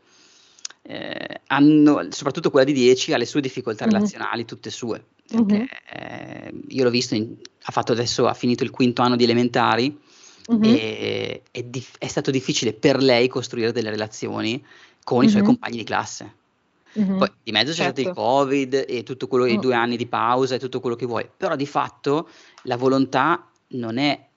eh, 0.83 1.41
hanno, 1.47 2.07
soprattutto 2.09 2.49
quella 2.49 2.65
di 2.65 2.73
10 2.73 3.13
ha 3.13 3.17
le 3.17 3.25
sue 3.25 3.41
difficoltà 3.41 3.85
mm-hmm. 3.85 3.93
relazionali, 3.93 4.45
tutte 4.45 4.69
sue. 4.69 5.03
Perché, 5.27 5.55
mm-hmm. 5.55 5.65
eh, 5.93 6.53
io 6.69 6.83
l'ho 6.83 6.89
visto, 6.89 7.15
in, 7.15 7.35
ha 7.63 7.71
fatto 7.71 7.91
adesso, 7.93 8.27
ha 8.27 8.33
finito 8.33 8.63
il 8.63 8.71
quinto 8.71 9.01
anno 9.01 9.15
di 9.15 9.23
elementari, 9.23 9.97
Mm-hmm. 10.51 10.63
E 10.63 11.41
è, 11.51 11.63
dif- 11.63 11.97
è, 11.99 12.07
stato 12.07 12.31
difficile 12.31 12.73
per 12.73 13.01
lei 13.01 13.27
costruire 13.27 13.71
delle 13.71 13.91
relazioni 13.91 14.61
con 15.03 15.19
mm-hmm. 15.19 15.27
i 15.27 15.29
suoi 15.29 15.43
compagni 15.43 15.77
di 15.77 15.83
classe. 15.83 16.33
Mm-hmm. 16.99 17.17
Poi 17.17 17.31
di 17.43 17.51
mezzo 17.51 17.71
c'è 17.71 17.77
certo. 17.77 17.91
stato 17.91 17.99
il 18.01 18.05
certo. 18.07 18.21
Covid 18.21 18.85
e 18.87 19.03
tutto 19.03 19.27
quello, 19.27 19.45
i 19.45 19.57
mm. 19.57 19.61
due 19.61 19.73
anni 19.73 19.97
di 19.97 20.07
pausa 20.07 20.55
e 20.55 20.59
tutto 20.59 20.79
quello 20.79 20.95
che 20.95 21.05
vuoi, 21.05 21.27
però 21.35 21.55
di 21.55 21.65
fatto 21.65 22.29
la 22.63 22.77
volontà 22.77 23.49
non 23.69 23.97
è 23.97 24.27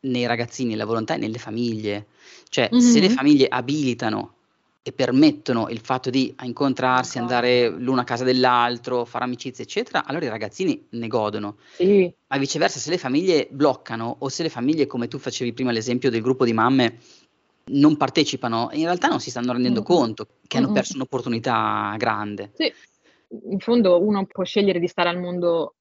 nei 0.00 0.26
ragazzini, 0.26 0.74
la 0.74 0.86
volontà 0.86 1.14
è 1.14 1.18
nelle 1.18 1.38
famiglie. 1.38 2.06
Cioè, 2.48 2.70
mm-hmm. 2.72 2.92
se 2.92 3.00
le 3.00 3.10
famiglie 3.10 3.48
abilitano 3.48 4.34
e 4.82 4.92
permettono 4.92 5.68
il 5.68 5.80
fatto 5.80 6.08
di 6.08 6.34
incontrarsi, 6.42 7.18
andare 7.18 7.68
l'uno 7.68 8.00
a 8.00 8.04
casa 8.04 8.24
dell'altro, 8.24 9.04
fare 9.04 9.24
amicizie, 9.24 9.64
eccetera, 9.64 10.06
allora 10.06 10.24
i 10.24 10.30
ragazzini 10.30 10.86
ne 10.90 11.08
godono. 11.08 11.56
Sì. 11.74 12.10
Ma 12.28 12.38
viceversa, 12.38 12.78
se 12.78 12.88
le 12.88 12.96
famiglie 12.96 13.48
bloccano 13.50 14.16
o 14.20 14.28
se 14.30 14.42
le 14.42 14.48
famiglie, 14.48 14.86
come 14.86 15.06
tu 15.06 15.18
facevi 15.18 15.52
prima 15.52 15.72
l'esempio 15.72 16.10
del 16.10 16.22
gruppo 16.22 16.46
di 16.46 16.54
mamme, 16.54 17.00
non 17.68 17.96
partecipano, 17.96 18.68
in 18.72 18.84
realtà 18.84 19.08
non 19.08 19.20
si 19.20 19.30
stanno 19.30 19.52
rendendo 19.52 19.80
mm. 19.80 19.84
conto 19.84 20.26
che 20.46 20.58
hanno 20.58 20.72
perso 20.72 20.94
un'opportunità 20.94 21.94
grande. 21.96 22.52
Sì, 22.54 22.72
in 23.50 23.58
fondo 23.58 24.02
uno 24.02 24.26
può 24.26 24.44
scegliere 24.44 24.78
di 24.78 24.88
stare 24.88 25.08
al 25.08 25.18
mondo 25.18 25.74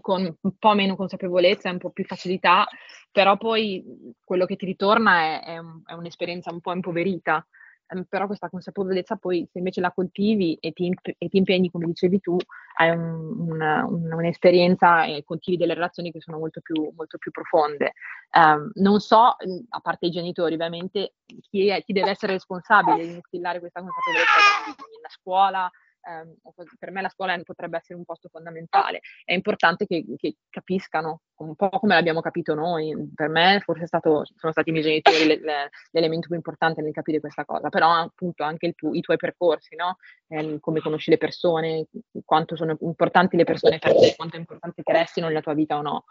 con 0.00 0.22
un 0.22 0.52
po' 0.58 0.74
meno 0.74 0.96
consapevolezza 0.96 1.68
e 1.68 1.72
un 1.72 1.78
po' 1.78 1.90
più 1.90 2.04
facilità, 2.04 2.66
però 3.10 3.36
poi 3.36 4.14
quello 4.24 4.46
che 4.46 4.56
ti 4.56 4.66
ritorna 4.66 5.18
è, 5.18 5.44
è, 5.44 5.58
un, 5.58 5.82
è 5.84 5.92
un'esperienza 5.94 6.52
un 6.52 6.60
po' 6.60 6.72
impoverita 6.72 7.44
Ehm, 7.90 8.04
però 8.08 8.26
questa 8.26 8.48
consapevolezza 8.48 9.16
poi 9.16 9.46
se 9.50 9.58
invece 9.58 9.80
la 9.80 9.92
coltivi 9.92 10.54
e 10.60 10.72
ti, 10.72 10.92
e 11.02 11.28
ti 11.28 11.36
impegni, 11.36 11.70
come 11.70 11.86
dicevi 11.86 12.20
tu, 12.20 12.36
hai 12.76 12.90
un, 12.90 13.50
un, 13.50 14.12
un'esperienza 14.12 15.04
e 15.04 15.24
coltivi 15.24 15.56
delle 15.56 15.74
relazioni 15.74 16.12
che 16.12 16.20
sono 16.20 16.38
molto 16.38 16.60
più, 16.60 16.92
molto 16.96 17.18
più 17.18 17.30
profonde. 17.30 17.92
Um, 18.32 18.70
non 18.74 19.00
so, 19.00 19.36
mhmm, 19.44 19.66
a 19.70 19.80
parte 19.80 20.06
i 20.06 20.10
genitori 20.10 20.54
ovviamente, 20.54 21.14
chi, 21.48 21.68
è, 21.68 21.82
chi 21.82 21.92
deve 21.92 22.10
essere 22.10 22.32
responsabile 22.32 23.06
di 23.06 23.14
instillare 23.14 23.58
questa 23.58 23.80
consapevolezza 23.80 24.74
nella 24.76 25.08
scuola, 25.08 25.70
ehm, 26.02 26.34
per 26.78 26.90
me 26.90 27.02
la 27.02 27.08
scuola 27.08 27.38
potrebbe 27.42 27.76
essere 27.78 27.98
un 27.98 28.04
posto 28.04 28.28
fondamentale. 28.28 29.00
È 29.24 29.32
importante 29.32 29.86
che, 29.86 30.04
che, 30.16 30.36
capiscano 30.48 31.22
un 31.36 31.54
po' 31.54 31.68
come 31.70 31.94
l'abbiamo 31.94 32.20
capito 32.20 32.54
noi. 32.54 32.94
Per 33.14 33.28
me 33.28 33.60
forse 33.64 33.86
stato, 33.86 34.24
sono 34.36 34.52
stati 34.52 34.70
i 34.70 34.72
miei 34.72 34.84
genitori 34.84 35.26
le, 35.26 35.40
le, 35.40 35.70
l'elemento 35.92 36.28
più 36.28 36.36
importante 36.36 36.82
nel 36.82 36.92
capire 36.92 37.20
questa 37.20 37.44
cosa, 37.44 37.68
però 37.68 37.92
appunto 37.92 38.42
anche 38.42 38.72
tu, 38.72 38.92
i 38.94 39.00
tuoi 39.00 39.16
percorsi, 39.16 39.76
no? 39.76 39.96
eh, 40.28 40.58
come 40.60 40.80
conosci 40.80 41.10
le 41.10 41.18
persone, 41.18 41.86
quanto 42.24 42.56
sono 42.56 42.76
importanti 42.80 43.36
le 43.36 43.44
persone 43.44 43.78
per 43.78 43.94
te, 43.94 44.14
quanto 44.16 44.36
è 44.36 44.38
importante 44.38 44.82
che 44.82 44.92
restino 44.92 45.26
nella 45.28 45.40
tua 45.40 45.54
vita 45.54 45.76
o 45.76 45.82
no. 45.82 46.04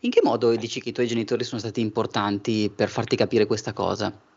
In 0.00 0.10
che 0.10 0.20
modo 0.22 0.54
dici 0.56 0.80
che 0.80 0.88
i 0.88 0.92
tuoi 0.92 1.06
genitori 1.06 1.44
sono 1.44 1.60
stati 1.60 1.80
importanti 1.80 2.72
per 2.74 2.88
farti 2.88 3.14
capire 3.14 3.46
questa 3.46 3.72
cosa? 3.72 4.35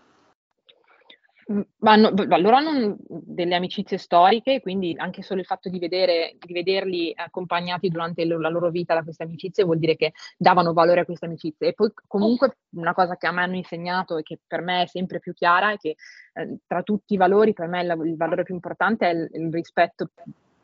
Ma 1.77 1.95
no, 1.95 2.11
loro 2.13 2.55
hanno 2.55 2.95
delle 3.07 3.55
amicizie 3.55 3.97
storiche, 3.97 4.61
quindi 4.61 4.93
anche 4.95 5.23
solo 5.23 5.39
il 5.39 5.47
fatto 5.47 5.67
di, 5.67 5.79
vedere, 5.79 6.35
di 6.37 6.53
vederli 6.53 7.11
accompagnati 7.15 7.89
durante 7.89 8.23
la 8.23 8.49
loro 8.49 8.69
vita 8.69 8.93
da 8.93 9.01
queste 9.01 9.23
amicizie 9.23 9.63
vuol 9.63 9.79
dire 9.79 9.95
che 9.95 10.13
davano 10.37 10.73
valore 10.73 10.99
a 10.99 11.05
queste 11.05 11.25
amicizie. 11.25 11.69
E 11.69 11.73
poi 11.73 11.91
comunque 12.05 12.57
una 12.75 12.93
cosa 12.93 13.17
che 13.17 13.25
a 13.25 13.31
me 13.31 13.41
hanno 13.41 13.55
insegnato 13.55 14.17
e 14.17 14.21
che 14.21 14.37
per 14.45 14.61
me 14.61 14.83
è 14.83 14.85
sempre 14.85 15.17
più 15.17 15.33
chiara 15.33 15.71
è 15.71 15.77
che 15.77 15.95
eh, 16.33 16.57
tra 16.67 16.83
tutti 16.83 17.15
i 17.15 17.17
valori, 17.17 17.53
per 17.53 17.67
me 17.67 17.81
il, 17.81 17.99
il 18.05 18.15
valore 18.15 18.43
più 18.43 18.53
importante 18.53 19.09
è 19.09 19.13
il, 19.13 19.27
il 19.33 19.51
rispetto 19.51 20.11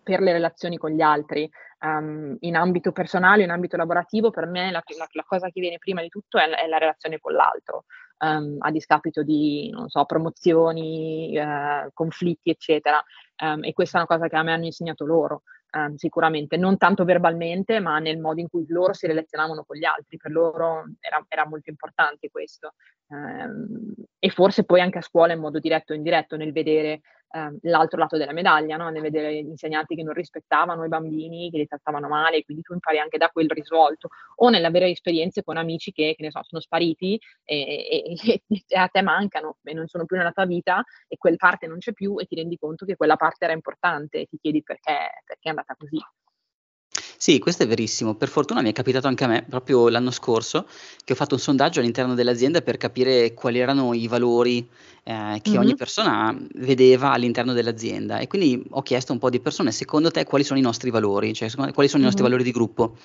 per 0.03 0.19
le 0.19 0.33
relazioni 0.33 0.77
con 0.77 0.91
gli 0.91 1.01
altri. 1.01 1.49
Um, 1.79 2.37
in 2.41 2.55
ambito 2.55 2.91
personale, 2.91 3.43
in 3.43 3.49
ambito 3.49 3.75
lavorativo, 3.75 4.29
per 4.29 4.45
me 4.45 4.69
la, 4.69 4.83
la, 4.97 5.07
la, 5.11 5.23
cosa 5.27 5.49
che 5.49 5.59
viene 5.59 5.79
prima 5.79 6.01
di 6.01 6.09
tutto 6.09 6.37
è, 6.37 6.47
è 6.47 6.67
la 6.67 6.77
relazione 6.77 7.19
con 7.19 7.33
l'altro 7.33 7.85
um, 8.19 8.57
a 8.59 8.71
discapito 8.71 9.23
di, 9.23 9.69
non 9.71 9.89
so, 9.89 10.05
promozioni, 10.05 11.37
uh, 11.37 11.89
conflitti, 11.93 12.49
eccetera. 12.49 13.03
Um, 13.43 13.63
e 13.63 13.73
questa 13.73 13.97
è 13.97 14.01
una 14.01 14.09
cosa 14.09 14.29
che 14.29 14.35
a 14.35 14.43
me 14.43 14.53
hanno 14.53 14.65
insegnato 14.65 15.05
loro, 15.05 15.43
um, 15.71 15.95
sicuramente, 15.95 16.57
non 16.57 16.77
tanto 16.77 17.03
verbalmente, 17.03 17.79
ma 17.79 17.99
nel 17.99 18.19
modo 18.19 18.39
in 18.39 18.49
cui 18.49 18.65
loro 18.67 18.93
si 18.93 19.07
relazionavano 19.07 19.63
con 19.65 19.77
gli 19.77 19.85
altri. 19.85 20.17
Per 20.17 20.31
loro 20.31 20.83
era, 20.99 21.23
era 21.27 21.47
molto 21.47 21.69
importante 21.69 22.29
questo. 22.29 22.73
E 23.07 24.29
forse 24.29 24.63
poi 24.63 24.81
anche 24.81 24.97
a 24.97 25.01
scuola 25.01 25.33
in 25.33 25.39
modo 25.39 25.59
diretto 25.59 25.93
o 25.93 25.95
indiretto 25.95 26.35
nel 26.37 26.51
vedere 26.51 27.01
eh, 27.35 27.57
l'altro 27.63 27.99
lato 27.99 28.17
della 28.17 28.31
medaglia, 28.31 28.77
no? 28.77 28.89
nel 28.89 29.01
vedere 29.01 29.33
gli 29.35 29.47
insegnanti 29.47 29.95
che 29.95 30.03
non 30.03 30.13
rispettavano 30.13 30.85
i 30.85 30.87
bambini, 30.87 31.49
che 31.51 31.57
li 31.57 31.67
trattavano 31.67 32.07
male, 32.07 32.43
quindi 32.43 32.63
tu 32.63 32.73
impari 32.73 32.97
anche 32.99 33.17
da 33.17 33.29
quel 33.29 33.49
risvolto, 33.49 34.09
o 34.37 34.49
nell'avere 34.49 34.89
esperienze 34.89 35.43
con 35.43 35.57
amici 35.57 35.91
che, 35.91 36.13
che 36.15 36.23
ne 36.23 36.31
so, 36.31 36.41
sono 36.43 36.61
spariti 36.61 37.19
e, 37.43 38.15
e, 38.15 38.41
e, 38.47 38.77
a 38.77 38.87
te 38.87 39.01
mancano 39.01 39.57
e 39.63 39.73
non 39.73 39.87
sono 39.87 40.05
più 40.05 40.15
nella 40.17 40.31
tua 40.31 40.45
vita 40.45 40.83
e 41.07 41.17
quella 41.17 41.35
parte 41.37 41.67
non 41.67 41.79
c'è 41.79 41.91
più 41.91 42.17
e 42.19 42.25
ti 42.25 42.35
rendi 42.35 42.57
conto 42.57 42.85
che 42.85 42.95
quella 42.95 43.17
parte 43.17 43.43
era 43.43 43.53
importante 43.53 44.21
e 44.21 44.25
ti 44.27 44.37
chiedi 44.41 44.63
perché, 44.63 45.21
perché 45.25 45.47
è 45.47 45.49
andata 45.49 45.75
così. 45.75 45.99
Sì, 47.17 47.39
questo 47.39 47.63
è 47.63 47.67
verissimo. 47.67 48.15
Per 48.15 48.27
fortuna 48.27 48.61
mi 48.61 48.69
è 48.69 48.73
capitato 48.73 49.07
anche 49.07 49.23
a 49.23 49.27
me, 49.27 49.45
proprio 49.47 49.89
l'anno 49.89 50.11
scorso, 50.11 50.67
che 51.03 51.13
ho 51.13 51.15
fatto 51.15 51.35
un 51.35 51.39
sondaggio 51.39 51.79
all'interno 51.79 52.13
dell'azienda 52.13 52.61
per 52.61 52.77
capire 52.77 53.33
quali 53.33 53.59
erano 53.59 53.93
i 53.93 54.07
valori 54.07 54.67
eh, 55.03 55.39
che 55.41 55.51
mm-hmm. 55.51 55.59
ogni 55.59 55.75
persona 55.75 56.35
vedeva 56.55 57.11
all'interno 57.11 57.53
dell'azienda. 57.53 58.19
E 58.19 58.27
quindi 58.27 58.63
ho 58.69 58.81
chiesto 58.81 59.11
a 59.11 59.15
un 59.15 59.19
po' 59.19 59.29
di 59.29 59.39
persone, 59.39 59.71
secondo 59.71 60.11
te 60.11 60.23
quali 60.25 60.43
sono 60.43 60.59
i 60.59 60.63
nostri 60.63 60.89
valori? 60.89 61.33
Cioè, 61.33 61.49
quali 61.71 61.87
sono 61.87 62.01
i 62.01 62.05
nostri 62.05 62.23
mm-hmm. 62.23 62.31
valori 62.31 62.43
di 62.43 62.51
gruppo? 62.51 62.97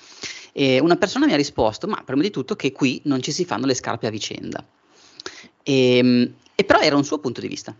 E 0.51 0.79
una 0.79 0.97
persona 0.97 1.25
mi 1.25 1.33
ha 1.33 1.37
risposto, 1.37 1.87
ma 1.87 2.01
prima 2.03 2.21
di 2.21 2.29
tutto 2.29 2.55
che 2.55 2.71
qui 2.71 3.01
non 3.05 3.21
ci 3.21 3.31
si 3.31 3.45
fanno 3.45 3.65
le 3.65 3.73
scarpe 3.73 4.07
a 4.07 4.09
vicenda. 4.09 4.63
E, 5.63 5.97
ehm, 5.97 6.33
e 6.55 6.63
però 6.63 6.79
era 6.79 6.95
un 6.95 7.03
suo 7.03 7.19
punto 7.19 7.39
di 7.39 7.47
vista. 7.47 7.73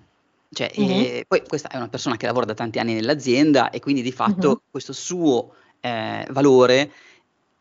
Cioè, 0.54 0.72
mm-hmm. 0.78 1.22
poi 1.28 1.44
questa 1.48 1.70
è 1.70 1.78
una 1.78 1.88
persona 1.88 2.18
che 2.18 2.26
lavora 2.26 2.46
da 2.46 2.54
tanti 2.54 2.80
anni 2.80 2.94
nell'azienda 2.94 3.70
e 3.70 3.80
quindi 3.80 4.02
di 4.02 4.12
fatto 4.12 4.48
mm-hmm. 4.48 4.58
questo 4.70 4.92
suo 4.92 5.54
eh, 5.82 6.26
valore 6.30 6.92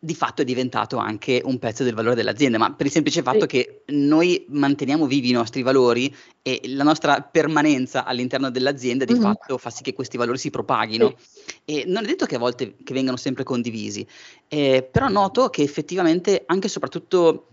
di 0.02 0.14
fatto 0.14 0.40
è 0.40 0.46
diventato 0.46 0.96
anche 0.96 1.42
un 1.44 1.58
pezzo 1.58 1.84
del 1.84 1.92
valore 1.92 2.14
dell'azienda, 2.14 2.56
ma 2.56 2.72
per 2.72 2.86
il 2.86 2.92
semplice 2.92 3.20
fatto 3.20 3.40
sì. 3.40 3.46
che 3.46 3.82
noi 3.88 4.46
manteniamo 4.48 5.06
vivi 5.06 5.28
i 5.28 5.32
nostri 5.32 5.60
valori 5.60 6.14
e 6.40 6.62
la 6.68 6.84
nostra 6.84 7.20
permanenza 7.20 8.04
all'interno 8.06 8.50
dell'azienda 8.50 9.04
di 9.04 9.12
mm-hmm. 9.12 9.22
fatto 9.22 9.58
fa 9.58 9.68
sì 9.68 9.82
che 9.82 9.92
questi 9.92 10.16
valori 10.16 10.38
si 10.38 10.48
propaghino. 10.48 11.14
Sì. 11.18 11.40
E 11.66 11.84
non 11.86 12.04
è 12.04 12.06
detto 12.06 12.24
che 12.24 12.36
a 12.36 12.38
volte 12.38 12.76
che 12.82 12.94
vengano 12.94 13.18
sempre 13.18 13.44
condivisi, 13.44 14.06
eh, 14.48 14.88
però 14.90 15.08
noto 15.08 15.50
che 15.50 15.60
effettivamente 15.62 16.44
anche 16.46 16.68
e 16.68 16.70
soprattutto 16.70 17.48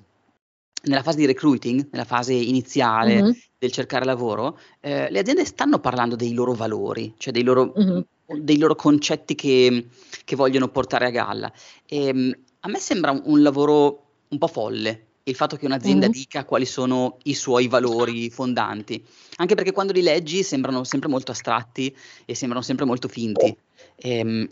nella 0.83 1.03
fase 1.03 1.17
di 1.17 1.25
recruiting, 1.25 1.89
nella 1.91 2.05
fase 2.05 2.31
iniziale 2.31 3.21
mm-hmm. 3.21 3.31
del 3.57 3.71
cercare 3.73 4.05
lavoro, 4.05 4.57
eh, 4.79 5.11
le 5.11 5.19
aziende 5.19 5.43
stanno 5.43 5.79
parlando 5.79 6.15
dei 6.15 6.33
loro 6.33 6.53
valori, 6.53 7.13
cioè 7.17 7.33
dei 7.33 7.43
loro, 7.43 7.73
mm-hmm. 7.77 7.99
Dei 8.27 8.57
loro 8.57 8.75
concetti 8.75 9.35
che, 9.35 9.87
che, 10.23 10.35
vogliono 10.35 10.67
portare 10.67 11.05
a 11.05 11.09
galla. 11.09 11.51
E, 11.85 12.07
ehm, 12.07 12.37
a 12.61 12.69
me 12.69 12.79
sembra 12.79 13.11
un, 13.11 13.21
un, 13.25 13.41
lavoro 13.41 14.05
un 14.27 14.37
po' 14.37 14.47
folle 14.47 15.05
il 15.27 15.35
fatto 15.35 15.57
che 15.57 15.65
un'azienda 15.65 16.05
mm-hmm. 16.05 16.11
dica 16.11 16.45
quali 16.45 16.65
sono 16.65 17.17
i 17.23 17.33
suoi 17.33 17.67
valori 17.67 18.29
fondanti, 18.29 19.03
anche 19.35 19.55
perché 19.55 19.73
quando 19.73 19.91
li 19.91 20.01
leggi 20.01 20.41
sembrano 20.41 20.83
sempre 20.85 21.09
molto 21.09 21.31
astratti 21.31 21.93
e 22.25 22.33
sembrano 22.33 22.63
sempre 22.63 22.85
molto 22.85 23.07
finti. 23.07 23.55
E, 23.95 24.17
ehm, 24.17 24.49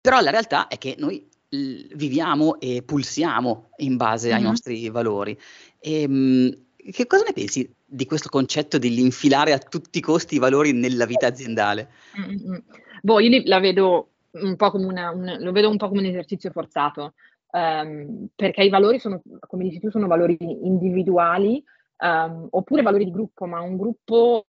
però 0.00 0.20
la 0.20 0.30
realtà 0.30 0.66
è 0.68 0.78
che 0.78 0.94
noi 0.98 1.26
viviamo 1.50 2.58
e 2.60 2.82
pulsiamo 2.82 3.70
in 3.78 3.96
base 3.96 4.28
mm-hmm. 4.28 4.36
ai 4.36 4.42
nostri 4.42 4.88
valori. 4.88 5.38
E, 5.78 6.02
ehm, 6.02 6.56
che 6.90 7.06
cosa 7.06 7.24
ne 7.24 7.32
pensi 7.34 7.68
di 7.90 8.06
questo 8.06 8.28
concetto 8.28 8.78
di 8.78 9.00
infilare 9.00 9.52
a 9.52 9.58
tutti 9.58 9.98
i 9.98 10.02
costi 10.02 10.36
i 10.36 10.38
valori 10.38 10.72
nella 10.72 11.06
vita 11.06 11.26
aziendale? 11.26 11.90
Mm-hmm. 12.18 12.58
Boh, 13.02 13.20
io 13.20 13.42
la 13.46 13.58
vedo 13.58 14.08
un 14.32 14.56
po' 14.56 14.70
come 14.70 14.86
una, 14.86 15.10
un, 15.10 15.36
lo 15.40 15.52
vedo 15.52 15.68
un 15.68 15.76
po' 15.76 15.88
come 15.88 16.00
un 16.00 16.06
esercizio 16.06 16.50
forzato, 16.50 17.14
um, 17.50 18.28
perché 18.34 18.62
i 18.62 18.68
valori 18.68 19.00
sono, 19.00 19.20
come 19.46 19.64
dici 19.64 19.80
tu, 19.80 19.90
sono 19.90 20.06
valori 20.06 20.36
individuali 20.40 21.62
um, 21.98 22.46
oppure 22.50 22.82
valori 22.82 23.04
di 23.04 23.10
gruppo, 23.10 23.46
ma 23.46 23.60
un 23.60 23.76
gruppo 23.76 24.46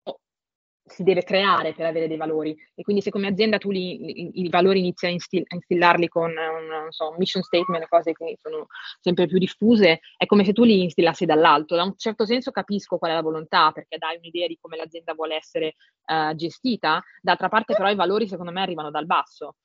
si 0.86 1.02
deve 1.02 1.22
creare 1.22 1.72
per 1.72 1.86
avere 1.86 2.08
dei 2.08 2.18
valori 2.18 2.54
e 2.74 2.82
quindi 2.82 3.00
se 3.00 3.10
come 3.10 3.26
azienda 3.26 3.56
tu 3.56 3.70
li, 3.70 4.04
i, 4.04 4.42
i, 4.42 4.48
valori 4.50 4.80
inizi 4.80 5.06
a, 5.06 5.08
instil- 5.08 5.44
a 5.48 5.54
instillarli 5.54 6.08
con 6.08 6.30
un, 6.30 6.90
so, 6.90 7.14
mission 7.16 7.42
statement, 7.42 7.88
cose 7.88 8.12
che 8.12 8.36
sono 8.40 8.66
sempre 9.00 9.26
più 9.26 9.38
diffuse, 9.38 10.00
è 10.16 10.26
come 10.26 10.44
se 10.44 10.52
tu 10.52 10.62
li 10.62 10.82
instillassi 10.82 11.24
dall'alto. 11.24 11.74
Da 11.74 11.84
un 11.84 11.94
certo 11.96 12.26
senso 12.26 12.50
capisco 12.50 12.98
qual 12.98 13.12
è 13.12 13.14
la 13.14 13.22
volontà 13.22 13.72
perché 13.72 13.96
dai 13.96 14.18
un'idea 14.18 14.46
di 14.46 14.58
come 14.60 14.76
l'azienda 14.76 15.14
vuole 15.14 15.36
essere 15.36 15.74
uh, 16.06 16.34
gestita, 16.34 17.02
d'altra 17.20 17.48
parte 17.48 17.74
però 17.74 17.90
i 17.90 17.94
valori 17.94 18.28
secondo 18.28 18.52
me 18.52 18.60
arrivano 18.60 18.90
dal 18.90 19.06
basso. 19.06 19.56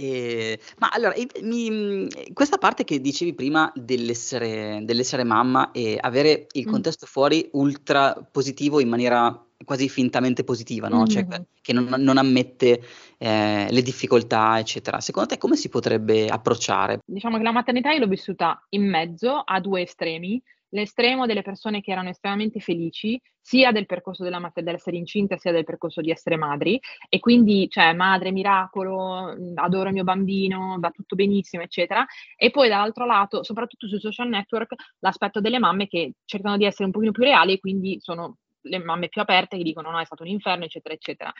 Eh, 0.00 0.60
ma 0.78 0.90
allora, 0.90 1.14
mi, 1.42 2.06
questa 2.32 2.56
parte 2.56 2.84
che 2.84 3.00
dicevi 3.00 3.34
prima 3.34 3.72
dell'essere, 3.74 4.80
dell'essere 4.84 5.24
mamma 5.24 5.72
e 5.72 5.98
avere 6.00 6.46
il 6.52 6.68
mm. 6.68 6.70
contesto 6.70 7.06
fuori 7.06 7.48
ultra 7.54 8.14
positivo 8.30 8.78
in 8.78 8.88
maniera 8.88 9.47
quasi 9.64 9.88
fintamente 9.88 10.44
positiva, 10.44 10.88
no? 10.88 11.06
Cioè, 11.06 11.26
mm-hmm. 11.26 11.42
che 11.60 11.72
non, 11.72 11.86
non 11.98 12.18
ammette 12.18 12.80
eh, 13.18 13.66
le 13.70 13.82
difficoltà, 13.82 14.58
eccetera. 14.58 15.00
Secondo 15.00 15.30
te 15.30 15.38
come 15.38 15.56
si 15.56 15.68
potrebbe 15.68 16.28
approcciare? 16.28 17.00
Diciamo 17.04 17.36
che 17.36 17.42
la 17.42 17.52
maternità 17.52 17.90
io 17.92 18.00
l'ho 18.00 18.06
vissuta 18.06 18.64
in 18.70 18.88
mezzo 18.88 19.42
a 19.44 19.60
due 19.60 19.82
estremi. 19.82 20.40
L'estremo 20.70 21.24
delle 21.24 21.40
persone 21.40 21.80
che 21.80 21.92
erano 21.92 22.10
estremamente 22.10 22.60
felici, 22.60 23.18
sia 23.40 23.72
del 23.72 23.86
percorso 23.86 24.22
della 24.22 24.38
mat- 24.38 24.60
dell'essere 24.60 24.98
incinta, 24.98 25.38
sia 25.38 25.50
del 25.50 25.64
percorso 25.64 26.02
di 26.02 26.10
essere 26.10 26.36
madri, 26.36 26.78
e 27.08 27.20
quindi, 27.20 27.70
cioè, 27.70 27.94
madre, 27.94 28.32
miracolo, 28.32 29.34
adoro 29.54 29.88
il 29.88 29.94
mio 29.94 30.04
bambino, 30.04 30.76
va 30.78 30.90
tutto 30.90 31.16
benissimo, 31.16 31.62
eccetera. 31.62 32.04
E 32.36 32.50
poi 32.50 32.68
dall'altro 32.68 33.06
lato, 33.06 33.42
soprattutto 33.42 33.88
sui 33.88 33.98
social 33.98 34.28
network, 34.28 34.74
l'aspetto 34.98 35.40
delle 35.40 35.58
mamme 35.58 35.88
che 35.88 36.12
cercano 36.26 36.58
di 36.58 36.66
essere 36.66 36.84
un 36.84 36.90
pochino 36.90 37.12
più 37.12 37.22
reali 37.22 37.54
e 37.54 37.60
quindi 37.60 37.96
sono 38.00 38.36
le 38.62 38.78
mamme 38.78 39.08
più 39.08 39.20
aperte 39.20 39.56
che 39.56 39.62
dicono 39.62 39.90
no, 39.90 40.00
è 40.00 40.04
stato 40.04 40.22
un 40.22 40.28
inferno, 40.28 40.64
eccetera, 40.64 40.94
eccetera. 40.94 41.32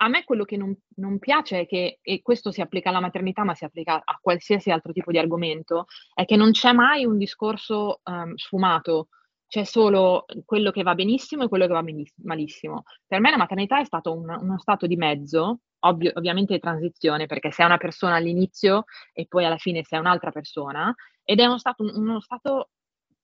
A 0.00 0.08
me 0.08 0.22
quello 0.24 0.44
che 0.44 0.56
non, 0.56 0.76
non 0.96 1.18
piace 1.18 1.60
è 1.60 1.66
che, 1.66 1.98
e 2.02 2.22
questo 2.22 2.52
si 2.52 2.60
applica 2.60 2.90
alla 2.90 3.00
maternità, 3.00 3.42
ma 3.42 3.54
si 3.54 3.64
applica 3.64 4.00
a 4.04 4.18
qualsiasi 4.20 4.70
altro 4.70 4.92
tipo 4.92 5.10
di 5.10 5.18
argomento, 5.18 5.86
è 6.14 6.24
che 6.24 6.36
non 6.36 6.52
c'è 6.52 6.72
mai 6.72 7.04
un 7.04 7.18
discorso 7.18 8.00
um, 8.04 8.34
sfumato, 8.36 9.08
c'è 9.48 9.64
solo 9.64 10.26
quello 10.44 10.70
che 10.70 10.82
va 10.82 10.94
benissimo 10.94 11.44
e 11.44 11.48
quello 11.48 11.66
che 11.66 11.72
va 11.72 11.84
malissimo. 12.22 12.84
Per 13.06 13.18
me 13.18 13.30
la 13.30 13.38
maternità 13.38 13.80
è 13.80 13.84
stato 13.84 14.12
un, 14.12 14.28
uno 14.28 14.58
stato 14.58 14.86
di 14.86 14.96
mezzo, 14.96 15.60
ovvio, 15.80 16.12
ovviamente 16.14 16.52
di 16.52 16.60
transizione, 16.60 17.26
perché 17.26 17.50
sei 17.50 17.66
una 17.66 17.78
persona 17.78 18.16
all'inizio 18.16 18.84
e 19.12 19.26
poi 19.26 19.44
alla 19.46 19.56
fine 19.56 19.82
sei 19.84 19.98
un'altra 19.98 20.30
persona, 20.30 20.94
ed 21.24 21.40
è 21.40 21.46
uno 21.46 21.58
stato, 21.58 21.82
uno 21.82 22.20
stato 22.20 22.70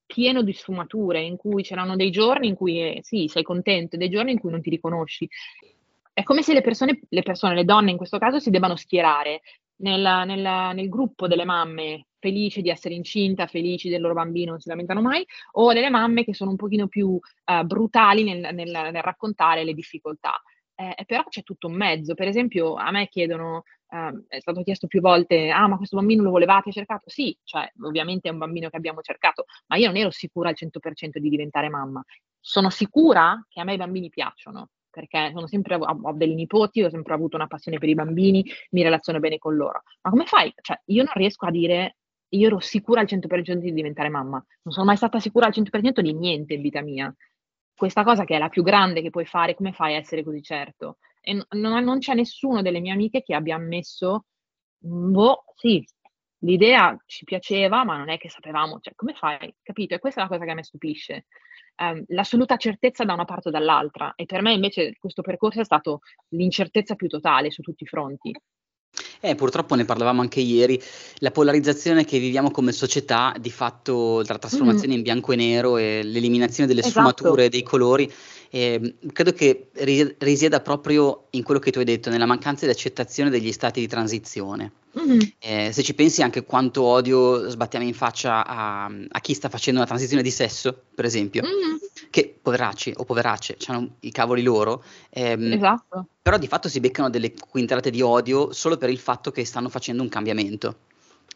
pieno 0.05 0.41
di 0.41 0.53
sfumature, 0.53 1.21
in 1.21 1.37
cui 1.37 1.63
c'erano 1.63 1.95
dei 1.95 2.11
giorni 2.11 2.47
in 2.47 2.55
cui 2.55 2.79
eh, 2.79 2.99
sì, 3.03 3.27
sei 3.27 3.43
contento, 3.43 3.95
e 3.95 3.97
dei 3.97 4.09
giorni 4.09 4.31
in 4.31 4.39
cui 4.39 4.51
non 4.51 4.61
ti 4.61 4.69
riconosci. 4.69 5.27
È 6.13 6.23
come 6.23 6.41
se 6.41 6.53
le 6.53 6.61
persone, 6.61 7.01
le 7.09 7.23
persone, 7.23 7.55
le 7.55 7.65
donne 7.65 7.91
in 7.91 7.97
questo 7.97 8.17
caso, 8.17 8.39
si 8.39 8.49
debbano 8.49 8.75
schierare 8.75 9.41
nel, 9.77 10.23
nel, 10.25 10.75
nel 10.75 10.89
gruppo 10.89 11.27
delle 11.27 11.43
mamme 11.43 12.05
felici 12.19 12.61
di 12.61 12.69
essere 12.69 12.95
incinta, 12.95 13.47
felici 13.47 13.89
del 13.89 14.01
loro 14.01 14.13
bambino, 14.13 14.51
non 14.51 14.59
si 14.59 14.69
lamentano 14.69 15.01
mai, 15.01 15.25
o 15.53 15.73
delle 15.73 15.89
mamme 15.89 16.23
che 16.23 16.33
sono 16.33 16.51
un 16.51 16.55
pochino 16.55 16.87
più 16.87 17.09
uh, 17.09 17.63
brutali 17.65 18.23
nel, 18.23 18.53
nel, 18.53 18.71
nel, 18.71 19.03
raccontare 19.03 19.63
le 19.63 19.73
difficoltà. 19.73 20.41
Eh, 20.75 21.03
però 21.05 21.23
c'è 21.29 21.43
tutto 21.43 21.67
un 21.67 21.75
mezzo. 21.75 22.13
Per 22.13 22.27
esempio, 22.27 22.75
a 22.75 22.91
me 22.91 23.07
chiedono 23.07 23.63
Uh, 23.87 24.25
è 24.27 24.39
stato 24.39 24.63
chiesto 24.63 24.87
più 24.87 24.99
volte, 24.99 25.51
ah 25.51 25.67
ma 25.67 25.77
questo 25.77 25.95
bambino 25.95 26.23
lo 26.23 26.31
volevate 26.31 26.71
cercato? 26.71 27.03
Sì, 27.07 27.37
cioè 27.43 27.71
ovviamente 27.83 28.27
è 28.27 28.31
un 28.31 28.39
bambino 28.39 28.67
che 28.67 28.77
abbiamo 28.77 29.01
cercato, 29.01 29.45
ma 29.67 29.77
io 29.77 29.85
non 29.87 29.97
ero 29.97 30.09
sicura 30.09 30.49
al 30.49 30.55
100% 30.55 31.19
di 31.19 31.29
diventare 31.29 31.69
mamma. 31.69 32.03
Sono 32.39 32.71
sicura 32.71 33.45
che 33.47 33.61
a 33.61 33.63
me 33.63 33.75
i 33.75 33.77
bambini 33.77 34.09
piacciono, 34.09 34.69
perché 34.89 35.29
sono 35.33 35.45
sempre, 35.47 35.75
ho, 35.75 35.99
ho 36.01 36.13
dei 36.13 36.33
nipoti, 36.33 36.81
ho 36.81 36.89
sempre 36.89 37.13
avuto 37.13 37.35
una 37.35 37.47
passione 37.47 37.77
per 37.77 37.89
i 37.89 37.93
bambini, 37.93 38.43
mi 38.71 38.81
relaziono 38.81 39.19
bene 39.19 39.37
con 39.37 39.55
loro. 39.55 39.83
Ma 40.01 40.09
come 40.09 40.25
fai? 40.25 40.51
Cioè, 40.59 40.81
io 40.85 41.03
non 41.03 41.13
riesco 41.13 41.45
a 41.45 41.51
dire, 41.51 41.97
io 42.29 42.47
ero 42.47 42.59
sicura 42.59 43.01
al 43.01 43.07
100% 43.07 43.55
di 43.55 43.73
diventare 43.73 44.09
mamma. 44.09 44.43
Non 44.63 44.73
sono 44.73 44.85
mai 44.85 44.97
stata 44.97 45.19
sicura 45.19 45.45
al 45.45 45.53
100% 45.53 46.01
di 46.01 46.13
niente 46.13 46.53
in 46.53 46.61
vita 46.61 46.81
mia. 46.81 47.13
Questa 47.75 48.03
cosa 48.03 48.23
che 48.23 48.35
è 48.35 48.39
la 48.39 48.49
più 48.49 48.63
grande 48.63 49.01
che 49.01 49.09
puoi 49.09 49.25
fare, 49.25 49.53
come 49.53 49.73
fai 49.73 49.95
a 49.95 49.97
essere 49.97 50.23
così 50.23 50.41
certo? 50.41 50.97
e 51.25 51.33
non, 51.49 51.83
non 51.83 51.97
c'è 51.99 52.13
nessuno 52.13 52.61
delle 52.61 52.79
mie 52.79 52.93
amiche 52.93 53.23
che 53.23 53.33
abbia 53.33 53.55
ammesso, 53.55 54.25
boh, 54.77 55.43
sì, 55.55 55.83
l'idea 56.39 56.95
ci 57.07 57.23
piaceva, 57.25 57.83
ma 57.83 57.97
non 57.97 58.09
è 58.09 58.17
che 58.17 58.29
sapevamo, 58.29 58.79
cioè 58.79 58.93
come 58.95 59.13
fai, 59.15 59.53
capito? 59.63 59.95
E 59.95 59.99
questa 59.99 60.21
è 60.21 60.23
la 60.23 60.29
cosa 60.29 60.45
che 60.45 60.51
a 60.51 60.53
me 60.53 60.63
stupisce. 60.63 61.25
Um, 61.77 62.03
l'assoluta 62.09 62.55
certezza 62.57 63.03
da 63.03 63.13
una 63.13 63.25
parte 63.25 63.49
o 63.49 63.51
dall'altra 63.51 64.13
e 64.15 64.25
per 64.25 64.41
me 64.41 64.53
invece 64.53 64.95
questo 64.97 65.21
percorso 65.21 65.59
è 65.59 65.65
stato 65.65 65.99
l'incertezza 66.29 66.95
più 66.95 67.07
totale 67.07 67.51
su 67.51 67.61
tutti 67.61 67.83
i 67.83 67.87
fronti. 67.87 68.31
Eh, 69.19 69.35
purtroppo 69.35 69.75
ne 69.75 69.85
parlavamo 69.85 70.21
anche 70.21 70.39
ieri, 70.39 70.81
la 71.19 71.31
polarizzazione 71.31 72.05
che 72.05 72.19
viviamo 72.19 72.51
come 72.51 72.71
società, 72.71 73.33
di 73.39 73.51
fatto 73.51 74.21
la 74.25 74.37
trasformazione 74.37 74.93
mm. 74.93 74.97
in 74.97 75.01
bianco 75.01 75.31
e 75.31 75.35
nero 75.35 75.77
e 75.77 76.01
l'eliminazione 76.03 76.67
delle 76.67 76.81
esatto. 76.81 77.09
sfumature, 77.09 77.49
dei 77.49 77.63
colori, 77.63 78.11
eh, 78.49 78.95
credo 79.11 79.33
che 79.33 79.69
risieda 80.19 80.59
proprio 80.61 81.27
in 81.31 81.43
quello 81.43 81.59
che 81.59 81.71
tu 81.71 81.79
hai 81.79 81.85
detto, 81.85 82.09
nella 82.09 82.25
mancanza 82.25 82.65
di 82.65 82.71
accettazione 82.71 83.29
degli 83.29 83.51
stati 83.51 83.79
di 83.79 83.87
transizione. 83.87 84.71
Mm-hmm. 84.97 85.19
Eh, 85.39 85.71
se 85.73 85.83
ci 85.83 85.93
pensi 85.93 86.21
anche 86.21 86.45
quanto 86.45 86.83
odio 86.83 87.49
sbattiamo 87.49 87.85
in 87.85 87.93
faccia 87.93 88.45
a, 88.45 88.85
a, 88.85 89.19
chi 89.19 89.33
sta 89.33 89.49
facendo 89.49 89.79
una 89.79 89.87
transizione 89.87 90.23
di 90.23 90.31
sesso, 90.31 90.83
per 90.95 91.03
esempio, 91.03 91.43
mm-hmm. 91.43 91.75
che 92.09 92.37
poveracci 92.41 92.93
o 92.95 93.03
poveracce, 93.03 93.57
hanno 93.67 93.95
i 94.01 94.11
cavoli 94.11 94.41
loro, 94.41 94.83
ehm, 95.09 95.51
esatto. 95.53 96.07
però 96.21 96.37
di 96.37 96.47
fatto 96.47 96.69
si 96.69 96.79
beccano 96.79 97.09
delle 97.09 97.33
quintarate 97.33 97.89
di 97.89 98.01
odio 98.01 98.53
solo 98.53 98.77
per 98.77 98.89
il 98.89 98.99
fatto 98.99 99.31
che 99.31 99.43
stanno 99.43 99.69
facendo 99.69 100.01
un 100.01 100.09
cambiamento. 100.09 100.77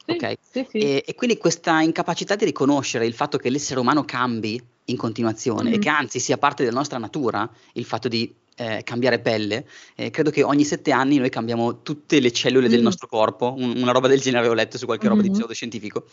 Sì, 0.05 0.11
okay? 0.11 0.37
sì, 0.39 0.65
sì. 0.69 0.77
E, 0.77 1.03
e, 1.05 1.15
quindi 1.15 1.37
questa 1.37 1.81
incapacità 1.81 2.35
di 2.35 2.45
riconoscere 2.45 3.05
il 3.05 3.13
fatto 3.13 3.37
che 3.37 3.49
l'essere 3.49 3.79
umano 3.79 4.05
cambi 4.05 4.61
in 4.85 4.97
continuazione 4.97 5.63
mm-hmm. 5.63 5.73
e 5.73 5.79
che 5.79 5.89
anzi 5.89 6.19
sia 6.19 6.37
parte 6.37 6.63
della 6.63 6.77
nostra 6.77 6.97
natura 6.97 7.47
il 7.73 7.85
fatto 7.85 8.07
di 8.07 8.33
eh, 8.59 8.81
cambiare 8.83 9.19
pelle, 9.19 9.65
eh, 9.95 10.09
credo 10.09 10.31
che 10.31 10.43
ogni 10.43 10.65
sette 10.65 10.91
anni 10.91 11.17
noi 11.17 11.29
cambiamo 11.29 11.81
tutte 11.81 12.19
le 12.19 12.31
cellule 12.31 12.67
mm. 12.67 12.71
del 12.71 12.81
nostro 12.81 13.07
corpo, 13.07 13.53
un, 13.57 13.73
una 13.77 13.91
roba 13.91 14.09
del 14.09 14.19
genere 14.19 14.47
ho 14.47 14.53
letto 14.53 14.77
su 14.77 14.85
qualche 14.85 15.05
mm-hmm. 15.05 15.15
roba 15.15 15.21
di 15.21 15.29
mm-hmm. 15.29 15.37
pseudoscientifico. 15.37 16.05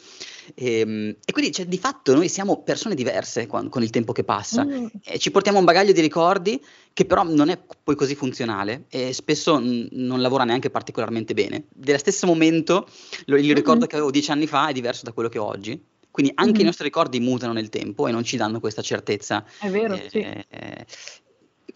E, 0.54 0.78
ehm, 0.78 1.16
e 1.24 1.32
quindi 1.32 1.50
cioè, 1.50 1.66
di 1.66 1.78
fatto 1.78 2.14
noi 2.14 2.28
siamo 2.28 2.62
persone 2.62 2.94
diverse 2.94 3.46
con, 3.46 3.68
con 3.68 3.82
il 3.82 3.90
tempo 3.90 4.12
che 4.12 4.22
passa, 4.22 4.64
mm. 4.64 4.86
e 5.04 5.18
ci 5.18 5.32
portiamo 5.32 5.58
un 5.58 5.64
bagaglio 5.64 5.92
di 5.92 6.00
ricordi 6.00 6.62
che 6.92 7.04
però 7.04 7.24
non 7.24 7.48
è 7.48 7.58
poi 7.82 7.96
così 7.96 8.14
funzionale 8.14 8.84
e 8.88 9.12
spesso 9.12 9.58
n- 9.58 9.88
non 9.90 10.20
lavora 10.20 10.44
neanche 10.44 10.70
particolarmente 10.70 11.34
bene. 11.34 11.64
Dello 11.74 11.98
stesso 11.98 12.26
momento 12.26 12.86
lo, 13.24 13.36
il 13.36 13.54
ricordo 13.54 13.80
mm-hmm. 13.80 13.88
che 13.88 13.96
avevo 13.96 14.10
dieci 14.12 14.30
anni 14.30 14.46
fa 14.46 14.68
è 14.68 14.72
diverso 14.72 15.04
da 15.04 15.12
quello 15.12 15.28
che 15.28 15.38
ho 15.38 15.44
oggi. 15.44 15.82
Quindi 16.10 16.32
anche 16.36 16.52
mm-hmm. 16.52 16.60
i 16.62 16.64
nostri 16.64 16.84
ricordi 16.84 17.20
mutano 17.20 17.52
nel 17.52 17.68
tempo 17.68 18.06
e 18.06 18.12
non 18.12 18.24
ci 18.24 18.38
danno 18.38 18.60
questa 18.60 18.80
certezza. 18.80 19.44
È 19.58 19.68
vero, 19.68 19.94
eh, 19.94 20.06
sì. 20.08 20.20
Eh, 20.20 20.86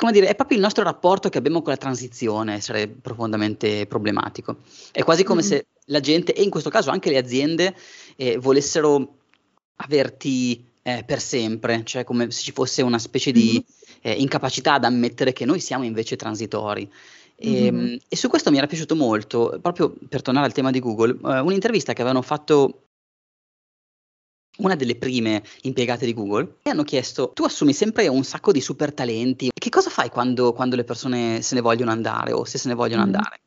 come 0.00 0.12
dire, 0.12 0.28
è 0.28 0.34
proprio 0.34 0.56
il 0.56 0.62
nostro 0.62 0.82
rapporto 0.82 1.28
che 1.28 1.36
abbiamo 1.36 1.60
con 1.60 1.72
la 1.72 1.78
transizione 1.78 2.54
essere 2.54 2.88
profondamente 2.88 3.84
problematico. 3.86 4.56
È 4.90 5.02
quasi 5.02 5.24
come 5.24 5.42
mm. 5.42 5.44
se 5.44 5.66
la 5.86 6.00
gente, 6.00 6.32
e 6.32 6.42
in 6.42 6.48
questo 6.48 6.70
caso 6.70 6.88
anche 6.88 7.10
le 7.10 7.18
aziende, 7.18 7.76
eh, 8.16 8.38
volessero 8.38 9.16
averti 9.76 10.64
eh, 10.80 11.04
per 11.04 11.20
sempre, 11.20 11.82
cioè 11.84 12.04
come 12.04 12.30
se 12.30 12.40
ci 12.40 12.52
fosse 12.52 12.80
una 12.80 12.98
specie 12.98 13.30
di 13.30 13.52
mm-hmm. 13.52 14.00
eh, 14.00 14.12
incapacità 14.22 14.72
ad 14.72 14.84
ammettere 14.84 15.34
che 15.34 15.44
noi 15.44 15.60
siamo 15.60 15.84
invece 15.84 16.16
transitori. 16.16 16.90
E, 17.36 17.70
mm-hmm. 17.70 17.96
e, 18.08 18.16
su 18.16 18.30
questo 18.30 18.50
mi 18.50 18.56
era 18.56 18.66
piaciuto 18.66 18.96
molto, 18.96 19.58
proprio 19.60 19.94
per 20.08 20.22
tornare 20.22 20.46
al 20.46 20.54
tema 20.54 20.70
di 20.70 20.80
Google, 20.80 21.18
eh, 21.22 21.40
un'intervista 21.40 21.92
che 21.92 22.00
avevano 22.00 22.22
fatto 22.22 22.84
una 24.60 24.74
delle 24.76 24.96
prime 24.96 25.42
impiegate 25.62 26.06
di 26.06 26.14
Google 26.14 26.56
e 26.62 26.70
hanno 26.70 26.82
chiesto 26.82 27.32
tu 27.34 27.44
assumi 27.44 27.72
sempre 27.72 28.08
un 28.08 28.24
sacco 28.24 28.52
di 28.52 28.60
super 28.60 28.92
talenti, 28.92 29.50
che 29.52 29.68
cosa 29.68 29.90
fai 29.90 30.08
quando, 30.08 30.52
quando 30.52 30.76
le 30.76 30.84
persone 30.84 31.42
se 31.42 31.54
ne 31.54 31.60
vogliono 31.60 31.90
andare 31.90 32.32
o 32.32 32.44
se 32.44 32.58
se 32.58 32.68
ne 32.68 32.74
vogliono 32.74 33.02
mm. 33.02 33.04
andare? 33.04 33.40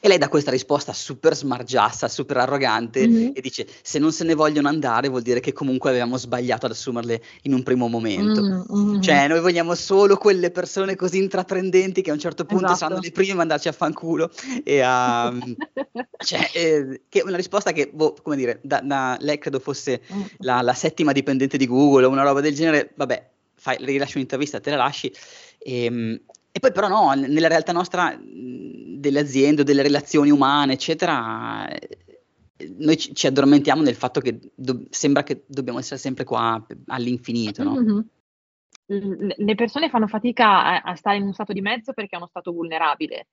E 0.00 0.08
lei 0.08 0.18
dà 0.18 0.28
questa 0.28 0.50
risposta 0.50 0.92
super 0.92 1.34
smargiassa, 1.34 2.08
super 2.08 2.38
arrogante 2.38 3.06
mm-hmm. 3.06 3.30
e 3.34 3.40
dice 3.40 3.66
se 3.82 3.98
non 3.98 4.12
se 4.12 4.24
ne 4.24 4.34
vogliono 4.34 4.68
andare 4.68 5.08
vuol 5.08 5.22
dire 5.22 5.40
che 5.40 5.52
comunque 5.52 5.90
avevamo 5.90 6.16
sbagliato 6.16 6.66
ad 6.66 6.72
assumerle 6.72 7.22
in 7.42 7.54
un 7.54 7.62
primo 7.62 7.88
momento. 7.88 8.42
Mm-hmm. 8.42 9.00
Cioè 9.00 9.28
noi 9.28 9.40
vogliamo 9.40 9.74
solo 9.74 10.16
quelle 10.16 10.50
persone 10.50 10.96
così 10.96 11.18
intraprendenti 11.18 12.02
che 12.02 12.10
a 12.10 12.14
un 12.14 12.18
certo 12.18 12.44
punto 12.44 12.64
esatto. 12.64 12.78
saranno 12.78 13.00
le 13.00 13.10
prime 13.10 13.32
a 13.32 13.36
mandarci 13.36 13.68
a 13.68 13.72
fanculo. 13.72 14.30
E 14.62 14.80
a, 14.80 15.32
cioè, 16.24 16.50
eh, 16.52 17.02
che 17.08 17.20
è 17.20 17.22
una 17.24 17.36
risposta 17.36 17.72
che, 17.72 17.90
boh, 17.92 18.14
come 18.22 18.36
dire, 18.36 18.60
da, 18.62 18.80
da, 18.80 19.16
lei 19.20 19.38
credo 19.38 19.58
fosse 19.58 20.02
mm. 20.12 20.22
la, 20.38 20.62
la 20.62 20.74
settima 20.74 21.12
dipendente 21.12 21.56
di 21.56 21.66
Google 21.66 22.06
o 22.06 22.10
una 22.10 22.22
roba 22.22 22.40
del 22.40 22.54
genere, 22.54 22.92
vabbè, 22.94 23.30
fai, 23.54 23.76
rilasci 23.80 24.16
un'intervista, 24.16 24.60
te 24.60 24.70
la 24.70 24.76
lasci. 24.76 25.12
E, 25.58 25.84
ehm, 25.84 26.20
e 26.56 26.60
poi 26.60 26.70
però 26.70 26.86
no, 26.86 27.12
nella 27.14 27.48
realtà 27.48 27.72
nostra 27.72 28.16
delle 28.16 29.18
aziende, 29.18 29.64
delle 29.64 29.82
relazioni 29.82 30.30
umane, 30.30 30.74
eccetera, 30.74 31.68
eh, 31.68 31.98
noi 32.78 32.96
ci, 32.96 33.26
addormentiamo 33.26 33.82
nel 33.82 33.96
fatto 33.96 34.20
che 34.20 34.38
do- 34.54 34.84
sembra 34.88 35.24
che 35.24 35.42
dobbiamo 35.48 35.80
essere 35.80 35.98
sempre 35.98 36.22
qua 36.22 36.64
all'infinito, 36.86 37.64
no? 37.64 37.74
Mm-hmm. 37.74 39.30
Le 39.36 39.54
persone 39.56 39.88
fanno 39.88 40.06
fatica 40.06 40.64
a, 40.64 40.92
a, 40.92 40.94
stare 40.94 41.16
in 41.16 41.24
un 41.24 41.32
stato 41.32 41.52
di 41.52 41.60
mezzo 41.60 41.92
perché 41.92 42.14
è 42.14 42.18
uno 42.18 42.28
stato 42.28 42.52
vulnerabile. 42.52 43.26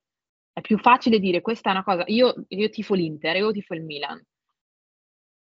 È 0.52 0.62
più 0.62 0.80
facile 0.80 1.20
dire 1.20 1.42
questa 1.42 1.70
è 1.70 1.74
una 1.74 1.84
cosa, 1.84 2.04
io, 2.08 2.34
io 2.48 2.70
tifo 2.70 2.96
l'Inter, 2.96 3.36
io 3.36 3.52
tifo 3.52 3.76
il 3.76 3.84
Milan. 3.84 4.20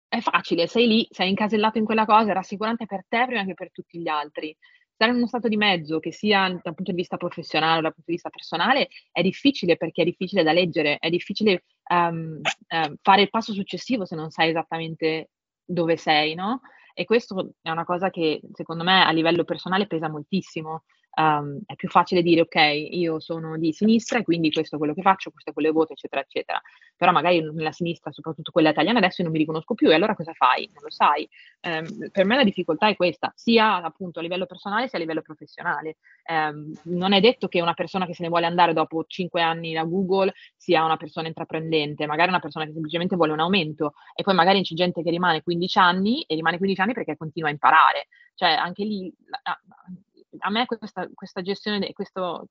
È 0.06 0.20
facile, 0.20 0.68
sei 0.68 0.86
lì, 0.86 1.08
sei 1.12 1.30
incasellato 1.30 1.78
in 1.78 1.86
quella 1.86 2.06
cosa, 2.06 2.32
è 2.32 2.34
rassicurante 2.34 2.86
per 2.86 3.06
te 3.08 3.24
prima 3.26 3.46
che 3.46 3.54
per 3.54 3.72
tutti 3.72 4.02
gli 4.02 4.10
altri 4.10 4.54
stare 5.00 5.12
in 5.12 5.18
uno 5.20 5.28
stato 5.28 5.48
di 5.48 5.56
mezzo 5.56 6.00
che 6.00 6.12
sia 6.12 6.50
dal 6.50 6.76
punto 6.76 6.92
di 6.92 6.98
vista 6.98 7.16
professionale 7.16 7.80
o 7.80 7.82
dal 7.84 7.94
punto 7.94 8.10
di 8.10 8.16
vista 8.16 8.30
personale 8.30 8.90
è 9.14 9.22
difficile 9.22 9.78
perché 9.78 10.02
è 10.02 10.06
difficile 10.06 10.44
da 10.44 10.52
leggere, 10.52 10.98
è 10.98 11.10
difficile 11.10 11.64
um, 11.90 12.42
uh, 12.42 12.94
fare 13.02 13.22
il 13.22 13.30
passo 13.30 13.54
successivo 13.54 14.04
se 14.04 14.18
non 14.18 14.30
sai 14.30 14.50
esattamente 14.50 15.30
dove 15.64 15.96
sei, 15.96 16.36
no? 16.36 16.60
E 16.94 17.06
questo 17.06 17.54
è 17.62 17.70
una 17.70 17.86
cosa 17.86 18.10
che 18.10 18.42
secondo 18.52 18.84
me 18.84 19.06
a 19.06 19.12
livello 19.12 19.46
personale 19.46 19.88
pesa 19.88 20.10
moltissimo 20.10 20.84
um, 21.20 21.60
è 21.66 21.76
più 21.76 21.90
facile 21.90 22.22
dire 22.22 22.42
ok, 22.42 22.56
io 22.92 23.20
sono 23.20 23.58
di 23.58 23.74
sinistra 23.74 24.20
e 24.20 24.24
quindi 24.24 24.52
questo 24.52 24.76
è 24.76 24.78
quello 24.78 24.94
che 24.94 25.02
faccio, 25.02 25.32
questo 25.32 25.50
è 25.50 25.54
quello 25.54 25.68
che 25.70 25.74
voto, 25.74 25.94
eccetera, 25.94 26.22
eccetera. 26.22 26.62
Però 26.96 27.12
magari 27.12 27.42
nella 27.42 27.72
sinistra, 27.72 28.12
soprattutto 28.12 28.52
quella 28.52 28.70
italiana, 28.70 29.00
adesso 29.00 29.22
io 29.22 29.24
non 29.26 29.34
mi 29.34 29.40
riconosco 29.40 29.74
più 29.76 29.90
e 29.90 29.94
allora 29.94 30.16
cosa 30.16 30.34
fai? 30.34 30.70
Non 30.74 30.84
lo 30.84 30.90
sai. 30.90 31.28
Um, 31.62 32.10
per 32.12 32.26
me 32.26 32.38
la 32.38 32.44
difficoltà 32.44 32.88
è 32.88 32.96
questa, 32.96 33.32
sia 33.36 33.82
appunto 33.82 34.20
a 34.20 34.22
livello 34.22 34.46
personale 34.46 34.88
sia 34.88 34.98
a 34.98 35.02
livello 35.02 35.22
professionale. 35.22 35.98
Um, 36.30 36.72
non 36.84 37.14
è 37.14 37.20
detto 37.20 37.48
che 37.48 37.62
una 37.62 37.74
persona 37.74 38.06
che 38.06 38.14
se 38.14 38.24
ne 38.24 38.30
vuole 38.30 38.46
andare 38.46 38.74
dopo 38.74 39.04
cinque 39.06 39.42
anni 39.42 39.74
da 39.74 39.84
Google 39.84 40.34
sia 40.56 40.86
una 40.86 40.98
persona 40.98 41.28
intraprendente, 41.28 42.06
magari 42.06 42.30
una 42.30 42.40
persona 42.40 42.66
che 42.66 42.72
semplicemente 42.72 43.16
vuole 43.16 43.34
un 43.34 43.40
aumento 43.40 43.94
e 44.16 44.24
poi 44.24 44.36
magari 44.36 44.62
c'è 44.62 44.76
gente 44.76 45.04
che 45.04 45.10
rimane 45.10 45.44
15 45.44 45.80
anni 45.80 46.22
e 46.24 46.36
rimane 46.36 46.58
15 46.58 46.82
anni 46.82 46.94
perché 46.94 47.18
continua 47.18 47.50
a 47.50 47.52
imparare. 47.52 48.08
Cioè 48.36 48.52
anche 48.52 48.86
lì 48.86 49.14
a 50.40 50.50
me 50.50 50.66
questa, 50.66 51.08
questa 51.14 51.42
gestione, 51.42 51.94
questo 51.94 52.48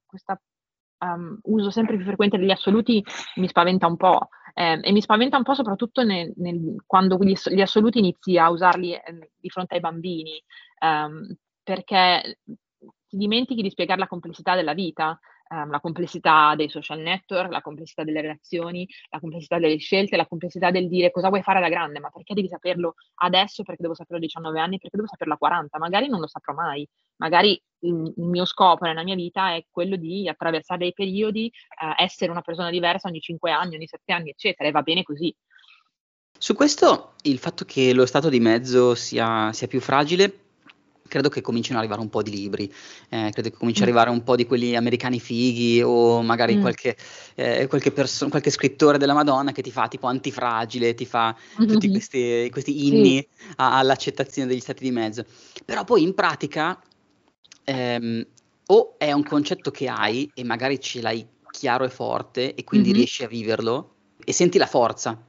um, 0.99 1.39
uso 1.43 1.71
sempre 1.71 1.97
più 1.97 2.05
frequente 2.05 2.39
degli 2.39 2.51
assoluti 2.51 3.03
mi 3.37 3.49
spaventa 3.49 3.87
un 3.87 3.97
po'. 3.97 4.29
Eh, 4.55 4.81
e 4.83 4.93
mi 4.93 5.01
spaventa 5.01 5.37
un 5.37 5.45
po' 5.45 5.55
soprattutto 5.55 6.03
nel, 6.03 6.33
nel, 6.37 6.83
quando 6.85 7.17
gli, 7.21 7.35
gli, 7.51 7.61
assoluti 7.61 7.99
inizi 7.99 8.39
a 8.39 8.51
usarli 8.51 8.93
eh, 8.93 9.31
di 9.37 9.51
fronte 9.51 9.75
ai 9.75 9.81
bambini, 9.81 10.43
um, 10.81 11.33
perché 11.63 12.41
ti 13.07 13.17
dimentichi 13.17 13.63
di 13.63 13.71
spiegare 13.71 14.01
la 14.01 14.09
complessità 14.09 14.55
della 14.57 14.75
vita 14.75 15.19
um, 15.51 15.71
la 15.71 15.81
complessità 15.81 16.55
dei 16.55 16.69
social 16.69 17.01
network, 17.01 17.51
la 17.51 17.61
complessità 17.61 18.05
delle 18.05 18.21
relazioni, 18.21 18.89
la 19.11 19.21
complessità 19.21 19.59
delle 19.59 19.77
scelte, 19.79 20.17
la 20.17 20.27
complessità 20.27 20.71
del 20.71 20.89
dire 20.89 21.11
cosa 21.11 21.29
vuoi 21.29 21.43
fare 21.43 21.59
alla 21.59 21.69
grande, 21.69 22.01
ma 22.01 22.11
perché 22.11 22.35
devi 22.35 22.49
saperlo 22.49 22.95
adesso, 23.17 23.63
perché 23.63 23.83
devo 23.83 23.95
saperlo 23.95 24.19
a 24.19 24.21
19 24.21 24.61
anni, 24.61 24.79
perché 24.79 24.97
devo 24.97 25.09
saperlo 25.09 25.35
a 25.35 25.39
40, 25.39 25.79
magari 25.79 26.09
non 26.09 26.21
lo 26.21 26.27
saprò 26.27 26.55
mai, 26.55 26.87
magari 27.17 27.61
il, 27.81 28.13
il 28.17 28.25
mio 28.25 28.45
scopo 28.45 28.85
nella 28.85 29.03
mia 29.03 29.15
vita 29.15 29.55
è 29.55 29.65
quello 29.71 29.97
di 29.97 30.29
attraversare 30.29 30.81
dei 30.81 30.93
periodi, 30.93 31.51
uh, 31.81 32.03
essere 32.03 32.31
una 32.31 32.43
persona 32.43 32.71
diversa 32.71 33.09
ogni 33.09 33.21
5 33.21 33.51
anni, 33.51 33.77
ogni 33.77 33.87
7 33.87 34.13
anni, 34.13 34.31
eccetera, 34.31 34.69
e 34.69 34.73
va 34.73 34.83
bene 34.83 35.03
così. 35.03 35.35
Su 36.41 36.55
questo 36.55 37.15
il 37.23 37.39
fatto 37.39 37.65
che 37.65 37.93
lo 37.93 38.07
stato 38.07 38.29
di 38.29 38.39
mezzo 38.39 38.95
sia, 38.95 39.53
sia 39.53 39.67
più 39.67 39.81
fragile 39.81 40.48
credo 41.09 41.29
che 41.29 41.41
cominciano 41.41 41.79
ad 41.79 41.85
arrivare 41.85 42.03
un 42.03 42.11
po' 42.11 42.23
di 42.23 42.31
libri, 42.31 42.73
eh, 43.09 43.31
credo 43.33 43.51
che 43.51 43.57
cominci 43.57 43.83
ad 43.83 43.89
mm. 43.89 43.91
arrivare 43.91 44.11
un 44.11 44.23
po' 44.23 44.37
di 44.37 44.47
quelli 44.47 44.77
americani 44.77 45.19
fighi 45.19 45.83
o 45.83 46.23
magari 46.23 46.57
mm. 46.57 46.61
qualche, 46.61 46.97
eh, 47.35 47.67
qualche, 47.67 47.91
perso- 47.91 48.29
qualche, 48.29 48.51
scrittore 48.51 48.99
della 48.99 49.15
Madonna 49.15 49.53
che 49.53 49.63
ti 49.63 49.71
fa 49.71 49.89
tipo 49.89 50.07
antifragile, 50.07 50.95
ti 50.95 51.07
fa 51.07 51.35
mm-hmm. 51.35 51.73
tutti 51.73 51.91
questi, 51.91 52.49
questi 52.51 52.87
inni 52.87 53.19
sì. 53.19 53.29
a- 53.57 53.79
all'accettazione 53.79 54.49
degli 54.49 54.61
stati 54.61 54.85
di 54.85 54.91
mezzo. 54.91 55.25
Però 55.65 55.85
poi 55.85 56.03
in 56.03 56.15
pratica 56.15 56.81
ehm, 57.65 58.27
o 58.67 58.95
è 58.99 59.13
un 59.13 59.23
concetto 59.23 59.71
che 59.71 59.89
hai 59.89 60.31
e 60.35 60.45
magari 60.45 60.81
ce 60.81 61.01
l'hai 61.01 61.27
chiaro 61.51 61.85
e 61.85 61.91
forte 61.91 62.55
e 62.55 62.65
quindi 62.65 62.89
mm-hmm. 62.89 62.97
riesci 62.97 63.25
a 63.25 63.29
viverlo 63.29 63.95
e 64.25 64.33
senti 64.33 64.59
la 64.59 64.67
forza 64.67 65.25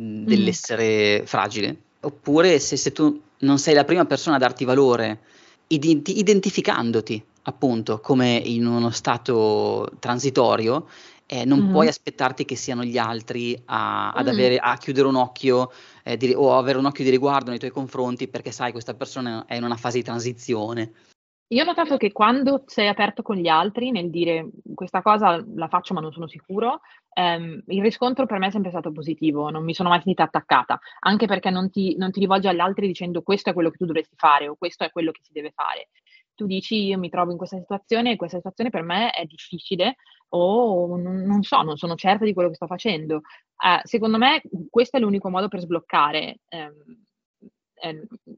mm, 0.00 0.24
dell'essere 0.26 1.22
fragile, 1.24 1.76
oppure 2.00 2.58
se, 2.58 2.76
se 2.76 2.92
tu 2.92 3.20
non 3.44 3.58
sei 3.58 3.74
la 3.74 3.84
prima 3.84 4.04
persona 4.04 4.36
a 4.36 4.38
darti 4.38 4.64
valore, 4.64 5.20
identi- 5.68 6.18
identificandoti 6.18 7.22
appunto 7.44 8.00
come 8.00 8.40
in 8.42 8.66
uno 8.66 8.90
stato 8.90 9.90
transitorio, 9.98 10.86
eh, 11.26 11.44
non 11.44 11.60
mm-hmm. 11.60 11.70
puoi 11.70 11.88
aspettarti 11.88 12.44
che 12.44 12.56
siano 12.56 12.84
gli 12.84 12.98
altri 12.98 13.60
a, 13.66 14.12
ad 14.12 14.26
mm. 14.26 14.28
avere, 14.28 14.58
a 14.58 14.76
chiudere 14.76 15.08
un 15.08 15.16
occhio 15.16 15.72
eh, 16.02 16.16
di, 16.16 16.32
o 16.34 16.56
avere 16.56 16.78
un 16.78 16.84
occhio 16.84 17.04
di 17.04 17.10
riguardo 17.10 17.50
nei 17.50 17.58
tuoi 17.58 17.70
confronti 17.70 18.28
perché 18.28 18.50
sai 18.50 18.72
questa 18.72 18.94
persona 18.94 19.44
è 19.46 19.54
in 19.54 19.64
una 19.64 19.76
fase 19.76 19.98
di 19.98 20.04
transizione. 20.04 20.92
Io 21.48 21.62
ho 21.62 21.66
notato 21.66 21.96
che 21.98 22.10
quando 22.10 22.62
sei 22.66 22.88
aperto 22.88 23.22
con 23.22 23.36
gli 23.36 23.48
altri 23.48 23.90
nel 23.90 24.08
dire 24.10 24.48
questa 24.74 25.02
cosa 25.02 25.44
la 25.54 25.68
faccio 25.68 25.92
ma 25.92 26.00
non 26.00 26.10
sono 26.12 26.26
sicuro, 26.26 26.80
ehm, 27.12 27.62
il 27.66 27.82
riscontro 27.82 28.24
per 28.26 28.38
me 28.38 28.46
è 28.46 28.50
sempre 28.50 28.70
stato 28.70 28.90
positivo, 28.92 29.50
non 29.50 29.62
mi 29.62 29.74
sono 29.74 29.90
mai 29.90 30.00
sentita 30.00 30.22
attaccata, 30.24 30.78
anche 31.00 31.26
perché 31.26 31.50
non 31.50 31.70
ti, 31.70 31.96
non 31.96 32.10
ti 32.10 32.20
rivolgi 32.20 32.48
agli 32.48 32.60
altri 32.60 32.86
dicendo 32.86 33.22
questo 33.22 33.50
è 33.50 33.52
quello 33.52 33.68
che 33.70 33.76
tu 33.76 33.84
dovresti 33.84 34.14
fare 34.16 34.48
o 34.48 34.56
questo 34.56 34.84
è 34.84 34.90
quello 34.90 35.10
che 35.12 35.20
si 35.22 35.32
deve 35.32 35.50
fare. 35.54 35.90
Tu 36.34 36.46
dici 36.46 36.76
io 36.86 36.98
mi 36.98 37.10
trovo 37.10 37.30
in 37.30 37.36
questa 37.36 37.58
situazione 37.58 38.12
e 38.12 38.16
questa 38.16 38.38
situazione 38.38 38.70
per 38.70 38.82
me 38.82 39.10
è 39.10 39.24
difficile 39.26 39.96
o 40.30 40.96
non, 40.96 41.22
non 41.24 41.42
so, 41.42 41.60
non 41.62 41.76
sono 41.76 41.94
certa 41.94 42.24
di 42.24 42.32
quello 42.32 42.48
che 42.48 42.56
sto 42.56 42.66
facendo. 42.66 43.20
Eh, 43.64 43.80
secondo 43.84 44.16
me 44.18 44.40
questo 44.70 44.96
è 44.96 45.00
l'unico 45.00 45.28
modo 45.30 45.46
per 45.48 45.60
sbloccare. 45.60 46.38
Ehm, 46.48 47.04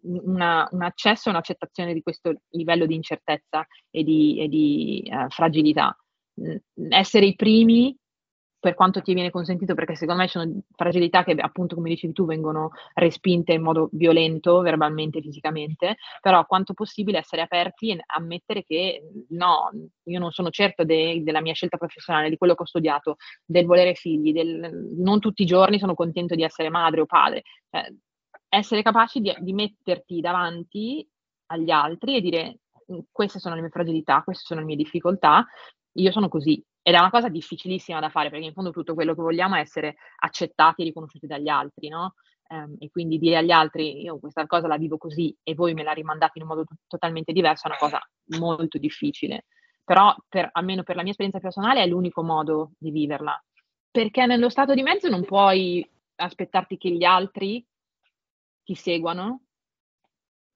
una, 0.02 0.68
un 0.70 0.82
accesso 0.82 1.28
e 1.28 1.32
un'accettazione 1.32 1.92
di 1.92 2.02
questo 2.02 2.32
livello 2.50 2.86
di 2.86 2.94
incertezza 2.94 3.66
e 3.90 4.02
di, 4.02 4.38
e 4.40 4.48
di 4.48 5.10
uh, 5.10 5.28
fragilità. 5.28 5.96
essere 6.88 7.26
i 7.26 7.34
primi 7.34 7.96
per 8.66 8.74
quanto 8.74 9.00
ti 9.00 9.14
viene 9.14 9.30
consentito, 9.30 9.74
perché 9.74 9.94
secondo 9.94 10.22
me 10.22 10.28
sono 10.28 10.60
fragilità 10.74 11.22
che 11.22 11.36
appunto, 11.38 11.76
come 11.76 11.90
dicevi 11.90 12.12
tu, 12.12 12.24
vengono 12.24 12.70
respinte 12.94 13.52
in 13.52 13.62
modo 13.62 13.88
violento, 13.92 14.60
verbalmente, 14.60 15.20
fisicamente, 15.20 15.96
però 16.20 16.44
quanto 16.46 16.74
possibile 16.74 17.18
essere 17.18 17.42
aperti 17.42 17.90
e 17.92 18.02
ammettere 18.06 18.64
che 18.64 19.02
no, 19.28 19.70
io 20.04 20.18
non 20.18 20.32
sono 20.32 20.50
certo 20.50 20.82
de- 20.82 21.22
della 21.22 21.40
mia 21.40 21.54
scelta 21.54 21.76
professionale, 21.76 22.28
di 22.28 22.36
quello 22.36 22.56
che 22.56 22.62
ho 22.62 22.66
studiato, 22.66 23.16
del 23.44 23.66
volere 23.66 23.94
figli, 23.94 24.32
del, 24.32 24.94
non 24.96 25.20
tutti 25.20 25.42
i 25.42 25.46
giorni 25.46 25.78
sono 25.78 25.94
contento 25.94 26.34
di 26.34 26.42
essere 26.42 26.68
madre 26.68 27.02
o 27.02 27.06
padre. 27.06 27.42
Cioè, 27.70 27.94
essere 28.48 28.82
capaci 28.82 29.20
di, 29.20 29.34
di 29.40 29.52
metterti 29.52 30.20
davanti 30.20 31.08
agli 31.46 31.70
altri 31.70 32.16
e 32.16 32.20
dire 32.20 32.58
queste 33.10 33.38
sono 33.38 33.54
le 33.54 33.62
mie 33.62 33.70
fragilità, 33.70 34.22
queste 34.22 34.44
sono 34.46 34.60
le 34.60 34.66
mie 34.66 34.76
difficoltà, 34.76 35.44
io 35.92 36.12
sono 36.12 36.28
così, 36.28 36.62
ed 36.82 36.94
è 36.94 36.98
una 36.98 37.10
cosa 37.10 37.28
difficilissima 37.28 37.98
da 37.98 38.10
fare, 38.10 38.30
perché 38.30 38.46
in 38.46 38.52
fondo 38.52 38.70
tutto 38.70 38.94
quello 38.94 39.14
che 39.14 39.22
vogliamo 39.22 39.56
è 39.56 39.60
essere 39.60 39.96
accettati 40.20 40.82
e 40.82 40.84
riconosciuti 40.84 41.26
dagli 41.26 41.48
altri, 41.48 41.88
no? 41.88 42.14
Um, 42.48 42.76
e 42.78 42.90
quindi 42.90 43.18
dire 43.18 43.38
agli 43.38 43.50
altri 43.50 44.02
io 44.02 44.20
questa 44.20 44.46
cosa 44.46 44.68
la 44.68 44.76
vivo 44.76 44.98
così 44.98 45.36
e 45.42 45.54
voi 45.54 45.74
me 45.74 45.82
la 45.82 45.90
rimandate 45.90 46.38
in 46.38 46.42
un 46.42 46.48
modo 46.50 46.62
t- 46.62 46.76
totalmente 46.86 47.32
diverso 47.32 47.66
è 47.66 47.70
una 47.70 47.78
cosa 47.78 48.00
molto 48.38 48.78
difficile. 48.78 49.46
Però, 49.82 50.14
per, 50.28 50.48
almeno 50.52 50.84
per 50.84 50.94
la 50.94 51.02
mia 51.02 51.10
esperienza 51.10 51.40
personale, 51.40 51.82
è 51.82 51.86
l'unico 51.86 52.22
modo 52.22 52.70
di 52.78 52.92
viverla. 52.92 53.36
Perché 53.90 54.26
nello 54.26 54.48
stato 54.48 54.74
di 54.74 54.82
mezzo 54.82 55.08
non 55.08 55.24
puoi 55.24 55.84
aspettarti 56.14 56.76
che 56.76 56.90
gli 56.90 57.04
altri 57.04 57.66
ti 58.66 58.74
seguano 58.74 59.42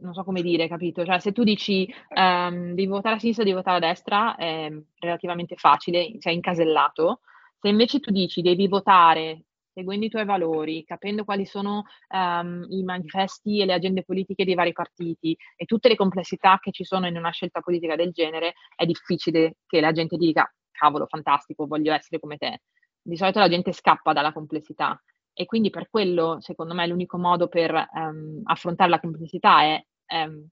non 0.00 0.14
so 0.14 0.24
come 0.24 0.42
dire, 0.42 0.68
capito? 0.68 1.04
Cioè, 1.04 1.18
se 1.20 1.32
tu 1.32 1.44
dici 1.44 1.92
um, 2.14 2.70
devi 2.70 2.86
votare 2.86 3.16
a 3.16 3.18
sinistra, 3.18 3.44
devi 3.44 3.56
votare 3.56 3.76
a 3.76 3.88
destra, 3.88 4.34
è 4.36 4.70
relativamente 4.98 5.56
facile, 5.56 6.16
sei 6.18 6.34
incasellato. 6.36 7.20
Se 7.58 7.68
invece 7.68 8.00
tu 8.00 8.10
dici 8.10 8.40
devi 8.40 8.66
votare 8.66 9.44
seguendo 9.72 10.06
i 10.06 10.08
tuoi 10.08 10.24
valori, 10.24 10.84
capendo 10.84 11.24
quali 11.24 11.44
sono 11.46 11.84
um, 12.08 12.66
i 12.70 12.82
manifesti 12.82 13.60
e 13.60 13.66
le 13.66 13.74
agende 13.74 14.02
politiche 14.02 14.44
dei 14.44 14.54
vari 14.54 14.72
partiti 14.72 15.36
e 15.56 15.64
tutte 15.64 15.88
le 15.88 15.96
complessità 15.96 16.58
che 16.60 16.72
ci 16.72 16.84
sono 16.84 17.06
in 17.06 17.16
una 17.16 17.30
scelta 17.30 17.60
politica 17.60 17.94
del 17.94 18.10
genere, 18.10 18.54
è 18.74 18.84
difficile 18.84 19.58
che 19.66 19.80
la 19.80 19.92
gente 19.92 20.16
dica 20.16 20.52
cavolo, 20.72 21.06
fantastico, 21.06 21.66
voglio 21.66 21.92
essere 21.92 22.18
come 22.18 22.36
te. 22.36 22.62
Di 23.02 23.16
solito 23.16 23.38
la 23.38 23.48
gente 23.48 23.72
scappa 23.72 24.12
dalla 24.12 24.32
complessità 24.32 24.98
e 25.32 25.46
quindi 25.46 25.70
per 25.70 25.88
quello, 25.88 26.38
secondo 26.40 26.74
me, 26.74 26.86
l'unico 26.86 27.18
modo 27.18 27.48
per 27.48 27.72
um, 27.94 28.40
affrontare 28.44 28.90
la 28.90 29.00
complessità 29.00 29.62
è 29.62 29.84
ehm, 30.06 30.46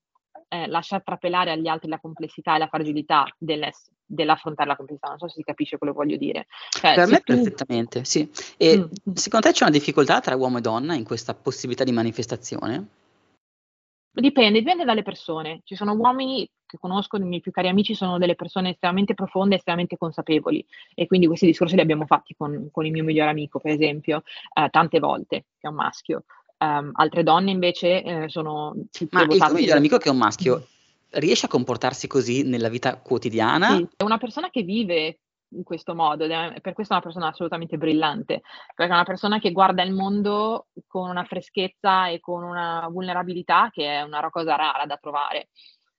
eh, 0.49 0.67
lasciar 0.67 1.03
trapelare 1.03 1.51
agli 1.51 1.69
altri 1.69 1.89
la 1.89 1.99
complessità 1.99 2.55
e 2.55 2.59
la 2.59 2.69
fragilità 2.69 3.27
dell'affrontare 3.37 4.69
la 4.69 4.77
complessità. 4.77 5.09
Non 5.09 5.19
so 5.19 5.29
se 5.29 5.35
si 5.35 5.43
capisce 5.43 5.77
quello 5.79 5.93
che 5.93 5.99
voglio 5.99 6.17
dire. 6.17 6.47
Cioè, 6.71 6.95
per 6.95 7.07
me 7.07 7.21
tu... 7.21 7.35
perfettamente, 7.35 8.05
sì. 8.05 8.31
E 8.57 8.79
mm. 8.79 9.13
secondo 9.15 9.47
te 9.47 9.53
c'è 9.53 9.65
una 9.65 9.73
difficoltà 9.73 10.21
tra 10.21 10.37
uomo 10.37 10.59
e 10.59 10.63
donna 10.63 10.95
in 10.95 11.05
questa 11.05 11.35
possibilità 11.35 11.85
di 11.85 11.93
manifestazione? 11.93 12.87
Dipende, 14.11 14.59
dipende 14.59 14.85
dalle 14.85 15.03
persone. 15.03 15.61
Ci 15.65 15.77
sono 15.77 15.93
uomini 15.95 16.49
che 16.67 16.79
conosco, 16.79 17.17
i 17.17 17.21
miei 17.21 17.41
più 17.41 17.51
cari 17.51 17.69
amici, 17.69 17.95
sono 17.95 18.19
delle 18.19 18.35
persone 18.35 18.71
estremamente 18.71 19.15
profonde, 19.15 19.57
estremamente 19.57 19.97
consapevoli 19.97 20.65
e 20.95 21.07
quindi 21.07 21.27
questi 21.27 21.47
discorsi 21.47 21.75
li 21.75 21.81
abbiamo 21.81 22.05
fatti 22.05 22.35
con, 22.37 22.69
con 22.71 22.85
il 22.85 22.93
mio 22.93 23.05
migliore 23.05 23.31
amico, 23.31 23.59
per 23.59 23.73
esempio, 23.73 24.23
eh, 24.55 24.69
tante 24.71 24.99
volte, 24.99 25.47
che 25.59 25.67
è 25.67 25.69
un 25.69 25.77
maschio. 25.77 26.25
Um, 26.59 26.91
altre 26.95 27.23
donne 27.23 27.53
invece 27.53 28.03
eh, 28.03 28.29
sono 28.29 28.75
Ma 29.11 29.23
il 29.23 29.29
tuo 29.29 29.55
migliore 29.55 29.79
amico 29.79 29.97
che 29.97 30.09
è 30.09 30.13
un 30.13 30.19
maschio 30.19 30.67
riesce 31.11 31.47
a 31.47 31.49
comportarsi 31.49 32.09
così 32.09 32.43
nella 32.43 32.69
vita 32.69 32.97
quotidiana? 32.99 33.77
Sì, 33.77 33.89
è 33.97 34.03
una 34.03 34.19
persona 34.19 34.51
che 34.51 34.63
vive 34.63 35.21
in 35.51 35.63
questo 35.63 35.95
modo 35.95 36.25
ed 36.25 36.31
è 36.31 36.61
per 36.61 36.73
questo 36.73 36.93
è 36.93 36.97
una 36.97 37.05
persona 37.05 37.29
assolutamente 37.29 37.79
brillante, 37.79 38.43
perché 38.75 38.93
è 38.93 38.95
una 38.95 39.05
persona 39.05 39.39
che 39.39 39.53
guarda 39.53 39.83
il 39.83 39.93
mondo 39.93 40.69
con 40.87 41.09
una 41.09 41.25
freschezza 41.25 42.09
e 42.09 42.21
con 42.21 42.43
una 42.43 42.87
vulnerabilità 42.91 43.71
che 43.71 43.87
è 43.87 44.03
una 44.03 44.29
cosa 44.31 44.57
rara 44.57 44.87
da 44.87 44.97
trovare. 44.97 45.49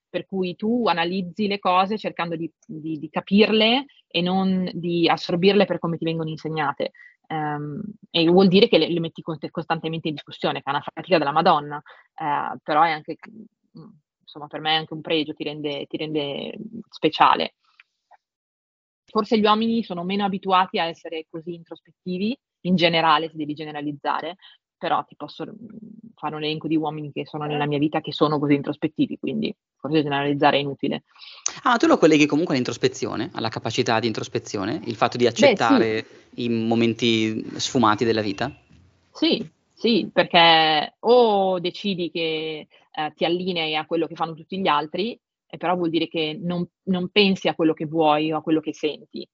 Per 0.10 0.26
cui 0.26 0.56
tu 0.56 0.88
analizzi 0.88 1.48
le 1.48 1.60
cose 1.60 1.98
cercando 1.98 2.36
di, 2.36 2.52
di, 2.66 2.98
di 2.98 3.10
capirle 3.10 3.86
e 4.08 4.22
non 4.22 4.68
di 4.74 5.08
assorbirle 5.08 5.66
per 5.66 5.78
come 5.78 5.98
ti 5.98 6.06
vengono 6.06 6.30
insegnate. 6.30 6.92
Um, 7.28 7.80
e 8.10 8.28
vuol 8.28 8.48
dire 8.48 8.68
che 8.68 8.80
le, 8.80 8.90
le, 8.90 9.00
metti 9.00 9.22
costantemente 9.22 10.08
in 10.08 10.16
discussione, 10.16 10.64
che 10.64 10.66
è 10.66 10.74
una 10.74 10.82
fatica 10.82 11.20
della 11.20 11.32
Madonna, 11.32 11.76
uh, 11.78 12.58
però 12.64 12.82
è 12.82 12.90
anche, 12.90 13.18
mm, 13.78 13.90
insomma, 14.22 14.48
per 14.48 14.62
me 14.62 14.72
è 14.72 14.78
anche 14.78 14.96
un 14.96 15.02
pregio, 15.02 15.34
ti 15.34 15.44
rende, 15.44 15.86
ti 15.86 15.98
rende 15.98 16.58
speciale. 16.90 17.54
Forse 19.10 19.38
gli 19.38 19.44
uomini 19.44 19.84
sono 19.84 20.04
meno 20.04 20.24
abituati 20.24 20.80
a 20.80 20.86
essere 20.86 21.26
così 21.30 21.54
introspettivi, 21.54 22.38
in 22.62 22.76
generale, 22.76 23.30
se 23.30 23.38
devi 23.38 23.54
generalizzare, 23.54 24.38
però 24.78 25.04
ti 25.04 25.16
posso 25.16 25.46
mm, 25.46 25.54
fare 26.16 26.36
un 26.36 26.44
elenco 26.44 26.68
di 26.68 26.76
uomini 26.76 27.12
che 27.12 27.26
sono 27.26 27.46
nella 27.46 27.66
mia 27.66 27.78
vita 27.78 28.02
che 28.02 28.14
sono 28.14 28.40
così 28.40 28.56
introspettivi, 28.56 29.18
quindi 29.20 29.54
forse 29.78 30.02
generalizzare 30.02 30.58
è 30.58 30.62
inutile. 30.62 31.04
Ah, 31.64 31.78
tu 31.78 31.86
lo 31.86 31.98
colleghi 31.98 32.26
comunque 32.26 32.54
all'introspezione, 32.54 33.30
alla 33.34 33.50
capacità 33.50 34.00
di 34.00 34.08
introspezione, 34.08 34.82
il 34.86 34.96
fatto 34.96 35.18
di 35.18 35.28
accettare 35.28 36.02
Beh, 36.02 36.08
sì. 36.34 36.44
i 36.44 36.50
momenti 36.50 37.46
sfumati 37.60 38.06
della 38.06 38.22
vita? 38.22 38.54
Sì, 39.12 39.46
sì, 39.74 40.10
perché 40.12 40.96
o 41.00 41.60
decidi 41.60 42.10
che 42.10 42.68
eh, 42.92 43.14
ti 43.16 43.26
allinei 43.26 43.76
a 43.76 43.86
quello 43.86 44.08
che 44.08 44.16
fanno 44.16 44.34
tutti 44.34 44.60
gli 44.60 44.68
altri, 44.68 45.20
e 45.50 45.58
però 45.58 45.76
vuol 45.76 45.90
dire 45.90 46.08
che 46.08 46.38
non, 46.40 46.66
non 46.84 47.10
pensi 47.10 47.48
a 47.48 47.56
quello 47.56 47.74
che 47.74 47.86
vuoi 47.86 48.32
o 48.32 48.38
a 48.38 48.42
quello 48.42 48.60
che 48.60 48.74
senti 48.74 49.28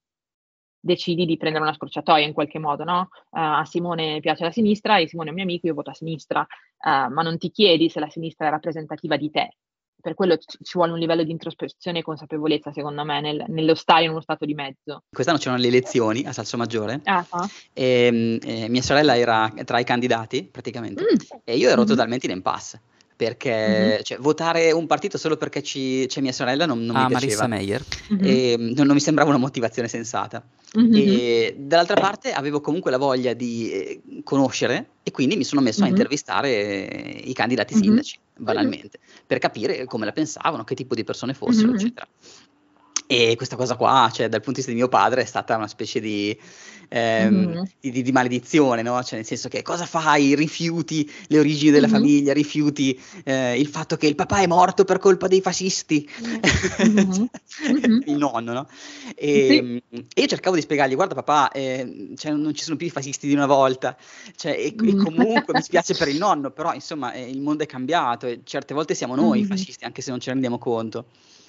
decidi 0.85 1.25
di 1.25 1.35
prendere 1.35 1.63
una 1.63 1.73
scorciatoia 1.73 2.25
in 2.25 2.33
qualche 2.33 2.59
modo, 2.59 2.83
no? 2.83 3.09
Uh, 3.31 3.39
a 3.39 3.65
Simone 3.65 4.19
piace 4.19 4.43
la 4.43 4.51
sinistra 4.51 4.97
e 4.97 5.07
Simone 5.07 5.29
è 5.29 5.31
un 5.31 5.37
mio 5.37 5.45
amico, 5.45 5.65
io 5.65 5.73
voto 5.73 5.89
a 5.89 5.95
sinistra, 5.95 6.41
uh, 6.41 7.11
ma 7.11 7.23
non 7.23 7.39
ti 7.39 7.49
chiedi 7.49 7.89
se 7.89 7.99
la 7.99 8.09
sinistra 8.09 8.47
è 8.47 8.49
rappresentativa 8.51 9.17
di 9.17 9.31
te. 9.31 9.57
Per 9.99 10.13
quello 10.13 10.37
ci, 10.37 10.59
ci 10.61 10.73
vuole 10.75 10.91
un 10.91 10.99
livello 10.99 11.23
di 11.23 11.31
introspezione 11.31 11.99
e 11.99 12.03
consapevolezza, 12.03 12.71
secondo 12.71 13.03
me, 13.03 13.19
nel, 13.19 13.43
nello 13.47 13.73
stare 13.73 14.03
in 14.03 14.11
uno 14.11 14.21
stato 14.21 14.45
di 14.45 14.53
mezzo. 14.53 15.05
Quest'anno 15.09 15.39
c'erano 15.39 15.59
le 15.59 15.67
elezioni 15.67 16.23
a 16.27 16.31
Salso 16.31 16.55
Maggiore 16.55 17.01
uh-huh. 17.03 17.47
e, 17.73 18.39
e, 18.43 18.69
mia 18.69 18.83
sorella 18.83 19.17
era 19.17 19.51
tra 19.63 19.79
i 19.79 19.83
candidati, 19.83 20.43
praticamente, 20.43 21.01
mm. 21.01 21.39
e 21.43 21.57
io 21.57 21.69
ero 21.69 21.77
mm-hmm. 21.77 21.87
totalmente 21.87 22.27
in 22.27 22.33
impasse 22.33 22.81
perché 23.15 23.51
mm-hmm. 23.51 24.01
cioè, 24.03 24.17
votare 24.17 24.71
un 24.71 24.87
partito 24.87 25.17
solo 25.17 25.37
perché 25.37 25.63
ci, 25.63 26.05
c'è 26.07 26.19
mia 26.19 26.33
sorella 26.33 26.65
non, 26.65 26.83
non 26.83 26.95
ah, 26.95 27.07
mi 27.07 27.15
piaceva. 27.15 27.47
Meyer. 27.47 27.83
Mm-hmm. 28.13 28.23
E, 28.23 28.55
non, 28.57 28.85
non, 28.85 28.95
mi 28.95 28.99
sembrava 28.99 29.29
una 29.29 29.39
motivazione 29.39 29.87
sensata. 29.87 30.43
Mm-hmm. 30.77 30.93
E 30.93 31.55
dall'altra 31.57 31.99
parte 31.99 32.33
avevo 32.33 32.59
comunque 32.59 32.91
la 32.91 32.97
voglia 32.97 33.33
di 33.33 33.71
eh, 33.71 34.01
conoscere 34.23 34.89
e 35.03 35.11
quindi 35.11 35.37
mi 35.37 35.45
sono 35.45 35.61
messo 35.61 35.83
a 35.83 35.87
intervistare 35.87 36.49
i 37.23 37.33
candidati 37.33 37.75
sindaci, 37.75 38.17
banalmente, 38.35 38.99
per 39.25 39.37
capire 39.37 39.85
come 39.85 40.05
la 40.05 40.11
pensavano, 40.11 40.63
che 40.63 40.75
tipo 40.75 40.95
di 40.95 41.03
persone 41.03 41.33
fossero, 41.33 41.73
eccetera. 41.73 42.07
E 43.07 43.35
questa 43.35 43.55
cosa 43.55 43.75
qua, 43.75 44.09
cioè, 44.11 44.29
dal 44.29 44.41
punto 44.41 44.59
di 44.59 44.65
vista 44.65 44.71
di 44.71 44.77
mio 44.77 44.87
padre, 44.87 45.21
è 45.21 45.25
stata 45.25 45.55
una 45.55 45.67
specie 45.67 45.99
di, 45.99 46.35
ehm, 46.89 47.35
mm-hmm. 47.35 47.63
di, 47.79 48.01
di, 48.01 48.11
maledizione, 48.11 48.81
no? 48.81 49.01
Cioè, 49.03 49.17
nel 49.17 49.25
senso 49.25 49.47
che 49.47 49.61
cosa 49.61 49.85
fai? 49.85 50.33
Rifiuti 50.33 51.09
le 51.27 51.37
origini 51.37 51.69
della 51.69 51.87
mm-hmm. 51.87 51.95
famiglia, 51.95 52.33
rifiuti 52.33 52.99
eh, 53.23 53.59
il 53.59 53.67
fatto 53.67 53.95
che 53.95 54.07
il 54.07 54.15
papà 54.15 54.39
è 54.39 54.47
morto 54.47 54.85
per 54.85 54.97
colpa 54.97 55.27
dei 55.27 55.41
fascisti, 55.41 56.09
mm-hmm. 56.83 57.25
il 58.07 58.17
nonno, 58.17 58.53
no? 58.53 58.67
E, 59.15 59.81
sì. 59.91 59.97
e, 60.13 60.21
io 60.21 60.27
cercavo 60.27 60.55
di 60.55 60.63
spiegargli, 60.63 60.95
guarda 60.95 61.13
papà, 61.13 61.51
eh, 61.51 62.13
cioè, 62.15 62.31
non 62.31 62.55
ci 62.55 62.63
sono 62.63 62.75
più 62.75 62.87
i 62.87 62.91
fascisti 62.91 63.27
di 63.27 63.33
una 63.33 63.45
volta, 63.45 63.95
cioè, 64.35 64.53
e, 64.53 64.73
e, 64.75 64.93
mm. 64.95 65.03
comunque 65.03 65.53
mi 65.53 65.61
spiace 65.61 65.93
per 65.93 66.07
il 66.07 66.17
nonno, 66.17 66.49
però 66.49 66.73
insomma 66.73 67.13
eh, 67.13 67.29
il 67.29 67.41
mondo 67.41 67.61
è 67.61 67.67
cambiato 67.67 68.25
e 68.25 68.41
certe 68.43 68.73
volte 68.73 68.95
siamo 68.95 69.13
noi 69.13 69.37
i 69.37 69.41
mm-hmm. 69.41 69.49
fascisti, 69.49 69.85
anche 69.85 70.01
se 70.01 70.09
non 70.09 70.19
ce 70.19 70.29
ne 70.29 70.33
rendiamo 70.33 70.57
conto 70.57 71.05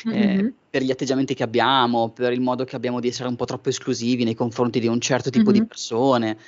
mm-hmm. 0.06 0.48
per 0.70 0.82
gli 0.82 0.90
atteggiamenti 0.90 1.35
che 1.35 1.43
abbiamo, 1.43 2.10
per 2.10 2.32
il 2.32 2.40
modo 2.40 2.64
che 2.64 2.77
abbiamo 2.77 3.01
di 3.01 3.09
essere 3.09 3.28
un 3.28 3.36
po' 3.36 3.44
troppo 3.44 3.68
esclusivi 3.68 4.24
nei 4.24 4.35
confronti 4.35 4.81
di 4.81 4.86
un 4.86 5.01
certo 5.01 5.31
tipo 5.31 5.51
mm-hmm. 5.51 5.60
di 5.60 5.66
persone. 5.66 6.39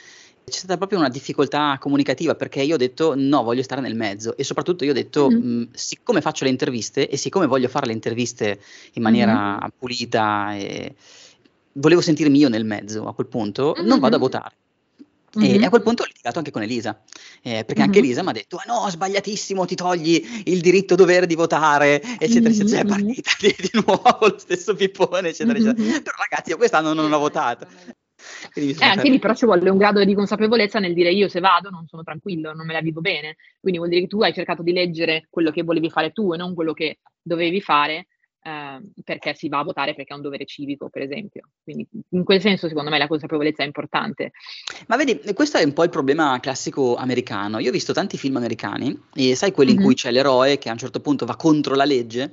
C'è 0.44 0.58
stata 0.58 0.76
proprio 0.78 0.98
una 0.98 1.10
difficoltà 1.10 1.76
comunicativa 1.78 2.34
perché 2.34 2.62
io 2.62 2.74
ho 2.74 2.78
detto 2.78 3.14
no, 3.14 3.42
voglio 3.42 3.62
stare 3.62 3.82
nel 3.82 3.94
mezzo 3.94 4.34
e 4.36 4.44
soprattutto 4.44 4.84
io 4.84 4.92
ho 4.92 4.94
detto 4.94 5.28
mm-hmm. 5.28 5.60
mh, 5.60 5.68
siccome 5.72 6.20
faccio 6.22 6.44
le 6.44 6.50
interviste 6.50 7.08
e 7.08 7.16
siccome 7.16 7.46
voglio 7.46 7.68
fare 7.68 7.86
le 7.86 7.92
interviste 7.92 8.60
in 8.94 9.02
maniera 9.02 9.58
mm-hmm. 9.58 9.68
pulita 9.78 10.54
e 10.56 10.94
volevo 11.72 12.00
sentirmi 12.00 12.38
io 12.38 12.48
nel 12.48 12.64
mezzo 12.64 13.06
a 13.06 13.14
quel 13.14 13.26
punto, 13.26 13.74
non 13.82 13.98
vado 13.98 14.16
a 14.16 14.18
votare. 14.18 14.54
Mm-hmm. 15.36 15.62
E 15.62 15.66
a 15.66 15.68
quel 15.68 15.82
punto 15.82 16.02
ho 16.02 16.06
litigato 16.06 16.38
anche 16.38 16.50
con 16.50 16.62
Elisa, 16.62 17.02
eh, 17.42 17.64
perché 17.64 17.74
mm-hmm. 17.74 17.82
anche 17.82 17.98
Elisa 17.98 18.22
mi 18.22 18.30
ha 18.30 18.32
detto: 18.32 18.56
ah 18.56 18.64
no, 18.66 18.88
sbagliatissimo, 18.88 19.66
ti 19.66 19.74
togli 19.74 20.42
il 20.44 20.60
diritto 20.60 20.94
dovere 20.94 21.26
di 21.26 21.34
votare, 21.34 22.00
eccetera, 22.00 22.48
mm-hmm. 22.48 22.60
eccetera. 22.60 22.80
È 22.80 22.86
partita 22.86 23.30
di, 23.38 23.54
di, 23.58 23.70
nuovo 23.84 24.18
lo 24.20 24.38
stesso 24.38 24.74
pippone, 24.74 25.28
eccetera, 25.28 25.58
eccetera. 25.58 26.00
Però 26.00 26.16
ragazzi, 26.16 26.50
io 26.50 26.56
quest'anno 26.56 26.94
non 26.94 27.12
ho 27.12 27.18
votato. 27.18 27.66
Eh, 28.54 28.74
anche 28.80 29.08
lì 29.08 29.18
però 29.18 29.34
ci 29.34 29.44
vuole 29.44 29.68
un 29.70 29.78
grado 29.78 30.04
di 30.04 30.14
consapevolezza 30.14 30.80
nel 30.80 30.92
dire 30.92 31.12
io 31.12 31.28
se 31.28 31.38
vado 31.38 31.70
non 31.70 31.86
sono 31.86 32.02
tranquillo, 32.02 32.52
non 32.52 32.66
me 32.66 32.72
la 32.72 32.80
vivo 32.80 33.00
bene. 33.00 33.36
Quindi 33.60 33.78
vuol 33.78 33.90
dire 33.90 34.02
che 34.02 34.08
tu 34.08 34.22
hai 34.22 34.32
cercato 34.32 34.62
di 34.62 34.72
leggere 34.72 35.26
quello 35.30 35.50
che 35.50 35.62
volevi 35.62 35.90
fare 35.90 36.10
tu 36.10 36.32
e 36.32 36.36
non 36.36 36.54
quello 36.54 36.72
che 36.72 36.98
dovevi 37.22 37.60
fare 37.60 38.08
eh, 38.42 38.80
perché 39.04 39.34
si 39.34 39.48
va 39.48 39.58
a 39.58 39.64
votare 39.64 39.94
perché 39.94 40.12
è 40.12 40.16
un 40.16 40.22
dovere 40.22 40.44
civico, 40.44 40.88
per 40.88 41.02
esempio. 41.02 41.42
Quindi 41.62 41.86
in 42.10 42.24
quel 42.24 42.40
senso 42.40 42.68
secondo 42.68 42.90
me 42.90 42.98
la 42.98 43.06
consapevolezza 43.06 43.62
è 43.62 43.66
importante. 43.66 44.32
Ma 44.86 44.96
vedi, 44.96 45.20
questo 45.34 45.58
è 45.58 45.64
un 45.64 45.72
po' 45.72 45.84
il 45.84 45.90
problema 45.90 46.38
classico 46.40 46.96
americano. 46.96 47.58
Io 47.58 47.68
ho 47.68 47.72
visto 47.72 47.92
tanti 47.92 48.16
film 48.16 48.36
americani 48.36 48.98
e 49.14 49.34
sai 49.34 49.52
quelli 49.52 49.72
mm-hmm. 49.72 49.80
in 49.80 49.86
cui 49.86 49.94
c'è 49.94 50.10
l'eroe 50.10 50.58
che 50.58 50.68
a 50.68 50.72
un 50.72 50.78
certo 50.78 51.00
punto 51.00 51.26
va 51.26 51.36
contro 51.36 51.74
la 51.74 51.84
legge 51.84 52.32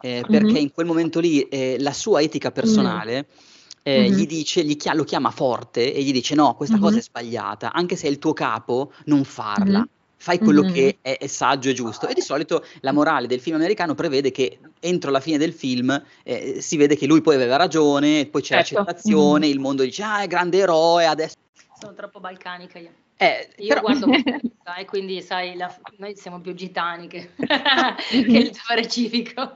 eh, 0.00 0.24
perché 0.26 0.46
mm-hmm. 0.46 0.56
in 0.56 0.72
quel 0.72 0.86
momento 0.86 1.20
lì 1.20 1.42
eh, 1.42 1.76
la 1.78 1.92
sua 1.92 2.20
etica 2.20 2.50
personale... 2.50 3.12
Mm-hmm. 3.14 3.48
Eh, 3.82 4.00
mm-hmm. 4.00 4.12
gli 4.12 4.26
dice, 4.26 4.62
gli 4.62 4.76
chia- 4.76 4.92
lo 4.92 5.04
chiama 5.04 5.30
forte 5.30 5.94
e 5.94 6.02
gli 6.02 6.12
dice 6.12 6.34
no, 6.34 6.54
questa 6.54 6.74
mm-hmm. 6.74 6.84
cosa 6.84 6.98
è 6.98 7.00
sbagliata, 7.00 7.72
anche 7.72 7.96
se 7.96 8.08
è 8.08 8.10
il 8.10 8.18
tuo 8.18 8.34
capo, 8.34 8.92
non 9.06 9.24
farla. 9.24 9.78
Mm-hmm 9.78 9.98
fai 10.22 10.38
quello 10.38 10.62
mm-hmm. 10.62 10.72
che 10.74 10.98
è, 11.00 11.16
è, 11.18 11.26
saggio 11.26 11.70
e 11.70 11.72
giusto. 11.72 12.06
E 12.06 12.12
di 12.12 12.20
solito 12.20 12.62
la 12.80 12.92
morale 12.92 13.26
del 13.26 13.40
film 13.40 13.56
americano 13.56 13.94
prevede 13.94 14.30
che 14.30 14.58
entro 14.78 15.10
la 15.10 15.20
fine 15.20 15.38
del 15.38 15.54
film 15.54 16.00
eh, 16.22 16.60
si 16.60 16.76
vede 16.76 16.94
che 16.94 17.06
lui 17.06 17.22
poi 17.22 17.36
aveva 17.36 17.56
ragione, 17.56 18.26
poi 18.26 18.42
c'è 18.42 18.62
certo. 18.62 18.74
l'accettazione, 18.74 19.46
mm-hmm. 19.46 19.54
il 19.54 19.60
mondo 19.60 19.82
dice 19.82 20.02
ah 20.02 20.20
è 20.20 20.26
grande 20.26 20.58
eroe, 20.58 21.06
adesso... 21.06 21.36
Sono 21.80 21.94
troppo 21.94 22.20
balcanica 22.20 22.78
io. 22.78 22.90
Eh, 23.22 23.50
io 23.58 23.68
però... 23.68 23.80
guardo 23.82 24.06
e 24.78 24.84
quindi 24.86 25.20
sai, 25.20 25.54
la, 25.54 25.70
noi 25.98 26.16
siamo 26.16 26.40
più 26.40 26.54
gitani 26.54 27.06
che, 27.06 27.32
che 27.36 28.16
il 28.16 28.50
dovere 28.50 28.88
civico. 28.88 29.52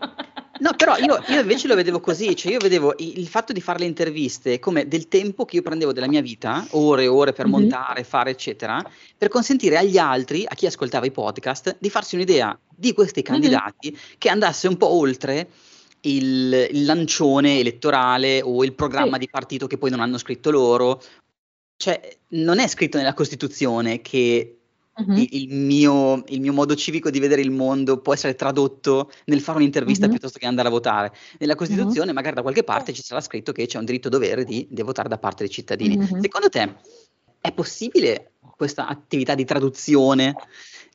No, 0.58 0.74
però 0.76 0.98
io, 0.98 1.18
io, 1.28 1.40
invece 1.40 1.66
lo 1.66 1.74
vedevo 1.74 1.98
così, 1.98 2.36
cioè 2.36 2.52
io 2.52 2.58
vedevo 2.58 2.92
il, 2.98 3.18
il, 3.18 3.26
fatto 3.26 3.54
di 3.54 3.62
fare 3.62 3.78
le 3.78 3.86
interviste 3.86 4.58
come 4.58 4.86
del 4.86 5.08
tempo 5.08 5.46
che 5.46 5.56
io 5.56 5.62
prendevo 5.62 5.94
della 5.94 6.08
mia 6.08 6.20
vita, 6.20 6.66
ore 6.72 7.04
e 7.04 7.06
ore 7.06 7.32
per 7.32 7.46
mm-hmm. 7.46 7.58
montare, 7.58 8.04
fare, 8.04 8.30
eccetera, 8.30 8.84
per 9.16 9.28
consentire 9.28 9.78
agli 9.78 9.96
altri, 9.96 10.44
a 10.46 10.54
chi 10.54 10.66
ascoltava 10.66 11.06
i 11.06 11.10
podcast, 11.10 11.78
di 11.80 11.88
farsi 11.88 12.16
un'idea 12.16 12.58
di 12.68 12.92
questi 12.92 13.22
candidati 13.22 13.92
mm-hmm. 13.92 14.00
che 14.18 14.28
andasse 14.28 14.68
un 14.68 14.76
po' 14.76 14.88
oltre 14.88 15.48
il, 16.02 16.68
il, 16.70 16.84
lancione 16.84 17.60
elettorale 17.60 18.42
o 18.42 18.62
il 18.62 18.74
programma 18.74 19.14
sì. 19.14 19.20
di 19.20 19.28
partito 19.30 19.66
che 19.66 19.78
poi 19.78 19.90
non 19.90 20.00
hanno 20.00 20.18
scritto 20.18 20.50
loro. 20.50 21.00
Cioè, 21.76 22.18
non 22.28 22.58
è 22.58 22.68
scritto 22.68 22.98
nella 22.98 23.14
Costituzione 23.14 24.00
che 24.00 24.58
Uh-huh. 24.96 25.12
Il, 25.12 25.28
il, 25.32 25.48
mio, 25.48 26.22
il, 26.28 26.40
mio, 26.40 26.52
modo 26.52 26.76
civico 26.76 27.10
di 27.10 27.18
vedere 27.18 27.40
il 27.40 27.50
mondo 27.50 27.98
può 27.98 28.12
essere 28.14 28.36
tradotto 28.36 29.10
nel 29.24 29.40
fare 29.40 29.58
un'intervista 29.58 30.04
uh-huh. 30.04 30.10
piuttosto 30.12 30.38
che 30.38 30.46
andare 30.46 30.68
a 30.68 30.70
votare. 30.70 31.12
Nella 31.40 31.56
Costituzione, 31.56 32.10
uh-huh. 32.10 32.14
magari 32.14 32.36
da 32.36 32.42
qualche 32.42 32.62
parte 32.62 32.92
ci 32.92 33.02
sarà 33.02 33.20
scritto 33.20 33.50
che 33.50 33.66
c'è 33.66 33.78
un 33.78 33.86
diritto 33.86 34.08
dovere 34.08 34.44
di, 34.44 34.68
di 34.70 34.82
votare 34.82 35.08
da 35.08 35.18
parte 35.18 35.42
dei 35.42 35.52
cittadini. 35.52 36.00
Secondo 36.20 36.48
te 36.48 36.76
è 37.40 37.50
possibile 37.50 38.34
questa 38.56 38.86
attività 38.86 39.34
di 39.34 39.44
traduzione 39.44 40.36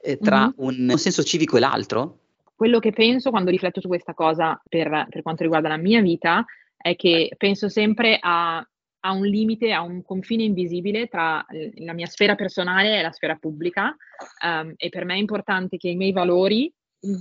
eh, 0.01 0.17
tra 0.17 0.51
un, 0.57 0.87
un 0.89 0.97
senso 0.97 1.21
civico 1.23 1.57
e 1.57 1.59
l'altro? 1.59 2.19
Quello 2.55 2.79
che 2.79 2.91
penso 2.91 3.29
quando 3.29 3.51
rifletto 3.51 3.81
su 3.81 3.87
questa 3.87 4.13
cosa 4.13 4.59
per, 4.67 5.07
per 5.09 5.21
quanto 5.21 5.43
riguarda 5.43 5.67
la 5.67 5.77
mia 5.77 6.01
vita 6.01 6.45
è 6.75 6.95
che 6.95 7.33
penso 7.37 7.69
sempre 7.69 8.17
a 8.21 8.65
ha 9.01 9.11
un 9.11 9.25
limite, 9.25 9.71
ha 9.71 9.81
un 9.81 10.03
confine 10.03 10.43
invisibile 10.43 11.07
tra 11.07 11.45
la 11.75 11.93
mia 11.93 12.07
sfera 12.07 12.35
personale 12.35 12.97
e 12.97 13.01
la 13.01 13.11
sfera 13.11 13.35
pubblica 13.35 13.95
um, 14.43 14.73
e 14.75 14.89
per 14.89 15.05
me 15.05 15.15
è 15.15 15.17
importante 15.17 15.77
che 15.77 15.89
i 15.89 15.95
miei 15.95 16.11
valori 16.11 16.73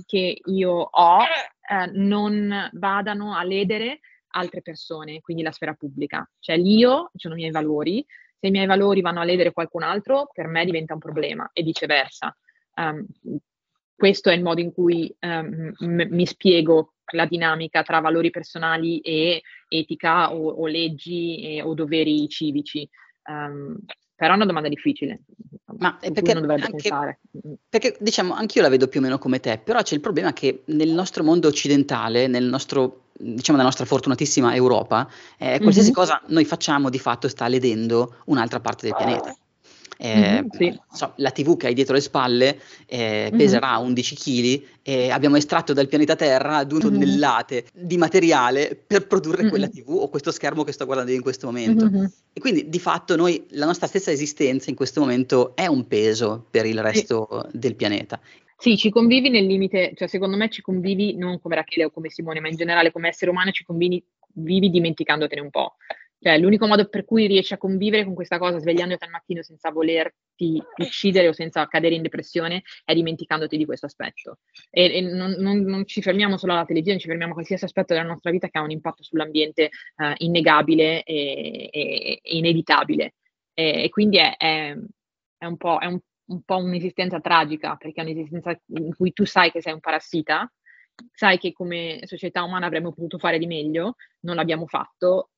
che 0.05 0.41
io 0.43 0.71
ho 0.71 1.21
eh, 1.21 1.91
non 1.93 2.69
vadano 2.73 3.35
a 3.35 3.43
ledere 3.43 3.99
altre 4.31 4.61
persone, 4.61 5.21
quindi 5.21 5.41
la 5.43 5.51
sfera 5.51 5.73
pubblica. 5.73 6.29
Cioè 6.39 6.57
l'io 6.57 7.11
sono 7.15 7.35
i 7.35 7.37
miei 7.37 7.51
valori, 7.51 8.05
se 8.37 8.47
i 8.47 8.51
miei 8.51 8.65
valori 8.65 9.01
vanno 9.01 9.21
a 9.21 9.23
ledere 9.23 9.53
qualcun 9.53 9.83
altro, 9.83 10.29
per 10.33 10.47
me 10.47 10.65
diventa 10.65 10.93
un 10.93 10.99
problema 10.99 11.49
e 11.53 11.63
viceversa. 11.63 12.35
Um, 12.75 13.05
questo 13.99 14.29
è 14.29 14.33
il 14.33 14.41
modo 14.41 14.61
in 14.61 14.71
cui 14.71 15.13
um, 15.19 15.73
m- 15.77 16.07
mi 16.09 16.25
spiego 16.25 16.93
la 17.11 17.25
dinamica 17.25 17.83
tra 17.83 17.99
valori 17.99 18.29
personali 18.29 18.99
e 18.99 19.41
etica 19.67 20.33
o, 20.33 20.47
o 20.47 20.67
leggi 20.67 21.41
e, 21.41 21.61
o 21.61 21.73
doveri 21.73 22.29
civici. 22.29 22.87
Um, 23.25 23.77
però 24.15 24.33
è 24.33 24.35
una 24.35 24.45
domanda 24.45 24.69
difficile. 24.69 25.21
Ma 25.77 25.97
perché, 25.99 26.31
anche, 26.31 27.19
perché 27.69 27.97
diciamo, 27.99 28.33
anch'io 28.33 28.61
la 28.61 28.69
vedo 28.69 28.87
più 28.87 28.99
o 28.99 29.03
meno 29.03 29.17
come 29.17 29.39
te, 29.39 29.59
però 29.63 29.81
c'è 29.81 29.95
il 29.95 30.01
problema 30.01 30.33
che 30.33 30.63
nel 30.67 30.89
nostro 30.89 31.23
mondo 31.23 31.47
occidentale, 31.47 32.27
nel 32.27 32.43
nostro, 32.45 33.07
diciamo, 33.13 33.57
nella 33.57 33.69
nostra 33.69 33.85
fortunatissima 33.85 34.55
Europa, 34.55 35.09
eh, 35.37 35.59
qualsiasi 35.59 35.91
mm-hmm. 35.91 35.97
cosa 35.97 36.21
noi 36.27 36.45
facciamo 36.45 36.89
di 36.89 36.99
fatto 36.99 37.27
sta 37.27 37.47
ledendo 37.47 38.15
un'altra 38.25 38.59
parte 38.59 38.87
del 38.87 38.95
pianeta. 38.95 39.33
Eh, 40.01 40.15
mm-hmm, 40.15 40.47
sì. 40.51 40.79
so, 40.93 41.11
la 41.17 41.31
TV 41.31 41.57
che 41.57 41.67
hai 41.67 41.73
dietro 41.73 41.93
le 41.93 41.99
spalle 41.99 42.57
eh, 42.85 43.27
mm-hmm. 43.27 43.37
peserà 43.37 43.77
11 43.79 44.15
kg 44.15 44.63
e 44.81 45.09
abbiamo 45.09 45.35
estratto 45.35 45.73
dal 45.73 45.89
pianeta 45.89 46.15
Terra 46.15 46.63
due 46.63 46.79
mm-hmm. 46.79 46.89
tonnellate 46.89 47.65
di 47.73 47.97
materiale 47.97 48.81
per 48.87 49.07
produrre 49.07 49.49
quella 49.49 49.67
TV 49.67 49.89
o 49.89 50.07
questo 50.07 50.31
schermo 50.31 50.63
che 50.63 50.71
sto 50.71 50.85
guardando 50.85 51.11
io 51.11 51.17
in 51.17 51.23
questo 51.23 51.47
momento. 51.47 51.89
E 52.31 52.39
quindi 52.39 52.69
di 52.69 52.79
fatto 52.79 53.17
noi, 53.17 53.45
la 53.49 53.65
nostra 53.65 53.87
stessa 53.87 54.09
esistenza 54.09 54.69
in 54.69 54.77
questo 54.77 55.01
momento 55.01 55.53
è 55.55 55.65
un 55.65 55.85
peso 55.85 56.45
per 56.49 56.65
il 56.65 56.81
resto 56.81 57.27
sì. 57.51 57.57
del 57.57 57.75
pianeta. 57.75 58.21
Sì, 58.57 58.77
ci 58.77 58.89
convivi 58.89 59.29
nel 59.29 59.45
limite, 59.45 59.91
cioè 59.95 60.07
secondo 60.07 60.37
me 60.37 60.49
ci 60.49 60.61
convivi 60.61 61.15
non 61.17 61.41
come 61.41 61.55
Rachele 61.55 61.85
o 61.85 61.91
come 61.91 62.09
Simone, 62.09 62.39
ma 62.39 62.47
in 62.47 62.55
generale 62.55 62.91
come 62.91 63.09
essere 63.09 63.31
umano 63.31 63.51
ci 63.51 63.65
convivi 63.65 64.01
vivi 64.33 64.69
dimenticandotene 64.69 65.41
un 65.41 65.49
po'. 65.49 65.75
Cioè, 66.21 66.37
l'unico 66.37 66.67
modo 66.67 66.89
per 66.89 67.05
cui 67.05 67.27
riesci 67.27 67.53
a 67.53 67.57
convivere 67.57 68.03
con 68.03 68.13
questa 68.13 68.37
cosa, 68.37 68.59
svegliandoti 68.59 69.05
al 69.05 69.09
mattino 69.09 69.41
senza 69.41 69.71
volerti 69.71 70.61
uccidere 70.77 71.29
o 71.29 71.31
senza 71.31 71.65
cadere 71.67 71.95
in 71.95 72.01
depressione, 72.01 72.63
è 72.83 72.93
dimenticandoti 72.93 73.55
di 73.55 73.63
questo 73.63 73.85
aspetto. 73.85 74.39
E, 74.69 74.97
e 74.97 75.01
non, 75.01 75.31
non, 75.39 75.61
non, 75.61 75.85
ci 75.85 76.01
fermiamo 76.01 76.37
solo 76.37 76.51
alla 76.51 76.65
televisione, 76.65 76.99
ci 76.99 77.07
fermiamo 77.07 77.31
a 77.31 77.35
qualsiasi 77.35 77.63
aspetto 77.63 77.93
della 77.93 78.05
nostra 78.05 78.31
vita 78.31 78.49
che 78.49 78.57
ha 78.57 78.61
un 78.61 78.71
impatto 78.71 79.01
sull'ambiente 79.01 79.69
uh, 79.95 80.13
innegabile 80.17 81.03
e, 81.03 81.69
e, 81.71 82.19
e 82.21 82.37
inevitabile. 82.37 83.13
E, 83.53 83.87
quindi 83.89 84.17
è, 84.17 84.35
è, 84.35 84.75
è, 85.37 85.45
un 85.45 85.55
è 85.57 85.85
un, 85.85 85.99
un 86.25 86.41
po' 86.43 86.57
un'esistenza 86.57 87.21
tragica, 87.21 87.75
perché 87.77 88.01
è 88.01 88.03
un'esistenza 88.03 88.59
in 88.75 88.93
cui 88.93 89.13
tu 89.13 89.25
sai 89.25 89.51
che 89.51 89.61
sei 89.61 89.71
un 89.71 89.79
parassita, 89.79 90.51
sai 91.13 91.37
che 91.37 91.53
come 91.53 92.01
società 92.03 92.43
umana 92.43 92.65
avremmo 92.65 92.91
potuto 92.91 93.17
fare 93.17 93.37
di 93.37 93.47
meglio, 93.47 93.95
non 94.21 94.35
l'abbiamo 94.35 94.67
fatto 94.67 95.29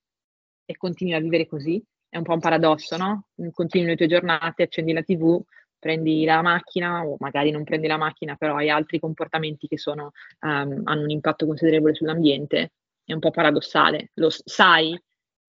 e 0.65 0.77
continui 0.77 1.13
a 1.13 1.19
vivere 1.19 1.47
così. 1.47 1.83
È 2.09 2.17
un 2.17 2.23
po' 2.23 2.33
un 2.33 2.39
paradosso, 2.39 2.97
no? 2.97 3.27
Continui 3.51 3.87
le 3.87 3.95
tue 3.95 4.07
giornate, 4.07 4.63
accendi 4.63 4.91
la 4.93 5.01
TV, 5.01 5.41
prendi 5.79 6.25
la 6.25 6.41
macchina 6.41 7.05
o 7.05 7.15
magari 7.19 7.51
non 7.51 7.63
prendi 7.63 7.87
la 7.87 7.97
macchina, 7.97 8.35
però 8.35 8.55
hai 8.55 8.69
altri 8.69 8.99
comportamenti 8.99 9.67
che 9.67 9.77
sono, 9.77 10.11
um, 10.41 10.81
hanno 10.83 11.01
un 11.01 11.09
impatto 11.09 11.45
considerevole 11.45 11.95
sull'ambiente. 11.95 12.73
È 13.03 13.13
un 13.13 13.19
po' 13.19 13.31
paradossale. 13.31 14.11
Lo 14.15 14.29
sai 14.29 14.99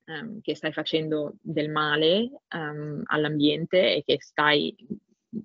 um, 0.06 0.40
che 0.40 0.55
stai 0.55 0.72
facendo 0.72 1.34
del 1.40 1.70
male 1.70 2.30
um, 2.55 3.02
all'ambiente 3.06 3.97
e 3.97 4.02
che 4.05 4.16
stai 4.20 4.74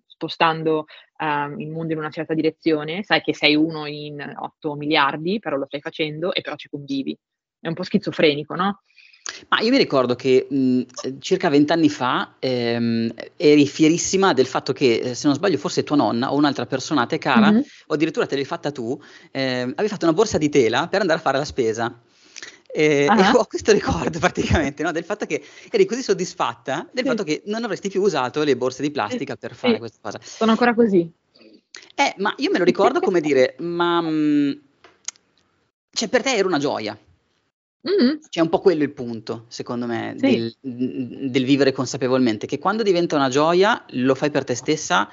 spostando 0.05 0.85
il 1.19 1.69
mondo 1.69 1.93
in 1.93 1.99
una 1.99 2.09
certa 2.09 2.33
direzione, 2.33 3.03
sai 3.03 3.21
che 3.21 3.33
sei 3.33 3.55
uno 3.55 3.85
in 3.85 4.19
8 4.19 4.75
miliardi, 4.75 5.39
però 5.39 5.55
lo 5.55 5.65
stai 5.65 5.79
facendo 5.79 6.33
e 6.33 6.41
però 6.41 6.55
ci 6.55 6.69
convivi. 6.69 7.17
È 7.59 7.67
un 7.67 7.73
po' 7.73 7.83
schizofrenico, 7.83 8.55
no? 8.55 8.81
Ma 9.49 9.59
io 9.59 9.71
mi 9.71 9.77
ricordo 9.77 10.15
che 10.15 10.47
mh, 10.49 10.81
circa 11.19 11.49
vent'anni 11.49 11.89
fa 11.89 12.35
ehm, 12.39 13.13
eri 13.35 13.67
fierissima 13.67 14.33
del 14.33 14.45
fatto 14.45 14.73
che, 14.73 14.95
eh, 14.95 15.15
se 15.15 15.27
non 15.27 15.35
sbaglio, 15.35 15.57
forse 15.57 15.83
tua 15.83 15.95
nonna 15.95 16.31
o 16.31 16.35
un'altra 16.35 16.65
persona 16.65 17.01
a 17.01 17.05
te 17.05 17.17
cara, 17.17 17.51
mm-hmm. 17.51 17.61
o 17.87 17.93
addirittura 17.93 18.25
te 18.25 18.35
l'hai 18.35 18.45
fatta 18.45 18.71
tu, 18.71 18.99
eh, 19.31 19.61
avevi 19.61 19.87
fatto 19.87 20.05
una 20.05 20.13
borsa 20.13 20.37
di 20.37 20.49
tela 20.49 20.87
per 20.87 21.01
andare 21.01 21.19
a 21.19 21.21
fare 21.21 21.37
la 21.37 21.45
spesa. 21.45 21.99
E, 22.69 23.07
uh-huh. 23.09 23.19
e 23.19 23.29
ho 23.33 23.45
questo 23.45 23.71
ricordo 23.71 24.19
praticamente 24.19 24.83
no? 24.83 24.91
del 24.91 25.05
fatto 25.05 25.25
che 25.25 25.41
eri 25.71 25.85
così 25.85 26.03
soddisfatta 26.03 26.87
del 26.91 27.03
sì. 27.03 27.09
fatto 27.09 27.23
che 27.23 27.41
non 27.45 27.63
avresti 27.63 27.89
più 27.89 28.01
usato 28.01 28.43
le 28.43 28.57
borse 28.57 28.81
di 28.81 28.91
plastica 28.91 29.35
per 29.37 29.55
fare 29.55 29.73
sì. 29.73 29.79
questa 29.79 29.99
cosa. 30.01 30.19
Sono 30.21 30.51
ancora 30.51 30.73
così. 30.73 31.09
Eh, 31.95 32.13
ma 32.17 32.33
io 32.37 32.51
me 32.51 32.57
lo 32.57 32.63
ricordo 32.63 32.99
come 33.01 33.21
dire, 33.21 33.55
ma 33.59 34.01
mh, 34.01 34.61
cioè 35.91 36.09
per 36.09 36.21
te 36.21 36.35
era 36.35 36.47
una 36.47 36.59
gioia. 36.59 36.97
Mm-hmm. 37.89 38.17
C'è 38.29 38.41
un 38.41 38.49
po' 38.49 38.59
quello 38.59 38.83
il 38.83 38.91
punto, 38.91 39.45
secondo 39.47 39.85
me, 39.85 40.15
sì. 40.17 40.53
del, 40.59 41.29
del, 41.31 41.45
vivere 41.45 41.71
consapevolmente, 41.71 42.45
che 42.45 42.59
quando 42.59 42.83
diventa 42.83 43.15
una 43.15 43.29
gioia 43.29 43.85
lo 43.91 44.13
fai 44.13 44.29
per 44.29 44.43
te 44.43 44.55
stessa 44.55 45.09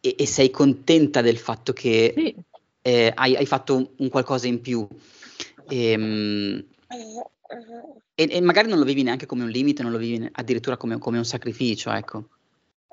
e, 0.00 0.14
e 0.18 0.26
sei 0.26 0.50
contenta 0.50 1.20
del 1.20 1.36
fatto 1.36 1.74
che 1.74 2.14
sì. 2.16 2.34
eh, 2.82 3.12
hai, 3.14 3.36
hai, 3.36 3.46
fatto 3.46 3.76
un, 3.76 3.88
un, 3.98 4.08
qualcosa 4.08 4.46
in 4.46 4.62
più. 4.62 4.88
E, 5.68 5.94
um, 5.94 6.64
e, 8.14 8.28
e, 8.30 8.40
magari 8.40 8.68
non 8.68 8.78
lo 8.78 8.84
vivi 8.84 9.02
neanche 9.02 9.26
come 9.26 9.44
un 9.44 9.50
limite, 9.50 9.82
non 9.82 9.92
lo 9.92 9.98
vivi 9.98 10.26
addirittura 10.32 10.78
come, 10.78 10.98
come 10.98 11.18
un 11.18 11.26
sacrificio, 11.26 11.90
ecco. 11.90 12.28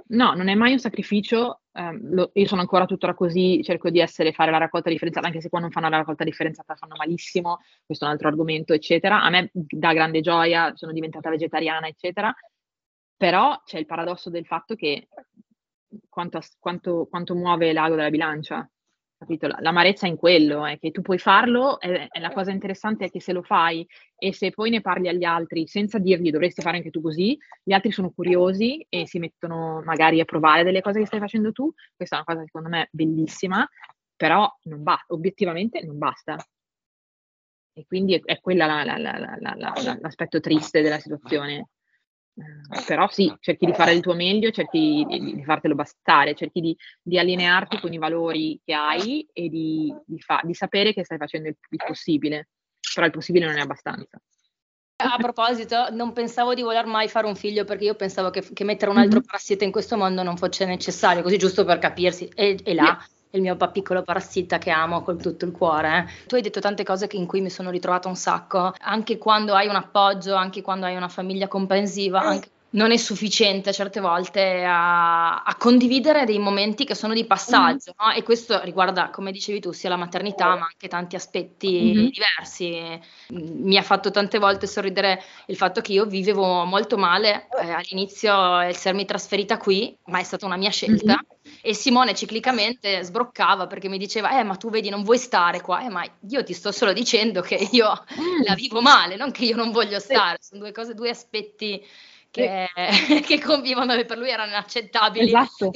No, 0.08 0.34
non 0.36 0.50
è 0.50 0.56
mai 0.56 0.72
un 0.74 0.80
sacrificio. 0.80 1.62
Um, 1.72 2.14
lo, 2.14 2.30
io 2.34 2.48
sono 2.48 2.62
ancora 2.62 2.86
tuttora 2.86 3.16
così, 3.16 3.62
cerco 3.64 3.90
di 3.90 4.00
essere, 4.00 4.34
fare 4.34 4.52
la 4.52 4.58
raccolta 4.58 4.90
differenziata, 4.90 5.28
anche 5.28 5.42
se 5.42 5.50
qua 5.50 5.60
non 5.60 5.72
fanno 5.72 5.90
la 5.90 5.98
raccolta 5.98 6.24
differenziata 6.24 6.76
fanno 6.76 6.96
malissimo, 6.96 7.60
questo 7.86 8.06
è 8.06 8.08
un 8.08 8.14
altro 8.14 8.28
argomento, 8.28 8.74
eccetera. 8.74 9.22
A 9.24 9.30
me 9.30 9.50
dà 9.52 9.94
grande 9.94 10.22
gioia, 10.22 10.74
sono 10.76 10.92
diventata 10.92 11.30
vegetariana, 11.30 11.88
eccetera. 11.88 12.34
Però 13.18 13.62
c'è 13.66 13.80
il 13.80 13.86
paradosso 13.86 14.30
del 14.30 14.46
fatto 14.46 14.76
che 14.76 15.08
quanto, 16.10 16.40
quanto, 16.60 17.08
quanto 17.10 17.36
muove 17.36 17.74
l'ago 17.74 17.96
della 17.96 18.10
bilancia, 18.10 18.70
capito? 19.26 19.48
L'amarezza 19.60 20.06
è 20.06 20.10
in 20.10 20.16
quello, 20.16 20.66
è 20.66 20.78
che 20.80 20.92
tu 20.92 21.02
puoi 21.02 21.18
farlo, 21.18 21.80
e, 21.80 22.08
la 22.20 22.32
cosa 22.32 22.52
interessante 22.52 23.06
è 23.06 23.10
che 23.10 23.20
se 23.20 23.34
lo 23.34 23.42
fai 23.42 23.86
e 24.18 24.34
se 24.34 24.52
poi 24.52 24.70
ne 24.70 24.82
parli 24.82 25.08
agli 25.08 25.24
altri 25.24 25.68
senza 25.68 25.98
dirgli 25.98 26.30
dovresti 26.30 26.62
fare 26.62 26.78
anche 26.78 26.92
tu 26.92 27.02
così, 27.02 27.38
gli 27.64 27.74
altri 27.74 27.92
sono 27.92 28.12
curiosi 28.12 28.86
e 28.88 29.08
si 29.08 29.20
mettono 29.20 29.82
magari 29.84 30.20
a 30.20 30.26
provare 30.26 30.64
delle 30.64 30.82
cose 30.82 31.00
che 31.00 31.06
stai 31.06 31.20
facendo 31.20 31.52
tu, 31.52 31.72
questa 31.96 32.16
è 32.18 32.20
una 32.20 32.34
cosa 32.34 32.46
secondo 32.46 32.70
me 32.70 32.88
bellissima, 32.92 33.68
però 34.16 34.50
non 34.64 34.84
basta, 34.84 35.14
obiettivamente 35.14 35.84
non 35.84 35.98
basta. 35.98 36.38
E 37.78 37.86
quindi 37.86 38.14
è, 38.14 38.22
è 38.24 38.40
quella 38.40 38.66
la, 38.66 38.98
la, 38.98 39.38
la, 39.40 39.98
l'aspetto 40.00 40.40
triste 40.40 40.82
della 40.82 41.00
situazione. 41.00 41.68
Eh, 42.38 42.84
però 42.86 43.08
sì, 43.10 43.34
cerchi 43.40 43.66
di 43.66 43.74
fare 43.74 43.94
il 43.94 44.02
tuo 44.02 44.14
meglio, 44.14 44.52
cerchi 44.52 45.06
di, 45.08 45.36
di 45.36 45.44
fartelo 45.44 45.74
bastare, 45.74 46.36
cerchi 46.36 46.60
di, 46.60 46.78
di, 47.02 47.18
allinearti 47.18 47.80
con 47.80 47.94
i 47.94 47.98
valori 47.98 48.60
che 48.64 48.74
hai 48.74 49.26
e 49.32 49.48
di, 49.48 49.94
fa, 50.18 50.42
di 50.44 50.54
sapere 50.54 50.94
che 50.94 51.06
stai 51.06 51.18
facendo 51.18 51.48
il, 51.48 51.56
il 51.70 51.84
possibile, 51.86 52.50
però 52.94 53.06
il 53.06 53.14
possibile 53.14 53.46
non 53.46 53.58
è 53.58 53.62
abbastanza. 53.62 54.20
A 54.98 55.18
proposito, 55.18 55.90
non 55.92 56.14
pensavo 56.14 56.54
di 56.54 56.62
voler 56.62 56.86
mai 56.86 57.10
fare 57.10 57.28
un 57.28 57.36
figlio 57.36 57.66
perché 57.66 57.84
io 57.84 57.96
pensavo 57.96 58.30
che, 58.30 58.42
che 58.54 58.64
mettere 58.64 58.92
un 58.92 58.98
altro 58.98 59.20
mm-hmm. 59.20 59.28
parassita 59.28 59.64
in 59.66 59.72
questo 59.72 59.98
mondo 59.98 60.24
non 60.24 60.38
fosse 60.38 60.66
necessario, 60.66 61.22
così 61.22 61.38
giusto 61.38 61.66
per 61.66 61.80
capirsi. 61.80 62.30
E, 62.34 62.58
e 62.64 62.74
là, 62.74 62.98
il 63.36 63.42
mio 63.42 63.56
piccolo 63.72 64.02
parassita 64.02 64.58
che 64.58 64.70
amo 64.70 65.02
con 65.02 65.18
tutto 65.22 65.46
il 65.46 65.52
cuore. 65.52 66.10
Tu 66.28 66.36
hai 66.36 66.42
detto 66.42 66.60
tante 66.60 66.84
cose 66.84 67.08
in 67.12 67.26
cui 67.26 67.42
mi 67.42 67.50
sono 67.50 67.70
ritrovata 67.70 68.08
un 68.08 68.16
sacco, 68.16 68.74
anche 68.80 69.18
quando 69.18 69.54
hai 69.54 69.68
un 69.68 69.76
appoggio, 69.76 70.36
anche 70.36 70.62
quando 70.62 70.86
hai 70.86 70.96
una 70.96 71.10
famiglia 71.10 71.48
comprensiva, 71.48 72.24
eh. 72.24 72.28
anche 72.28 72.50
non 72.76 72.92
è 72.92 72.98
sufficiente 72.98 73.74
certe 73.74 74.00
volte 74.00 74.64
a, 74.64 75.44
a, 75.44 75.56
condividere 75.56 76.26
dei 76.26 76.40
momenti 76.40 76.86
che 76.86 76.94
sono 76.94 77.14
di 77.14 77.26
passaggio, 77.26 77.94
mm. 77.94 78.06
no? 78.06 78.14
E 78.14 78.24
questo 78.24 78.62
riguarda, 78.64 79.10
come 79.10 79.32
dicevi 79.32 79.60
tu, 79.60 79.72
sia 79.72 79.90
la 79.90 79.96
maternità, 79.96 80.48
ma 80.56 80.66
anche 80.66 80.88
tanti 80.88 81.16
aspetti 81.16 81.94
mm-hmm. 81.94 82.10
diversi. 82.10 83.00
Mi 83.30 83.78
ha 83.78 83.82
fatto 83.82 84.12
tante 84.12 84.40
volte 84.40 84.68
sorridere 84.68 85.22
il 85.48 85.56
fatto 85.56 85.82
che 85.82 85.94
io 85.94 86.06
vivevo 86.06 86.66
molto 86.66 86.98
male 86.98 87.48
eh, 87.62 87.72
all'inizio 87.72 88.58
essermi 88.60 89.06
trasferita 89.06 89.58
qui, 89.58 89.98
ma 90.06 90.20
è 90.20 90.24
stata 90.24 90.46
una 90.46 90.58
mia 90.58 90.70
scelta. 90.70 91.14
Mm-hmm. 91.14 91.35
E 91.68 91.74
Simone 91.74 92.14
ciclicamente 92.14 93.02
sbroccava 93.02 93.66
perché 93.66 93.90
mi 93.90 93.98
diceva: 93.98 94.40
Eh, 94.40 94.44
ma 94.44 94.56
tu 94.56 94.70
vedi, 94.70 94.90
non 94.90 95.02
vuoi 95.02 95.18
stare 95.18 95.62
qua. 95.62 95.84
Eh, 95.84 95.90
ma 95.90 96.06
io 96.30 96.44
ti 96.44 96.54
sto 96.54 96.72
solo 96.72 96.94
dicendo 96.94 97.42
che 97.42 97.56
io 97.72 97.90
mm. 97.90 98.44
la 98.44 98.54
vivo 98.54 98.82
male, 98.82 99.16
non 99.16 99.32
che 99.32 99.46
io 99.46 99.56
non 99.56 99.72
voglio 99.72 100.00
stare. 100.00 100.38
Sono 100.40 100.62
due 100.62 100.72
cose, 100.72 100.94
due 100.94 101.10
aspetti 101.10 101.84
che, 102.30 102.68
che 103.26 103.42
convivono 103.42 103.94
e 103.94 104.06
per 104.06 104.20
lui 104.20 104.30
erano 104.30 104.52
inaccettabili. 104.52 105.26
Esatto. 105.26 105.72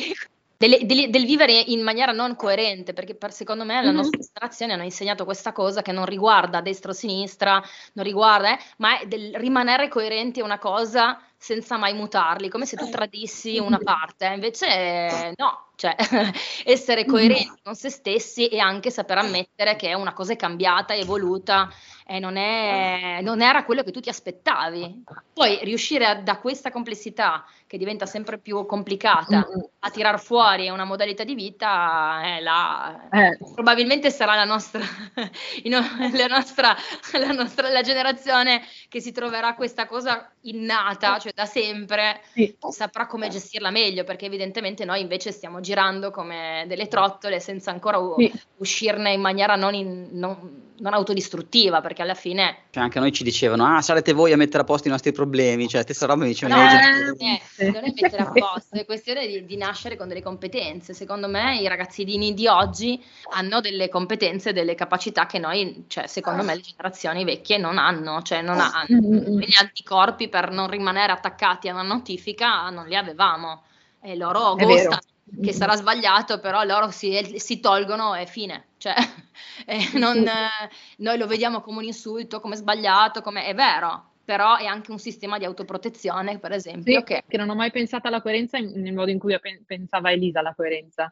Del, 0.56 0.78
del, 0.86 1.10
del, 1.10 1.26
vivere 1.26 1.54
in 1.54 1.82
maniera 1.82 2.12
non 2.12 2.36
coerente, 2.36 2.94
perché 2.94 3.16
per, 3.16 3.32
secondo 3.32 3.64
me 3.64 3.82
la 3.82 3.92
nostra 3.92 4.20
generazione 4.20 4.74
hanno 4.74 4.84
insegnato 4.84 5.24
questa 5.24 5.54
cosa 5.54 5.82
che 5.82 5.94
non 5.94 6.06
riguarda 6.06 6.60
destra 6.60 6.92
o 6.92 6.94
sinistra, 6.94 7.64
non 7.94 8.06
riguarda, 8.06 8.60
eh, 8.60 8.64
ma 8.78 9.00
è 9.00 9.08
del 9.08 9.34
rimanere 9.36 9.88
coerenti 9.88 10.42
a 10.42 10.44
una 10.44 10.60
cosa 10.60 11.20
senza 11.38 11.78
mai 11.78 11.94
mutarli, 11.94 12.50
come 12.50 12.66
se 12.66 12.76
tu 12.76 12.90
tradissi 12.90 13.58
una 13.58 13.80
parte, 13.82 14.26
invece 14.26 15.34
no, 15.38 15.69
cioè 15.80 15.96
essere 16.66 17.06
coerenti 17.06 17.62
con 17.64 17.74
se 17.74 17.90
stessi 17.90 18.50
e 18.50 18.60
anche 18.60 18.92
saper 18.92 19.20
ammettere 19.20 19.78
che 19.78 19.94
una 19.94 20.12
cosa 20.12 20.34
è 20.34 20.36
cambiata, 20.36 20.94
è 20.94 21.00
evoluta 21.00 21.70
e 22.06 22.20
non, 22.20 22.36
è, 22.36 23.20
non 23.22 23.42
era 23.42 23.64
quello 23.64 23.84
che 23.84 23.92
tu 23.92 24.02
ti 24.02 24.10
aspettavi. 24.10 25.04
Poi 25.32 25.60
riuscire 25.64 26.06
a, 26.06 26.16
da 26.16 26.40
questa 26.40 26.70
complessità 26.70 27.46
che 27.66 27.78
diventa 27.78 28.08
sempre 28.08 28.40
più 28.40 28.66
complicata 28.66 29.48
a 29.80 29.90
tirar 29.92 30.20
fuori 30.20 30.70
una 30.70 30.86
modalità 30.86 31.24
di 31.24 31.36
vita, 31.36 32.20
eh, 32.24 32.42
la, 32.42 33.08
eh. 33.12 33.38
probabilmente 33.54 34.10
sarà 34.10 34.34
la 34.34 34.44
nostra, 34.44 34.82
la 35.64 36.28
nostra, 36.28 36.76
la 37.14 37.32
nostra 37.32 37.70
la 37.70 37.82
generazione 37.82 38.64
che 38.90 39.00
si 39.00 39.12
troverà 39.12 39.54
questa 39.54 39.86
cosa 39.86 40.30
innata, 40.42 41.20
cioè 41.20 41.32
da 41.34 41.46
sempre, 41.46 42.22
sì. 42.34 42.58
saprà 42.70 43.06
come 43.06 43.30
gestirla 43.30 43.70
meglio, 43.70 44.04
perché 44.04 44.26
evidentemente 44.26 44.84
noi 44.84 45.02
invece 45.02 45.32
stiamo 45.32 45.60
girando 45.60 45.69
come 46.12 46.66
delle 46.68 46.88
trottole 46.88 47.40
senza 47.40 47.72
ancora 47.72 48.00
sì. 48.18 48.32
uscirne 48.58 49.14
in 49.14 49.22
maniera 49.22 49.56
non, 49.56 49.74
in, 49.74 50.08
non, 50.12 50.72
non, 50.78 50.94
autodistruttiva, 50.94 51.82
perché 51.82 52.02
alla 52.02 52.14
fine... 52.14 52.64
Cioè 52.70 52.84
anche 52.84 52.98
a 52.98 53.02
noi 53.02 53.12
ci 53.12 53.24
dicevano, 53.24 53.66
ah 53.66 53.82
sarete 53.82 54.14
voi 54.14 54.32
a 54.32 54.38
mettere 54.38 54.64
a 54.64 54.66
posto 54.66 54.88
i 54.88 54.92
nostri 54.92 55.12
problemi, 55.12 55.68
cioè 55.68 55.82
stessa 55.82 56.06
roba 56.06 56.24
mi 56.24 56.30
dicevano... 56.30 56.62
No, 56.62 56.70
eh, 57.18 57.72
non 57.72 57.84
è 57.84 57.94
mettere 57.96 58.24
a 58.24 58.32
posto, 58.32 58.76
è 58.76 58.86
questione 58.86 59.28
di, 59.28 59.46
di, 59.46 59.58
nascere 59.58 59.96
con 59.96 60.08
delle 60.08 60.22
competenze. 60.22 60.94
Secondo 60.94 61.28
me 61.28 61.60
i 61.60 61.68
ragazzini 61.68 62.34
di 62.34 62.48
oggi 62.48 63.04
hanno 63.32 63.60
delle 63.62 63.90
competenze, 63.90 64.54
delle 64.54 64.76
capacità 64.76 65.26
che 65.26 65.40
noi, 65.40 65.86
cioè 65.88 66.08
secondo 66.08 66.44
me 66.44 66.56
le 66.56 66.62
generazioni 66.62 67.24
vecchie 67.24 67.58
non 67.58 67.78
hanno, 67.78 68.22
cioè 68.22 68.42
non 68.42 68.60
hanno. 68.60 69.38
gli 69.40 69.56
anticorpi 69.60 70.30
per 70.30 70.52
non 70.52 70.70
rimanere 70.70 71.12
attaccati 71.12 71.68
a 71.70 71.74
una 71.74 71.84
notifica, 71.84 72.70
non 72.70 72.88
li 72.88 72.96
avevamo. 72.96 73.64
E 74.02 74.16
loro 74.16 74.56
gostano 74.56 75.00
che 75.42 75.54
sarà 75.54 75.76
sbagliato, 75.76 76.40
però 76.40 76.64
loro 76.64 76.90
si, 76.92 77.34
si 77.38 77.60
tolgono 77.60 78.16
e 78.16 78.26
fine. 78.26 78.68
Cioè, 78.78 78.94
eh, 79.66 79.98
non, 79.98 80.18
eh, 80.18 80.70
noi 80.98 81.18
lo 81.18 81.28
vediamo 81.28 81.62
come 81.62 81.78
un 81.80 81.84
insulto, 81.86 82.40
come 82.40 82.56
sbagliato, 82.56 83.22
come 83.22 83.46
è 83.46 83.54
vero, 83.54 84.12
però 84.24 84.58
è 84.58 84.66
anche 84.66 84.92
un 84.92 85.00
sistema 85.00 85.38
di 85.38 85.46
autoprotezione, 85.46 86.40
per 86.40 86.52
esempio. 86.52 87.00
Sì, 87.00 87.04
che... 87.04 87.24
che 87.28 87.38
non 87.38 87.50
ho 87.50 87.56
mai 87.56 87.72
pensato 87.72 88.08
alla 88.08 88.22
coerenza 88.22 88.58
nel 88.60 88.94
modo 88.94 89.12
in 89.12 89.20
cui 89.20 89.38
pensava 89.66 90.12
Elisa 90.12 90.40
alla 90.40 90.54
coerenza. 90.56 91.10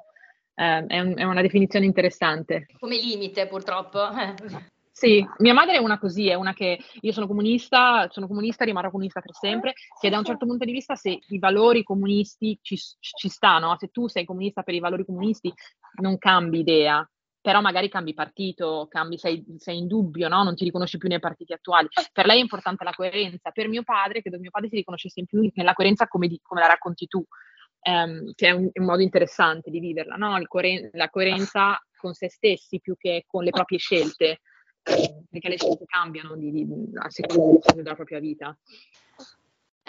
Eh, 0.53 0.85
è, 0.87 0.99
un, 0.99 1.13
è, 1.17 1.23
una 1.23 1.41
definizione 1.41 1.85
interessante. 1.85 2.67
Come 2.79 2.97
limite, 2.97 3.47
purtroppo. 3.47 3.99
Sì, 4.97 5.23
mia 5.37 5.53
madre 5.53 5.75
è 5.75 5.77
una 5.77 5.99
così, 5.99 6.27
è 6.27 6.33
una 6.33 6.55
che 6.55 6.79
io 7.01 7.11
sono 7.11 7.27
comunista, 7.27 8.07
sono 8.09 8.25
comunista, 8.25 8.65
rimarrò 8.65 8.89
comunista 8.89 9.21
per 9.21 9.31
sempre, 9.35 9.73
che 9.99 10.09
da 10.09 10.17
un 10.17 10.23
certo 10.23 10.47
punto 10.47 10.65
di 10.65 10.71
vista 10.71 10.95
se 10.95 11.19
i 11.27 11.37
valori 11.37 11.83
comunisti 11.83 12.57
ci, 12.63 12.75
ci 12.75 13.29
stanno, 13.29 13.77
se 13.77 13.89
tu 13.89 14.07
sei 14.07 14.25
comunista 14.25 14.63
per 14.63 14.73
i 14.73 14.79
valori 14.79 15.05
comunisti 15.05 15.53
non 16.01 16.17
cambi 16.17 16.61
idea, 16.61 17.07
però 17.39 17.61
magari 17.61 17.89
cambi 17.89 18.15
partito, 18.15 18.87
cambi, 18.89 19.19
sei, 19.19 19.45
sei 19.59 19.77
in 19.77 19.85
dubbio, 19.85 20.27
no? 20.29 20.41
non 20.41 20.55
ti 20.55 20.63
riconosci 20.63 20.97
più 20.97 21.09
nei 21.09 21.19
partiti 21.19 21.53
attuali. 21.53 21.89
Per 22.11 22.25
lei 22.25 22.39
è 22.39 22.41
importante 22.41 22.83
la 22.83 22.93
coerenza, 22.95 23.51
per 23.51 23.67
mio 23.67 23.83
padre, 23.83 24.21
credo 24.21 24.39
mio 24.39 24.49
padre 24.49 24.69
si 24.69 24.77
riconoscesse 24.77 25.19
in 25.19 25.27
più 25.27 25.47
nella 25.53 25.73
coerenza 25.73 26.07
come, 26.07 26.27
di, 26.27 26.39
come 26.41 26.61
la 26.61 26.67
racconti 26.69 27.05
tu, 27.05 27.23
ehm, 27.81 28.31
che 28.33 28.47
è 28.47 28.51
un, 28.51 28.67
un, 28.73 28.83
modo 28.83 29.03
interessante 29.03 29.69
di 29.69 29.79
viverla, 29.79 30.15
no? 30.15 30.41
coeren- 30.47 30.89
la 30.93 31.11
coerenza 31.11 31.79
con 31.95 32.13
se 32.13 32.31
stessi 32.31 32.79
più 32.79 32.95
che 32.97 33.25
con 33.27 33.43
le 33.43 33.51
proprie 33.51 33.77
scelte 33.77 34.39
perché 35.29 35.49
le 35.49 35.57
scelte 35.57 35.85
cambiano 35.85 36.35
di, 36.35 36.51
di, 36.51 36.67
a 36.95 37.09
seconda 37.09 37.71
della 37.73 37.95
propria 37.95 38.19
vita. 38.19 38.55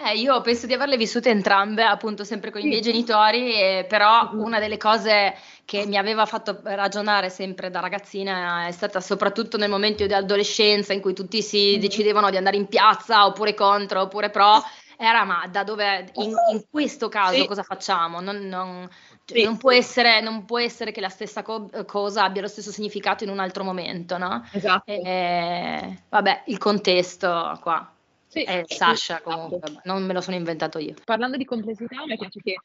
Eh, 0.01 0.17
io 0.17 0.39
penso 0.39 0.65
di 0.65 0.73
averle 0.73 0.95
vissute 0.95 1.29
entrambe, 1.29 1.83
appunto 1.83 2.23
sempre 2.23 2.51
con 2.51 2.61
i 2.61 2.67
miei 2.67 2.79
genitori, 2.79 3.53
eh, 3.53 3.85
però 3.85 4.29
una 4.33 4.57
delle 4.57 4.77
cose 4.77 5.35
che 5.65 5.85
mi 5.85 5.97
aveva 5.97 6.25
fatto 6.25 6.61
ragionare 6.63 7.29
sempre 7.29 7.69
da 7.69 7.81
ragazzina 7.81 8.65
è 8.65 8.71
stata 8.71 9.01
soprattutto 9.01 9.57
nel 9.57 9.69
momento 9.69 10.05
di 10.07 10.13
adolescenza 10.13 10.93
in 10.93 11.01
cui 11.01 11.13
tutti 11.13 11.41
si 11.41 11.77
decidevano 11.79 12.29
di 12.29 12.37
andare 12.37 12.55
in 12.55 12.67
piazza 12.67 13.25
oppure 13.25 13.53
contro 13.53 14.03
oppure 14.03 14.29
pro, 14.29 14.61
era 14.97 15.25
ma 15.25 15.45
da 15.51 15.65
dove, 15.65 16.09
in, 16.13 16.33
in 16.53 16.63
questo 16.69 17.09
caso 17.09 17.45
cosa 17.45 17.63
facciamo? 17.63 18.21
Non, 18.21 18.37
non, 18.47 18.89
sì. 19.33 19.43
non, 19.43 19.57
può 19.57 19.71
essere, 19.71 20.21
non, 20.21 20.45
può 20.45 20.59
essere, 20.59 20.91
che 20.91 21.01
la 21.01 21.09
stessa 21.09 21.41
co- 21.41 21.69
cosa 21.85 22.23
abbia 22.23 22.41
lo 22.41 22.47
stesso 22.47 22.71
significato 22.71 23.23
in 23.23 23.29
un 23.29 23.39
altro 23.39 23.63
momento, 23.63 24.17
no? 24.17 24.43
Esatto. 24.51 24.91
E, 24.91 26.03
vabbè, 26.09 26.43
il 26.47 26.57
contesto 26.57 27.57
qua. 27.61 27.93
Sì, 28.27 28.43
è 28.43 28.63
Sasha 28.67 29.17
sì, 29.17 29.23
comunque, 29.23 29.57
esatto. 29.57 29.81
non 29.85 30.05
me 30.05 30.13
lo 30.13 30.21
sono 30.21 30.35
inventato 30.35 30.77
io. 30.77 30.93
Parlando 31.03 31.35
di 31.35 31.45
complessità, 31.45 32.05
mi 32.05 32.15
piace 32.15 32.39
che, 32.41 32.55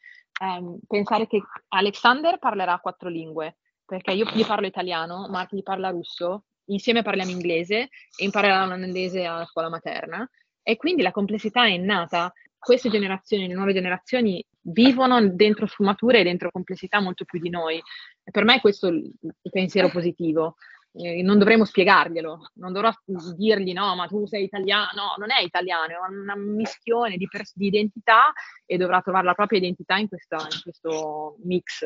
um, 0.41 0.77
pensare 0.87 1.25
che 1.25 1.41
Alexander 1.69 2.37
parlerà 2.37 2.77
quattro 2.77 3.09
lingue, 3.09 3.57
perché 3.83 4.11
io 4.11 4.25
gli 4.31 4.45
parlo 4.45 4.67
italiano, 4.67 5.27
Mark 5.27 5.55
gli 5.55 5.63
parla 5.63 5.89
russo, 5.89 6.43
insieme 6.65 7.01
parliamo 7.01 7.31
inglese 7.31 7.89
e 8.15 8.23
imparerà 8.23 8.65
l'olandese 8.65 9.23
alla 9.25 9.45
scuola 9.45 9.69
materna 9.69 10.27
e 10.61 10.77
quindi 10.77 11.01
la 11.01 11.11
complessità 11.11 11.65
è 11.65 11.69
innata. 11.69 12.31
Queste 12.57 12.89
generazioni, 12.89 13.47
le 13.47 13.53
nuove 13.53 13.73
generazioni, 13.73 14.43
vivono 14.67 15.27
dentro 15.29 15.67
sfumature 15.67 16.19
e 16.19 16.23
dentro 16.23 16.51
complessità 16.51 16.99
molto 16.99 17.25
più 17.25 17.39
di 17.39 17.49
noi. 17.49 17.77
E 17.77 18.31
per 18.31 18.43
me 18.43 18.55
è 18.55 18.61
questo 18.61 18.87
il, 18.87 19.11
il 19.21 19.51
pensiero 19.51 19.89
positivo. 19.89 20.55
Eh, 20.97 21.21
non 21.23 21.37
dovremo 21.37 21.65
spiegarglielo, 21.65 22.51
non 22.53 22.71
dovrò 22.71 22.89
dirgli 23.35 23.73
no, 23.73 23.95
ma 23.95 24.07
tu 24.07 24.25
sei 24.25 24.45
italiano, 24.45 24.87
no, 24.95 25.13
non 25.17 25.29
è 25.29 25.43
italiano, 25.43 25.91
è 25.91 25.97
una 25.97 26.37
mischione 26.37 27.17
di, 27.17 27.27
pers- 27.27 27.53
di 27.53 27.67
identità 27.67 28.31
e 28.65 28.77
dovrà 28.77 29.01
trovare 29.01 29.25
la 29.25 29.33
propria 29.33 29.59
identità 29.59 29.97
in, 29.97 30.07
questa, 30.07 30.37
in 30.37 30.61
questo 30.63 31.35
mix. 31.43 31.85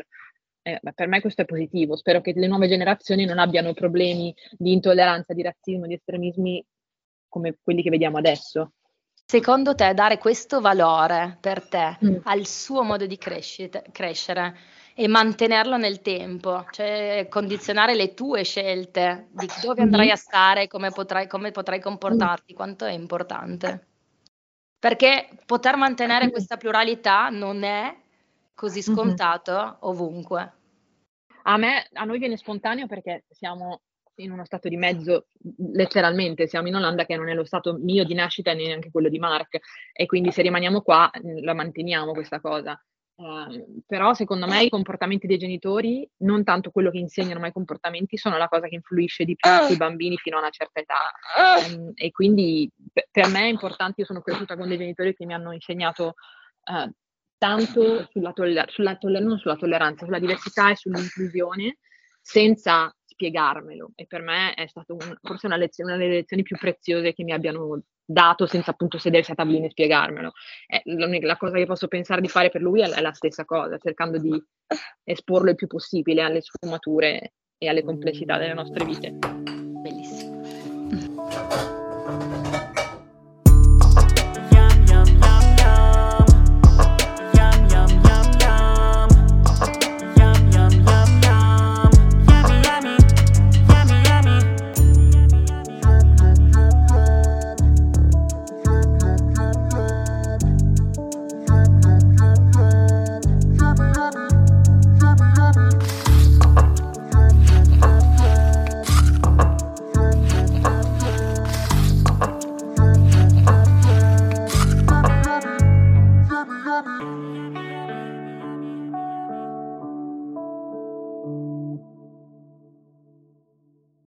Eh, 0.62 0.78
per 0.94 1.08
me 1.08 1.20
questo 1.20 1.42
è 1.42 1.44
positivo, 1.44 1.96
spero 1.96 2.20
che 2.20 2.32
le 2.36 2.46
nuove 2.46 2.68
generazioni 2.68 3.24
non 3.24 3.40
abbiano 3.40 3.72
problemi 3.72 4.32
di 4.52 4.72
intolleranza, 4.72 5.34
di 5.34 5.42
razzismo, 5.42 5.88
di 5.88 5.94
estremismi 5.94 6.64
come 7.28 7.56
quelli 7.60 7.82
che 7.82 7.90
vediamo 7.90 8.18
adesso. 8.18 8.74
Secondo 9.30 9.76
te 9.76 9.94
dare 9.94 10.18
questo 10.18 10.60
valore 10.60 11.38
per 11.40 11.68
te 11.68 11.98
mm. 12.04 12.16
al 12.24 12.46
suo 12.46 12.82
modo 12.82 13.06
di 13.06 13.16
crescere, 13.16 13.84
crescere 13.92 14.58
e 14.92 15.06
mantenerlo 15.06 15.76
nel 15.76 16.00
tempo, 16.00 16.66
cioè 16.72 17.28
condizionare 17.30 17.94
le 17.94 18.12
tue 18.14 18.42
scelte 18.42 19.28
di 19.30 19.46
dove 19.62 19.82
andrai 19.82 20.06
mm-hmm. 20.06 20.14
a 20.14 20.16
stare, 20.16 20.66
come 20.66 20.90
potrai, 20.90 21.28
come 21.28 21.52
potrai 21.52 21.80
comportarti, 21.80 22.54
quanto 22.54 22.86
è 22.86 22.90
importante. 22.90 23.86
Perché 24.80 25.28
poter 25.46 25.76
mantenere 25.76 26.24
mm-hmm. 26.24 26.32
questa 26.32 26.56
pluralità 26.56 27.28
non 27.28 27.62
è 27.62 27.96
così 28.52 28.82
mm-hmm. 28.84 28.98
scontato 28.98 29.52
mm-hmm. 29.52 29.74
ovunque. 29.78 30.52
A 31.44 31.56
me, 31.56 31.88
a 31.92 32.02
noi 32.02 32.18
viene 32.18 32.36
spontaneo 32.36 32.88
perché 32.88 33.26
siamo 33.30 33.82
in 34.16 34.30
uno 34.30 34.44
stato 34.44 34.68
di 34.68 34.76
mezzo, 34.76 35.26
letteralmente, 35.72 36.46
siamo 36.46 36.68
in 36.68 36.76
Olanda 36.76 37.06
che 37.06 37.16
non 37.16 37.28
è 37.28 37.34
lo 37.34 37.44
stato 37.44 37.78
mio 37.80 38.04
di 38.04 38.14
nascita 38.14 38.50
e 38.50 38.54
neanche 38.54 38.90
quello 38.90 39.08
di 39.08 39.18
Mark 39.18 39.58
e 39.92 40.06
quindi 40.06 40.30
se 40.30 40.42
rimaniamo 40.42 40.82
qua 40.82 41.10
la 41.42 41.54
manteniamo 41.54 42.12
questa 42.12 42.40
cosa. 42.40 42.80
Uh, 43.20 43.82
però 43.86 44.14
secondo 44.14 44.46
me 44.46 44.62
i 44.62 44.70
comportamenti 44.70 45.26
dei 45.26 45.36
genitori, 45.36 46.08
non 46.20 46.42
tanto 46.42 46.70
quello 46.70 46.90
che 46.90 46.96
insegnano, 46.96 47.38
ma 47.38 47.48
i 47.48 47.52
comportamenti 47.52 48.16
sono 48.16 48.38
la 48.38 48.48
cosa 48.48 48.66
che 48.66 48.76
influisce 48.76 49.24
di 49.24 49.36
più 49.36 49.50
sui 49.66 49.76
bambini 49.76 50.16
fino 50.16 50.36
a 50.36 50.40
una 50.40 50.48
certa 50.48 50.80
età. 50.80 51.12
Um, 51.68 51.92
e 51.94 52.10
quindi 52.12 52.70
per, 53.10 53.28
me 53.28 53.40
è 53.40 53.48
importante, 53.48 54.00
io 54.00 54.06
sono 54.06 54.22
cresciuta 54.22 54.56
con 54.56 54.68
dei 54.68 54.78
genitori 54.78 55.14
che 55.14 55.26
mi 55.26 55.34
hanno 55.34 55.52
insegnato 55.52 56.14
uh, 56.72 56.90
tanto 57.36 58.08
sulla, 58.10 58.32
toller- 58.32 58.70
sulla, 58.70 58.96
toller- 58.96 59.38
sulla 59.38 59.56
tolleranza, 59.56 60.06
sulla 60.06 60.18
diversità 60.18 60.70
e 60.70 60.76
sull'inclusione, 60.76 61.76
senza 62.22 62.90
spiegarmelo 63.20 63.92
e 63.94 64.06
per 64.06 64.22
me 64.22 64.54
è 64.54 64.66
stata 64.66 64.94
un, 64.94 65.18
forse 65.20 65.46
una, 65.46 65.56
lezione, 65.56 65.92
una 65.92 66.00
delle 66.00 66.14
lezioni 66.14 66.42
più 66.42 66.56
preziose 66.56 67.12
che 67.12 67.22
mi 67.22 67.32
abbiano 67.32 67.82
dato 68.02 68.46
senza 68.46 68.70
appunto 68.70 68.98
sedersi 68.98 69.32
a 69.32 69.34
tavolino 69.34 69.66
e 69.66 69.70
spiegarmelo. 69.70 70.32
È 70.66 70.82
la 70.84 71.36
cosa 71.36 71.56
che 71.56 71.66
posso 71.66 71.86
pensare 71.86 72.22
di 72.22 72.28
fare 72.28 72.48
per 72.48 72.62
lui 72.62 72.80
è, 72.80 72.88
è 72.88 73.00
la 73.00 73.12
stessa 73.12 73.44
cosa, 73.44 73.76
cercando 73.76 74.18
di 74.18 74.42
esporlo 75.04 75.50
il 75.50 75.56
più 75.56 75.66
possibile 75.66 76.22
alle 76.22 76.40
sfumature 76.40 77.34
e 77.58 77.68
alle 77.68 77.84
complessità 77.84 78.38
delle 78.38 78.54
nostre 78.54 78.84
vite. 78.84 79.49